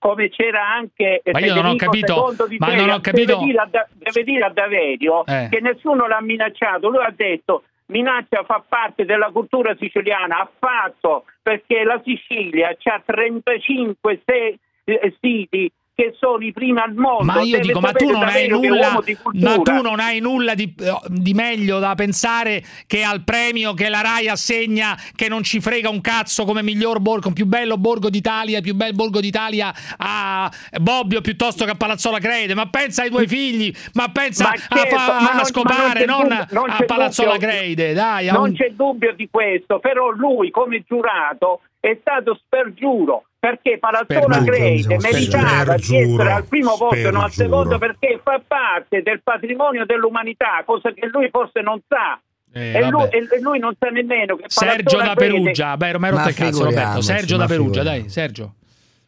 come 0.00 0.28
c'era 0.30 0.64
anche 0.64 1.22
Ma 1.32 1.40
io 1.40 1.54
non 1.54 1.66
ho 1.66 1.74
capito, 1.76 2.32
ma 2.58 2.72
non 2.74 2.88
ho 2.90 3.00
capito- 3.00 3.32
Deve 3.34 3.44
dire 3.46 3.58
a, 3.58 3.66
Da- 3.68 3.88
deve 3.92 4.22
dire 4.22 4.44
a 4.44 4.50
Daverio 4.50 5.26
Eh. 5.26 5.48
che 5.50 5.58
nessuno 5.60 6.06
l'ha 6.06 6.20
minacciato. 6.20 6.88
Lui 6.88 7.02
ha 7.02 7.12
detto 7.14 7.64
minaccia 7.88 8.44
fa 8.44 8.64
parte 8.66 9.04
della 9.04 9.30
cultura 9.30 9.76
siciliana, 9.78 10.40
ha 10.40 10.50
fatto 10.58 11.24
perché 11.42 11.84
la 11.84 12.00
Sicilia 12.04 12.76
ha 12.82 13.02
35 13.04 14.22
se- 14.24 14.58
eh, 14.84 15.16
siti 15.20 15.70
che 15.98 16.14
sono 16.16 16.44
i 16.44 16.52
primi 16.52 16.78
al 16.78 16.94
mondo. 16.94 17.24
Ma 17.24 17.40
io 17.40 17.56
Deve 17.56 17.60
dico, 17.66 17.80
ma 17.80 17.90
tu 17.90 18.08
non 18.08 18.22
hai 18.22 18.46
nulla, 18.46 19.02
ma 19.32 19.58
tu 19.58 19.82
non 19.82 19.98
hai 19.98 20.20
nulla 20.20 20.54
di, 20.54 20.72
di 21.08 21.34
meglio 21.34 21.80
da 21.80 21.96
pensare 21.96 22.62
che 22.86 23.02
al 23.02 23.24
premio 23.24 23.74
che 23.74 23.88
la 23.88 24.00
Rai 24.00 24.28
assegna, 24.28 24.96
che 25.16 25.28
non 25.28 25.42
ci 25.42 25.60
frega 25.60 25.88
un 25.88 26.00
cazzo 26.00 26.44
come 26.44 26.62
miglior 26.62 27.00
borgo, 27.00 27.32
più 27.32 27.46
bello 27.46 27.76
borgo 27.78 28.10
d'Italia, 28.10 28.60
più 28.60 28.76
bel 28.76 28.94
borgo 28.94 29.18
d'Italia 29.18 29.74
a 29.96 30.48
Bobbio 30.80 31.20
piuttosto 31.20 31.64
che 31.64 31.72
a 31.72 31.74
Palazzola 31.74 32.20
Crede. 32.20 32.54
Ma 32.54 32.68
pensa 32.68 33.02
ai 33.02 33.10
tuoi 33.10 33.26
figli, 33.26 33.74
ma 33.94 34.08
pensa 34.10 34.44
Ma 34.44 34.50
a, 34.50 34.76
certo, 34.76 34.96
fa- 34.96 35.20
ma 35.20 35.30
a 35.32 35.34
non- 35.34 35.44
scopare, 35.46 36.04
non 36.04 36.28
dubbio- 36.28 36.46
non 36.50 36.70
a 36.70 36.76
Palazzola 36.86 37.32
dubbio- 37.32 37.48
Crede. 37.48 37.92
Dai, 37.92 38.28
a 38.28 38.34
non 38.34 38.50
un- 38.50 38.54
c'è 38.54 38.70
dubbio 38.70 39.14
di 39.16 39.26
questo, 39.28 39.80
però 39.80 40.10
lui 40.10 40.52
come 40.52 40.84
giurato 40.86 41.62
è 41.80 41.96
stato 42.00 42.34
spergiuro 42.34 43.24
perché 43.38 43.78
Palazzola 43.78 44.42
Crede 44.42 44.70
diciamo, 44.74 44.96
meritava 45.00 45.74
di 45.76 45.96
essere 45.96 46.32
al 46.32 46.44
primo 46.44 46.76
posto 46.76 46.96
e 46.96 47.10
non 47.10 47.22
al 47.22 47.30
secondo 47.30 47.78
perché 47.78 48.20
fa 48.22 48.40
parte 48.44 49.02
del 49.02 49.22
patrimonio 49.22 49.86
dell'umanità, 49.86 50.62
cosa 50.64 50.92
che 50.92 51.06
lui 51.06 51.28
forse 51.30 51.60
non 51.60 51.80
sa. 51.86 52.20
Eh, 52.52 52.78
e, 52.78 52.88
lui, 52.88 53.04
e- 53.10 53.40
lui 53.40 53.58
non 53.58 53.74
sa 53.78 53.90
nemmeno 53.90 54.34
che 54.36 54.44
Sergio 54.46 54.96
Palazzola 54.96 55.04
da 55.04 55.14
Perugia. 55.14 55.76
Beh, 55.76 55.92
Romero 55.92 56.16
Ma 56.16 56.22
te 56.22 56.32
cazzo, 56.32 56.64
Roberto. 56.64 57.00
Sergio 57.02 57.36
da 57.36 57.46
Perugia, 57.46 57.82
dai, 57.82 58.08
Sergio. 58.08 58.54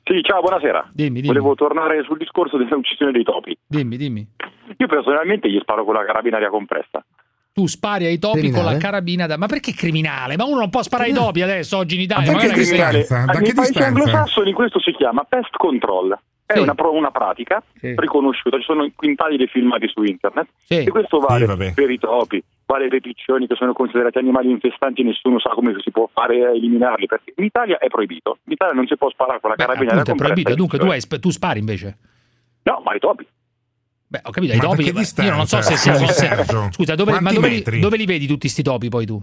Sì, 0.05 0.23
ciao, 0.23 0.41
buonasera. 0.41 0.91
Dimmi, 0.93 1.21
dimmi. 1.21 1.27
Volevo 1.29 1.55
tornare 1.55 2.03
sul 2.03 2.19
discorso 2.19 2.57
dell'uccisione 2.57 3.13
dei 3.13 3.23
topi. 3.23 3.57
Dimmi, 3.67 3.97
dimmi. 3.97 4.27
Io 4.77 4.87
personalmente 4.87 5.49
gli 5.51 5.59
sparo 5.61 5.85
con 5.85 5.95
la 5.95 6.05
carabinaria 6.05 6.51
compressa. 6.51 7.05
Tu 7.53 7.67
spari 7.67 8.05
ai 8.07 8.19
topi 8.19 8.41
con 8.43 8.51
Criminale? 8.51 8.73
la 8.75 8.79
carabina 8.81 9.27
da... 9.27 9.37
Ma 9.37 9.47
perché 9.47 9.73
criminale? 9.73 10.37
Ma 10.37 10.45
uno 10.45 10.61
non 10.61 10.71
può 10.71 10.83
sparare 10.83 11.09
ai 11.11 11.15
topi 11.15 11.43
adesso, 11.43 11.77
oggi 11.77 11.97
in 11.97 12.03
Italia. 12.03 12.33
Ma 12.33 12.39
perché 12.39 12.55
che- 12.55 12.63
criminale? 12.65 13.07
Da 13.09 13.17
Nei 13.25 13.27
che 13.43 13.55
paesi 13.55 13.73
distanza? 13.73 13.87
anglosassoni 13.87 14.53
questo 14.53 14.81
si 14.81 14.93
chiama 14.93 15.25
pest 15.25 15.57
control. 15.57 16.19
È 16.47 16.55
Sì. 16.55 16.61
una, 16.63 16.75
pro- 16.75 16.93
una 16.93 17.11
pratica 17.13 17.63
Sì. 17.79 17.95
riconosciuta, 17.97 18.57
ci 18.59 18.65
sono 18.65 18.89
quintali 18.97 19.37
di 19.37 19.47
filmati 19.47 19.87
su 19.89 20.03
internet 20.03 20.49
Sì. 20.65 20.79
e 20.83 20.91
questo 20.91 21.19
vale 21.21 21.47
per 21.75 21.89
i 21.91 21.99
topi, 21.99 22.43
vale 22.67 22.89
per 22.89 22.97
i 22.99 23.01
piccioni 23.01 23.47
che 23.47 23.55
sono 23.55 23.73
considerati 23.73 24.19
animali 24.19 24.51
infestanti 24.51 25.03
e 25.03 25.05
nessuno 25.05 25.39
sa 25.39 25.51
come 25.51 25.75
si 25.81 25.93
può 25.93 26.09
fare 26.13 26.45
a 26.45 26.51
eliminarli 26.51 27.07
perché 27.07 27.35
in 27.37 27.45
Italia 27.45 27.79
è 27.79 27.87
proibito. 27.87 28.39
In 28.47 28.53
Italia 28.53 28.75
non 28.75 28.87
si 28.89 28.97
può 28.97 29.09
sparare 29.11 29.39
con 29.41 29.51
la 29.51 29.57
Beh, 29.57 29.65
carabina 29.65 29.93
appunto, 29.93 30.11
è 30.11 30.15
proibito. 30.17 30.51
ai 30.51 30.57
Dunque 30.57 30.79
tu, 30.79 30.87
hai 30.87 31.01
sp- 31.01 31.19
tu 31.21 31.31
spari 31.31 31.61
invece. 31.61 31.99
No, 32.65 32.83
ma 32.85 32.95
i 32.95 32.99
topi. 32.99 33.25
Beh, 34.11 34.21
ho 34.25 34.31
capito, 34.33 34.55
Ma 34.57 34.61
da 34.61 34.69
topi. 34.71 34.91
beh, 34.93 35.23
io 35.25 35.31
non 35.37 35.47
so 35.47 35.61
se 35.63 35.75
distanza? 35.75 36.07
sia. 36.07 36.07
se- 36.09 36.27
Sergio, 36.27 36.69
Scusa, 36.73 36.97
dove, 36.97 37.21
ma 37.21 37.31
dove 37.33 37.49
li, 37.49 37.63
dove 37.79 37.97
li 37.97 38.07
vedi 38.07 38.27
tutti 38.27 38.49
sti 38.49 38.63
topi 38.63 38.89
poi 38.89 39.07
tu? 39.07 39.23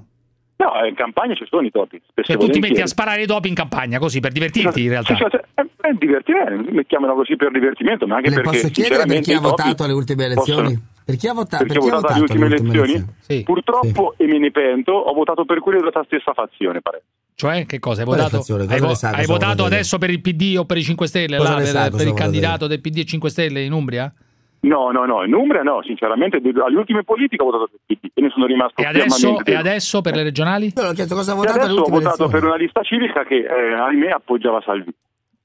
No, 0.59 0.71
in 0.87 0.95
campagna 0.95 1.35
ci 1.35 1.45
sono 1.49 1.67
i 1.67 1.71
topi. 1.71 2.01
Spesso 2.09 2.31
Cioè 2.31 2.41
e 2.41 2.45
tu 2.45 2.49
ti 2.51 2.59
metti 2.59 2.79
a 2.81 2.87
sparare 2.87 3.19
ai 3.21 3.27
topi 3.27 3.49
in 3.49 3.53
campagna 3.53 3.99
così 3.99 4.21
per 4.21 4.31
divertirti 4.31 4.83
in 4.83 4.89
realtà. 4.89 5.13
Sì, 5.15 5.25
cioè, 5.29 5.41
è, 5.55 5.61
è 5.61 5.93
divertimento, 5.99 6.71
mettiamolo 6.71 7.15
così 7.15 7.35
per 7.35 7.51
divertimento, 7.51 8.07
ma 8.07 8.15
anche 8.15 8.29
Le 8.29 8.35
perché 8.35 8.49
posso 8.49 8.69
chiedere 8.69 9.05
per 9.05 9.19
chi 9.19 9.33
ha 9.33 9.37
i 9.37 9.39
votato 9.41 9.83
alle 9.83 9.93
ultime 9.93 10.23
elezioni? 10.25 10.61
possono- 10.63 10.81
Per 11.05 11.15
chi 11.17 11.27
ha 11.27 11.33
vota- 11.33 11.57
perché 11.57 11.73
per 11.73 11.81
ho 11.81 11.85
chi 11.85 11.89
ha 11.89 11.95
votato 11.95 12.13
alle 12.13 12.21
ultime 12.21 12.45
elezioni? 12.45 13.05
Sì. 13.19 13.43
Purtroppo, 13.43 14.13
e 14.17 14.25
me 14.25 14.39
ne 14.39 14.51
pento, 14.51 14.93
ho 14.93 15.13
votato 15.13 15.43
per 15.45 15.59
quelli 15.59 15.79
della 15.79 15.91
stessa 16.05 16.31
fazione, 16.33 16.81
pare. 16.81 17.03
Cioè, 17.35 17.65
che 17.65 17.79
cosa? 17.79 17.99
Hai 17.99 18.05
Quale 18.07 18.21
votato, 18.21 18.37
fazione? 18.37 18.63
Cosa 18.63 18.73
hai 18.73 18.79
vo- 18.81 18.95
sa? 18.95 19.09
hai 19.11 19.25
votato 19.25 19.65
adesso 19.65 19.97
per 19.99 20.09
il 20.09 20.21
PD 20.21 20.55
o 20.57 20.63
per 20.65 20.77
i 20.77 20.83
5 20.83 21.07
Stelle? 21.07 21.37
Là, 21.37 21.55
per, 21.55 21.65
sa? 21.67 21.89
per 21.91 22.07
il 22.07 22.13
candidato 22.13 22.65
del 22.67 22.79
PD 22.81 22.97
e 22.99 23.05
5 23.05 23.29
Stelle 23.29 23.61
in 23.61 23.73
Umbria? 23.73 24.11
No, 24.59 24.91
no, 24.91 25.05
no, 25.05 25.23
in 25.23 25.33
Umbria 25.33 25.61
no, 25.61 25.81
sinceramente, 25.83 26.37
alle 26.37 26.77
ultime 26.77 27.03
politiche 27.03 27.41
ho 27.41 27.45
votato 27.45 27.69
per 27.69 27.79
il 27.85 27.97
PD 27.99 28.11
e 28.13 28.21
ne 28.21 28.29
sono 28.29 28.45
rimasto 28.47 28.81
E 28.81 28.85
adesso, 28.85 29.15
fermamente 29.17 29.51
e 29.51 29.55
adesso 29.55 30.01
per 30.01 30.15
le 30.15 30.23
regionali? 30.23 30.73
Io 30.75 30.83
l'ho 30.83 30.91
chiesto 30.93 31.15
cosa 31.15 31.31
ha 31.31 31.35
votato 31.35 31.59
adesso 31.59 31.79
ho 31.79 31.83
votato 31.83 31.97
elezioni. 32.05 32.31
per 32.31 32.43
una 32.43 32.55
lista 32.55 32.81
civica 32.81 33.23
che, 33.23 33.35
eh, 33.35 33.73
ahimè, 33.73 34.09
appoggiava 34.09 34.61
Salvini. 34.65 34.93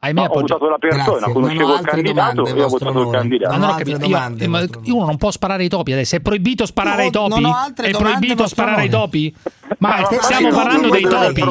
Ahimè, 0.04 0.20
ho 0.20 0.24
appoggia- 0.24 0.56
votato 0.56 0.68
la 0.70 0.78
persona, 0.78 1.04
Grazie, 1.18 1.32
conoscevo 1.32 1.72
ho 1.72 1.74
il 1.78 1.80
candidato 1.86 2.32
domande, 2.42 2.58
e 2.58 2.62
ho 2.64 2.68
votato 2.68 2.90
il 2.90 2.96
onore. 2.96 3.18
candidato. 3.18 3.52
Ma 3.52 3.58
non 3.60 3.68
ho 3.68 3.74
capito, 3.76 3.90
io- 3.98 3.98
domande, 4.08 4.48
ma 4.48 4.58
vostro 4.58 4.80
uno 4.86 5.04
non 5.06 5.16
può 5.18 5.30
sparare 5.30 5.62
ai 5.62 5.68
topi 5.68 5.92
adesso. 5.92 6.16
È 6.16 6.20
proibito 6.20 6.66
sparare 6.66 6.96
No, 6.96 7.02
ai 7.02 7.10
topi? 7.12 7.28
non 7.40 7.44
ho 7.44 7.54
altre 7.54 7.86
È 7.86 7.90
proibito 7.92 8.46
sparare 8.48 8.80
ai 8.80 8.88
topi? 8.88 9.34
Ma 9.78 9.88
Ma- 10.00 10.04
stiamo 10.04 10.48
parlando 10.48 10.88
dei 10.88 11.02
topi. 11.02 11.42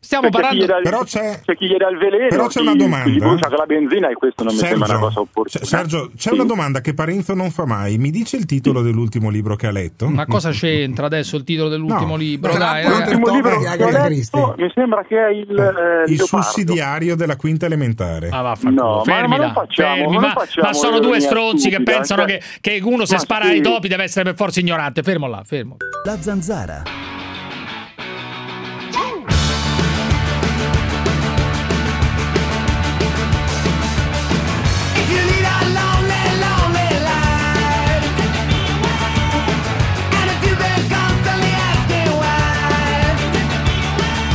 Il. 0.00 0.06
Stiamo 0.06 0.28
Perché 0.30 0.40
parlando. 0.40 0.66
dà 0.66 0.76
il- 0.78 0.82
Però 0.82 1.02
c'è- 1.04 1.40
c'è 1.44 1.56
chi 1.56 1.66
gli 1.66 1.76
dà 1.76 1.88
il 1.90 1.98
veleno, 1.98 2.28
Però 2.28 2.46
c'è 2.46 2.60
chi- 2.60 2.66
una 2.66 2.74
domanda. 2.74 3.10
chi 3.10 3.16
brucia 3.18 3.48
con 3.48 3.56
la 3.58 3.66
benzina 3.66 4.08
e 4.10 4.14
questo 4.14 4.44
non 4.44 4.54
mi 4.54 4.58
sembra 4.58 4.86
una 4.88 4.98
cosa 4.98 5.20
opportuna. 5.20 5.64
Sergio, 5.64 6.10
c'è 6.16 6.28
Sì. 6.30 6.34
una 6.34 6.44
domanda 6.44 6.80
che 6.80 6.94
Parenzo 6.94 7.34
non 7.34 7.50
fa 7.50 7.66
mai. 7.66 7.98
Mi 7.98 8.10
dice 8.10 8.36
il 8.36 8.46
titolo 8.46 8.80
dell'ultimo 8.82 9.28
libro 9.30 9.56
che 9.56 9.66
ha 9.66 9.70
letto? 9.70 10.08
Ma 10.08 10.26
cosa 10.26 10.50
c'entra 10.50 11.06
adesso 11.06 11.36
il 11.36 11.44
titolo 11.44 11.68
dell'ultimo 11.68 12.12
No, 12.12 12.16
libro? 12.16 12.52
Dai, 12.56 12.82
ragazzi. 12.82 12.96
L'ultimo 13.12 13.26
Topi 13.26 13.36
libro 13.36 13.50
di 13.58 13.64
che 13.64 13.84
ho 13.84 13.90
letto 13.90 14.54
mi 14.58 14.70
sembra 14.74 15.04
che 15.04 15.16
è 15.26 15.28
il, 15.30 15.50
eh, 15.50 16.10
il 16.10 16.16
Leopardo. 16.16 16.26
sussidiario 16.46 17.14
della 17.14 17.36
quinta 17.36 17.66
elementare. 17.66 18.28
Ah, 18.30 18.40
vaffanculo. 18.42 18.82
No, 18.88 18.96
ma- 18.96 19.02
fermi 19.04 19.38
ma 19.38 19.52
facciamo- 19.52 19.94
fermi, 19.96 20.14
ma 20.16 20.20
ma, 20.20 20.32
facciamo 20.32 20.66
ma 20.66 20.72
sono 20.72 20.98
due 20.98 21.20
stronzi 21.20 21.68
che 21.68 21.82
pensano 21.82 22.26
cioè- 22.26 22.40
che, 22.60 22.78
che 22.78 22.80
uno 22.82 23.04
se 23.04 23.18
spara 23.18 23.44
sì. 23.44 23.50
ai 23.52 23.60
topi 23.60 23.86
deve 23.88 24.04
essere 24.04 24.24
per 24.24 24.34
forza 24.34 24.60
ignorante. 24.60 25.02
Fermo 25.02 25.26
là, 25.28 25.42
fermo. 25.44 25.76
La 26.04 26.18
zanzara. 26.20 26.82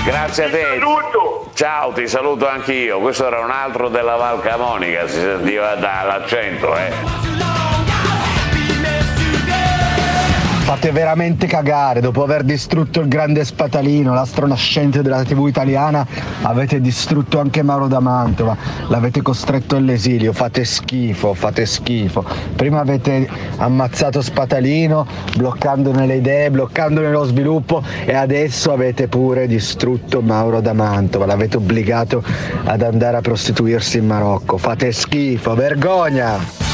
Grazie 0.05 0.43
a 0.43 0.49
te. 0.51 0.79
Ciao, 1.55 1.91
ti 1.91 2.07
saluto 2.07 2.47
anch'io. 2.47 2.99
Questo 2.99 3.25
era 3.25 3.39
un 3.39 3.49
altro 3.49 3.89
della 3.89 4.15
Val 4.15 4.39
Camonica, 4.39 5.07
si 5.07 5.19
sentiva 5.19 5.73
dall'accento, 5.73 6.75
eh. 6.75 7.44
Fate 10.65 10.91
veramente 10.91 11.45
cagare, 11.45 12.01
dopo 12.01 12.23
aver 12.23 12.41
distrutto 12.41 12.99
il 12.99 13.07
grande 13.07 13.45
spatalino, 13.45 14.15
l'astro 14.15 14.47
nascente 14.47 15.03
della 15.03 15.21
TV 15.21 15.45
italiana, 15.47 16.03
avete 16.41 16.81
distrutto 16.81 17.39
anche 17.39 17.61
Mauro 17.61 17.85
da 17.85 17.99
Mantova, 17.99 18.57
l'avete 18.87 19.21
costretto 19.21 19.75
all'esilio, 19.75 20.33
fate 20.33 20.65
schifo, 20.65 21.35
fate 21.35 21.67
schifo. 21.67 22.25
Prima 22.55 22.79
avete 22.79 23.29
ammazzato 23.57 24.23
Spatalino, 24.23 25.05
bloccandone 25.37 26.07
le 26.07 26.15
idee, 26.15 26.49
bloccandone 26.49 27.11
lo 27.11 27.25
sviluppo 27.25 27.83
e 28.03 28.15
adesso 28.15 28.73
avete 28.73 29.07
pure 29.07 29.45
distrutto 29.45 30.21
Mauro 30.21 30.61
da 30.61 30.73
Mantova, 30.73 31.27
l'avete 31.27 31.57
obbligato 31.57 32.23
ad 32.63 32.81
andare 32.81 33.17
a 33.17 33.21
prostituirsi 33.21 33.99
in 33.99 34.07
Marocco. 34.07 34.57
Fate 34.57 34.91
schifo, 34.91 35.53
vergogna! 35.53 36.65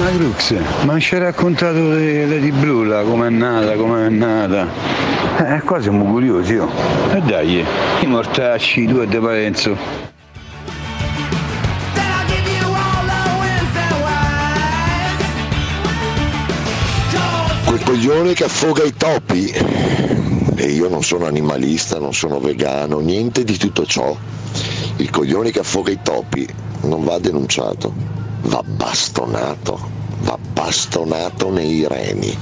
Ma 0.00 0.10
Crux, 0.12 0.54
ma 0.84 0.98
ci 0.98 1.14
hai 1.14 1.20
raccontato 1.20 1.78
Lady 1.78 2.50
Blue 2.52 2.86
là, 2.86 3.02
com'è 3.02 3.28
nata, 3.28 3.74
com'è 3.74 4.08
nata? 4.08 4.66
Eh, 5.36 5.60
qua 5.60 5.78
siamo 5.80 6.04
curiosi, 6.04 6.56
oh. 6.56 6.70
E 7.12 7.20
dai, 7.20 7.62
i 8.00 8.06
mortacci, 8.06 8.86
tu 8.86 9.00
e 9.00 9.06
De 9.06 9.18
Parenzo. 9.18 9.76
Quel 17.66 17.82
coglione 17.84 18.32
che 18.32 18.44
affoga 18.44 18.82
i 18.82 18.94
topi. 18.96 19.52
E 20.56 20.64
io 20.64 20.88
non 20.88 21.02
sono 21.02 21.26
animalista, 21.26 21.98
non 21.98 22.14
sono 22.14 22.40
vegano, 22.40 23.00
niente 23.00 23.44
di 23.44 23.58
tutto 23.58 23.84
ciò. 23.84 24.16
Il 24.96 25.10
coglione 25.10 25.50
che 25.50 25.58
affoga 25.60 25.90
i 25.90 25.98
topi 26.02 26.48
non 26.82 27.04
va 27.04 27.18
denunciato, 27.18 27.92
va 28.42 28.62
bastonato, 28.64 29.78
va 30.20 30.38
bastonato 30.52 31.50
nei 31.50 31.86
reni. 31.86 32.36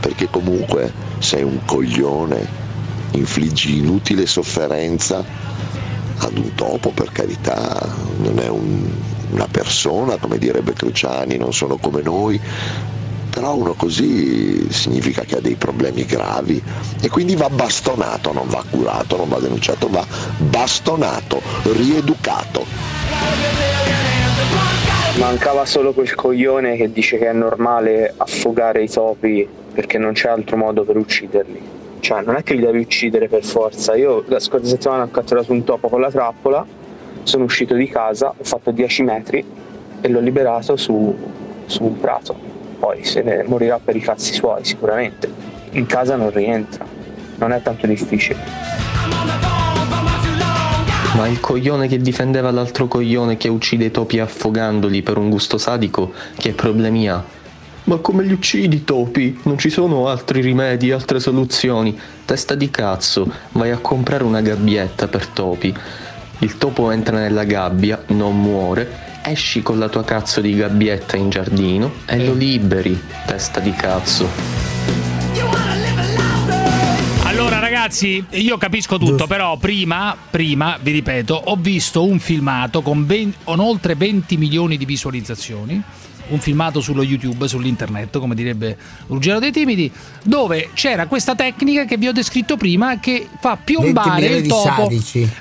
Perché 0.00 0.28
comunque 0.30 0.92
sei 1.18 1.42
un 1.42 1.64
coglione, 1.64 2.64
infliggi 3.12 3.78
inutile 3.78 4.26
sofferenza 4.26 5.24
ad 6.18 6.36
un 6.36 6.54
topo 6.54 6.90
per 6.90 7.10
carità, 7.12 7.94
non 8.18 8.38
è 8.38 8.48
un- 8.48 8.90
una 9.30 9.48
persona 9.50 10.16
come 10.16 10.38
direbbe 10.38 10.72
Cruciani, 10.72 11.36
non 11.36 11.52
sono 11.52 11.76
come 11.76 12.02
noi, 12.02 12.40
però 13.30 13.54
uno 13.54 13.74
così 13.74 14.72
significa 14.72 15.22
che 15.22 15.36
ha 15.36 15.40
dei 15.40 15.56
problemi 15.56 16.06
gravi 16.06 16.62
e 17.00 17.08
quindi 17.10 17.36
va 17.36 17.50
bastonato, 17.50 18.32
non 18.32 18.48
va 18.48 18.64
curato, 18.70 19.16
non 19.16 19.28
va 19.28 19.38
denunciato, 19.38 19.88
va 19.90 20.06
bastonato, 20.38 21.42
rieducato. 21.64 23.65
Mancava 25.18 25.64
solo 25.64 25.94
quel 25.94 26.14
coglione 26.14 26.76
che 26.76 26.92
dice 26.92 27.16
che 27.16 27.28
è 27.28 27.32
normale 27.32 28.12
affogare 28.18 28.82
i 28.82 28.88
topi 28.88 29.48
perché 29.72 29.96
non 29.96 30.12
c'è 30.12 30.28
altro 30.28 30.58
modo 30.58 30.84
per 30.84 30.98
ucciderli. 30.98 31.60
Cioè, 32.00 32.20
non 32.20 32.36
è 32.36 32.42
che 32.42 32.52
li 32.52 32.60
devi 32.60 32.80
uccidere 32.80 33.26
per 33.26 33.42
forza. 33.42 33.96
Io 33.96 34.24
la 34.26 34.38
scorsa 34.38 34.66
settimana 34.66 35.04
ho 35.04 35.10
catturato 35.10 35.52
un 35.52 35.64
topo 35.64 35.88
con 35.88 36.02
la 36.02 36.10
trappola, 36.10 36.66
sono 37.22 37.44
uscito 37.44 37.74
di 37.74 37.88
casa, 37.88 38.28
ho 38.28 38.44
fatto 38.44 38.70
10 38.70 39.02
metri 39.04 39.44
e 40.02 40.08
l'ho 40.08 40.20
liberato 40.20 40.76
su, 40.76 41.16
su 41.64 41.82
un 41.82 41.98
prato. 41.98 42.36
Poi 42.78 43.02
se 43.02 43.22
ne 43.22 43.42
morirà 43.44 43.80
per 43.82 43.96
i 43.96 44.00
cazzi 44.00 44.34
suoi, 44.34 44.64
sicuramente. 44.66 45.28
In 45.70 45.86
casa 45.86 46.16
non 46.16 46.30
rientra, 46.30 46.84
non 47.36 47.52
è 47.52 47.62
tanto 47.62 47.86
difficile. 47.86 48.75
Ma 51.16 51.26
il 51.28 51.40
coglione 51.40 51.88
che 51.88 51.96
difendeva 51.96 52.50
l'altro 52.50 52.88
coglione 52.88 53.38
che 53.38 53.48
uccide 53.48 53.86
i 53.86 53.90
topi 53.90 54.18
affogandoli 54.18 55.00
per 55.00 55.16
un 55.16 55.30
gusto 55.30 55.56
sadico, 55.56 56.12
che 56.36 56.52
problemi 56.52 57.08
ha? 57.08 57.24
Ma 57.84 57.96
come 57.96 58.22
li 58.22 58.34
uccidi 58.34 58.76
i 58.76 58.84
topi? 58.84 59.38
Non 59.44 59.56
ci 59.56 59.70
sono 59.70 60.08
altri 60.08 60.42
rimedi, 60.42 60.92
altre 60.92 61.18
soluzioni. 61.18 61.98
Testa 62.26 62.54
di 62.54 62.68
cazzo, 62.68 63.32
vai 63.52 63.70
a 63.70 63.78
comprare 63.78 64.24
una 64.24 64.42
gabbietta 64.42 65.08
per 65.08 65.26
topi. 65.28 65.74
Il 66.40 66.58
topo 66.58 66.90
entra 66.90 67.18
nella 67.18 67.44
gabbia, 67.44 68.02
non 68.08 68.38
muore, 68.38 68.86
esci 69.24 69.62
con 69.62 69.78
la 69.78 69.88
tua 69.88 70.04
cazzo 70.04 70.42
di 70.42 70.54
gabbietta 70.54 71.16
in 71.16 71.30
giardino 71.30 71.92
e 72.04 72.22
lo 72.26 72.34
liberi, 72.34 73.00
testa 73.24 73.58
di 73.60 73.72
cazzo. 73.72 75.05
Ragazzi, 77.86 78.24
io 78.30 78.58
capisco 78.58 78.98
tutto, 78.98 79.28
però 79.28 79.56
prima, 79.58 80.16
prima, 80.28 80.76
vi 80.82 80.90
ripeto, 80.90 81.40
ho 81.44 81.54
visto 81.54 82.04
un 82.04 82.18
filmato 82.18 82.82
con, 82.82 83.06
ben- 83.06 83.32
con 83.44 83.60
oltre 83.60 83.94
20 83.94 84.36
milioni 84.36 84.76
di 84.76 84.84
visualizzazioni 84.84 85.80
un 86.28 86.40
filmato 86.40 86.80
sullo 86.80 87.04
YouTube, 87.04 87.46
sull'internet, 87.46 88.18
come 88.18 88.34
direbbe 88.34 88.76
Ruggero 89.06 89.38
dei 89.38 89.52
Timidi, 89.52 89.88
dove 90.24 90.70
c'era 90.74 91.06
questa 91.06 91.36
tecnica 91.36 91.84
che 91.84 91.96
vi 91.96 92.08
ho 92.08 92.12
descritto 92.12 92.56
prima 92.56 92.98
che 92.98 93.28
fa 93.40 93.56
20 93.64 93.64
piombare 93.64 94.26
il 94.26 94.46
topo. 94.48 94.90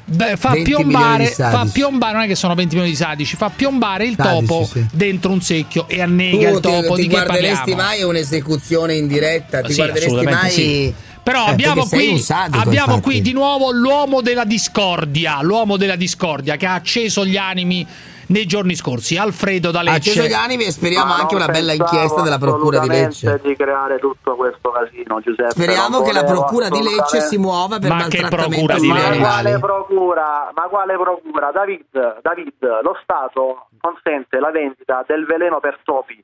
Beh, 0.06 0.38
fa 0.38 0.52
20 0.52 0.84
milioni 0.84 0.84
piombare, 0.84 1.26
fa 1.26 1.68
piombare, 1.74 2.14
non 2.14 2.22
è 2.22 2.28
che 2.28 2.36
sono 2.36 2.54
20 2.54 2.76
milioni 2.76 2.92
di 2.92 2.98
sadici, 3.02 3.36
fa 3.36 3.50
piombare 3.50 4.06
il 4.06 4.14
Sadici, 4.16 4.46
topo 4.46 4.70
sì. 4.72 4.86
dentro 4.92 5.32
un 5.32 5.42
secchio 5.42 5.88
e 5.88 6.00
annega 6.00 6.50
Tu 6.50 6.56
il 6.58 6.62
topo 6.62 6.94
ti, 6.94 7.02
di 7.02 7.08
ti 7.08 7.16
che 7.16 7.24
guarderesti 7.24 7.72
parliamo. 7.72 7.82
mai 7.82 8.04
un'esecuzione 8.04 8.94
in 8.94 9.08
diretta? 9.08 9.62
Ti 9.62 9.74
Sì, 9.74 9.78
guarderesti 9.78 10.24
mai 10.24 10.52
sì. 10.52 10.94
Però 11.26 11.48
Eh, 11.48 11.50
abbiamo, 11.50 11.88
qui, 11.88 12.20
sadico, 12.20 12.60
abbiamo 12.60 13.02
qui 13.02 13.20
di 13.20 13.34
nuovo 13.34 13.72
l'uomo 13.72 14.22
della 14.22 14.44
discordia, 14.44 15.42
l'uomo 15.42 15.76
della 15.76 15.96
discordia 15.96 16.56
che 16.56 16.68
ha 16.68 16.76
acceso 16.76 17.26
gli 17.26 17.36
animi 17.36 17.86
nei 18.28 18.46
giorni 18.46 18.76
scorsi, 18.76 19.18
Alfredo 19.18 19.72
da 19.72 19.80
Ha 19.80 19.94
acceso 19.94 20.22
gli 20.22 20.34
animi 20.34 20.66
e 20.66 20.72
speriamo 20.72 21.14
Ma 21.14 21.18
anche 21.18 21.34
una 21.34 21.48
bella 21.48 21.74
inchiesta 21.74 22.22
della 22.22 22.38
Procura 22.38 22.78
di 22.78 22.88
Lecce. 22.90 23.40
di 23.44 23.56
creare 23.56 23.98
tutto 23.98 24.36
questo 24.36 24.70
casino, 24.70 25.20
Giuseppe. 25.20 25.50
Speriamo 25.50 26.02
che 26.04 26.14
la 26.14 26.24
Procura 26.24 26.70
di 26.70 26.84
Lecce 26.84 27.22
si 27.22 27.38
muova 27.38 27.80
per 27.80 27.90
Ma 27.90 28.06
che 28.06 28.22
maltrattamento 28.22 28.66
procura 28.66 28.78
di? 28.78 28.88
Ma 28.88 29.18
quale 29.18 29.60
procura? 29.60 30.52
Ma 30.54 30.62
quale 30.70 30.94
procura? 30.94 31.52
David, 31.52 32.22
David, 32.22 32.54
lo 32.84 32.96
Stato 33.02 33.68
consente 33.82 34.38
la 34.38 34.52
vendita 34.52 35.04
del 35.08 35.26
veleno 35.26 35.60
per 35.60 35.80
topi. 35.84 36.24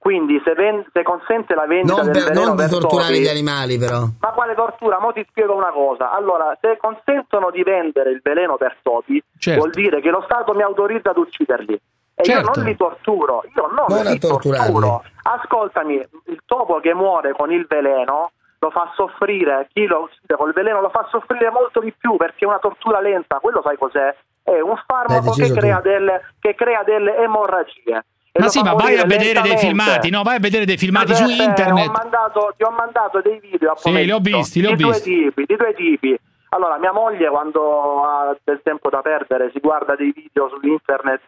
Quindi 0.00 0.40
se, 0.42 0.54
ven- 0.54 0.82
se 0.94 1.02
consente 1.02 1.54
la 1.54 1.66
vendita 1.66 1.94
Non, 2.00 2.04
del 2.10 2.12
per, 2.24 2.32
veleno 2.32 2.46
non 2.46 2.56
per 2.56 2.70
torturare 2.70 3.08
topi, 3.12 3.20
gli 3.20 3.28
animali, 3.28 3.76
però. 3.76 4.00
ma 4.18 4.28
quale 4.30 4.54
tortura? 4.54 4.98
Mo 4.98 5.12
ti 5.12 5.22
spiego 5.28 5.54
una 5.54 5.70
cosa. 5.72 6.10
Allora, 6.10 6.56
se 6.58 6.78
consentono 6.80 7.50
di 7.50 7.62
vendere 7.62 8.10
il 8.10 8.20
veleno 8.24 8.56
per 8.56 8.78
topi, 8.80 9.22
Certo. 9.38 9.60
vuol 9.60 9.72
dire 9.72 10.00
che 10.00 10.08
lo 10.08 10.22
Stato 10.24 10.54
mi 10.54 10.62
autorizza 10.62 11.10
ad 11.10 11.18
ucciderli. 11.18 11.78
E 12.14 12.24
Certo. 12.24 12.48
io 12.50 12.50
non 12.56 12.64
li 12.64 12.76
torturo, 12.76 13.42
io 13.54 13.66
non, 13.66 13.84
Non 13.88 14.06
a 14.06 14.10
li 14.10 14.18
torturo. 14.18 15.02
Ascoltami, 15.22 15.94
il 15.96 16.40
topo 16.46 16.80
che 16.80 16.94
muore 16.94 17.32
con 17.32 17.52
il 17.52 17.66
veleno 17.68 18.30
lo 18.58 18.70
fa 18.70 18.90
soffrire, 18.94 19.68
chi 19.72 19.84
lo 19.86 20.00
uccide 20.04 20.34
col 20.36 20.52
veleno 20.54 20.80
lo 20.80 20.88
fa 20.88 21.06
soffrire 21.10 21.50
molto 21.50 21.80
di 21.80 21.92
più 21.96 22.16
perché 22.16 22.44
è 22.46 22.48
una 22.48 22.58
tortura 22.58 23.00
lenta. 23.00 23.38
Quello 23.38 23.60
sai 23.62 23.76
cos'è? 23.76 24.14
È 24.42 24.60
un 24.60 24.80
farmaco 24.86 25.32
che 25.32 25.50
crea, 25.52 25.80
delle, 25.80 26.22
che 26.40 26.54
crea 26.54 26.82
delle 26.84 27.16
emorragie. 27.18 28.02
Ma 28.38 28.48
sì, 28.48 28.62
ma 28.62 28.74
vai 28.74 28.96
a 28.96 29.04
vedere 29.04 29.40
dei 29.40 29.56
filmati, 29.58 30.08
no? 30.10 30.22
Vai 30.22 30.36
a 30.36 30.40
vedere 30.40 30.64
dei 30.64 30.76
filmati 30.76 31.14
su 31.14 31.28
internet. 31.28 31.88
Ho 31.88 31.92
mandato, 31.92 32.54
ti 32.56 32.62
ho 32.62 32.70
mandato 32.70 33.20
dei 33.20 33.40
video 33.40 33.72
a 33.72 33.76
Sì, 33.76 33.92
li 33.92 34.10
ho 34.10 34.20
visti, 34.20 34.60
li 34.60 34.66
ho 34.66 34.74
di 34.76 34.82
due 34.82 34.92
visti. 34.92 35.10
tipi, 35.10 35.44
di 35.46 35.56
due 35.56 35.74
tipi. 35.74 36.18
Allora, 36.50 36.78
mia 36.78 36.92
moglie 36.92 37.28
quando 37.28 38.02
ha 38.04 38.36
del 38.42 38.60
tempo 38.62 38.88
da 38.90 39.00
perdere 39.02 39.50
si 39.52 39.60
guarda 39.60 39.94
dei 39.96 40.12
video 40.12 40.48
su 40.48 40.58
internet 40.66 41.22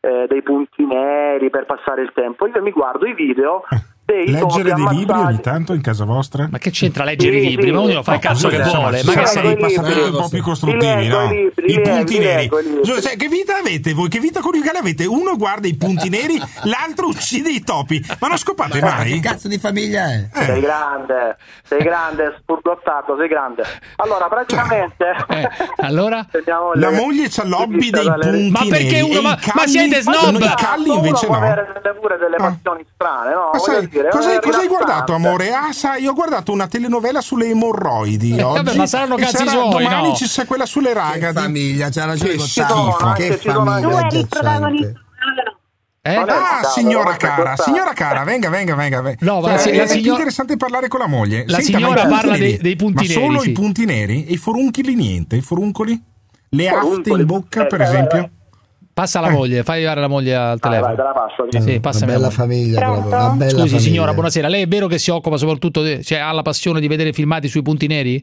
eh, 0.00 0.26
dei 0.28 0.42
punti 0.42 0.84
neri 0.84 1.48
per 1.50 1.64
passare 1.66 2.02
il 2.02 2.10
tempo. 2.12 2.46
Io 2.46 2.60
mi 2.62 2.70
guardo 2.70 3.06
i 3.06 3.14
video 3.14 3.62
topi 4.04 4.30
Leggere 4.30 4.74
dei 4.74 4.86
libri 4.96 5.16
ogni 5.16 5.40
tanto 5.40 5.72
in 5.74 5.80
casa 5.80 6.04
vostra? 6.04 6.48
Ma 6.50 6.58
che 6.58 6.70
c'entra 6.70 7.04
leggere 7.04 7.38
Sì, 7.40 7.46
i 7.46 7.48
libri? 7.50 7.66
sì. 7.66 7.72
Ma 7.72 7.80
ognuno 7.80 8.02
fa 8.02 8.14
il 8.14 8.20
cazzo 8.20 8.48
che 8.48 8.60
vuole. 8.60 9.02
Ma 9.04 9.12
che 9.12 9.26
sei? 9.26 9.56
passatempi 9.56 10.00
un 10.00 10.10
po' 10.16 10.28
più 10.28 10.42
costruttivi, 10.42 11.06
no? 11.08 11.24
i 11.24 11.28
libri, 11.36 11.72
I 11.72 11.76
li 11.76 11.80
punti 11.80 12.18
neri. 12.18 12.50
Giuseppe, 12.82 13.16
che 13.16 13.28
vita 13.28 13.56
avete 13.58 13.92
voi? 13.94 14.08
Che 14.08 14.18
vita 14.18 14.40
coniugale 14.40 14.78
avete? 14.78 15.06
Uno 15.06 15.36
guarda 15.36 15.66
i 15.68 15.76
punti 15.76 16.08
neri, 16.10 16.40
l'altro 16.64 17.06
uccide 17.08 17.50
i 17.50 17.62
topi. 17.62 18.04
Ma 18.18 18.28
non 18.28 18.36
scopate 18.36 18.78
Che 18.80 18.84
mai? 18.84 19.20
cazzo 19.20 19.48
di 19.48 19.58
famiglia 19.58 20.10
è? 20.12 20.28
Sei 20.32 20.60
grande, 20.60 21.36
sei 21.62 21.82
grande, 21.82 22.36
spurgottato, 22.40 23.16
sei 23.16 23.28
grande. 23.28 23.62
Allora, 23.96 24.26
praticamente... 24.28 25.04
Eh, 25.28 25.48
allora? 25.76 26.26
La 26.74 26.88
che- 26.88 26.94
moglie 26.96 27.28
c'ha 27.28 27.44
l'hobby 27.44 27.90
che 27.90 28.00
dei 28.00 28.06
punti 28.08 28.50
Ma 28.50 28.60
perché 28.68 28.90
neri. 29.00 29.10
uno- 29.10 29.22
ma- 29.22 29.28
ma 29.30 29.36
calli- 29.36 29.68
siete 29.70 30.00
snob? 30.02 30.40
I 30.40 30.52
calli 30.56 30.88
Uno 30.90 30.94
invece 30.98 31.26
no. 31.28 31.36
avere 31.36 31.66
delle- 31.72 31.94
pure 31.98 32.18
delle 32.18 32.36
passioni 32.36 32.84
strane, 32.94 33.30
no? 33.32 33.50
Dire, 33.92 34.08
cosa, 34.08 34.34
è 34.34 34.38
cosa 34.40 34.60
hai 34.60 34.68
guardato, 34.68 35.12
amore? 35.12 35.52
Ah, 35.52 35.70
sai, 35.72 36.02
io 36.02 36.12
ho 36.12 36.14
guardato 36.14 36.50
una 36.50 36.66
telenovela 36.66 37.20
sulle 37.20 37.48
emorroidi 37.50 38.34
Eh, 38.36 38.42
oggi. 38.42 38.62
vabbè, 38.64 38.76
ma 38.76 38.86
saranno 38.86 39.16
cazzi 39.16 39.36
sarà- 39.36 39.50
suoi, 39.50 39.68
Domani 39.84 40.08
no? 40.08 40.14
ci 40.14 40.26
sarà 40.26 40.46
quella 40.46 40.64
sulle 40.64 40.88
Che 40.88 40.94
ragazze. 40.94 41.40
famiglia, 41.40 41.90
c'ha 41.90 42.04
ragione 42.06 42.32
Che 42.32 42.38
schifo. 42.38 43.12
Che 43.14 43.36
famiglia 43.36 43.80
Tu 44.08 44.16
eri 44.16 44.26
protagonista. 44.26 44.92
Eh? 46.04 46.16
Ah, 46.16 46.64
signora 46.64 47.16
cara, 47.16 47.54
signora 47.56 47.92
cara, 47.92 48.24
venga, 48.24 48.48
venga, 48.48 48.74
venga. 48.74 49.00
venga. 49.02 49.18
No, 49.20 49.40
ma 49.40 49.46
Cioè, 49.48 49.52
la 49.52 49.58
si- 49.58 49.68
è, 49.68 49.72
più 49.84 49.86
signor- 49.88 50.12
interessante 50.14 50.56
parlare 50.56 50.88
con 50.88 50.98
la 50.98 51.06
moglie. 51.06 51.44
La 51.46 51.60
Senta, 51.60 51.78
signora 51.78 52.06
parla 52.06 52.36
dei- 52.36 52.56
dei 52.56 52.74
punti 52.76 52.94
ma 52.94 53.00
neri, 53.02 53.12
solo 53.12 53.40
sì. 53.40 53.50
i 53.50 53.52
punti 53.52 53.84
neri? 53.84 54.26
E 54.26 54.32
i 54.32 54.36
forunchili 54.36 54.94
niente? 54.96 55.36
I 55.36 55.42
foruncoli? 55.42 56.02
Le 56.48 56.68
afte 56.68 57.10
in 57.10 57.24
bocca, 57.26 57.62
Eh, 57.62 57.66
per 57.66 57.78
vai, 57.78 57.86
esempio? 57.88 58.30
Vai. 58.94 59.04
Passa 59.04 59.20
la 59.20 59.30
moglie, 59.30 59.62
fai 59.62 59.76
arrivare 59.78 60.00
la 60.00 60.08
moglie 60.08 60.34
al 60.34 60.58
Vai, 60.58 60.80
vai, 60.80 60.80
telefono. 60.80 60.94
te 60.96 61.02
la 61.02 61.12
passo. 61.12 61.46
Sì, 61.64 61.70
Una 61.70 61.80
passami 61.80 62.06
la 62.12 62.18
bella 62.18 62.26
moglie. 62.26 62.36
famiglia 62.36 62.90
una 62.90 63.28
bella 63.30 63.50
Scusi 63.50 63.56
famiglia. 63.68 63.78
signora, 63.78 64.12
buonasera. 64.12 64.48
Lei 64.48 64.62
è 64.62 64.66
vero 64.66 64.86
che 64.86 64.98
si 64.98 65.10
occupa 65.10 65.36
soprattutto, 65.36 65.82
di- 65.82 66.02
cioè 66.04 66.18
ha 66.18 66.32
la 66.32 66.42
passione 66.42 66.80
di 66.80 66.88
vedere 66.88 67.12
filmati 67.12 67.48
sui 67.48 67.62
punti 67.62 67.86
neri? 67.86 68.22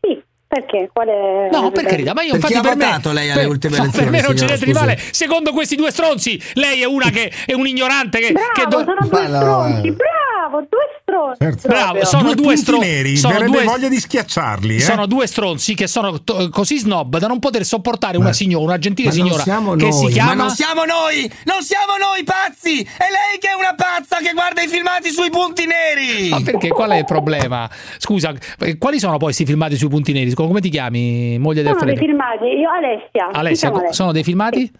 Sì, 0.00 0.22
perché? 0.46 0.88
Quale... 0.92 1.48
No, 1.50 1.70
per 1.70 1.84
carità, 1.84 2.12
ma 2.14 2.22
io 2.22 2.32
Per 2.32 2.40
chi 2.44 2.52
infatti 2.54 2.66
ha 2.66 2.76
per 2.76 2.76
me, 3.10 3.12
lei 3.14 3.30
alle 3.30 3.40
per, 3.40 3.48
ultime 3.50 3.76
no, 3.76 3.82
elezioni, 3.84 4.10
per 4.10 4.20
me 4.20 4.26
non 4.26 4.34
c'è 4.36 4.44
niente 4.46 4.64
di 4.64 4.72
male. 4.72 4.98
Secondo 5.10 5.52
questi 5.52 5.76
due 5.76 5.90
stronzi, 5.90 6.40
lei 6.54 6.82
è 6.82 6.86
una 6.86 7.10
che 7.10 7.32
è 7.46 7.52
un 7.54 7.66
ignorante 7.66 8.18
che, 8.20 8.32
Bravo, 8.32 8.50
che 8.54 8.66
do- 8.66 8.84
sono 8.84 9.08
due 9.08 9.28
no, 9.28 9.36
stronzi, 9.36 9.86
eh. 9.88 9.92
bravo, 9.92 10.58
due 10.68 10.86
stronzi. 11.00 11.01
Certo. 11.38 11.68
Bravo, 11.68 12.04
sono 12.04 12.22
due, 12.22 12.34
due 12.34 12.44
punti 12.44 12.60
stro- 12.60 12.78
neri, 12.78 13.16
sono 13.16 13.40
due- 13.44 13.64
voglia 13.64 13.88
di 13.88 13.98
schiacciarli. 13.98 14.76
Eh? 14.76 14.80
Sono 14.80 15.06
due 15.06 15.26
stronzi 15.26 15.74
che 15.74 15.86
sono 15.86 16.22
to- 16.22 16.48
così 16.50 16.78
snob 16.78 17.18
da 17.18 17.26
non 17.26 17.38
poter 17.38 17.64
sopportare 17.64 18.16
una 18.16 18.32
signora, 18.32 18.64
una 18.64 18.78
gentile 18.78 19.08
Ma 19.08 19.14
non 19.14 19.24
signora 19.26 19.42
siamo 19.42 19.74
che 19.74 19.84
noi, 19.84 19.92
si 19.92 20.04
ma 20.04 20.10
chiama 20.10 20.34
non 20.34 20.50
siamo 20.50 20.84
noi, 20.84 21.32
non 21.44 21.62
siamo 21.62 21.92
noi 21.98 22.24
pazzi, 22.24 22.80
è 22.82 23.06
lei 23.10 23.38
che 23.38 23.48
è 23.48 23.54
una 23.58 23.74
pazza 23.74 24.16
che 24.18 24.32
guarda 24.32 24.62
i 24.62 24.68
filmati 24.68 25.10
sui 25.10 25.30
punti 25.30 25.64
neri. 25.66 26.28
Ma 26.30 26.40
perché 26.42 26.68
qual 26.68 26.90
è 26.90 26.96
il 26.98 27.04
problema? 27.04 27.68
Scusa, 27.98 28.32
eh, 28.60 28.78
quali 28.78 28.98
sono 28.98 29.12
poi 29.12 29.20
questi 29.32 29.44
filmati 29.44 29.76
sui 29.76 29.88
puntini 29.88 30.20
neri? 30.20 30.34
Come 30.34 30.60
ti 30.60 30.68
chiami, 30.70 31.38
moglie 31.38 31.62
del 31.62 31.72
Sono 31.72 31.84
dei 31.86 31.96
filmati, 31.96 32.44
io 32.44 32.70
Alessia. 32.70 33.28
Alessia, 33.32 33.68
chiamo 33.68 33.76
Alessia. 33.84 33.94
sono 33.94 34.12
dei 34.12 34.22
filmati? 34.24 34.70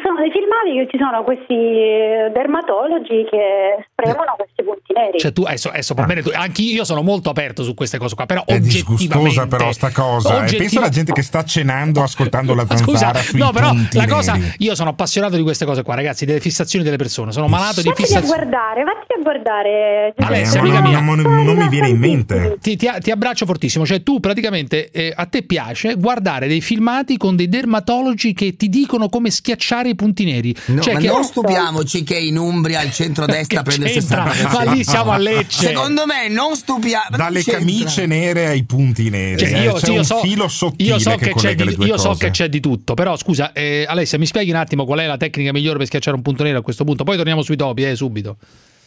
Sono 0.00 0.20
dei 0.20 0.30
filmati 0.30 0.78
che 0.78 0.86
ci 0.90 0.98
sono 1.02 1.24
questi 1.24 1.52
eh, 1.54 2.30
dermatologi 2.32 3.26
che 3.28 3.82
spremono 3.90 4.34
questi 4.36 4.62
punti 4.62 4.92
neri. 4.94 5.18
Cioè 5.18 5.32
tu 5.32 5.42
adesso, 5.42 5.70
adesso 5.70 5.94
va 5.94 6.04
bene 6.04 6.22
tu, 6.22 6.30
anche 6.32 6.62
io 6.62 6.84
sono 6.84 7.02
molto 7.02 7.30
aperto 7.30 7.62
su 7.64 7.74
queste 7.74 7.98
cose 7.98 8.14
qua, 8.14 8.24
però 8.26 8.44
È 8.46 8.60
disgustosa 8.60 9.46
però 9.48 9.72
sta 9.72 9.90
cosa. 9.90 10.34
E 10.34 10.36
oggettiva- 10.38 10.58
pensa 10.60 10.78
alla 10.78 10.88
gente 10.88 11.12
che 11.12 11.22
sta 11.22 11.42
cenando 11.42 12.02
ascoltando 12.02 12.54
la 12.54 12.64
Scusa, 12.68 12.98
zanzara 12.98 13.18
sui 13.18 13.38
no, 13.40 13.50
però 13.50 13.70
punti 13.70 13.96
la 13.96 14.06
cosa 14.06 14.34
neri. 14.34 14.54
io 14.58 14.74
sono 14.76 14.90
appassionato 14.90 15.36
di 15.36 15.42
queste 15.42 15.64
cose 15.64 15.82
qua, 15.82 15.94
ragazzi, 15.96 16.24
delle 16.24 16.40
fissazioni 16.40 16.84
delle 16.84 16.96
persone. 16.96 17.32
Sono 17.32 17.48
malato 17.48 17.80
di 17.82 17.88
Vatti 17.88 18.02
a 18.02 18.04
fissazioni. 18.06 18.34
guardare, 18.36 18.84
vatti 18.84 19.12
a 19.18 19.22
guardare. 19.22 20.14
Alessia, 20.16 20.58
Eh, 20.58 20.62
amica 20.62 20.80
mia. 20.80 21.00
non, 21.00 21.18
non- 21.20 21.44
non 21.44 21.56
mi 21.56 21.68
viene 21.68 21.88
in 21.88 21.98
mente. 21.98 22.56
Ti, 22.60 22.76
ti- 22.76 22.88
ti 23.00 23.10
abbraccio 23.10 23.46
fortissimo, 23.46 23.84
cioè 23.84 24.02
tu 24.04 24.20
praticamente 24.20 24.90
eh, 24.90 25.12
a 25.14 25.26
te 25.26 25.42
piace 25.42 25.94
guardare 25.94 26.46
dei 26.46 26.60
filmati 26.60 27.16
con 27.16 27.34
dei 27.34 27.48
dermatologi 27.48 28.32
che 28.32 28.54
ti 28.56 28.68
dicono 28.68 29.08
come 29.08 29.30
schiacciare 29.30 29.77
i 29.86 29.94
punti 29.94 30.24
neri. 30.24 30.54
No, 30.66 30.80
Cioè 30.80 30.94
ma 30.94 31.00
che- 31.00 31.06
non 31.06 31.22
stupiamoci 31.22 32.02
che 32.02 32.16
in 32.18 32.36
Umbria 32.36 32.82
il 32.82 32.92
centrodestra 32.92 33.62
prende 33.62 33.90
il 33.90 33.92
c'entra? 33.92 34.24
60%. 34.26 34.52
Ma 34.52 34.72
lì 34.72 34.84
siamo 34.84 35.10
a 35.12 35.18
Lecce. 35.18 35.66
Secondo 35.68 36.06
me 36.06 36.28
non 36.28 36.56
stupiamo. 36.56 37.16
Dalle 37.16 37.42
camicie 37.42 38.06
nere 38.06 38.46
ai 38.46 38.64
punti 38.64 39.08
neri. 39.10 39.38
Cioè, 39.38 39.58
eh. 39.58 39.62
io, 39.62 39.72
C'è 39.74 39.86
sì, 39.86 39.92
io 39.92 39.98
un 39.98 40.04
so, 40.04 40.18
filo 40.20 40.48
sottile 40.48 40.90
io 40.90 40.98
so 40.98 41.10
che, 41.16 41.28
che, 41.28 41.34
c'è 41.34 41.54
di, 41.54 41.64
le 41.64 41.74
due 41.74 41.86
io 41.86 41.96
so 41.98 42.08
cose. 42.08 42.24
che 42.24 42.30
c'è 42.30 42.48
di 42.48 42.60
tutto, 42.60 42.94
però 42.94 43.16
scusa, 43.16 43.52
eh, 43.52 43.84
Alessia, 43.88 44.18
mi 44.18 44.26
spieghi 44.26 44.50
un 44.50 44.56
attimo 44.56 44.84
qual 44.84 44.98
è 45.00 45.06
la 45.06 45.16
tecnica 45.16 45.52
migliore 45.52 45.78
per 45.78 45.86
schiacciare 45.86 46.16
un 46.16 46.22
punto 46.22 46.42
nero 46.42 46.58
a 46.58 46.62
questo 46.62 46.84
punto? 46.84 47.04
Poi 47.04 47.16
torniamo 47.16 47.42
sui 47.42 47.56
topi, 47.56 47.84
eh, 47.84 47.94
subito. 47.96 48.36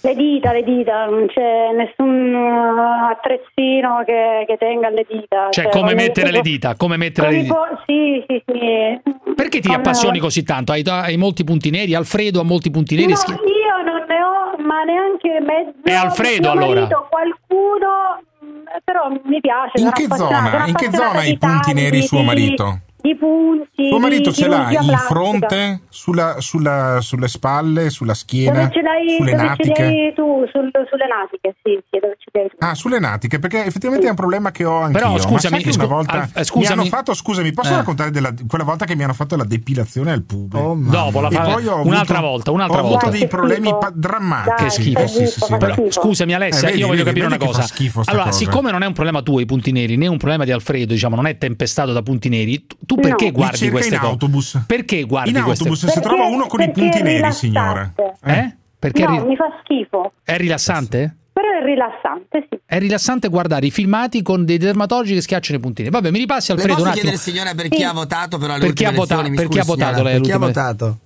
Le 0.03 0.15
dita, 0.15 0.52
le 0.52 0.64
dita, 0.64 1.06
non 1.06 1.28
c'è 1.28 1.72
nessun 1.76 2.34
uh, 2.34 3.11
attrezzino 3.11 4.02
che, 4.03 4.45
che 4.48 4.57
tenga 4.57 4.90
le 4.90 5.06
dita. 5.07 5.49
Cioè, 5.52 5.69
come 5.69 5.94
con 5.94 6.02
mettere 6.02 6.32
le 6.32 6.41
dita, 6.41 6.76
come 6.76 6.98
mettere 6.98 7.28
con 7.28 7.36
le 7.36 7.41
dita. 7.44 7.53
po- 7.53 7.82
Sì, 7.86 8.23
sì, 8.28 8.44
sì. 8.48 9.34
Perché 9.36 9.60
ti 9.60 9.68
Con- 9.68 9.78
appassioni 9.78 10.18
così 10.18 10.44
tanto? 10.44 10.72
Hai, 10.72 10.82
hai 10.88 11.18
molti 11.18 11.44
punti 11.44 11.69
neri? 11.69 11.94
Alfredo 11.94 12.40
ha 12.40 12.44
molti 12.44 12.72
punti 12.72 12.95
neri? 12.95 13.10
No, 13.10 13.15
Schi- 13.15 13.32
io 13.32 13.38
non 13.86 14.06
ne 14.07 14.23
ho, 14.23 14.57
ma 14.65 14.84
neanche 14.84 15.40
mezzo. 15.40 15.78
È 15.84 15.94
Alfredo, 15.94 16.49
allora. 16.49 16.80
marito, 16.82 17.07
qualcuno, 17.10 18.22
mh, 18.40 18.45
però 18.84 19.07
mi 19.23 19.40
piace. 19.40 19.82
In 19.84 19.91
che 19.91 20.07
zona? 20.15 20.65
In 20.65 20.73
che 20.73 20.90
zona 20.91 21.22
di 21.22 21.30
i 21.30 21.38
punti 21.38 21.73
neri 21.73 22.02
suo 22.02 22.23
marito? 22.23 22.80
Di 23.02 23.15
punti. 23.15 23.90
Tuo 23.90 23.99
marito 23.99 24.30
di 24.30 24.36
ce 24.36 24.48
l'ha 24.48 24.69
in 24.69 24.78
plastica. 24.86 24.98
fronte, 24.98 25.82
sulla- 25.90 26.36
sulla- 26.40 26.99
sulle 27.02 27.28
spalle, 27.28 27.90
sulla 27.90 28.14
schiena, 28.14 28.60
Dove 28.61 28.72
ce 28.73 28.82
l'hai, 28.82 29.15
sulle 29.18 29.32
dove 29.32 29.41
ce 29.44 29.48
natiche? 29.48 29.84
l'hai 29.84 30.14
tu? 30.14 30.45
Sul- 30.52 30.72
sulle 30.90 31.07
natiche, 31.07 31.56
sì, 31.64 31.80
sì, 31.90 31.99
dove 31.99 32.15
ce 32.19 32.30
l'hai 32.32 32.49
tu. 32.49 32.56
Ah, 32.60 32.76
sulle 32.76 32.99
natiche, 32.99 33.40
perché 33.40 33.65
effettivamente 33.65 34.06
è 34.06 34.10
un 34.10 34.15
problema 34.15 34.52
che 34.52 34.65
ho 34.65 34.78
anch'io. 34.82 34.99
Però, 34.99 35.11
Ma 35.14 35.18
scusami, 35.19 35.60
scu- 35.61 35.76
una 35.78 35.86
volta 35.86 36.11
Alf- 36.14 36.38
eh, 36.38 36.44
scusami. 36.44 36.76
mi 36.76 36.82
hanno 36.82 36.90
fatto, 36.90 37.14
scusami, 37.15 37.52
posso 37.53 37.73
Eh. 37.73 37.78
raccontare 37.78 38.11
della, 38.11 38.34
quella 38.48 38.64
volta 38.64 38.86
che 38.86 38.95
mi 38.95 39.03
hanno 39.03 39.14
fatto 39.14 39.36
la 39.36 39.45
depilazione 39.45 40.11
al 40.11 40.22
pube? 40.22 40.60
Dopo 40.60 41.19
la 41.22 41.30
fa- 41.32 41.41
poi 41.53 41.65
ho 41.68 41.82
un'altra 41.84 42.18
avuto- 42.18 42.32
volta, 42.32 42.52
un'altra 42.52 42.80
ho 42.80 42.84
volta. 42.84 43.06
avuto 43.07 43.18
dei 43.18 43.28
problemi 43.28 43.69
pa- 43.80 43.91
drammatici. 43.94 44.94
Che 44.94 45.07
schifo. 45.07 45.07
Sì, 45.07 45.26
sì, 45.28 45.40
sì, 45.41 45.57
Però, 45.57 45.76
scusami 45.90 46.34
Alessia, 46.36 46.68
Eh, 46.68 46.72
vedi, 46.72 46.82
io 46.82 46.88
voglio 46.88 47.03
vedi, 47.03 47.19
capire 47.19 47.28
vedi 47.36 47.44
una 47.44 47.52
cosa. 47.52 47.68
schifo 47.68 48.02
allora, 48.06 48.26
cosa. 48.26 48.38
siccome 48.38 48.69
non 48.72 48.84
è 48.84 48.86
un 48.86 48.94
problema 48.94 49.22
tuo 49.23 49.40
i 49.40 49.45
punti 49.45 49.72
neri, 49.72 49.98
né 49.98 50.06
un 50.07 50.18
problema 50.18 50.44
di 50.45 50.52
Alfredo, 50.52 50.94
diciamo, 50.94 51.15
non 51.15 51.26
è 51.26 51.38
tempestato 51.38 51.91
da 51.94 52.02
punti 52.03 52.30
neri, 52.30 52.65
tu- 52.95 53.01
tu 53.01 53.07
perché 53.07 53.31
guardi 53.31 53.69
queste 53.69 53.93
in 53.95 53.99
cose? 53.99 54.11
autobus. 54.11 54.63
Perché 54.68 55.03
guardi 55.03 55.30
In 55.31 55.43
queste 55.43 55.63
autobus 55.68 55.91
se 55.91 55.99
trova 56.01 56.26
uno 56.26 56.47
con 56.47 56.61
i 56.61 56.72
punti 56.72 57.01
neri, 57.01 57.31
signora. 57.31 57.91
rilassante. 57.95 58.13
Eh? 58.23 58.55
Perché 58.80 59.03
no, 59.05 59.11
ri- 59.22 59.26
mi 59.27 59.35
fa 59.35 59.45
schifo. 59.63 60.13
è 60.23 60.38
rilassante? 60.38 61.15
Però 61.34 61.47
è 61.47 61.63
rilassante, 61.63 62.47
sì. 62.49 62.59
È 62.65 62.77
rilassante 62.80 63.30
guardare 63.30 63.65
i 63.65 63.72
filmati 63.72 64.22
con 64.22 64.43
dei 64.43 64.57
dermatologi 64.57 65.13
che 65.13 65.22
schiacciano 65.22 65.57
i 65.59 65.61
puntini. 65.61 65.89
Vabbè, 65.89 66.11
mi 66.11 66.18
ripassi 66.19 66.51
Alfredo 66.51 66.73
un 66.73 66.80
attimo. 66.88 66.93
chiedere 66.95 67.18
signora 67.18 67.53
per 67.53 67.68
chi 67.69 67.84
ha 67.84 67.93
votato 67.93 68.38
Per 68.38 68.47
chi 68.73 68.84
ha 68.85 68.89
ultime 68.89 68.91
vota- 68.91 69.22
per 69.22 69.47
chi 69.47 69.59
ha 69.59 69.63
votato 69.63 70.03
lei 70.03 70.13
Per 70.13 70.22
chi 70.22 70.31
ha 70.31 70.38
votato? 70.38 70.97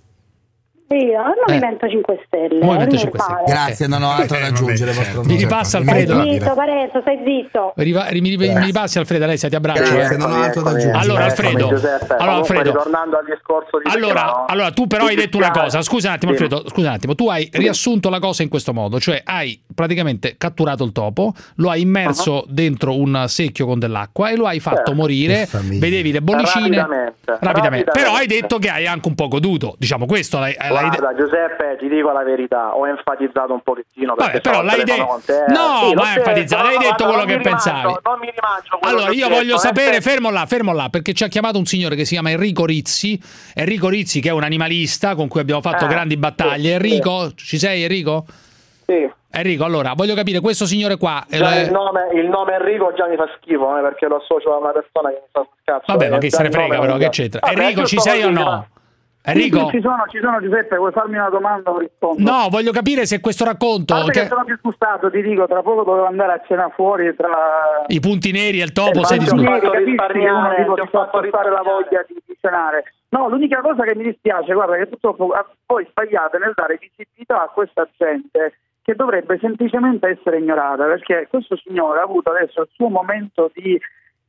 Io, 0.87 1.19
al 1.19 1.31
Eh. 1.31 1.41
Movimento 1.47 1.87
5 1.89 2.21
Stelle. 2.27 2.63
Movimento 2.63 2.95
è 2.95 2.99
5 2.99 3.19
Stelle. 3.19 3.43
Grazie, 3.47 3.87
non 3.87 4.03
ho 4.03 4.11
altro 4.11 4.37
da 4.39 4.45
aggiungere. 4.45 4.91
vostro 4.93 5.23
Mi 5.23 5.35
ripassa 5.35 5.81
Stai 5.81 6.01
Alfredo. 6.03 6.23
zitto, 6.23 6.53
Parenzo, 6.53 7.01
stai 7.01 7.17
zitto. 7.25 7.73
Riva- 7.77 8.07
mi, 8.11 8.21
mi- 8.21 8.37
mi 8.37 8.65
ripassi 8.65 8.99
Alfredo, 8.99 9.25
lei 9.25 9.37
ti 9.37 9.45
abbraccio. 9.55 9.81
Grazie, 9.81 10.13
eh. 10.15 10.17
non 10.17 10.31
ho 10.31 10.35
altro 10.35 10.61
da 10.61 10.69
aggiungere. 10.69 10.97
Allora 10.97 11.23
Alfredo, 11.23 11.67
Giuseppe, 11.69 12.13
allora, 12.19 12.35
Alfredo 12.35 12.63
ritornando 12.71 13.17
al 13.17 13.25
discorso 13.25 13.79
di 13.83 13.89
allora, 13.89 14.23
no? 14.25 14.45
allora, 14.47 14.71
tu 14.71 14.85
però 14.85 15.05
hai 15.05 15.15
detto 15.15 15.37
una 15.37 15.47
dispiace. 15.47 15.75
cosa, 15.77 15.81
scusa 15.81 16.07
un 16.09 16.13
attimo 16.13 16.35
Sì. 16.35 16.43
Alfredo, 16.43 16.69
scusa 16.69 16.87
un 16.87 16.93
attimo, 16.93 17.15
tu 17.15 17.29
hai 17.29 17.49
riassunto 17.51 18.09
la 18.11 18.19
cosa 18.19 18.43
in 18.43 18.49
questo 18.49 18.71
modo, 18.73 18.99
cioè 18.99 19.21
hai 19.25 19.59
praticamente 19.73 20.35
catturato 20.37 20.83
il 20.83 20.91
topo, 20.91 21.33
lo 21.55 21.69
hai 21.71 21.81
immerso 21.81 22.33
Uh-huh. 22.35 22.45
dentro 22.47 22.95
un 22.97 23.23
secchio 23.27 23.65
con 23.65 23.79
dell'acqua 23.79 24.29
e 24.29 24.35
lo 24.35 24.45
hai 24.45 24.59
fatto 24.59 24.75
Certo. 24.77 24.93
morire, 24.93 25.47
vedevi 25.51 26.11
le 26.11 26.21
bollicine 26.21 26.77
Rapidamente, 26.77 27.15
rapidamente. 27.39 27.91
però 27.91 28.13
hai 28.13 28.27
detto 28.27 28.57
che 28.59 28.69
hai 28.69 28.85
anche 28.85 29.07
un 29.07 29.15
po' 29.15 29.27
goduto, 29.27 29.75
diciamo 29.79 30.05
questo 30.05 30.37
l'hai, 30.39 30.55
Guarda 30.81 31.15
Giuseppe, 31.15 31.77
ti 31.79 31.87
dico 31.87 32.11
la 32.11 32.23
verità, 32.23 32.75
ho 32.75 32.87
enfatizzato 32.87 33.53
un 33.53 33.61
pochettino 33.61 34.15
perché 34.15 34.31
Vabbè, 34.31 34.41
però 34.41 34.61
l'hai 34.61 34.79
al 34.79 34.85
telefono 34.85 35.19
de- 35.25 35.33
con 35.35 35.45
te. 35.45 35.53
No, 35.53 35.87
Sì, 35.87 35.93
ma 35.93 36.15
enfatizzato, 36.15 36.63
detto, 36.63 36.75
hai 36.77 36.77
detto 36.89 37.03
guarda, 37.05 37.23
quello 37.23 37.25
che 37.25 37.49
pensavi. 37.49 37.81
Non 38.03 38.19
mi 38.19 38.31
rimangio 38.33 38.77
Allora, 38.81 39.11
io 39.11 39.27
voglio 39.29 39.43
detto, 39.43 39.57
sapere, 39.59 40.01
fermo 40.01 40.29
là, 40.31 40.45
fermo 40.45 40.73
là, 40.73 40.87
perché 40.89 41.13
ci 41.13 41.23
ha 41.23 41.27
chiamato 41.27 41.57
un 41.57 41.65
signore 41.65 41.95
che 41.95 42.05
si 42.05 42.13
chiama 42.13 42.29
Enrico 42.31 42.65
Rizzi. 42.65 43.19
Enrico 43.53 43.89
Rizzi, 43.89 44.19
che 44.21 44.29
è 44.29 44.31
un 44.33 44.43
animalista 44.43 45.15
con 45.15 45.27
cui 45.27 45.39
abbiamo 45.39 45.61
fatto 45.61 45.85
Eh, 45.85 45.87
grandi 45.87 46.17
battaglie. 46.17 46.69
sì, 46.69 46.73
Enrico, 46.75 47.31
ci 47.35 47.57
sei, 47.57 47.83
Enrico? 47.83 48.25
Sì. 48.85 49.09
Enrico, 49.31 49.65
allora, 49.65 49.93
voglio 49.95 50.13
capire, 50.15 50.39
questo 50.39 50.65
signore 50.65 50.95
qua. 50.97 51.21
Già 51.27 51.55
eh, 51.55 51.61
il, 51.63 51.71
nome, 51.71 52.07
il 52.13 52.27
nome 52.29 52.53
Enrico 52.55 52.93
già 52.95 53.05
mi 53.07 53.15
fa 53.17 53.27
schifo 53.35 53.77
eh, 53.77 53.81
perché 53.81 54.07
lo 54.07 54.17
associo 54.17 54.53
a 54.53 54.59
una 54.59 54.71
persona 54.71 55.09
che 55.09 55.15
mi 55.21 55.27
fa 55.31 55.45
cazzo. 55.63 55.83
Vabbè, 55.87 56.09
ma 56.09 56.15
eh, 56.15 56.19
che 56.19 56.29
se 56.31 56.43
ne 56.43 56.51
frega, 56.51 56.79
però, 56.79 56.95
che 56.97 57.09
c'entra? 57.09 57.39
Vabbè, 57.41 57.59
Enrico, 57.59 57.85
ci 57.85 57.99
sei 57.99 58.23
o 58.23 58.29
no? 58.29 58.67
Enrico? 59.25 59.69
Ci 59.71 59.81
sono, 59.81 60.05
ci 60.09 60.19
sono 60.21 60.39
Giuseppe, 60.39 60.77
vuoi 60.77 60.91
farmi 60.91 61.15
una 61.17 61.29
domanda 61.29 61.71
o 61.71 61.79
rispondo? 61.79 62.21
No, 62.21 62.47
voglio 62.49 62.71
capire 62.71 63.05
se 63.07 63.19
questo 63.19 63.43
racconto. 63.43 63.95
Guarda 63.95 64.11
che 64.11 64.27
sono 64.27 64.43
disgustato, 64.45 65.09
ti 65.09 65.21
dico, 65.21 65.47
tra 65.47 65.61
poco 65.63 65.83
dovevo 65.83 66.05
andare 66.05 66.33
a 66.33 66.41
cena 66.45 66.69
fuori 66.69 67.15
tra... 67.15 67.83
I 67.87 67.99
punti 67.99 68.31
neri 68.31 68.61
e 68.61 68.63
il 68.63 68.71
topo, 68.71 69.01
Eh, 69.01 69.05
sei 69.05 69.17
disgustato. 69.17 69.69
uno 69.69 69.73
risparmiare, 69.73 70.55
tipo 70.57 70.73
ti 70.75 70.81
ho 70.81 70.83
ti 70.83 70.89
fa 70.91 70.97
fatto 70.99 71.17
spostare 71.17 71.49
la 71.49 71.61
voglia 71.63 72.05
di, 72.07 72.21
di 72.23 72.37
cenare. 72.39 72.83
No, 73.09 73.27
l'unica 73.29 73.61
cosa 73.61 73.83
che 73.83 73.95
mi 73.95 74.03
dispiace, 74.03 74.53
guarda, 74.53 74.75
che 74.77 74.87
purtroppo 74.87 75.29
ah, 75.29 75.45
voi 75.65 75.87
sbagliate 75.89 76.37
nel 76.37 76.53
dare 76.53 76.77
visibilità 76.79 77.43
a 77.43 77.47
questa 77.47 77.87
gente 77.97 78.57
che 78.83 78.93
dovrebbe 78.93 79.39
semplicemente 79.39 80.07
essere 80.07 80.37
ignorata, 80.37 80.85
perché 80.85 81.25
questo 81.27 81.57
signore 81.57 81.99
ha 81.99 82.03
avuto 82.03 82.29
adesso 82.29 82.61
il 82.61 82.69
suo 82.73 82.89
momento 82.89 83.49
di 83.55 83.79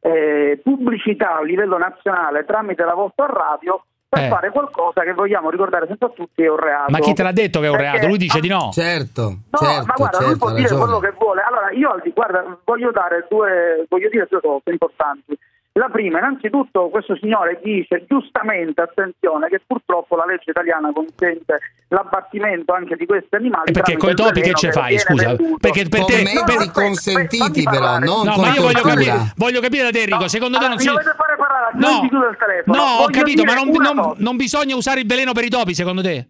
eh, 0.00 0.58
pubblicità 0.62 1.36
a 1.36 1.42
livello 1.42 1.76
nazionale 1.76 2.46
tramite 2.46 2.82
la 2.84 2.94
vostra 2.94 3.26
radio 3.26 3.84
per 4.08 4.22
Eh. 4.24 4.28
fare 4.28 4.50
qualcosa 4.50 5.02
che 5.02 5.12
vogliamo 5.12 5.50
ricordare 5.50 5.86
senza 5.86 6.08
tutti 6.08 6.42
è 6.42 6.48
un 6.48 6.58
reato. 6.58 6.90
Ma 6.90 6.98
chi 6.98 7.12
te 7.12 7.22
l'ha 7.22 7.32
detto 7.32 7.60
che 7.60 7.66
è 7.66 7.70
un 7.70 7.76
Perché- 7.76 7.90
reato? 7.92 8.06
Lui 8.08 8.18
dice 8.18 8.40
di 8.40 8.48
no. 8.48 8.70
Certo, 8.72 9.22
No, 9.22 9.58
certo, 9.58 9.84
ma 9.86 9.94
guarda, 9.96 10.18
lui 10.18 10.26
certo, 10.28 10.38
può 10.38 10.48
ha 10.48 10.54
dire 10.54 10.62
ragione. 10.68 10.82
quello 10.84 10.98
che 11.00 11.12
vuole. 11.18 11.42
Allora, 11.42 11.70
io 11.72 12.02
guarda, 12.14 12.58
voglio 12.64 12.90
dare 12.92 13.26
due, 13.28 13.86
voglio 13.88 14.08
dire 14.08 14.26
due 14.30 14.40
cose 14.40 14.70
importanti. 14.70 15.38
La 15.76 15.90
prima, 15.90 16.18
innanzitutto, 16.18 16.88
questo 16.88 17.16
signore 17.20 17.60
dice 17.62 18.06
giustamente, 18.08 18.80
attenzione, 18.80 19.48
che 19.48 19.60
purtroppo 19.66 20.16
la 20.16 20.24
legge 20.24 20.50
italiana 20.50 20.90
consente 20.90 21.58
l'abbattimento 21.88 22.72
anche 22.72 22.96
di 22.96 23.04
questi 23.04 23.34
animali. 23.34 23.68
E 23.68 23.72
perché 23.72 23.98
coi 23.98 24.14
topi 24.14 24.40
che 24.40 24.54
ci 24.54 24.72
fai, 24.72 24.98
scusa? 24.98 25.34
venduto. 25.34 25.58
Perché 25.60 25.84
per 25.88 26.04
te. 26.06 26.22
mezzi 26.22 26.42
per- 26.44 26.70
consentiti 26.72 27.62
fammi 27.62 27.76
però, 27.78 27.98
non 27.98 28.24
No, 28.24 28.36
ma 28.36 28.54
io 28.54 28.62
voglio 28.62 28.80
capire, 28.80 29.32
voglio 29.36 29.60
capire 29.60 29.82
da 29.84 29.90
te, 29.90 30.02
Enrico. 30.04 30.28
Secondo 30.28 30.56
te 30.56 30.64
Ah, 30.64 30.68
non 30.68 30.76
mi 30.76 30.82
si. 30.82 30.88
dovete 30.88 31.14
fare 31.14 31.36
parlare, 31.36 31.70
No, 31.74 31.88
non 31.90 32.00
ti 32.00 32.08
chiudo 32.08 32.28
il 32.28 32.36
telefono. 32.38 32.76
no, 32.76 32.84
ho 33.02 33.06
capito, 33.10 33.44
ma 33.44 33.54
non, 33.54 33.68
non- 33.68 34.14
non 34.16 34.36
bisogna 34.36 34.74
usare 34.76 35.00
il 35.00 35.06
veleno 35.06 35.32
per 35.32 35.44
i 35.44 35.50
topi, 35.50 35.74
secondo 35.74 36.00
te? 36.00 36.26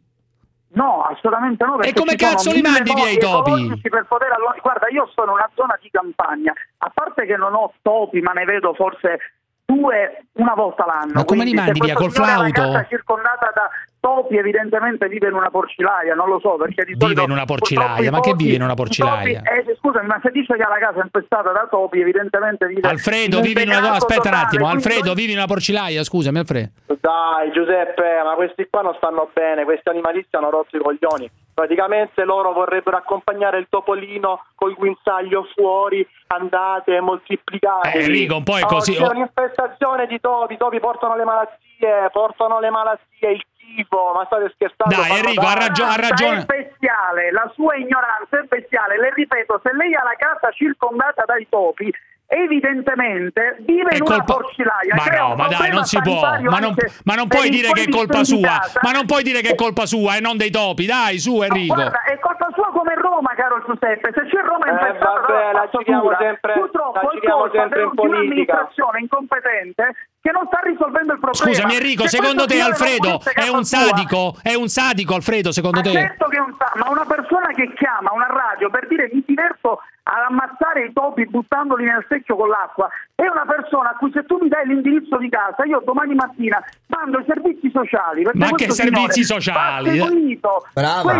No, 0.77 1.01
assolutamente 1.03 1.65
no. 1.65 1.81
E 1.81 1.93
come 1.95 2.17
cazzo 2.17 2.53
li 2.53 2.61
mandi 2.61 2.93
via 2.93 3.09
i 3.09 3.17
topi? 3.19 3.51
allo- 3.53 4.55
Guarda, 4.61 4.89
io 4.91 5.09
sono 5.15 5.33
in 5.33 5.39
una 5.39 5.51
zona 5.55 5.79
di 5.81 5.89
campagna, 5.91 6.53
a 6.79 6.91
parte 6.93 7.25
che 7.25 7.37
non 7.37 7.55
ho 7.55 7.73
topi, 7.81 8.21
ma 8.21 8.33
ne 8.33 8.45
vedo 8.45 8.75
forse 8.75 9.19
due 9.65 10.25
una 10.35 10.53
volta 10.55 10.85
l'anno. 10.85 11.13
Ma 11.15 11.25
come 11.25 11.45
li 11.45 11.55
mandi 11.55 11.81
via, 11.81 11.95
col 11.95 12.13
flauto? 12.13 12.51
casa 12.53 12.85
circondata 12.89 13.51
da 13.55 13.71
topi, 14.07 14.37
evidentemente 14.37 15.09
vive 15.09 15.27
in 15.27 15.35
una 15.35 15.51
porcilaia, 15.51 16.15
non 16.15 16.29
lo 16.29 16.39
so 16.39 16.55
perché 16.55 16.85
di 16.85 16.93
Vive 16.93 17.01
solito 17.01 17.23
in 17.25 17.31
una 17.33 17.45
porcilaia, 17.45 18.11
ma 18.13 18.21
che 18.21 18.35
vive 18.35 18.55
in 18.55 18.63
una 18.63 18.75
porcilaia? 18.75 19.43
topi- 19.43 19.71
eh, 19.71 19.77
scusami, 19.81 20.07
ma 20.07 20.21
se 20.23 20.31
dice 20.31 20.55
che 20.55 20.63
ha 20.63 20.69
la 20.69 20.79
casa 20.79 21.03
infestata 21.03 21.51
da 21.51 21.67
topi, 21.69 22.01
evidentemente 22.01 22.67
vive 22.67 22.89
Alfredo, 22.89 23.39
in 23.39 23.43
un 23.43 23.49
vivi 23.49 23.63
in 23.63 23.69
una. 23.69 23.93
Aspetta 23.97 24.15
un 24.15 24.23
totale, 24.23 24.45
attimo, 24.45 24.67
quindi 24.69 24.85
Alfredo, 24.87 25.07
noi- 25.07 25.15
vivi 25.17 25.33
in 25.33 25.39
una 25.39 25.47
porcilaia, 25.47 26.05
scusami, 26.05 26.39
Alfredo. 26.39 26.71
Dai 27.01 27.51
Giuseppe, 27.53 28.23
ma 28.25 28.35
questi 28.35 28.67
qua 28.71 28.83
non 28.83 28.95
stanno 28.97 29.29
bene, 29.33 29.65
questi 29.65 29.89
animalisti 29.89 30.37
hanno 30.37 30.51
rotto 30.51 30.77
i 30.77 30.81
coglioni. 30.81 31.31
Praticamente 31.53 32.23
loro 32.25 32.53
vorrebbero 32.53 32.99
accompagnare 32.99 33.59
il 33.59 33.67
topolino 33.71 34.45
col 34.55 34.75
guinzaglio 34.75 35.49
fuori, 35.55 36.07
andate, 36.29 37.01
moltiplicate. 37.01 37.93
Eh, 37.93 38.03
Enrico, 38.03 38.37
un 38.37 38.43
po' 38.45 38.59
è 38.59 38.63
così. 38.63 38.95
C'è 38.95 39.09
un'infestazione 39.09 40.07
di 40.07 40.21
topi, 40.21 40.55
i 40.55 40.59
topi 40.59 40.79
portano 40.81 41.17
le 41.17 41.25
malattie, 41.25 42.11
portano 42.13 42.61
le 42.61 42.71
malattie, 42.71 43.31
il 43.31 43.45
tifo, 43.77 44.13
ma 44.17 44.25
state 44.25 44.51
scherzando? 44.57 44.97
Dai, 44.97 45.19
Enrico, 45.21 45.45
ha 45.45 45.55
ragio- 45.55 45.85
ha 45.85 45.97
ragione. 45.97 46.41
È 46.41 46.45
bestiale, 46.47 47.31
la 47.31 47.51
sua 47.55 47.77
ignoranza 47.77 48.41
è 48.41 48.45
bestiale. 48.49 48.97
Le 48.99 49.13
ripeto, 49.15 49.61
se 49.63 49.73
lei 49.77 49.95
ha 49.95 50.03
la 50.03 50.17
casa 50.17 50.51
circondata 50.53 51.23
dai 51.27 51.47
topi, 51.49 51.93
evidentemente 52.29 53.57
vive 53.61 53.91
È 53.91 53.97
in 53.97 54.03
una 54.03 54.17
colpa- 54.25 54.33
porcilaia. 54.35 54.95
Ma 54.95 55.03
crea 55.03 55.21
no, 55.29 55.35
ma 55.37 55.49
dai, 55.49 55.71
non 55.71 55.85
si 55.85 56.01
può. 56.01 56.21
Ma 56.21 56.59
non, 56.59 56.75
ma 57.05 57.15
non 57.15 57.29
puoi 57.29 57.49
dire 57.51 57.71
che 57.73 57.83
è 57.83 57.89
colpa 57.89 58.25
sua. 58.25 58.61
Ma 58.83 58.91
non 58.93 59.07
puoi 59.07 59.23
dire 59.23 59.41
che 59.41 59.51
è 59.51 59.55
colpa 59.55 59.87
sua 59.87 60.17
e 60.17 60.21
non 60.21 60.37
dei 60.37 60.51
topi. 60.51 60.87
Dai, 60.87 61.19
su, 61.19 61.43
Enrico. 61.43 61.75
Guarda, 61.75 62.03
è 62.03 62.19
colpa 62.19 62.49
sua 62.67 62.81
come 62.81 62.95
Roma, 62.95 63.35
caro 63.35 63.63
Giuseppe. 63.67 64.11
Se 64.15 64.23
c'è 64.27 64.41
Roma 64.43 64.67
Eh, 64.67 64.71
infestata 64.73 65.21
vabbè, 65.21 65.33
dalla 65.33 65.53
la 65.53 65.69
giriamo 65.71 66.11
sempre- 66.19 66.53
purtroppo 66.55 67.01
la 67.03 67.11
giriamo 67.15 67.41
colpa 67.41 67.59
sempre 67.61 67.83
in 67.83 67.89
di 67.91 67.95
politica. 67.95 68.17
un'amministrazione 68.19 68.99
incompetente 69.01 69.85
che 70.21 70.31
non 70.33 70.47
sta 70.47 70.61
risolvendo 70.63 71.13
il 71.15 71.21
problema. 71.21 71.47
Scusami, 71.47 71.75
Enrico, 71.77 72.03
Se 72.09 72.17
secondo 72.19 72.47
te 72.47 72.61
Alfredo 72.61 73.21
è 73.35 73.49
un 73.49 73.65
sua- 73.65 73.79
sadico? 73.87 74.35
È 74.43 74.55
un 74.55 74.69
sadico, 74.69 75.15
Alfredo, 75.15 75.53
secondo 75.53 75.79
ma 75.79 75.85
te? 75.87 75.93
certo 75.93 76.27
che 76.27 76.37
è 76.37 76.41
un 76.41 76.55
sa- 76.59 76.73
ma 76.75 76.91
una 76.91 77.05
persona 77.07 77.47
che 77.55 77.73
chiama 77.75 78.11
una 78.13 78.27
radio 78.27 78.69
per 78.71 78.87
dire 78.89 79.09
mi 79.13 79.23
diverto 79.25 79.81
ad 80.09 80.23
ammazzare 80.29 80.85
i 80.87 80.93
topi 80.93 81.27
buttandoli 81.27 81.85
nel 81.85 82.05
secchio 82.09 82.37
con 82.37 82.49
l'acqua 82.49 82.89
è 83.17 83.27
una 83.27 83.45
persona 83.45 83.91
a 83.91 83.97
cui 83.97 84.13
se 84.13 84.25
tu 84.25 84.39
mi 84.41 84.47
dai 84.49 84.65
l'indirizzo 84.67 85.17
di 85.17 85.29
casa 85.29 85.65
io 85.65 85.83
domani 85.85 86.15
mattina 86.15 86.63
mando 86.87 87.19
i 87.19 87.25
servizi 87.27 87.69
sociali 87.73 88.23
perché 88.23 88.39
Ma 88.39 88.51
che 88.53 88.71
servizi 88.71 89.25
sociali? 89.25 89.99
va 89.99 90.07
seguito. 90.07 90.67
Brava. 90.75 91.13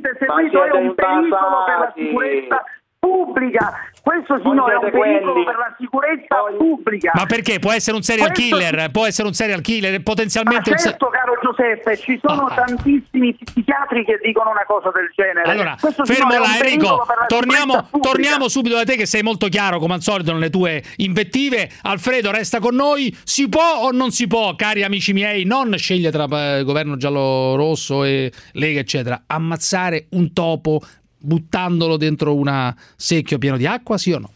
Questo 0.00 0.24
Ma 0.26 0.40
signore 0.40 0.50
dai, 0.50 0.50
va 0.50 0.50
immediatamente 0.50 0.50
ma 0.50 0.50
seguito 0.50 0.62
è 0.64 0.70
siete 0.70 0.76
un 0.78 0.94
pericolo 0.94 1.62
per 1.64 1.78
la 1.78 1.92
invasati. 1.92 2.02
sicurezza 2.06 2.64
pubblica 3.04 3.72
questo 4.04 4.38
signore 4.42 4.74
è 4.74 4.76
un 4.76 4.90
pericolo 4.90 5.44
per 5.44 5.56
la 5.56 5.74
sicurezza 5.78 6.36
pubblica 6.58 7.12
Ma 7.14 7.24
perché 7.26 7.58
può 7.58 7.72
essere 7.72 7.96
un 7.96 8.02
serial 8.02 8.32
Questo- 8.32 8.56
killer? 8.56 8.90
Può 8.90 9.06
essere 9.06 9.28
un 9.28 9.32
serial 9.34 9.60
killer, 9.62 9.92
ma 9.92 10.00
potenzialmente 10.02 10.70
un 10.70 10.76
se- 10.78 10.88
certo, 10.90 11.08
caro 11.08 11.38
Giuseppe, 11.42 11.96
ci 11.96 12.20
sono 12.22 12.46
Ah. 12.46 12.54
tantissimi 12.54 13.34
psichiatri 13.34 14.04
che 14.04 14.18
dicono 14.22 14.50
una 14.50 14.64
cosa 14.66 14.90
del 14.94 15.10
genere. 15.16 15.50
Allora, 15.50 15.76
Questo 15.80 16.04
fermo 16.04 16.32
là, 16.32 16.40
un 16.40 16.44
Enrico. 16.54 17.06
Torniamo, 17.28 17.88
torniamo 18.00 18.48
subito 18.48 18.74
da 18.76 18.84
te, 18.84 18.96
che 18.96 19.06
sei 19.06 19.22
molto 19.22 19.48
chiaro, 19.48 19.78
come 19.78 19.94
al 19.94 20.02
solito, 20.02 20.32
nelle 20.34 20.50
tue 20.50 20.82
invettive. 20.96 21.70
Alfredo, 21.82 22.30
resta 22.30 22.60
con 22.60 22.74
noi. 22.74 23.14
Si 23.24 23.48
può 23.48 23.80
o 23.84 23.90
non 23.90 24.10
si 24.10 24.26
può, 24.26 24.54
cari 24.54 24.82
amici 24.82 25.14
miei, 25.14 25.44
non 25.44 25.74
scegliere 25.78 26.12
tra 26.12 26.58
eh, 26.58 26.62
governo 26.62 26.96
giallo-rosso 26.98 28.04
e 28.04 28.30
Lega, 28.52 28.80
eccetera, 28.80 29.22
ammazzare 29.26 30.06
un 30.10 30.32
topo 30.34 30.80
buttandolo 31.24 31.96
dentro 31.96 32.34
un 32.34 32.74
secchio 32.96 33.38
pieno 33.38 33.56
di 33.56 33.66
acqua, 33.66 33.96
sì 33.96 34.12
o 34.12 34.18
no? 34.18 34.30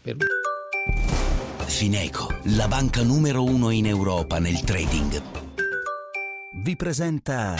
Fineco, 1.65 2.27
la 2.55 2.67
banca 2.67 3.03
numero 3.03 3.43
uno 3.43 3.69
in 3.69 3.85
Europa 3.85 4.39
nel 4.39 4.59
trading. 4.61 5.21
Vi 6.61 6.75
presenta 6.75 7.55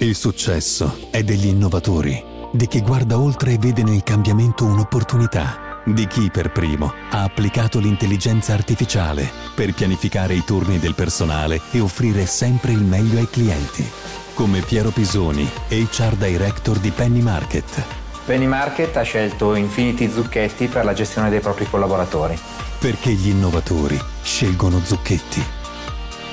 Il 0.00 0.14
successo 0.14 1.08
è 1.10 1.22
degli 1.22 1.46
innovatori, 1.46 2.22
di 2.52 2.66
chi 2.66 2.82
guarda 2.82 3.18
oltre 3.18 3.52
e 3.52 3.58
vede 3.58 3.84
nel 3.84 4.02
cambiamento 4.02 4.64
un'opportunità, 4.64 5.80
di 5.86 6.06
chi 6.08 6.30
per 6.30 6.50
primo 6.50 6.92
ha 7.10 7.22
applicato 7.22 7.78
l'intelligenza 7.78 8.52
artificiale 8.52 9.30
per 9.54 9.72
pianificare 9.72 10.34
i 10.34 10.42
turni 10.44 10.78
del 10.78 10.94
personale 10.94 11.60
e 11.70 11.80
offrire 11.80 12.26
sempre 12.26 12.72
il 12.72 12.82
meglio 12.82 13.18
ai 13.18 13.30
clienti. 13.30 13.88
Come 14.34 14.60
Piero 14.60 14.90
Pisoni, 14.90 15.48
HR 15.68 16.16
Director 16.16 16.78
di 16.78 16.90
Penny 16.90 17.22
Market. 17.22 18.04
Penny 18.26 18.46
Market 18.46 18.96
ha 18.96 19.02
scelto 19.02 19.54
Infinity 19.54 20.10
Zucchetti 20.10 20.66
per 20.66 20.84
la 20.84 20.92
gestione 20.92 21.30
dei 21.30 21.38
propri 21.38 21.64
collaboratori. 21.70 22.36
Perché 22.80 23.12
gli 23.12 23.28
innovatori 23.28 23.96
scelgono 24.20 24.80
Zucchetti. 24.84 25.40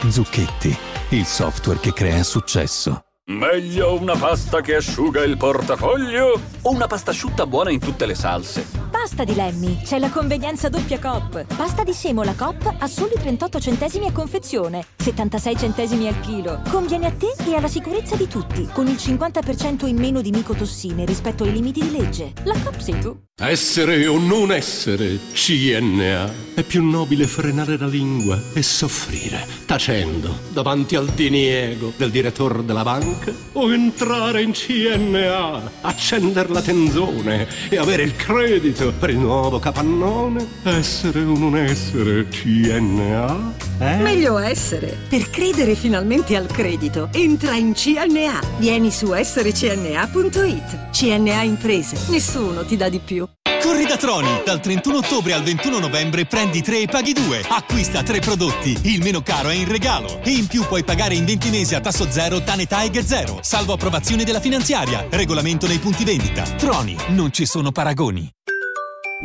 Zucchetti, 0.10 0.76
il 1.10 1.26
software 1.26 1.80
che 1.80 1.94
crea 1.94 2.24
successo. 2.24 3.13
Meglio 3.26 3.98
una 3.98 4.18
pasta 4.18 4.60
che 4.60 4.76
asciuga 4.76 5.24
il 5.24 5.38
portafoglio 5.38 6.38
o 6.62 6.70
una 6.70 6.88
pasta 6.88 7.12
asciutta 7.12 7.48
buona 7.48 7.72
in 7.72 7.80
tutte 7.80 8.06
le 8.06 8.16
salse? 8.16 8.68
Pasta 8.92 9.24
di 9.24 9.34
Lemmy, 9.34 9.82
c'è 9.82 9.98
la 9.98 10.10
convenienza 10.10 10.68
doppia 10.68 11.00
COP. 11.00 11.46
Pasta 11.56 11.84
di 11.84 11.94
semola 11.94 12.34
COP 12.34 12.76
a 12.80 12.88
soli 12.88 13.14
38 13.16 13.60
centesimi 13.60 14.08
a 14.08 14.12
confezione, 14.12 14.86
76 14.98 15.58
centesimi 15.58 16.08
al 16.08 16.20
chilo. 16.20 16.62
Conviene 16.70 17.08
a 17.08 17.12
te 17.12 17.34
e 17.46 17.56
alla 17.56 17.68
sicurezza 17.70 18.16
di 18.18 18.28
tutti, 18.28 18.68
con 18.74 18.88
il 18.88 18.96
50% 18.96 19.88
in 19.88 19.98
meno 19.98 20.22
di 20.22 20.32
micotossine 20.32 21.06
rispetto 21.06 21.44
ai 21.44 21.54
limiti 21.54 21.82
di 21.82 21.92
legge. 21.92 22.34
La 22.44 22.56
COP 22.62 22.80
sei 22.80 23.00
tu. 23.00 23.18
Essere 23.36 24.06
o 24.08 24.20
non 24.20 24.52
essere 24.52 25.18
CNA. 25.34 26.32
È 26.54 26.62
più 26.62 26.84
nobile 26.84 27.26
frenare 27.26 27.78
la 27.78 27.88
lingua 27.88 28.40
e 28.54 28.62
soffrire, 28.62 29.46
tacendo, 29.66 30.38
davanti 30.50 30.96
al 30.96 31.08
diniego 31.08 31.92
del 31.98 32.12
direttore 32.12 32.64
della 32.64 32.84
banca, 32.84 33.13
o 33.54 33.72
entrare 33.72 34.42
in 34.42 34.52
CNA, 34.52 35.72
accendere 35.82 36.50
la 36.50 36.62
tenzone 36.62 37.48
e 37.70 37.78
avere 37.78 38.04
il 38.04 38.16
credito 38.16 38.94
per 38.98 39.10
il 39.10 39.18
nuovo 39.18 39.60
capannone. 39.60 40.46
Essere 40.64 41.22
o 41.22 41.38
non 41.38 41.58
essere 41.58 42.28
CNA? 42.28 43.54
Eh? 43.80 43.96
Meglio 43.98 44.38
essere. 44.38 44.98
Per 45.10 45.30
credere 45.30 45.76
finalmente 45.76 46.36
al 46.36 46.48
credito, 46.48 47.10
entra 47.12 47.54
in 47.54 47.74
CNA. 47.74 48.42
Vieni 48.58 48.92
su 48.92 49.14
esserecna.it. 49.14 50.90
CNA 50.92 51.42
Imprese. 51.44 51.98
Nessuno 52.10 52.66
ti 52.66 52.78
dà 52.78 52.90
di 52.90 53.00
più. 53.00 53.28
Corri 53.64 53.86
da 53.86 53.96
Troni! 53.96 54.42
Dal 54.44 54.60
31 54.60 54.98
ottobre 54.98 55.32
al 55.32 55.42
21 55.42 55.80
novembre 55.80 56.26
prendi 56.26 56.62
3 56.62 56.82
e 56.82 56.88
paghi 56.88 57.14
2. 57.14 57.46
Acquista 57.48 58.04
3 58.04 58.20
prodotti. 58.20 58.78
Il 58.84 59.02
meno 59.02 59.22
caro 59.22 59.48
è 59.48 59.54
in 59.54 59.70
regalo. 59.72 60.20
E 60.22 60.32
in 60.32 60.48
più 60.48 60.66
puoi 60.66 60.84
pagare 60.84 61.16
in 61.16 61.24
20 61.24 61.50
mesi 61.50 61.74
a 61.74 61.80
tasso 61.80 62.12
zero 62.12 62.44
Tane 62.44 62.66
Tiger 62.66 63.06
Zero. 63.06 63.40
Salvo 63.42 63.72
approvazione 63.72 64.26
della 64.26 64.42
finanziaria. 64.42 65.08
Regolamento 65.10 65.66
nei 65.66 65.80
punti 65.80 66.04
vendita. 66.04 66.44
Troni, 66.44 66.98
non 67.10 67.32
ci 67.32 67.46
sono 67.46 67.72
paragoni. 67.72 68.30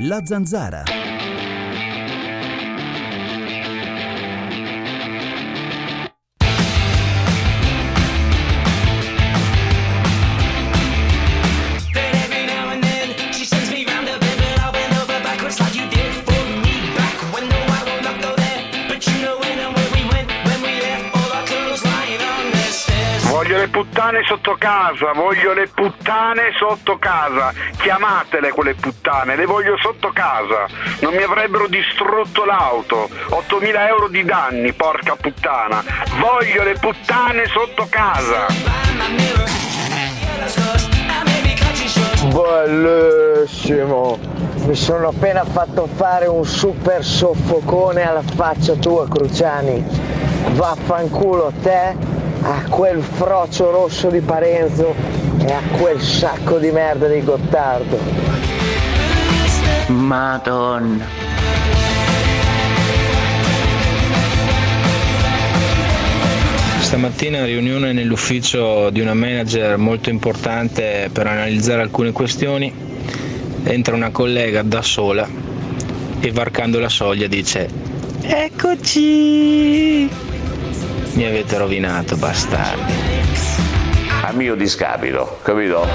La 0.02 0.20
zanzara. 0.24 0.84
Le 23.58 23.66
puttane 23.66 24.22
sotto 24.24 24.54
casa, 24.56 25.12
voglio 25.14 25.52
le 25.52 25.66
puttane 25.66 26.52
sotto 26.56 26.96
casa. 26.96 27.52
Chiamatele 27.76 28.52
quelle 28.52 28.74
puttane, 28.74 29.34
le 29.34 29.46
voglio 29.46 29.76
sotto 29.78 30.10
casa. 30.12 30.68
Non 31.00 31.12
mi 31.12 31.22
avrebbero 31.22 31.66
distrutto 31.66 32.44
l'auto. 32.44 33.08
8.000 33.30 33.86
euro 33.88 34.06
di 34.06 34.24
danni, 34.24 34.72
porca 34.74 35.16
puttana. 35.16 35.82
Voglio 36.20 36.62
le 36.62 36.74
puttane 36.74 37.46
sotto 37.46 37.88
casa. 37.90 38.46
Bellissimo! 42.28 44.18
Mi 44.66 44.74
sono 44.76 45.08
appena 45.08 45.44
fatto 45.44 45.88
fare 45.96 46.26
un 46.26 46.44
super 46.44 47.04
soffocone 47.04 48.06
alla 48.08 48.22
faccia 48.22 48.74
tua, 48.74 49.08
Cruciani. 49.08 49.84
Vaffanculo 50.50 51.52
te, 51.62 52.17
a 52.50 52.62
quel 52.70 53.02
frocio 53.02 53.70
rosso 53.70 54.08
di 54.08 54.20
Parenzo 54.20 54.94
e 55.38 55.52
a 55.52 55.60
quel 55.76 56.00
sacco 56.00 56.58
di 56.58 56.70
merda 56.70 57.06
di 57.06 57.22
Gottardo. 57.22 57.98
Madonna. 59.88 61.04
Stamattina 66.80 67.44
riunione 67.44 67.92
nell'ufficio 67.92 68.88
di 68.88 69.00
una 69.00 69.12
manager 69.12 69.76
molto 69.76 70.08
importante 70.08 71.10
per 71.12 71.26
analizzare 71.26 71.82
alcune 71.82 72.12
questioni. 72.12 72.72
Entra 73.64 73.94
una 73.94 74.10
collega 74.10 74.62
da 74.62 74.80
sola 74.80 75.28
e 76.20 76.32
varcando 76.32 76.80
la 76.80 76.88
soglia 76.88 77.26
dice 77.26 77.68
Eccoci! 78.22 80.27
Mi 81.14 81.24
avete 81.24 81.58
rovinato, 81.58 82.16
bastardi. 82.16 82.92
A 84.22 84.32
mio 84.32 84.54
discapito, 84.54 85.38
capito? 85.42 85.86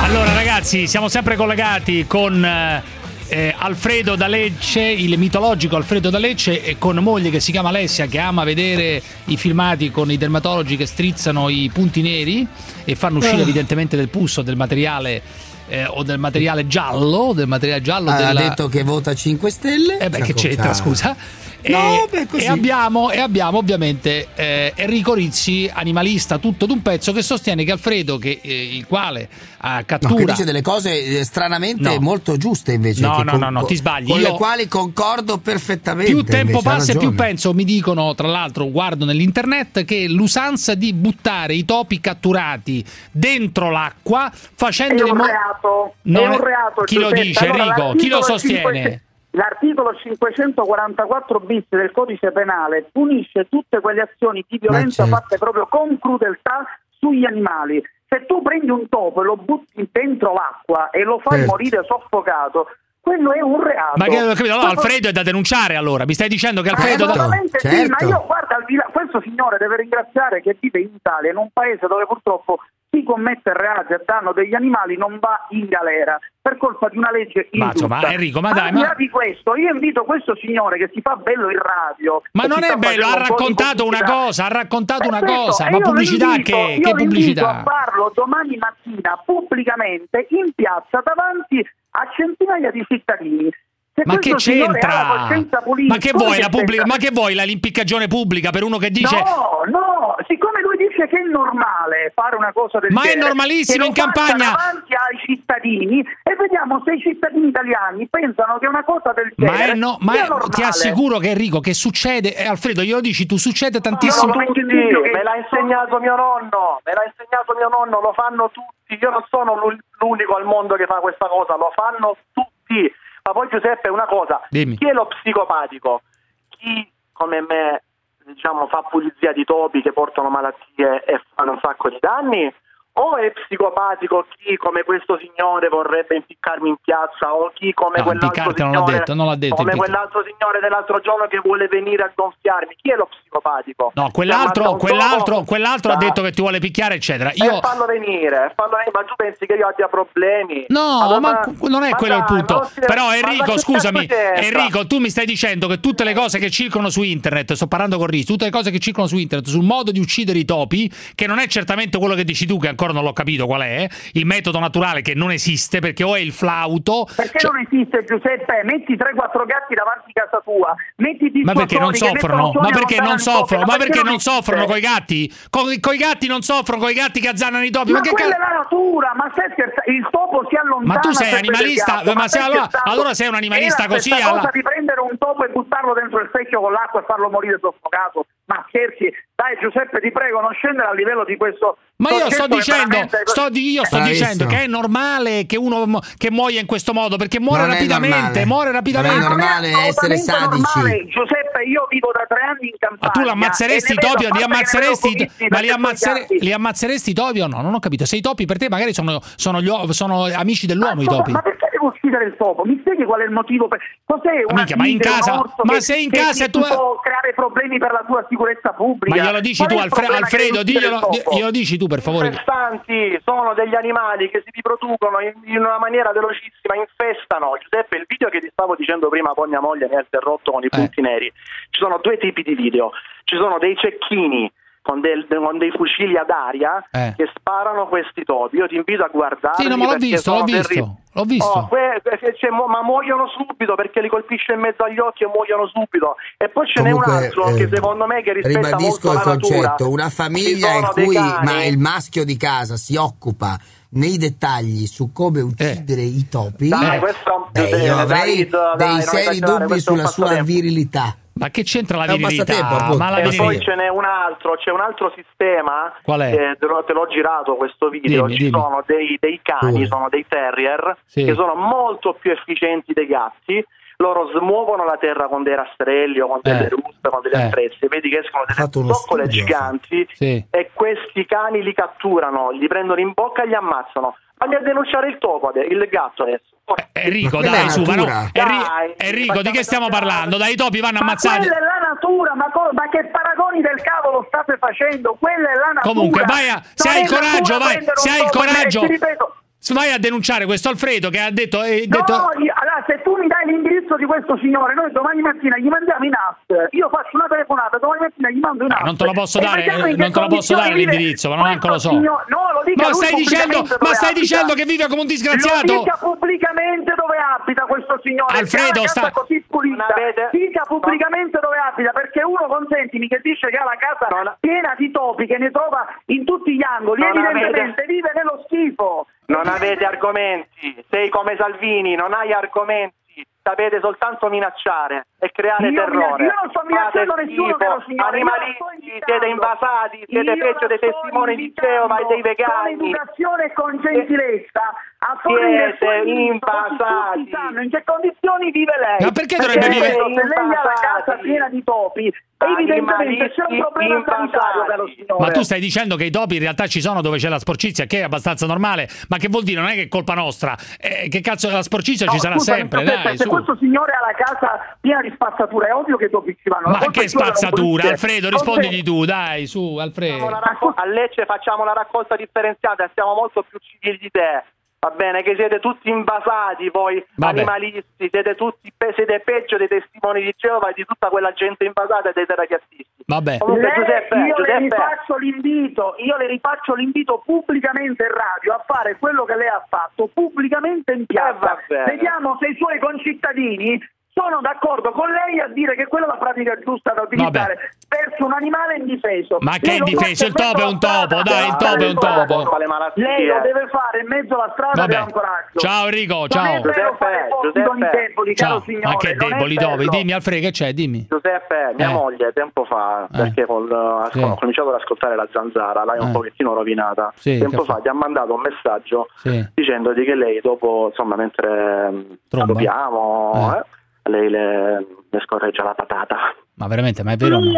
Allora 0.00 0.32
ragazzi, 0.34 0.86
siamo 0.86 1.08
sempre 1.08 1.36
collegati 1.36 2.06
con 2.06 2.44
eh, 2.44 2.82
eh, 3.28 3.54
Alfredo 3.56 4.14
da 4.14 4.26
Lecce, 4.26 4.82
il 4.82 5.18
mitologico 5.18 5.76
Alfredo 5.76 6.10
da 6.10 6.18
Lecce 6.18 6.62
e 6.62 6.76
con 6.78 6.96
moglie 6.96 7.30
che 7.30 7.40
si 7.40 7.50
chiama 7.50 7.70
Alessia 7.70 8.06
che 8.06 8.18
ama 8.18 8.44
vedere 8.44 9.02
i 9.26 9.36
filmati 9.36 9.90
con 9.90 10.10
i 10.10 10.18
dermatologi 10.18 10.76
che 10.76 10.86
strizzano 10.86 11.48
i 11.48 11.70
punti 11.72 12.02
neri 12.02 12.46
e 12.84 12.94
fanno 12.94 13.18
uscire 13.18 13.38
Ah. 13.38 13.42
evidentemente 13.42 13.96
del 13.96 14.08
pus 14.08 14.40
del 14.42 14.56
materiale 14.56 15.22
eh, 15.68 15.86
o 15.86 16.02
del 16.02 16.18
materiale 16.18 16.66
giallo, 16.66 17.32
del 17.34 17.46
materiale 17.46 17.80
giallo 17.80 18.10
Ha 18.10 18.16
della... 18.16 18.40
detto 18.48 18.68
che 18.68 18.82
vota 18.82 19.14
5 19.14 19.50
Stelle. 19.50 19.98
Eh 19.98 20.10
beh, 20.10 20.20
che 20.20 20.34
c'entra, 20.34 20.70
ah. 20.70 20.74
scusa. 20.74 21.16
No, 21.64 22.06
e, 22.10 22.26
beh, 22.26 22.38
e 22.38 22.46
abbiamo, 22.48 23.10
e 23.10 23.18
abbiamo 23.20 23.58
ovviamente 23.58 24.28
eh, 24.34 24.72
Enrico 24.74 25.14
Rizzi, 25.14 25.70
animalista 25.72 26.38
tutto 26.38 26.66
d'un 26.66 26.82
pezzo, 26.82 27.12
che 27.12 27.22
sostiene 27.22 27.64
che 27.64 27.72
Alfredo, 27.72 28.18
che, 28.18 28.40
eh, 28.42 28.74
il 28.76 28.86
quale 28.86 29.28
ha 29.58 29.76
No, 29.76 29.82
cattura. 29.86 30.14
che 30.16 30.24
dice 30.24 30.44
delle 30.44 30.62
cose 30.62 31.20
eh, 31.20 31.24
stranamente 31.24 31.94
No. 31.94 32.00
molto 32.00 32.36
giuste 32.36 32.72
invece. 32.72 33.02
No, 33.02 33.16
che 33.18 33.22
no, 33.24 33.30
con- 33.32 33.40
no, 33.40 33.50
no, 33.50 33.64
ti 33.64 33.76
sbagli. 33.76 34.08
Con 34.08 34.20
Io- 34.20 34.30
le 34.30 34.34
quali 34.36 34.66
concordo 34.66 35.38
perfettamente. 35.38 36.10
più 36.10 36.24
tempo 36.24 36.58
invece, 36.58 36.64
passa 36.68 36.92
e 36.92 36.96
più 36.96 37.14
penso, 37.14 37.54
mi 37.54 37.64
dicono 37.64 38.14
tra 38.14 38.26
l'altro, 38.28 38.68
guardo 38.70 39.04
nell'internet, 39.04 39.84
che 39.84 40.08
l'usanza 40.08 40.74
di 40.74 40.92
buttare 40.92 41.54
i 41.54 41.64
topi 41.64 42.00
catturati 42.00 42.84
dentro 43.10 43.70
l'acqua 43.70 44.32
facendoli... 44.32 45.08
È 45.08 45.12
un 45.12 45.16
mo- 45.18 45.24
reato, 45.26 45.94
Non 46.02 46.22
è 46.24 46.26
un 46.28 46.44
reato. 46.44 46.82
Chi 46.82 46.96
lo 46.96 47.10
dice, 47.12 47.46
Allora, 47.46 47.64
Enrico? 47.76 47.94
Chi 47.96 48.08
lo 48.08 48.22
sostiene? 48.22 49.02
500 49.32 49.36
L'articolo 49.36 49.94
544 49.94 51.40
bis 51.40 51.64
del 51.68 51.90
codice 51.90 52.30
penale 52.32 52.86
punisce 52.92 53.46
tutte 53.48 53.80
quelle 53.80 54.02
azioni 54.02 54.44
di 54.46 54.58
violenza 54.58 55.04
certo. 55.04 55.18
fatte 55.18 55.38
proprio 55.38 55.66
con 55.66 55.98
crudeltà 55.98 56.66
sugli 56.90 57.24
animali. 57.24 57.82
Se 58.08 58.26
tu 58.26 58.42
prendi 58.42 58.70
un 58.70 58.88
topo 58.90 59.22
e 59.22 59.24
lo 59.24 59.36
butti 59.36 59.88
dentro 59.90 60.34
l'acqua 60.34 60.90
e 60.90 61.02
lo 61.02 61.18
fai 61.18 61.38
Certo. 61.38 61.50
morire 61.50 61.82
soffocato, 61.86 62.66
quello 63.00 63.32
è 63.32 63.40
un 63.40 63.62
reato. 63.62 63.94
Ma 63.96 64.04
che 64.04 64.22
ho 64.22 64.28
capito? 64.34 64.52
Allora, 64.52 64.68
Alfredo 64.68 65.08
è 65.08 65.12
da 65.12 65.22
denunciare 65.22 65.76
allora. 65.76 66.04
Mi 66.04 66.12
stai 66.12 66.28
dicendo 66.28 66.60
che 66.60 66.68
Alfredo. 66.68 67.04
Assolutamente 67.06 67.58
sì, 67.58 67.68
Certo. 67.68 68.04
ma 68.04 68.10
io 68.10 68.24
guarda, 68.26 68.56
al 68.56 68.64
di 68.66 68.74
là- 68.76 68.88
questo 68.92 69.20
signore 69.22 69.56
deve 69.56 69.76
ringraziare 69.76 70.42
che 70.42 70.56
vive 70.60 70.80
in 70.80 70.90
Italia, 70.94 71.30
in 71.30 71.38
un 71.38 71.48
paese 71.52 71.86
dove 71.86 72.04
purtroppo 72.06 72.58
chi 72.92 73.02
commette 73.04 73.54
reati 73.54 73.94
a 73.94 74.00
danno 74.04 74.32
degli 74.34 74.54
animali 74.54 74.98
non 74.98 75.18
va 75.18 75.46
in 75.50 75.66
galera 75.66 76.18
per 76.42 76.58
colpa 76.58 76.90
di 76.90 76.98
una 76.98 77.10
legge 77.10 77.48
Ma 77.52 77.70
insomma, 77.72 78.02
Enrico, 78.12 78.40
ma 78.42 78.52
dai, 78.52 78.70
ma- 78.70 78.92
di 78.94 79.08
questo, 79.08 79.56
io 79.56 79.72
invito 79.72 80.04
questo 80.04 80.36
signore 80.36 80.76
che 80.76 80.90
si 80.92 81.00
fa 81.00 81.16
bello 81.16 81.48
in 81.48 81.58
radio. 81.58 82.20
Ma 82.32 82.44
non 82.44 82.62
è 82.62 82.76
bello, 82.76 83.06
ha 83.06 83.14
raccontato 83.16 83.86
una 83.86 84.02
cosa, 84.02 84.44
ha 84.44 84.48
raccontato 84.48 85.08
una 85.08 85.20
Perfetto, 85.20 85.40
cosa. 85.42 85.66
e 85.68 85.70
Ma 85.70 85.78
pubblicità 85.78 86.26
invito- 86.34 86.54
che? 86.56 86.72
io 86.72 86.80
Che 86.80 86.94
pubblicità? 86.94 87.62
farlo 87.62 88.12
domani 88.14 88.56
mattina 88.58 89.16
pubblicamente 89.24 90.26
in 90.28 90.52
piazza 90.54 91.00
davanti 91.02 91.66
a 91.92 92.08
centinaia 92.14 92.70
di 92.70 92.84
cittadini. 92.86 93.50
Se 93.94 94.02
Ma 94.06 94.16
che 94.16 94.34
c'entra? 94.36 95.28
pulita, 95.62 95.92
Ma 95.92 95.98
che 96.00 96.12
vuoi 96.14 96.38
la 96.38 96.48
pensa- 96.48 96.48
pubblica? 96.48 96.86
Ma 96.86 96.96
che 96.96 97.10
vuoi 97.12 97.34
la 97.34 97.42
l'impiccagione 97.44 98.06
pubblica 98.08 98.48
per 98.50 98.62
uno 98.62 98.78
che 98.78 98.88
dice 98.88 99.16
No, 99.16 99.60
no, 99.68 100.16
siccome 100.26 100.62
lui 100.62 100.78
dice 100.78 101.06
che 101.08 101.18
è 101.18 101.22
normale 101.28 102.10
fare 102.14 102.36
una 102.36 102.52
cosa 102.54 102.78
del 102.78 102.90
Ma 102.90 103.02
è 103.02 103.08
genere, 103.12 103.26
normalissimo 103.28 103.82
che 103.82 103.88
in 103.88 103.94
campagna. 103.94 104.48
davanti 104.56 104.94
ai 104.94 105.18
cittadini 105.26 106.00
e 106.00 106.34
vediamo 106.36 106.80
se 106.86 106.94
i 106.94 107.00
cittadini 107.00 107.48
italiani 107.48 108.08
pensano 108.08 108.56
che 108.58 108.66
una 108.66 108.82
cosa 108.82 109.12
del 109.12 109.30
Ma, 109.36 109.46
genere 109.52 109.72
è 109.72 109.74
no, 109.74 109.98
ma 110.00 110.12
è- 110.14 110.48
ti 110.48 110.62
assicuro 110.62 111.18
che 111.18 111.28
Enrico, 111.28 111.60
che 111.60 111.74
succede, 111.74 112.34
eh, 112.34 112.46
Alfredo, 112.48 112.80
glielo 112.80 113.00
dici 113.02 113.26
tu, 113.26 113.36
succede 113.36 113.80
tantissimo. 113.82 114.32
Tutti, 114.32 114.62
me 114.62 115.22
l'ha 115.22 115.36
insegnato 115.36 115.98
mio 116.00 116.16
nonno, 116.16 116.80
me 116.82 116.92
l'ha 116.96 117.04
insegnato 117.04 117.52
mio 117.58 117.68
nonno, 117.68 118.00
lo 118.00 118.12
fanno 118.14 118.50
tutti, 118.50 118.96
io 118.98 119.10
non 119.10 119.22
sono 119.28 119.54
l'u- 119.58 119.76
l'unico 119.98 120.34
al 120.36 120.44
mondo 120.46 120.76
che 120.76 120.86
fa 120.86 120.94
questa 120.94 121.26
cosa, 121.26 121.56
lo 121.56 121.70
fanno 121.76 122.16
tutti. 122.32 122.90
Ma 123.24 123.32
poi 123.32 123.48
Giuseppe 123.48 123.88
una 123.88 124.06
cosa, 124.06 124.40
Dimmi. 124.50 124.76
chi 124.76 124.88
è 124.88 124.92
lo 124.92 125.06
psicopatico? 125.06 126.02
Chi 126.48 126.90
come 127.12 127.40
me 127.40 127.82
diciamo 128.24 128.66
fa 128.66 128.82
pulizia 128.82 129.32
di 129.32 129.44
topi 129.44 129.80
che 129.82 129.92
portano 129.92 130.28
malattie 130.28 131.04
e 131.04 131.22
fanno 131.34 131.52
un 131.52 131.58
sacco 131.60 131.88
di 131.88 131.98
danni? 132.00 132.52
O 132.94 133.16
è 133.16 133.32
psicopatico 133.32 134.26
chi 134.36 134.56
come 134.56 134.82
questo 134.82 135.18
signore 135.18 135.68
vorrebbe 135.68 136.16
impiccarmi 136.16 136.68
in 136.68 136.76
piazza 136.82 137.32
o 137.32 137.50
chi 137.54 137.72
come 137.72 137.98
No, 137.98 138.04
quell'altro 138.04 138.26
impiccarti 138.28 138.62
non 138.62 138.70
l'ha 138.72 138.78
signore 138.78 138.98
detto, 138.98 139.14
non 139.14 139.26
l'ha 139.26 139.36
detto, 139.36 139.54
come 139.54 139.76
quell'altro 139.76 140.20
signore 140.28 140.60
dell'altro 140.60 141.00
giorno 141.00 141.26
che 141.26 141.40
vuole 141.42 141.68
venire 141.68 142.02
a 142.02 142.12
gonfiarmi 142.14 142.76
chi 142.76 142.90
è 142.92 142.96
lo 142.96 143.08
psicopatico 143.08 143.92
No, 143.94 144.10
quell'altro, 144.12 144.76
quell'altro, 144.76 145.34
topo- 145.36 145.44
quell'altro 145.46 145.92
ha 145.92 145.96
detto 145.96 146.20
che 146.22 146.32
ti 146.32 146.40
vuole 146.42 146.58
picchiare, 146.58 146.94
eccetera. 146.96 147.30
Eh, 147.30 147.44
Io. 147.44 147.60
fallo 147.60 147.86
venire, 147.86 148.52
fallo 148.54 148.76
venire, 148.76 148.90
ma 148.92 149.04
tu 149.04 149.14
pensi 149.16 149.46
che 149.46 149.54
io 149.54 149.66
abbia 149.66 149.88
problemi? 149.88 150.66
No, 150.68 150.98
ma 150.98 151.18
Madonna- 151.18 151.40
qu- 151.58 151.68
non 151.68 151.82
è 151.84 151.90
ma 151.90 151.96
quello 151.96 152.14
il 152.16 152.24
dai, 152.26 152.28
punto. 152.36 152.54
ma 152.54 152.60
non 152.60 152.68
si 152.68 152.74
deve- 152.80 152.86
Però 152.92 153.06
ma 153.06 153.16
Enrico, 153.16 153.58
scusami? 153.58 154.06
Enrico, 154.36 154.86
tu 154.86 154.98
mi 154.98 155.08
stai 155.08 155.24
dicendo 155.24 155.66
che 155.66 155.80
tutte 155.80 156.04
le 156.04 156.12
cose 156.14 156.38
che 156.38 156.50
circolano 156.50 156.90
su 156.90 157.02
internet, 157.02 157.52
sto 157.54 157.66
parlando 157.66 157.96
con 157.96 158.06
Riz, 158.06 158.26
tutte 158.26 158.44
le 158.44 158.50
cose 158.50 158.70
che 158.70 158.78
circolano 158.78 159.10
su 159.10 159.18
internet 159.18 159.48
sul 159.48 159.64
modo 159.64 159.90
di 159.92 159.98
uccidere 160.00 160.38
i 160.38 160.44
topi, 160.44 160.90
che 161.14 161.26
non 161.26 161.38
è 161.38 161.46
certamente 161.46 161.98
quello 161.98 162.14
che 162.14 162.24
dici 162.24 162.44
tu, 162.46 162.58
che 162.58 162.68
ancora 162.68 162.81
non 162.90 163.04
l'ho 163.04 163.12
capito 163.12 163.46
qual 163.46 163.60
è, 163.60 163.86
il 164.12 164.26
metodo 164.26 164.58
naturale 164.58 165.02
che 165.02 165.14
non 165.14 165.30
esiste, 165.30 165.78
perché 165.78 166.02
o 166.02 166.16
è 166.16 166.20
il 166.20 166.32
flauto. 166.32 167.06
Perché 167.14 167.38
cioè- 167.38 167.52
non 167.52 167.60
esiste 167.70 168.02
Giuseppe? 168.04 168.62
Metti 168.64 168.96
3-4 168.96 169.44
gatti 169.46 169.74
davanti 169.74 170.10
a 170.14 170.22
casa 170.24 170.40
tua, 170.42 170.74
metti 170.96 171.30
Ma 171.44 171.52
perché 171.52 171.78
non 171.78 171.94
soffrono? 171.94 172.50
Ma 172.54 172.70
perché 172.70 173.00
non 173.00 173.18
soffrono? 173.18 173.64
Ma 173.64 173.76
perché 173.76 174.02
non 174.02 174.18
soffrono 174.18 174.64
coi 174.64 174.80
gatti? 174.80 175.30
Coi, 175.50 175.78
coi 175.78 175.96
gatti 175.98 176.26
non 176.26 176.42
soffrono, 176.42 176.80
coi 176.82 176.94
gatti 176.94 177.20
che 177.20 177.28
azzannano 177.28 177.64
i 177.64 177.70
topi. 177.70 177.92
Ma, 177.92 177.98
Ma 177.98 178.04
che 178.04 178.10
quella 178.10 178.30
cazzo? 178.36 178.42
è 178.42 178.48
la 178.52 178.58
natura, 178.58 179.12
ma 179.14 179.30
scherzando? 179.30 179.82
Il 179.86 180.08
topo 180.10 180.46
si 180.48 180.56
allontana 180.56 180.92
Ma 180.94 180.98
tu 180.98 181.12
sei 181.12 181.32
animalista? 181.34 181.92
gatto, 182.02 182.12
Ma 182.14 182.22
se 182.22 182.28
stai 182.38 182.42
allora- 182.50 182.68
allora 182.84 183.14
sei 183.14 183.28
un 183.28 183.34
animalista 183.34 183.86
così, 183.86 184.10
alla- 184.12 184.38
cosa 184.38 184.50
di 184.52 184.62
prendere 184.62 185.00
un 185.00 185.16
topo 185.18 185.44
e 185.44 185.48
buttarlo 185.48 185.92
dentro 185.92 186.20
il 186.20 186.28
specchio 186.32 186.60
con 186.60 186.72
l'acqua 186.72 187.00
e 187.00 187.04
farlo 187.06 187.28
morire 187.30 187.58
soffocato. 187.60 188.26
Ma 188.52 188.64
scherzi? 188.68 189.08
Dai 189.34 189.56
Giuseppe, 189.60 189.98
ti 190.00 190.12
prego, 190.12 190.40
non 190.40 190.52
scendere 190.52 190.88
a 190.88 190.92
livello 190.92 191.24
di 191.24 191.36
questo 191.38 191.78
Ma 191.96 192.10
io 192.10 192.30
sto 192.30 192.46
dicendo, 192.46 192.98
sto 193.24 193.48
io 193.52 193.82
sto 193.84 193.96
Bravissimo. 193.96 194.28
dicendo 194.28 194.46
che 194.46 194.62
è 194.64 194.66
normale 194.66 195.46
che 195.46 195.56
uno 195.56 196.00
che 196.18 196.30
muoia 196.30 196.60
in 196.60 196.66
questo 196.66 196.92
modo 196.92 197.16
perché 197.16 197.40
muore 197.40 197.62
Non 197.62 197.70
rapidamente, 197.70 198.44
muore 198.44 198.66
Non 198.66 198.74
è 198.74 198.78
rapidamente. 198.78 199.26
normale 199.26 199.68
essere 199.86 200.16
sadici. 200.18 200.60
normale. 200.60 201.06
Giuseppe, 201.08 201.62
io 201.64 201.86
vivo 201.88 202.10
da 202.12 202.24
tre 202.28 202.42
anni 202.44 202.68
in 202.68 202.76
campagna. 202.78 202.98
Ma 203.00 203.08
tu 203.10 203.22
l'ammazzeresti 203.22 203.92
i 203.92 203.94
ne 203.94 204.00
vedo- 204.02 204.12
topi 204.12 204.24
o 204.26 204.28
a 204.28 204.36
li 204.36 204.42
ammazzeresti, 204.42 205.30
ma 205.48 205.58
li, 205.60 205.70
ammazzere- 205.70 206.26
i 206.28 206.38
li 206.40 206.52
ammazzeresti 206.52 207.10
i 207.10 207.14
topi 207.14 207.40
o 207.40 207.46
no? 207.46 207.62
Non 207.62 207.72
ho 207.74 207.78
capito. 207.78 208.04
Se 208.04 208.16
i 208.16 208.20
topi 208.20 208.44
per 208.44 208.58
te 208.58 208.68
magari 208.68 208.92
sono, 208.92 209.18
sono, 209.36 209.62
gli 209.62 209.70
sono 209.92 210.24
amici 210.26 210.66
dell'uomo 210.66 211.00
i 211.00 211.04
Scusa, 211.04 211.16
topi. 211.16 211.32
Ma 211.32 211.40
perché 211.40 211.61
uccidere 211.86 212.24
il 212.24 212.36
topo? 212.36 212.64
Mi 212.64 212.76
spieghi 212.80 213.04
qual 213.04 213.20
è 213.20 213.24
il 213.24 213.30
motivo? 213.30 213.68
Per... 213.68 213.78
Cos'è 214.04 214.42
una 214.44 214.54
Minchia, 214.54 214.76
ma 214.76 214.86
in 214.86 214.98
casa- 214.98 215.42
ma 215.62 215.72
che- 215.74 215.80
se 215.80 215.96
in 215.96 216.10
casa 216.10 216.48
tu- 216.48 216.60
può 216.60 216.98
creare 217.00 217.32
problemi 217.34 217.78
per 217.78 217.92
la 217.92 218.04
tua 218.06 218.24
sicurezza 218.28 218.70
pubblica? 218.72 219.16
Ma 219.16 219.22
glielo 219.22 219.40
dici 219.40 219.64
tu 219.66 219.76
Alfre- 219.76 220.06
Alfredo, 220.06 220.62
diglielo, 220.62 221.00
glielo 221.32 221.50
dici 221.50 221.76
tu 221.78 221.86
per 221.86 222.00
favore. 222.00 222.26
infestanti 222.28 223.18
sono 223.24 223.54
degli 223.54 223.74
animali 223.74 224.28
che 224.30 224.42
si 224.44 224.50
riproducono 224.52 225.20
in, 225.20 225.32
in 225.44 225.58
una 225.58 225.78
maniera 225.78 226.12
velocissima, 226.12 226.74
infestano. 226.76 227.52
Giuseppe, 227.60 227.96
il 227.98 228.04
video 228.06 228.28
che 228.28 228.40
ti 228.40 228.48
stavo 228.52 228.74
dicendo 228.76 229.08
prima, 229.08 229.32
poi 229.32 229.48
mia 229.48 229.60
moglie 229.60 229.88
mi 229.88 229.96
ha 229.96 230.00
interrotto 230.00 230.50
con 230.52 230.62
i 230.64 230.68
punti 230.68 231.00
Eh. 231.00 231.02
neri. 231.02 231.32
Ci 231.70 231.80
sono 231.80 231.98
due 232.02 232.18
tipi 232.18 232.42
di 232.42 232.54
video. 232.54 232.90
Ci 233.24 233.36
sono 233.36 233.58
dei 233.58 233.76
cecchini 233.76 234.50
con, 234.82 235.00
del- 235.00 235.26
con 235.28 235.58
dei 235.58 235.70
fucili 235.70 236.16
ad 236.18 236.28
aria 236.28 236.82
Eh. 236.90 237.14
che 237.16 237.30
sparano 237.34 237.86
questi 237.86 238.24
topi. 238.24 238.56
Io 238.56 238.66
ti 238.66 238.74
invito 238.74 239.04
a 239.04 239.08
guardarli. 239.08 239.62
Sì, 239.62 239.68
no, 239.68 239.76
ma 239.76 239.92
l'ho 239.92 239.96
visto, 239.98 240.34
l'ho 240.34 240.42
visto, 240.44 240.62
terribili. 240.68 240.94
l'ho 241.12 241.24
visto. 241.24 241.46
Oh, 241.58 241.68
que- 241.68 242.00
cioè, 242.38 242.50
mu- 242.50 242.66
ma 242.66 242.82
muoiono 242.82 243.26
subito 243.28 243.74
perché 243.76 244.00
li 244.02 244.08
colpisce 244.08 244.52
in 244.54 244.60
mezzo 244.60 244.82
agli 244.82 244.98
occhi 244.98 245.22
e 245.22 245.28
muoiono 245.28 245.66
subito. 245.68 246.16
E 246.36 246.48
poi 246.48 246.66
ce 246.66 246.82
n'è 246.82 246.90
un 246.90 247.00
Comunque, 247.00 247.26
altro 247.26 247.48
eh, 247.48 247.54
che 247.54 247.68
secondo 247.72 248.06
me 248.06 248.22
che 248.22 248.32
rispetta 248.32 248.58
Ribadisco 248.58 249.06
molto 249.06 249.08
il 249.08 249.14
la 249.14 249.24
natura. 249.32 249.54
concetto, 249.54 249.88
una 249.90 250.10
famiglia 250.10 250.72
in 250.74 250.88
cui 250.92 251.16
ma 251.16 251.64
il 251.64 251.78
maschio 251.78 252.24
di 252.24 252.36
casa 252.36 252.76
si 252.76 252.96
occupa 252.96 253.56
nei 253.94 254.16
dettagli 254.16 254.86
su 254.86 255.12
come 255.12 255.42
uccidere 255.42 256.00
i 256.00 256.26
topi, 256.28 256.68
Dai, 256.70 256.98
questo 256.98 257.30
è 257.30 257.36
un 257.36 257.44
beh, 257.52 257.60
io 257.68 257.76
dai, 257.76 257.88
avrei 257.88 258.48
dai, 258.48 258.76
dei 258.78 258.88
non 258.88 259.00
seri 259.02 259.38
dubbi 259.38 259.80
sulla 259.80 260.06
sua 260.06 260.22
passatempo. 260.24 260.44
virilità. 260.52 261.16
Ma 261.34 261.48
che 261.48 261.62
c'entra 261.62 261.96
la 261.98 262.06
virilità? 262.14 262.94
Ma 262.96 263.10
la 263.10 263.18
E 263.18 263.22
poi 263.22 263.30
virilità. 263.30 263.64
ce 263.64 263.74
n'è 263.76 263.88
un 263.88 264.04
altro, 264.04 264.56
c'è 264.56 264.70
un 264.70 264.80
altro 264.80 265.12
sistema, 265.16 265.92
Qual 266.02 266.20
è? 266.20 266.32
eh, 266.32 266.56
te, 266.58 266.66
l'ho, 266.66 267.06
girato 267.08 267.56
questo 267.56 267.88
video, 267.88 268.26
Dimmi, 268.26 268.36
ci 268.38 268.44
dimmi. 268.50 268.60
sono 268.60 268.82
dei, 268.86 269.16
dei 269.20 269.40
cani, 269.42 269.72
Pure. 269.72 269.86
sono 269.86 270.08
dei 270.10 270.26
terrier, 270.28 270.96
Sì. 271.06 271.24
che 271.24 271.34
sono 271.34 271.54
molto 271.54 272.14
più 272.14 272.30
efficienti 272.32 272.92
dei 272.92 273.06
gatti, 273.06 273.64
loro 273.96 274.30
smuovono 274.36 274.84
la 274.84 274.96
terra 274.98 275.26
con 275.28 275.42
dei 275.42 275.54
rastrelli 275.54 276.20
o 276.20 276.26
con 276.26 276.40
delle 276.42 276.66
Eh. 276.66 276.68
ruspe, 276.68 277.08
con 277.08 277.20
degli 277.22 277.34
Eh. 277.34 277.42
attrezzi, 277.44 277.86
vedi 277.88 278.08
che 278.10 278.18
escono 278.18 278.44
delle 278.46 278.92
zoccole 278.92 279.28
giganti 279.28 280.06
Sì. 280.12 280.44
e 280.50 280.70
questi 280.74 281.24
cani 281.24 281.62
li 281.62 281.72
catturano, 281.72 282.50
li 282.50 282.66
prendono 282.66 283.00
in 283.00 283.12
bocca 283.14 283.42
e 283.42 283.46
li 283.46 283.54
ammazzano. 283.54 284.16
Vai 284.44 284.54
a 284.56 284.60
denunciare 284.60 285.08
il 285.08 285.18
topo, 285.18 285.52
il 285.54 285.88
gatto 285.88 286.22
adesso. 286.24 286.50
Enrico, 286.92 287.36
Ma 287.38 287.42
quella 287.42 287.56
dai, 287.58 287.70
su, 287.70 287.82
ma 287.82 287.94
no. 287.94 288.06
Enri- 288.32 288.94
Enrico, 288.96 289.42
di 289.42 289.50
che 289.50 289.62
stiamo 289.62 289.88
parlando? 289.88 290.36
Dai, 290.36 290.52
i 290.52 290.56
topi 290.56 290.80
vanno 290.80 290.98
Ma 290.98 291.06
ammazzati. 291.06 291.38
quella 291.38 291.56
è 291.56 291.60
la 291.60 291.88
natura, 291.92 292.34
ma, 292.34 292.50
co- 292.50 292.70
ma 292.72 292.88
che 292.88 293.04
paragoni 293.06 293.60
del 293.60 293.80
cavolo 293.82 294.24
state 294.28 294.56
facendo? 294.58 295.16
Quella 295.20 295.50
è 295.50 295.54
la 295.54 295.72
natura. 295.72 295.94
Comunque, 295.94 296.24
vai 296.24 296.48
a, 296.48 296.60
se 296.74 296.88
hai 296.88 297.02
il 297.02 297.08
coraggio, 297.08 297.58
vai, 297.58 297.84
se 297.94 298.08
hai 298.10 298.22
il 298.22 298.30
coraggio, 298.30 298.82
eh, 298.82 298.86
ripeto, 298.86 299.36
vai 299.74 299.92
a 299.92 299.98
denunciare 299.98 300.44
questo 300.44 300.68
Alfredo 300.68 301.08
che 301.08 301.20
ha 301.20 301.30
detto, 301.30 301.62
eh, 301.62 301.86
No, 301.86 301.96
detto 301.98 302.12
io- 302.42 302.52
allora, 302.56 302.82
se 302.86 303.00
tu 303.02 303.16
mi 303.16 303.26
dai 303.28 303.46
l'indirizzo 303.46 303.94
di 303.96 304.04
questo 304.04 304.36
signore, 304.38 304.74
noi 304.74 304.90
domani 304.90 305.20
mattina 305.22 305.56
gli 305.58 305.68
mandiamo 305.68 306.04
in 306.04 306.12
app. 306.14 306.50
Io 306.72 306.88
faccio 306.88 307.16
una 307.16 307.26
telefonata, 307.28 307.78
domani 307.78 308.00
mattina 308.00 308.30
gli 308.30 308.38
mando 308.40 308.64
in 308.64 308.72
app. 308.72 308.82
Non 308.84 308.96
te 308.96 309.04
lo 309.04 309.12
posso 309.12 309.38
dare, 309.38 309.64
non 309.96 310.10
te 310.12 310.20
lo 310.20 310.26
posso 310.26 310.54
dare 310.54 310.74
l'indirizzo, 310.74 311.28
ma 311.28 311.36
non 311.36 311.46
anche 311.46 311.66
lo 311.68 311.78
so. 311.78 311.90
signor- 311.90 312.24
No, 312.28 312.50
lo 312.52 312.60
Ma 312.74 312.92
stai 312.94 313.14
dicendo, 313.14 313.62
ma 313.80 313.92
stai 313.94 314.14
dicendo 314.14 314.54
che 314.54 314.64
vive 314.64 314.84
come 314.88 315.02
un 315.02 315.06
Lo 315.06 315.12
disgraziato? 315.12 315.78
dica 315.78 315.96
pubblicamente 316.00 316.94
dove 316.96 317.16
abita 317.18 317.64
questo 317.66 318.00
signore. 318.02 318.38
Alfredo, 318.38 318.86
sta- 318.88 319.10
così 319.12 319.42
pulita. 319.48 319.86
Avete- 319.86 320.28
Dica 320.32 320.62
pubblicamente 320.66 321.38
dove 321.40 321.56
abita, 321.58 321.90
perché 321.92 322.22
uno, 322.22 322.46
consentimi, 322.48 323.08
che 323.08 323.20
dice 323.22 323.48
che 323.48 323.56
ha 323.56 323.64
la 323.64 323.76
casa 323.78 324.36
piena 324.40 324.74
di 324.76 324.90
topi, 324.90 325.26
che 325.26 325.38
ne 325.38 325.50
trova 325.50 325.86
in 326.06 326.24
tutti 326.24 326.54
gli 326.54 326.62
angoli, 326.62 327.02
Non 327.02 327.16
evidentemente 327.16 327.84
vive 327.86 328.10
nello 328.14 328.42
schifo. 328.46 329.06
Non 329.32 329.48
avete 329.48 329.86
argomenti, 329.86 330.84
sei 330.90 331.08
come 331.08 331.36
Salvini, 331.38 331.94
non 331.94 332.12
hai 332.12 332.34
argomenti, 332.34 333.26
sapete 333.42 333.80
soltanto 333.80 334.28
minacciare 334.28 335.06
e 335.18 335.30
creare 335.32 335.68
Io 335.68 335.74
terrore. 335.84 336.24
io 336.24 336.32
non 336.40 336.50
sto 336.50 336.62
minacciando 336.64 337.10
Fate 337.12 337.24
nessuno, 337.26 337.48
schifo, 337.54 337.58
caro 337.58 337.82
signore, 337.86 338.08
animalisti, 338.16 339.02
siete 339.04 339.26
invasati, 339.26 339.98
siete 340.06 340.30
Io 340.32 340.44
peggio 340.46 340.66
dei 340.66 340.78
testimoni 340.78 341.34
di 341.36 341.52
Geova 341.54 341.96
e 341.98 342.04
dei 342.06 342.22
Con 342.22 342.30
vegani. 342.30 342.72
educazione 342.78 343.44
e 343.44 343.52
con 343.52 343.80
gentilezza 343.82 344.62
a 345.02 345.18
Siete 345.26 346.02
invasati. 346.06 347.28
sanno 347.30 347.60
in 347.62 347.70
che 347.70 347.82
condizioni 347.84 348.50
vive 348.50 348.72
lei. 348.78 349.00
Ma 349.02 349.10
perché 349.12 349.36
dovrebbe 349.36 349.68
vivere- 349.68 349.92
Se 349.92 350.26
lei 350.26 350.38
ha 350.38 350.62
la 350.62 350.72
casa 350.78 350.98
Invasati. 351.02 351.22
piena 351.22 351.48
di 351.48 351.64
topi, 351.64 352.12
evidentemente 352.38 353.30
c'è 353.34 353.44
un 353.48 353.58
problema 353.58 353.94
Animalisti 353.94 354.10
sanitario, 354.10 354.64
caro 354.64 354.82
invasati. 354.86 354.94
signore. 355.02 355.24
Ma 355.24 355.30
tu 355.30 355.42
stai 355.42 355.60
dicendo 355.60 355.96
che 355.96 356.04
i 356.04 356.10
topi 356.10 356.34
in 356.34 356.40
realtà 356.40 356.66
ci 356.66 356.80
sono 356.80 357.00
dove 357.00 357.18
c'è 357.18 357.28
la 357.28 357.38
sporcizia, 357.38 357.86
che 357.86 357.98
è 357.98 358.02
abbastanza 358.02 358.46
normale, 358.46 358.88
ma 359.08 359.16
che 359.18 359.28
vuol 359.28 359.42
dire? 359.42 359.60
Non 359.60 359.70
è 359.70 359.74
che 359.74 359.82
è 359.82 359.88
colpa 359.88 360.14
nostra. 360.14 360.54
Eh, 360.78 361.08
che 361.08 361.20
cazzo, 361.20 361.50
la 361.50 361.62
sporcizia 361.62 362.06
ci 362.06 362.14
No, 362.14 362.20
sarà 362.20 362.34
scusami, 362.34 362.58
sempre, 362.58 362.84
dai, 362.84 363.16
se 363.16 363.24
su. 363.24 363.28
Questo 363.34 363.56
signore 363.56 363.92
ha 363.92 364.06
la 364.06 364.12
casa 364.12 364.76
piena 364.80 365.00
di 365.00 365.10
spazzatura, 365.14 365.68
è 365.68 365.74
ovvio 365.74 365.96
che 365.96 366.06
i 366.06 366.10
topi 366.10 366.36
ci 366.40 366.48
vanno. 366.48 366.68
Ma 366.68 366.78
che 366.90 367.08
spazzatura. 367.08 367.88
Alfredo, 367.88 368.28
risponditi 368.28 368.82
tu, 368.82 369.04
dai, 369.04 369.46
su, 369.46 369.76
Alfredo. 369.76 370.28
la 370.28 370.40
racco- 370.42 370.72
a 370.74 370.84
Lecce 370.86 371.24
facciamo 371.24 371.64
la 371.64 371.72
raccolta 371.72 372.16
differenziata, 372.16 372.90
siamo 372.94 373.14
molto 373.14 373.42
più 373.42 373.58
civili 373.58 373.98
di 373.98 374.10
te. 374.10 374.44
Va 374.82 374.90
bene, 374.90 375.22
che 375.22 375.36
siete 375.36 375.60
tutti 375.60 375.88
invasati 375.88 376.68
voi, 376.70 377.04
Vabbè. 377.14 377.38
animalisti, 377.38 378.08
siete 378.10 378.34
tutti 378.34 378.72
siete 378.96 379.20
peggio 379.20 379.56
dei 379.56 379.68
testimoni 379.68 380.22
di 380.22 380.34
Geova 380.36 380.70
e 380.70 380.72
di 380.74 380.84
tutta 380.84 381.06
quella 381.08 381.32
gente 381.32 381.64
invasata 381.64 382.08
e 382.08 382.12
dei 382.12 382.26
terachiattisti. 382.26 382.90
Vabbè. 383.12 383.38
Comunque, 383.38 383.72
Giuseppe, 383.74 384.16
io 384.16 384.24
le 384.24 384.32
Giuseppe, 384.32 384.58
rifaccio 384.58 385.16
l'invito, 385.16 385.94
io 385.98 386.16
le 386.16 386.26
rifaccio 386.28 386.74
l'invito 386.74 387.22
pubblicamente 387.26 388.04
in 388.04 388.10
radio 388.14 388.54
a 388.54 388.64
fare 388.66 388.96
quello 388.98 389.24
che 389.24 389.36
lei 389.36 389.48
ha 389.48 389.62
fatto 389.68 390.08
pubblicamente 390.12 390.92
in 390.94 391.02
Eh, 391.02 391.06
piazza. 391.06 391.58
bene. 391.68 391.84
Vediamo 391.84 392.38
se 392.40 392.48
i 392.48 392.56
suoi 392.56 392.78
concittadini 392.78 393.78
sono 394.14 394.40
d'accordo 394.42 394.92
con 394.92 395.08
lei 395.10 395.40
a 395.40 395.48
dire 395.48 395.74
che 395.74 395.86
quella 395.86 396.04
è 396.06 396.08
la 396.08 396.16
pratica 396.16 396.58
giusta 396.58 396.92
da 396.92 397.02
utilizzare 397.02 397.76
verso 397.88 398.24
un 398.26 398.32
animale 398.32 398.76
indifeso. 398.76 399.38
Ma 399.40 399.56
che 399.58 399.72
indifeso? 399.74 400.26
Il 400.26 400.32
topo 400.34 400.60
è 400.60 400.64
un 400.64 400.78
topo, 400.78 401.18
strada, 401.18 401.22
dai, 401.22 401.48
il 401.48 401.56
topo 401.56 401.82
è 401.82 401.88
un 401.88 401.94
topo. 401.98 402.56
Lei 402.94 403.26
lo 403.26 403.40
deve 403.42 403.68
fare 403.68 404.00
in 404.00 404.08
mezzo 404.08 404.34
alla 404.34 404.50
strada 404.52 404.72
Vabbè. 404.82 404.92
ed 404.92 404.98
ha 404.98 405.04
un 405.04 405.10
coraggio. 405.12 405.58
Ciao 405.58 405.84
Enrico, 405.86 406.14
Non 406.14 406.28
ciao. 406.28 406.60
Giuseppe, 406.60 407.28
Giuseppe. 407.42 407.90
deboli, 407.92 408.34
caro 408.34 408.50
Ciao. 408.52 408.60
signore. 408.60 408.86
Ma 408.86 408.96
che 408.96 409.14
deboli 409.14 409.54
topi? 409.54 409.88
Dimmi 409.88 410.12
Alfredo, 410.12 410.40
che 410.46 410.50
c'è? 410.52 410.72
Dimmi. 410.72 411.06
Giuseppe, 411.08 411.72
mia 411.76 411.88
Eh. 411.88 411.92
moglie 411.92 412.32
tempo 412.32 412.64
fa, 412.64 413.08
Eh. 413.12 413.16
perché 413.16 413.44
ho 413.48 414.08
Sì. 414.10 414.20
cominciato 414.38 414.68
ad 414.68 414.74
ascoltare 414.80 415.16
la 415.16 415.26
zanzara, 415.32 415.84
l'hai 415.84 415.98
un 416.00 416.08
Eh. 416.08 416.12
pochettino 416.12 416.52
rovinata. 416.54 417.12
Sì, 417.16 417.38
tempo 417.38 417.64
fa 417.64 417.78
ti 417.82 417.88
ha 417.88 417.94
mandato 417.94 418.34
un 418.34 418.40
messaggio 418.42 419.08
Sì. 419.16 419.42
dicendoti 419.54 420.04
che 420.04 420.14
lei 420.14 420.40
dopo, 420.42 420.88
insomma, 420.88 421.16
mentre 421.16 421.90
mm, 421.90 422.00
Tromba? 422.28 422.52
scopiamo, 422.52 423.54
Eh. 423.56 423.62
Eh, 424.02 424.10
lei 424.10 424.30
le, 424.30 424.86
le 425.10 425.20
scorreggia 425.24 425.64
la 425.64 425.74
patata. 425.74 426.16
Ma 426.54 426.66
veramente, 426.66 427.02
ma 427.02 427.12
è 427.12 427.16
vero 427.16 427.36
o 427.36 427.40
no? 427.40 427.52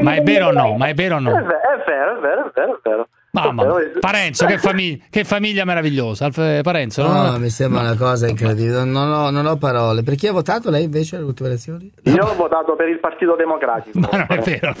Ma 0.00 0.14
è 0.14 0.22
vero 0.22 0.48
o 0.48 0.52
no? 0.52 0.76
Ma 0.76 0.86
è 0.86 0.94
vero 0.94 1.16
o 1.16 1.18
È, 1.18 1.22
no? 1.22 1.36
è 1.38 1.42
vero, 1.42 2.16
è 2.16 2.20
vero, 2.20 2.46
è 2.48 2.50
vero, 2.54 2.76
è 2.76 2.80
vero. 2.82 3.08
Mamma. 3.32 3.64
Parenzo, 4.00 4.46
che, 4.46 4.56
famig- 4.56 5.10
che 5.10 5.22
famiglia 5.24 5.66
meravigliosa. 5.66 6.24
Alf- 6.24 6.62
Parenzo, 6.62 7.02
No, 7.02 7.12
no? 7.12 7.30
no, 7.32 7.38
mi 7.38 7.50
sembra 7.50 7.82
una 7.82 7.94
cosa 7.94 8.26
incredibile. 8.28 8.82
Non 8.84 9.12
ho, 9.12 9.28
non 9.28 9.44
ho 9.44 9.56
parole. 9.56 10.02
Per 10.02 10.14
chi 10.14 10.26
ha 10.26 10.32
votato 10.32 10.70
lei 10.70 10.84
invece 10.84 11.16
alle 11.16 11.26
ultime 11.26 11.48
elezioni? 11.50 11.92
Io 12.04 12.24
ho 12.24 12.34
votato 12.34 12.74
per 12.76 12.88
il 12.88 12.98
Partito 12.98 13.36
Democratico. 13.36 13.98
Ma 13.98 14.08
non 14.10 14.26
è 14.30 14.38
vero. 14.38 14.74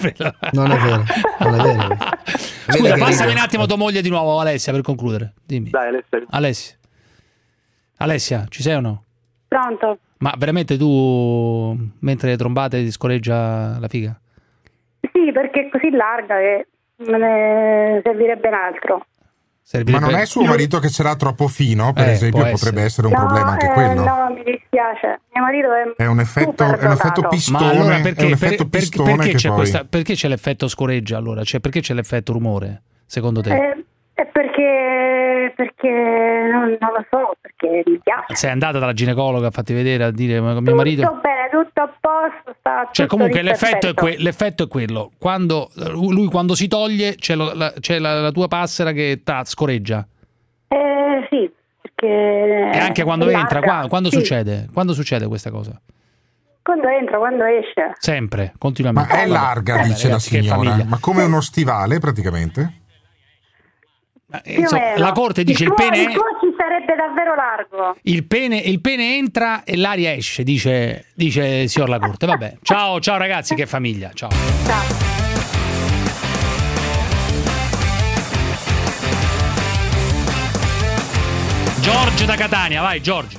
Non 0.52 0.70
è 0.70 0.76
vero, 0.78 1.02
non 1.40 1.54
è 1.54 1.62
vero. 1.62 1.96
Scusa, 2.24 2.96
passami 2.96 3.32
un 3.32 3.38
attimo 3.38 3.66
tua 3.66 3.76
moglie 3.76 4.00
di 4.00 4.08
nuovo, 4.08 4.40
Alessia, 4.40 4.72
per 4.72 4.80
concludere. 4.80 5.34
Dimmi. 5.44 5.68
Dai, 5.68 5.88
Alessia. 5.88 6.22
Alessia. 6.30 6.76
Alessia, 7.98 8.44
ci 8.48 8.62
sei 8.62 8.74
o 8.76 8.80
no? 8.80 9.02
Pronto? 9.48 9.98
Ma 10.18 10.34
veramente 10.38 10.76
tu, 10.78 11.76
mentre 12.00 12.36
trombate, 12.36 12.82
ti 12.82 12.90
scorreggia 12.90 13.78
la 13.78 13.88
figa? 13.88 14.18
Sì, 15.12 15.30
perché 15.32 15.66
è 15.66 15.68
così 15.68 15.90
larga 15.90 16.36
che 16.38 16.66
me 17.10 17.18
ne 17.18 18.00
servirebbe 18.02 18.48
un 18.48 18.54
altro. 18.54 19.06
Ma 19.90 19.98
non 19.98 20.14
è 20.14 20.24
suo 20.26 20.44
marito 20.44 20.78
che 20.78 20.88
ce 20.88 21.02
l'ha 21.02 21.16
troppo 21.16 21.48
fino, 21.48 21.92
per 21.92 22.06
Eh, 22.06 22.12
esempio, 22.12 22.38
potrebbe 22.38 22.82
essere. 22.82 22.84
essere 22.84 23.06
un 23.08 23.12
no, 23.14 23.18
problema 23.18 23.50
anche 23.50 23.66
eh, 23.66 23.72
quello. 23.72 24.04
no, 24.04 24.32
mi 24.32 24.44
dispiace. 24.44 25.20
Mio 25.34 25.42
marito 25.42 25.68
è, 25.72 26.02
È 26.02 26.06
un 26.06 26.20
effetto, 26.20 26.64
super 26.64 26.78
è 26.78 26.86
un 26.86 26.92
effetto 26.92 27.28
pistone, 27.28 27.64
Ma 27.64 27.70
allora 27.70 27.96
è 27.96 28.00
perché, 28.00 28.26
effetto 28.28 28.68
per- 28.68 28.80
pistone 28.80 29.16
perché 29.16 29.32
c'è, 29.34 29.48
poi... 29.48 29.56
questa- 29.56 29.84
perché 29.84 30.14
c'è 30.14 30.28
l'effetto 30.28 30.68
scoreggia 30.68 31.16
allora? 31.18 31.42
Cioè, 31.42 31.58
perché 31.60 31.80
c'è 31.80 31.94
l'effetto 31.94 32.32
rumore, 32.32 32.82
secondo 33.06 33.40
te? 33.40 33.54
Eh, 33.54 33.84
è 34.14 34.24
perché, 34.26 34.62
perché 35.54 35.88
non, 35.88 36.76
non 36.80 36.90
lo 36.94 37.04
so, 37.10 37.36
perché 37.40 37.82
mi 37.88 37.98
piace. 38.02 38.34
Sei 38.34 38.50
andata 38.50 38.78
dalla 38.78 38.92
ginecologa 38.92 39.48
a 39.48 39.50
fatti 39.50 39.72
vedere 39.74 40.04
a 40.04 40.10
dire 40.10 40.40
ma 40.40 40.58
mio 40.60 40.74
marito... 40.74 41.02
Tutto 41.02 41.20
bene, 41.20 41.48
tutto 41.50 41.80
a 41.80 41.94
posto, 42.00 42.56
sta 42.58 42.88
Cioè, 42.92 43.06
tutto 43.06 43.16
comunque 43.16 43.42
l'effetto 43.42 43.88
è, 43.88 43.94
que- 43.94 44.16
l'effetto 44.18 44.64
è 44.64 44.68
quello. 44.68 45.10
Quando, 45.18 45.70
lui 45.74 46.26
quando 46.26 46.54
si 46.54 46.68
toglie 46.68 47.14
c'è, 47.16 47.34
lo- 47.34 47.52
la, 47.54 47.72
c'è 47.78 47.98
la, 47.98 48.20
la 48.20 48.30
tua 48.32 48.48
passera 48.48 48.92
che 48.92 49.20
ta, 49.24 49.44
scoreggia. 49.44 50.06
Eh, 50.68 51.26
sì, 51.30 51.50
perché... 51.80 52.70
E 52.74 52.78
anche 52.78 53.02
quando 53.04 53.28
entra, 53.28 53.60
qua- 53.60 53.86
quando 53.88 54.10
Sì, 54.10 54.16
succede? 54.16 54.68
Quando 54.72 54.92
succede 54.92 55.26
questa 55.26 55.50
cosa? 55.50 55.80
Quando 56.62 56.88
entra, 56.88 57.18
quando 57.18 57.44
esce. 57.44 57.92
Sempre, 57.98 58.46
Ma 58.46 58.58
continuamente. 58.58 59.14
è 59.14 59.26
larga, 59.28 59.76
Vabbè, 59.76 59.86
dice 59.86 60.08
ragazzi, 60.08 60.34
la 60.36 60.42
signora, 60.42 60.84
ma 60.84 60.98
come 61.00 61.22
uno 61.22 61.40
stivale 61.40 62.00
praticamente? 62.00 62.80
Eh, 64.42 64.54
insomma, 64.60 64.96
la 64.96 65.12
corte 65.12 65.44
dice 65.44 65.64
il, 65.64 65.68
tuo, 65.68 65.76
pene, 65.76 65.98
Il 66.02 66.12
tuo 66.12 66.22
ci 66.40 66.54
sarebbe 66.56 66.94
davvero 66.94 67.34
largo. 67.34 67.96
il, 68.02 68.24
pene, 68.26 68.58
il 68.58 68.80
pene 68.80 69.16
entra 69.16 69.64
e 69.64 69.76
l'aria 69.76 70.12
esce, 70.12 70.42
dice, 70.42 71.06
dice 71.14 71.44
il 71.44 71.68
signor 71.68 71.88
la 71.88 71.98
corte. 71.98 72.26
Vabbè, 72.26 72.56
ciao, 72.62 73.00
ciao 73.00 73.16
ragazzi, 73.18 73.54
che 73.54 73.66
famiglia, 73.66 74.10
ciao. 74.14 74.30
Giorgio 81.80 82.24
da 82.24 82.34
Catania, 82.34 82.80
vai 82.82 83.00
Giorgio. 83.00 83.38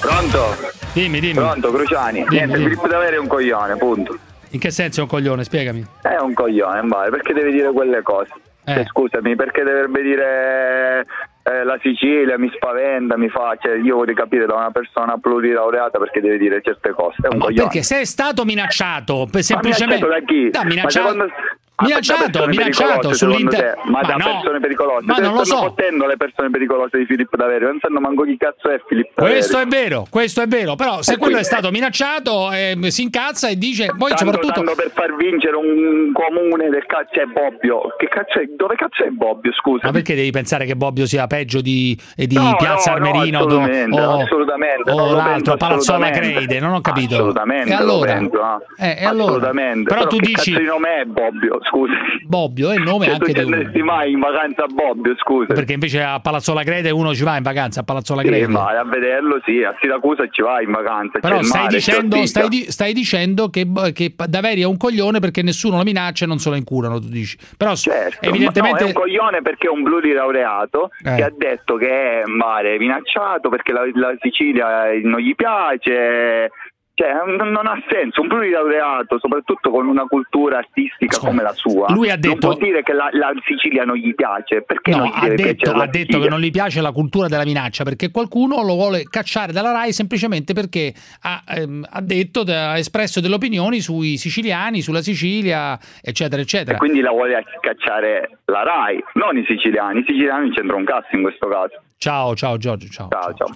Pronto? 0.00 0.54
Dimmi, 0.92 1.20
dimmi. 1.20 1.34
Pronto, 1.34 1.70
Cruciani? 1.72 2.18
Dimmi, 2.24 2.28
Niente, 2.36 2.56
dimmi. 2.56 2.68
Filippo 2.70 2.88
Davere 2.88 3.16
è 3.16 3.18
un 3.18 3.26
coglione, 3.28 3.76
punto. 3.76 4.18
In 4.50 4.60
che 4.60 4.70
senso 4.70 5.00
è 5.00 5.02
un 5.04 5.08
coglione? 5.08 5.44
Spiegami. 5.44 5.86
È 6.02 6.16
un 6.20 6.34
coglione, 6.34 6.82
male, 6.82 7.10
perché 7.10 7.32
deve 7.32 7.50
dire 7.52 7.72
quelle 7.72 8.02
cose? 8.02 8.30
Cioè, 8.74 8.84
scusami, 8.86 9.34
perché 9.36 9.62
dovrebbe 9.62 10.02
dire 10.02 11.06
eh, 11.42 11.64
la 11.64 11.78
Sicilia 11.82 12.38
mi 12.38 12.50
spaventa, 12.54 13.16
mi 13.16 13.28
fa, 13.28 13.56
cioè 13.60 13.76
io 13.76 13.96
vorrei 13.96 14.14
capire 14.14 14.46
da 14.46 14.54
una 14.54 14.70
persona 14.70 15.16
plurilaureata 15.18 15.98
perché 15.98 16.20
deve 16.20 16.38
dire 16.38 16.60
certe 16.62 16.90
cose. 16.92 17.16
È 17.22 17.28
un 17.30 17.38
Ma 17.38 17.44
coglione. 17.46 17.62
perché 17.68 17.82
se 17.82 18.00
è 18.00 18.04
stato 18.04 18.44
minacciato, 18.44 19.28
semplicemente... 19.38 20.04
minacciato 20.04 20.08
da 20.08 20.24
chi? 20.26 20.50
Da, 20.50 20.64
minacciato, 20.64 21.08
secondo- 21.08 21.24
Ma 21.26 21.32
da 21.32 21.61
minacciato, 21.82 22.46
minacciato 22.46 23.08
pericolose, 23.08 23.14
secondo 23.14 23.14
sull'inter... 23.16 23.74
te? 23.82 23.90
Ma, 23.90 24.00
da 24.02 24.14
no, 24.14 24.24
persone 24.24 24.60
pericolose. 24.60 25.04
ma 25.06 25.14
Te 25.14 25.20
non 25.22 25.34
lo 25.34 25.44
so. 25.44 25.56
fottendo 25.56 26.06
le 26.06 26.16
persone 26.16 26.50
pericolose 26.50 26.98
di 26.98 27.06
Filippo 27.06 27.36
Daveri, 27.36 27.64
non 27.64 27.78
sanno 27.80 28.00
manco 28.00 28.22
chi 28.24 28.36
cazzo 28.36 28.70
è 28.70 28.80
Filippo 28.86 29.12
Daveri. 29.16 29.34
Questo 29.34 29.58
è 29.58 29.66
vero, 29.66 30.06
questo 30.08 30.42
è 30.42 30.46
vero, 30.46 30.74
però 30.76 31.02
se 31.02 31.14
E 31.14 31.16
quello 31.16 31.36
è 31.38 31.40
quindi- 31.40 31.44
stato 31.44 31.70
minacciato 31.70 32.52
eh, 32.52 32.76
si 32.90 33.02
incazza 33.02 33.48
e 33.48 33.56
dice, 33.56 33.86
poi 33.96 34.10
Tanto, 34.10 34.24
soprattutto... 34.24 34.52
tanto 34.52 34.74
per 34.74 34.90
far 34.94 35.14
vincere 35.16 35.56
un 35.56 36.12
comune 36.12 36.68
del 36.68 36.84
cazzo 36.86 37.20
è 37.20 37.24
Bobbio. 37.24 37.94
Che 37.96 38.06
cazzo 38.08 38.38
è? 38.38 38.44
Dove 38.56 38.74
cazzo 38.76 39.02
è 39.04 39.08
Bobbio? 39.08 39.52
Scusa. 39.52 39.86
Ma 39.86 39.92
perché 39.92 40.14
devi 40.14 40.30
pensare 40.30 40.66
che 40.66 40.76
Bobbio 40.76 41.06
sia 41.06 41.26
peggio 41.26 41.60
di, 41.60 41.98
eh, 42.16 42.26
di 42.26 42.34
No, 42.36 42.54
Piazza 42.56 42.92
no, 42.92 42.98
no, 42.98 43.04
Armerino 43.06 43.38
assolutamente, 43.38 44.00
o, 44.00 44.20
assolutamente, 44.20 44.90
o 44.90 45.12
l'altro, 45.14 45.52
assolutamente. 45.54 46.18
Creide? 46.18 46.60
Non 46.60 46.72
ho 46.74 46.80
capito. 46.80 47.14
Assolutamente 47.14 47.70
E 47.70 47.74
allora? 47.74 48.12
lo 48.14 48.18
penso, 48.18 48.36
no? 48.42 48.62
Eh, 48.78 48.96
e 49.00 49.04
allora? 49.04 49.24
Assolutamente. 49.30 49.94
Però 49.94 50.06
tu 50.06 50.16
dici- 50.18 50.56
di 50.56 50.64
nome 50.64 51.00
è 51.00 51.04
Bobbio? 51.04 51.58
Scusa. 51.68 51.92
Bobbio 52.26 52.70
è 52.70 52.76
il 52.76 52.82
nome 52.82 53.04
Cioè, 53.06 53.14
anche 53.14 53.32
tu 53.32 53.44
di 53.50 53.80
uno. 53.80 53.84
mai 53.84 54.12
in 54.12 54.20
vacanza 54.20 54.64
a 54.64 54.66
Bobbio, 54.66 55.14
scusa. 55.16 55.52
Perché 55.54 55.72
invece 55.74 56.02
a 56.02 56.20
Palazzola 56.20 56.62
Crede 56.62 56.90
uno 56.90 57.14
ci 57.14 57.24
va 57.24 57.36
in 57.36 57.42
vacanza 57.42 57.80
a 57.80 57.82
Palazzola 57.82 58.22
Sì, 58.22 58.28
Crede. 58.28 58.46
vai 58.52 58.76
a 58.76 58.84
vederlo, 58.84 59.40
sì, 59.44 59.62
a 59.62 59.74
Siracusa 59.80 60.26
ci 60.30 60.42
vai 60.42 60.64
in 60.64 60.70
vacanza. 60.70 61.18
Però 61.20 61.42
stai 61.42 61.62
mare, 61.64 61.74
dicendo, 61.76 62.26
stai, 62.26 62.48
di- 62.48 62.70
stai 62.70 62.92
dicendo 62.92 63.48
che, 63.50 63.66
che 63.92 64.14
Daveri 64.28 64.62
è 64.62 64.66
un 64.66 64.76
coglione 64.76 65.18
perché 65.20 65.42
nessuno 65.42 65.76
lo 65.76 65.82
minaccia 65.82 66.24
e 66.24 66.28
non 66.28 66.38
se 66.38 66.48
lo 66.50 66.56
incurano, 66.56 66.98
tu 67.00 67.08
dici. 67.08 67.36
Però 67.56 67.74
Certo, 67.74 68.26
evidentemente... 68.26 68.80
no, 68.80 68.84
è 68.84 68.88
un 68.88 68.92
coglione 68.92 69.42
perché 69.42 69.66
è 69.66 69.70
un 69.70 69.82
plurilaureato 69.82 70.90
Eh. 71.04 71.14
che 71.16 71.22
ha 71.24 71.32
detto 71.36 71.76
che 71.76 72.22
è 72.22 72.22
mare 72.26 72.78
minacciato 72.78 73.48
perché 73.48 73.72
la, 73.72 73.82
la 73.94 74.14
Sicilia 74.20 74.86
non 75.02 75.20
gli 75.20 75.34
piace. 75.34 76.50
Cioè, 76.94 77.08
non, 77.24 77.66
ha 77.66 77.82
senso. 77.88 78.20
Un 78.20 78.28
plurilaureato, 78.28 79.18
soprattutto 79.18 79.70
con 79.70 79.86
una 79.86 80.04
cultura 80.04 80.58
artistica 80.58 81.16
come 81.18 81.42
la 81.42 81.52
sua, 81.54 81.86
lui 81.88 82.10
ha 82.10 82.16
detto- 82.16 82.28
non 82.48 82.56
vuol 82.56 82.58
dire 82.58 82.82
che 82.82 82.92
la, 82.92 83.08
la 83.12 83.32
Sicilia 83.46 83.84
non 83.84 83.96
gli 83.96 84.14
piace. 84.14 84.60
Perché 84.62 84.90
No, 84.90 85.04
ha 85.10 85.28
detto, 85.28 85.70
ha 85.70 85.86
detto 85.86 86.20
che 86.20 86.28
non 86.28 86.38
gli 86.40 86.50
piace 86.50 86.82
la 86.82 86.92
cultura 86.92 87.28
della 87.28 87.44
minaccia 87.44 87.82
perché 87.82 88.10
qualcuno 88.10 88.62
lo 88.62 88.74
vuole 88.74 89.04
cacciare 89.04 89.52
dalla 89.52 89.72
RAI 89.72 89.92
semplicemente 89.92 90.52
perché 90.52 90.92
ha, 91.22 91.42
ehm, 91.48 91.86
ha 91.90 92.00
detto, 92.02 92.40
ha 92.46 92.76
espresso 92.76 93.20
delle 93.20 93.34
opinioni 93.36 93.80
sui 93.80 94.18
siciliani, 94.18 94.82
sulla 94.82 95.00
Sicilia, 95.00 95.78
eccetera, 96.02 96.40
E 96.40 96.44
eccetera. 96.44 96.76
quindi 96.76 97.00
la 97.00 97.10
vuole 97.10 97.42
cacciare 97.60 98.38
la 98.44 98.62
RAI, 98.64 99.02
non 99.14 99.38
i 99.38 99.44
siciliani. 99.46 100.00
I 100.00 100.04
siciliani 100.06 100.42
non 100.46 100.52
c'entrano 100.54 100.78
un 100.80 100.84
cazzo 100.84 101.16
in 101.16 101.22
questo 101.22 101.48
caso. 101.48 101.80
Ciao, 101.96 102.34
ciao 102.34 102.58
Giorgio, 102.58 102.88
ciao. 102.88 103.08
Ciao, 103.10 103.32
ciao. 103.32 103.46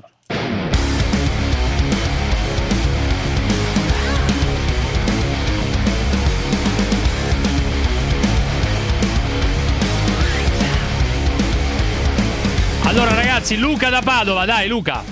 Allora 12.87 13.15
ragazzi, 13.15 13.59
Luca 13.59 13.89
da 13.91 14.01
Padova, 14.05 14.45
dai 14.45 14.69
Luca. 14.69 15.03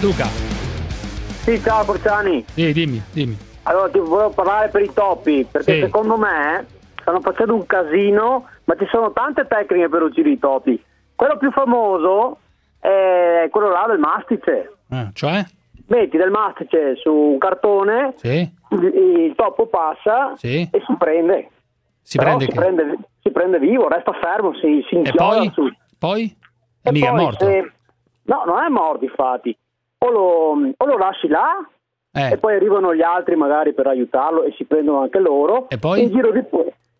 Luca. 0.00 0.26
Sì, 0.26 1.60
ciao 1.62 1.84
Porciani. 1.84 2.44
Sì, 2.52 2.72
dimmi, 2.72 3.02
dimmi. 3.12 3.36
Allora 3.64 3.88
ti 3.88 3.98
volevo 3.98 4.30
parlare 4.30 4.68
per 4.68 4.82
i 4.82 4.92
topi, 4.92 5.46
perché 5.50 5.74
Sì. 5.74 5.80
secondo 5.80 6.16
me 6.16 6.66
stanno 7.00 7.20
facendo 7.20 7.54
un 7.54 7.66
casino, 7.66 8.46
ma 8.64 8.76
ci 8.76 8.86
sono 8.90 9.12
tante 9.12 9.46
tecniche 9.46 9.88
per 9.88 10.02
uccidere 10.02 10.34
i 10.34 10.38
topi. 10.38 10.82
Quello 11.14 11.36
più 11.38 11.50
famoso 11.50 12.38
è 12.80 13.48
quello 13.50 13.70
là 13.70 13.84
del 13.88 13.98
mastice. 13.98 14.72
Eh, 14.90 15.08
cioè? 15.14 15.44
Metti 15.86 16.16
del 16.16 16.30
mastice 16.30 16.96
su 16.96 17.12
un 17.12 17.38
cartone, 17.38 18.14
Sì. 18.16 18.48
il, 18.70 19.32
topo 19.36 19.66
passa 19.66 20.34
Sì. 20.36 20.66
e 20.70 20.82
si 20.86 20.94
prende. 20.98 21.48
Si 22.02 22.18
prende 22.18 22.44
si, 22.44 22.52
prende, 22.54 22.98
si 23.22 23.30
prende 23.30 23.58
vivo, 23.58 23.88
resta 23.88 24.12
fermo, 24.20 24.52
si, 24.54 24.84
si 24.88 24.94
E 24.96 24.98
inchioda 24.98 25.36
poi? 25.38 25.50
su. 25.54 25.70
Poi? 25.98 26.36
E 26.84 26.92
mica 26.92 27.06
è 27.08 27.10
poi 27.10 27.20
morto. 27.22 27.44
se- 27.46 27.72
No, 28.26 28.42
non 28.46 28.62
è 28.62 28.68
morto 28.68 29.04
infatti. 29.04 29.56
O 29.98 30.10
lo, 30.10 30.72
o 30.76 30.86
lo 30.86 30.96
lasci 30.96 31.28
là 31.28 31.66
Eh. 32.12 32.32
e 32.32 32.38
poi 32.38 32.54
arrivano 32.54 32.94
gli 32.94 33.02
altri 33.02 33.36
magari 33.36 33.72
per 33.74 33.86
aiutarlo 33.86 34.44
e 34.44 34.52
si 34.56 34.64
prendono 34.64 35.00
anche 35.02 35.18
loro. 35.18 35.68
E 35.68 35.78
poi? 35.78 36.02
In 36.04 36.10
giro 36.10 36.30
di 36.30 36.42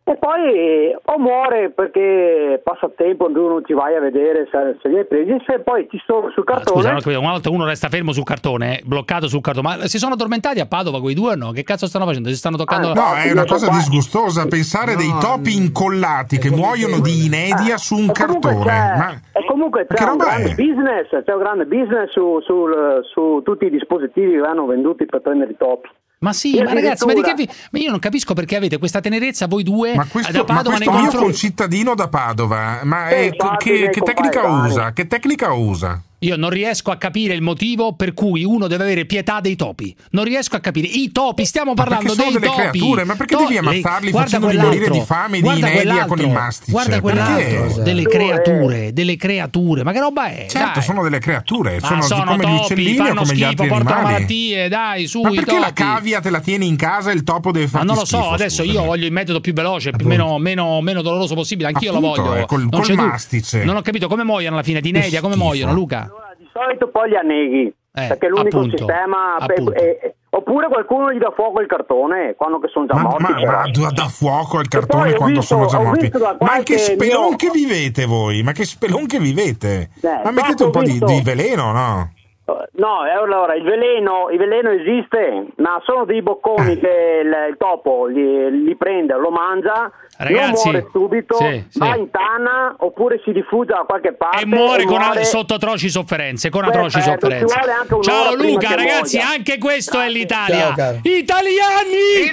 E 0.07 0.17
poi 0.17 0.53
eh, 0.55 0.99
o 1.03 1.19
muore 1.19 1.71
perché 1.71 2.61
passa 2.63 2.91
tempo, 2.95 3.25
tu 3.33 3.49
non 3.49 3.63
ci 3.65 3.73
vai 3.73 3.97
a 3.97 4.01
vedere 4.01 4.47
se, 4.53 4.77
se 4.83 4.89
li 4.91 4.99
hai 4.99 5.07
presi, 5.07 5.35
se 5.47 5.61
poi 5.61 5.87
ti 5.87 5.99
sono 6.05 6.29
sul 6.31 6.45
Ma 6.47 6.57
cartone. 6.57 6.83
Scusa, 6.83 6.95
capito, 6.97 7.21
una 7.21 7.31
volta 7.31 7.49
uno 7.49 7.65
resta 7.65 7.89
fermo 7.89 8.13
sul 8.13 8.23
cartone, 8.23 8.81
eh, 8.81 8.83
bloccato 8.85 9.29
sul 9.29 9.41
cartone. 9.41 9.77
Ma 9.79 9.87
si 9.87 9.97
sono 9.97 10.13
addormentati 10.13 10.61
a 10.61 10.67
Padova 10.67 11.01
quei 11.01 11.15
due 11.15 11.33
o 11.33 11.35
no? 11.37 11.53
Che 11.53 11.63
cazzo 11.63 11.87
stanno 11.87 12.05
facendo? 12.05 12.29
Si 12.29 12.37
stanno 12.37 12.59
toccando 12.59 12.89
la 12.89 12.95
No, 12.95 13.15
è 13.15 13.33
una 13.33 13.47
cosa 13.47 13.71
disgustosa 13.71 14.47
pensare 14.47 14.95
dei 14.95 15.11
topi 15.21 15.57
incollati 15.57 16.37
che 16.37 16.51
muoiono 16.51 17.01
di 17.01 17.25
inedia 17.25 17.79
su 17.79 17.97
un 17.97 18.11
E 18.11 18.13
cartone. 18.13 18.65
Ma 18.65 19.21
E 19.33 19.45
comunque 19.47 19.87
ma 19.89 19.95
c'è 19.95 20.05
che 20.05 20.11
un 20.11 20.11
roba 20.11 20.25
grande 20.25 20.51
è? 20.51 20.55
business, 20.55 21.09
c'è 21.25 21.33
un 21.33 21.39
grande 21.39 21.65
business 21.65 22.11
su, 22.11 22.41
sul- 22.43 23.01
su 23.11 23.41
tutti 23.43 23.65
i 23.65 23.71
dispositivi 23.71 24.33
che 24.33 24.39
vanno 24.39 24.67
venduti 24.67 25.07
per 25.07 25.23
prendere 25.23 25.53
i 25.53 25.57
topi. 25.57 25.89
Ma 26.21 26.33
sì, 26.33 26.61
ma 26.63 26.73
ragazzi, 26.73 27.05
ma 27.05 27.13
di 27.13 27.21
che 27.23 27.31
addirittura- 27.31 27.59
vi... 27.63 27.69
ma 27.73 27.79
io 27.85 27.91
non 27.91 27.99
capisco 27.99 28.33
perché 28.35 28.57
avete 28.57 28.79
questa 28.79 29.01
tenerezza 29.01 29.47
voi 29.47 29.63
due 29.63 29.95
Ma 29.95 30.05
da 30.05 30.09
questo, 30.09 30.33
ma 30.39 30.45
Padova 30.45 30.63
questo 30.77 30.79
nei 30.79 30.89
mio 30.89 31.01
confronti. 31.11 31.27
concittadino 31.27 31.95
da 31.95 32.09
Padova, 32.09 32.81
ma 32.85 33.09
Sì, 33.09 33.15
è- 33.15 33.37
che, 33.59 33.71
miei 33.73 33.91
che 33.91 34.01
tecnica 34.01 34.47
usa? 34.47 34.93
Che 34.93 35.07
tecnica 35.07 35.53
usa? 35.53 36.01
Io 36.25 36.37
non 36.37 36.51
riesco 36.51 36.91
a 36.91 36.97
capire 36.97 37.35
il 37.35 37.43
motivo 37.43 37.93
per 37.95 38.15
cui 38.15 38.45
uno 38.45 38.67
deve 38.67 38.85
avere 38.85 39.05
pietà 39.05 39.41
dei 39.41 39.57
topi. 39.57 39.95
Non 40.11 40.25
riesco 40.25 40.57
a 40.57 40.61
capire. 40.61 40.87
I 40.89 41.13
topi, 41.13 41.45
stiamo 41.45 41.75
parlando 41.75 42.15
perché 42.15 42.23
sono 42.23 42.31
dei 42.31 42.41
delle 42.41 42.53
topi. 42.53 42.79
creature, 42.79 43.05
ma 43.05 43.15
perché 43.15 43.35
To- 43.37 43.43
devi 43.43 43.57
ammazzarli 43.59 44.11
facendoli 44.11 44.57
morire 44.57 44.89
di 44.91 45.01
fame 45.01 45.39
e 45.39 45.43
di 45.43 45.49
inedia 45.59 46.07
con 46.07 46.19
il 46.19 46.31
mastice? 46.31 46.71
Guarda 46.71 47.01
quell'altro, 47.01 47.61
Perché? 47.67 47.83
delle 47.83 48.03
creature, 48.05 48.93
delle 48.93 49.17
creature. 49.17 49.83
Ma 49.85 49.93
che 49.93 50.01
roba 50.01 50.27
è? 50.29 50.47
Certo, 50.49 50.71
Dai. 50.75 50.83
sono 50.83 51.03
delle 51.03 51.19
creature, 51.19 51.79
Ma 51.81 51.87
sono, 51.87 52.03
sono 52.03 52.25
come 52.25 52.45
gli 52.45 52.57
topi, 52.57 52.73
uccellini 52.73 53.01
o 53.01 53.15
come 53.15 53.21
gli 53.21 53.27
schifo, 53.27 53.47
altri 53.47 53.67
portano 53.69 53.91
animali. 53.95 54.13
malattie, 54.15 54.69
dai, 54.69 55.07
su 55.07 55.21
Ma 55.21 55.31
i 55.31 55.35
perché 55.35 55.59
la 55.59 55.67
topi. 55.67 55.83
cavia 55.83 56.21
te 56.21 56.31
la 56.31 56.41
tieni 56.41 56.67
in 56.67 56.77
casa 56.77 57.11
e 57.11 57.15
il 57.15 57.23
topo 57.23 57.51
deve 57.53 57.65
Ma 57.67 57.71
farti 57.71 57.87
non 57.87 57.97
lo 57.97 58.05
so, 58.05 58.17
schifo, 58.17 58.31
adesso 58.33 58.63
scusami? 58.63 58.79
io 58.79 58.85
voglio 58.85 59.05
il 59.07 59.13
metodo 59.13 59.41
più 59.41 59.53
veloce, 59.53 59.91
più 59.91 60.07
meno, 60.07 60.39
meno, 60.39 60.81
meno 60.81 61.03
doloroso 61.03 61.35
possibile. 61.35 61.69
Anch'io 61.69 61.93
Appunto, 61.95 62.17
lo 62.17 62.23
voglio. 62.29 62.43
eh, 62.43 62.47
col- 62.47 62.67
Non 62.71 62.81
col 62.83 62.95
mastice. 62.95 63.63
Non 63.65 63.77
ho 63.77 63.83
capito 63.83 64.09
come 64.09 64.25
muoiono 64.25 64.55
alla 64.55 64.65
fine 64.65 64.81
di 64.81 64.91
Nedia, 64.91 65.21
come 65.21 65.37
muoiono, 65.37 65.73
Luca? 65.75 66.11
Solito 66.55 66.89
poi 66.89 67.09
li 67.09 67.17
anneghi, 67.17 67.75
perché 67.91 68.27
è 68.27 68.29
l'unico 68.29 68.59
appunto, 68.59 68.77
sistema. 68.77 69.37
appunto. 69.39 69.73
e- 69.75 69.99
e- 70.03 70.15
oppure 70.31 70.69
qualcuno 70.69 71.13
gli 71.13 71.19
dà 71.19 71.33
fuoco 71.35 71.61
il 71.61 71.67
cartone 71.67 72.35
quando 72.37 72.59
che 72.61 72.69
sono 72.69 72.87
già 72.87 72.95
Ma, 72.95 73.03
morti. 73.03 73.23
ma, 73.23 73.31
ma 73.41 73.63
da, 73.71 73.91
da 73.93 74.09
fuoco 74.09 74.59
poi 74.59 74.69
cartone 74.69 75.15
quando 75.15 75.41
visto- 75.41 75.55
sono 75.55 75.67
già 75.67 75.79
morti. 75.81 76.11
Ma 76.13 76.19
che 76.21 76.37
qualche 76.39 76.79
spelonche 76.79 77.51
vivete 77.51 78.05
voi? 78.07 78.43
Ma 78.43 78.53
che 78.53 78.65
spelonche 78.65 79.19
vivete? 79.19 79.91
ma 80.23 80.31
mettete 80.31 80.65
un 80.65 80.71
po' 80.71 80.83
di, 80.83 80.99
di 80.99 81.21
veleno, 81.23 81.73
no? 81.73 82.13
No, 82.47 83.07
e 83.07 83.11
allora 83.11 83.55
il 83.55 83.63
veleno, 83.63 84.29
il 84.31 84.37
veleno 84.37 84.69
esiste, 84.69 85.47
ma 85.57 85.81
sono 85.83 86.05
dei 86.05 86.19
Eh. 86.19 86.23
bocconi 86.23 86.79
che 86.79 87.21
il, 87.25 87.35
il 87.49 87.57
topo 87.57 88.05
li, 88.05 88.65
li 88.65 88.77
prende, 88.77 89.15
lo 89.15 89.31
mangia, 89.31 89.91
Ragazzi, 90.19 90.71
non 90.71 90.73
muore 90.73 90.89
subito, 90.93 91.37
sì, 91.37 91.65
sì. 91.71 91.79
va 91.79 91.97
in 91.97 92.11
tana 92.11 92.75
oppure 92.81 93.19
si 93.25 93.33
diffusa 93.33 93.77
da 93.77 93.85
qualche 93.87 94.13
parte 94.13 94.43
E 94.43 94.47
muore, 94.47 94.85
con 94.85 94.99
muore- 95.01 95.25
sotto 95.25 95.55
atroci 95.55 95.89
sofferenze, 95.89 96.51
con 96.51 96.61
Perfetto, 96.65 96.87
atroci 96.87 97.01
ci 97.03 97.11
sofferenze. 97.11 97.61
Ciao 98.03 98.35
Luca, 98.35 98.75
ragazzi, 98.75 99.17
muoia. 99.17 99.33
anche 99.33 99.57
questo 99.57 99.99
è 100.01 100.09
l'Italia. 100.11 100.67
Ciao, 100.67 100.75
caro. 100.75 100.99
Italiani! 101.03 102.33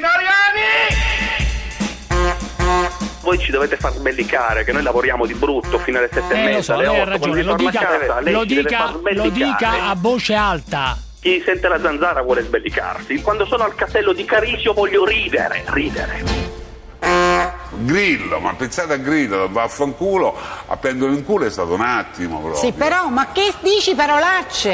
Voi 3.21 3.37
ci 3.39 3.51
dovete 3.51 3.77
far 3.77 3.93
sbellicare 3.93 4.63
che 4.63 4.71
noi 4.71 4.81
lavoriamo 4.83 5.25
di 5.25 5.33
brutto 5.33 5.77
fino 5.79 5.99
alle 5.99 6.09
sette 6.11 6.33
e 6.33 6.37
Eh, 6.37 6.43
lo 6.43 6.49
mezza, 6.49 6.61
so, 6.61 6.73
alle 6.73 6.87
lei 6.87 6.99
ha 6.99 7.01
otto, 7.03 7.17
quando 7.19 7.35
ragione, 7.35 7.43
lo 7.43 7.55
dica, 7.55 7.79
casa, 7.79 8.21
lo 8.31 8.43
dica, 8.43 8.77
far 8.77 9.13
lo 9.13 9.29
dica 9.29 9.71
a 9.89 9.95
voce 9.97 10.33
alta. 10.33 10.97
Chi 11.21 11.41
sente 11.45 11.67
la 11.67 11.79
zanzara 11.79 12.21
vuole 12.23 12.41
sbellicarsi. 12.41 13.21
Quando 13.21 13.45
sono 13.45 13.63
al 13.63 13.75
castello 13.75 14.11
di 14.11 14.25
Carisio 14.25 14.73
voglio 14.73 15.05
ridere, 15.05 15.63
ridere. 15.67 16.49
Grillo, 17.83 18.39
ma 18.39 18.53
pensate 18.53 18.93
a 18.93 18.97
Grillo, 18.97 19.49
vaffanculo, 19.49 20.35
a 20.67 20.77
prenderlo 20.77 21.15
in 21.15 21.23
culo 21.23 21.45
è 21.45 21.49
stato 21.49 21.73
un 21.73 21.81
attimo 21.81 22.39
proprio. 22.39 22.61
Sì, 22.61 22.71
però, 22.71 23.07
ma 23.09 23.31
che 23.31 23.53
dici 23.61 23.95
parolacce? 23.95 24.71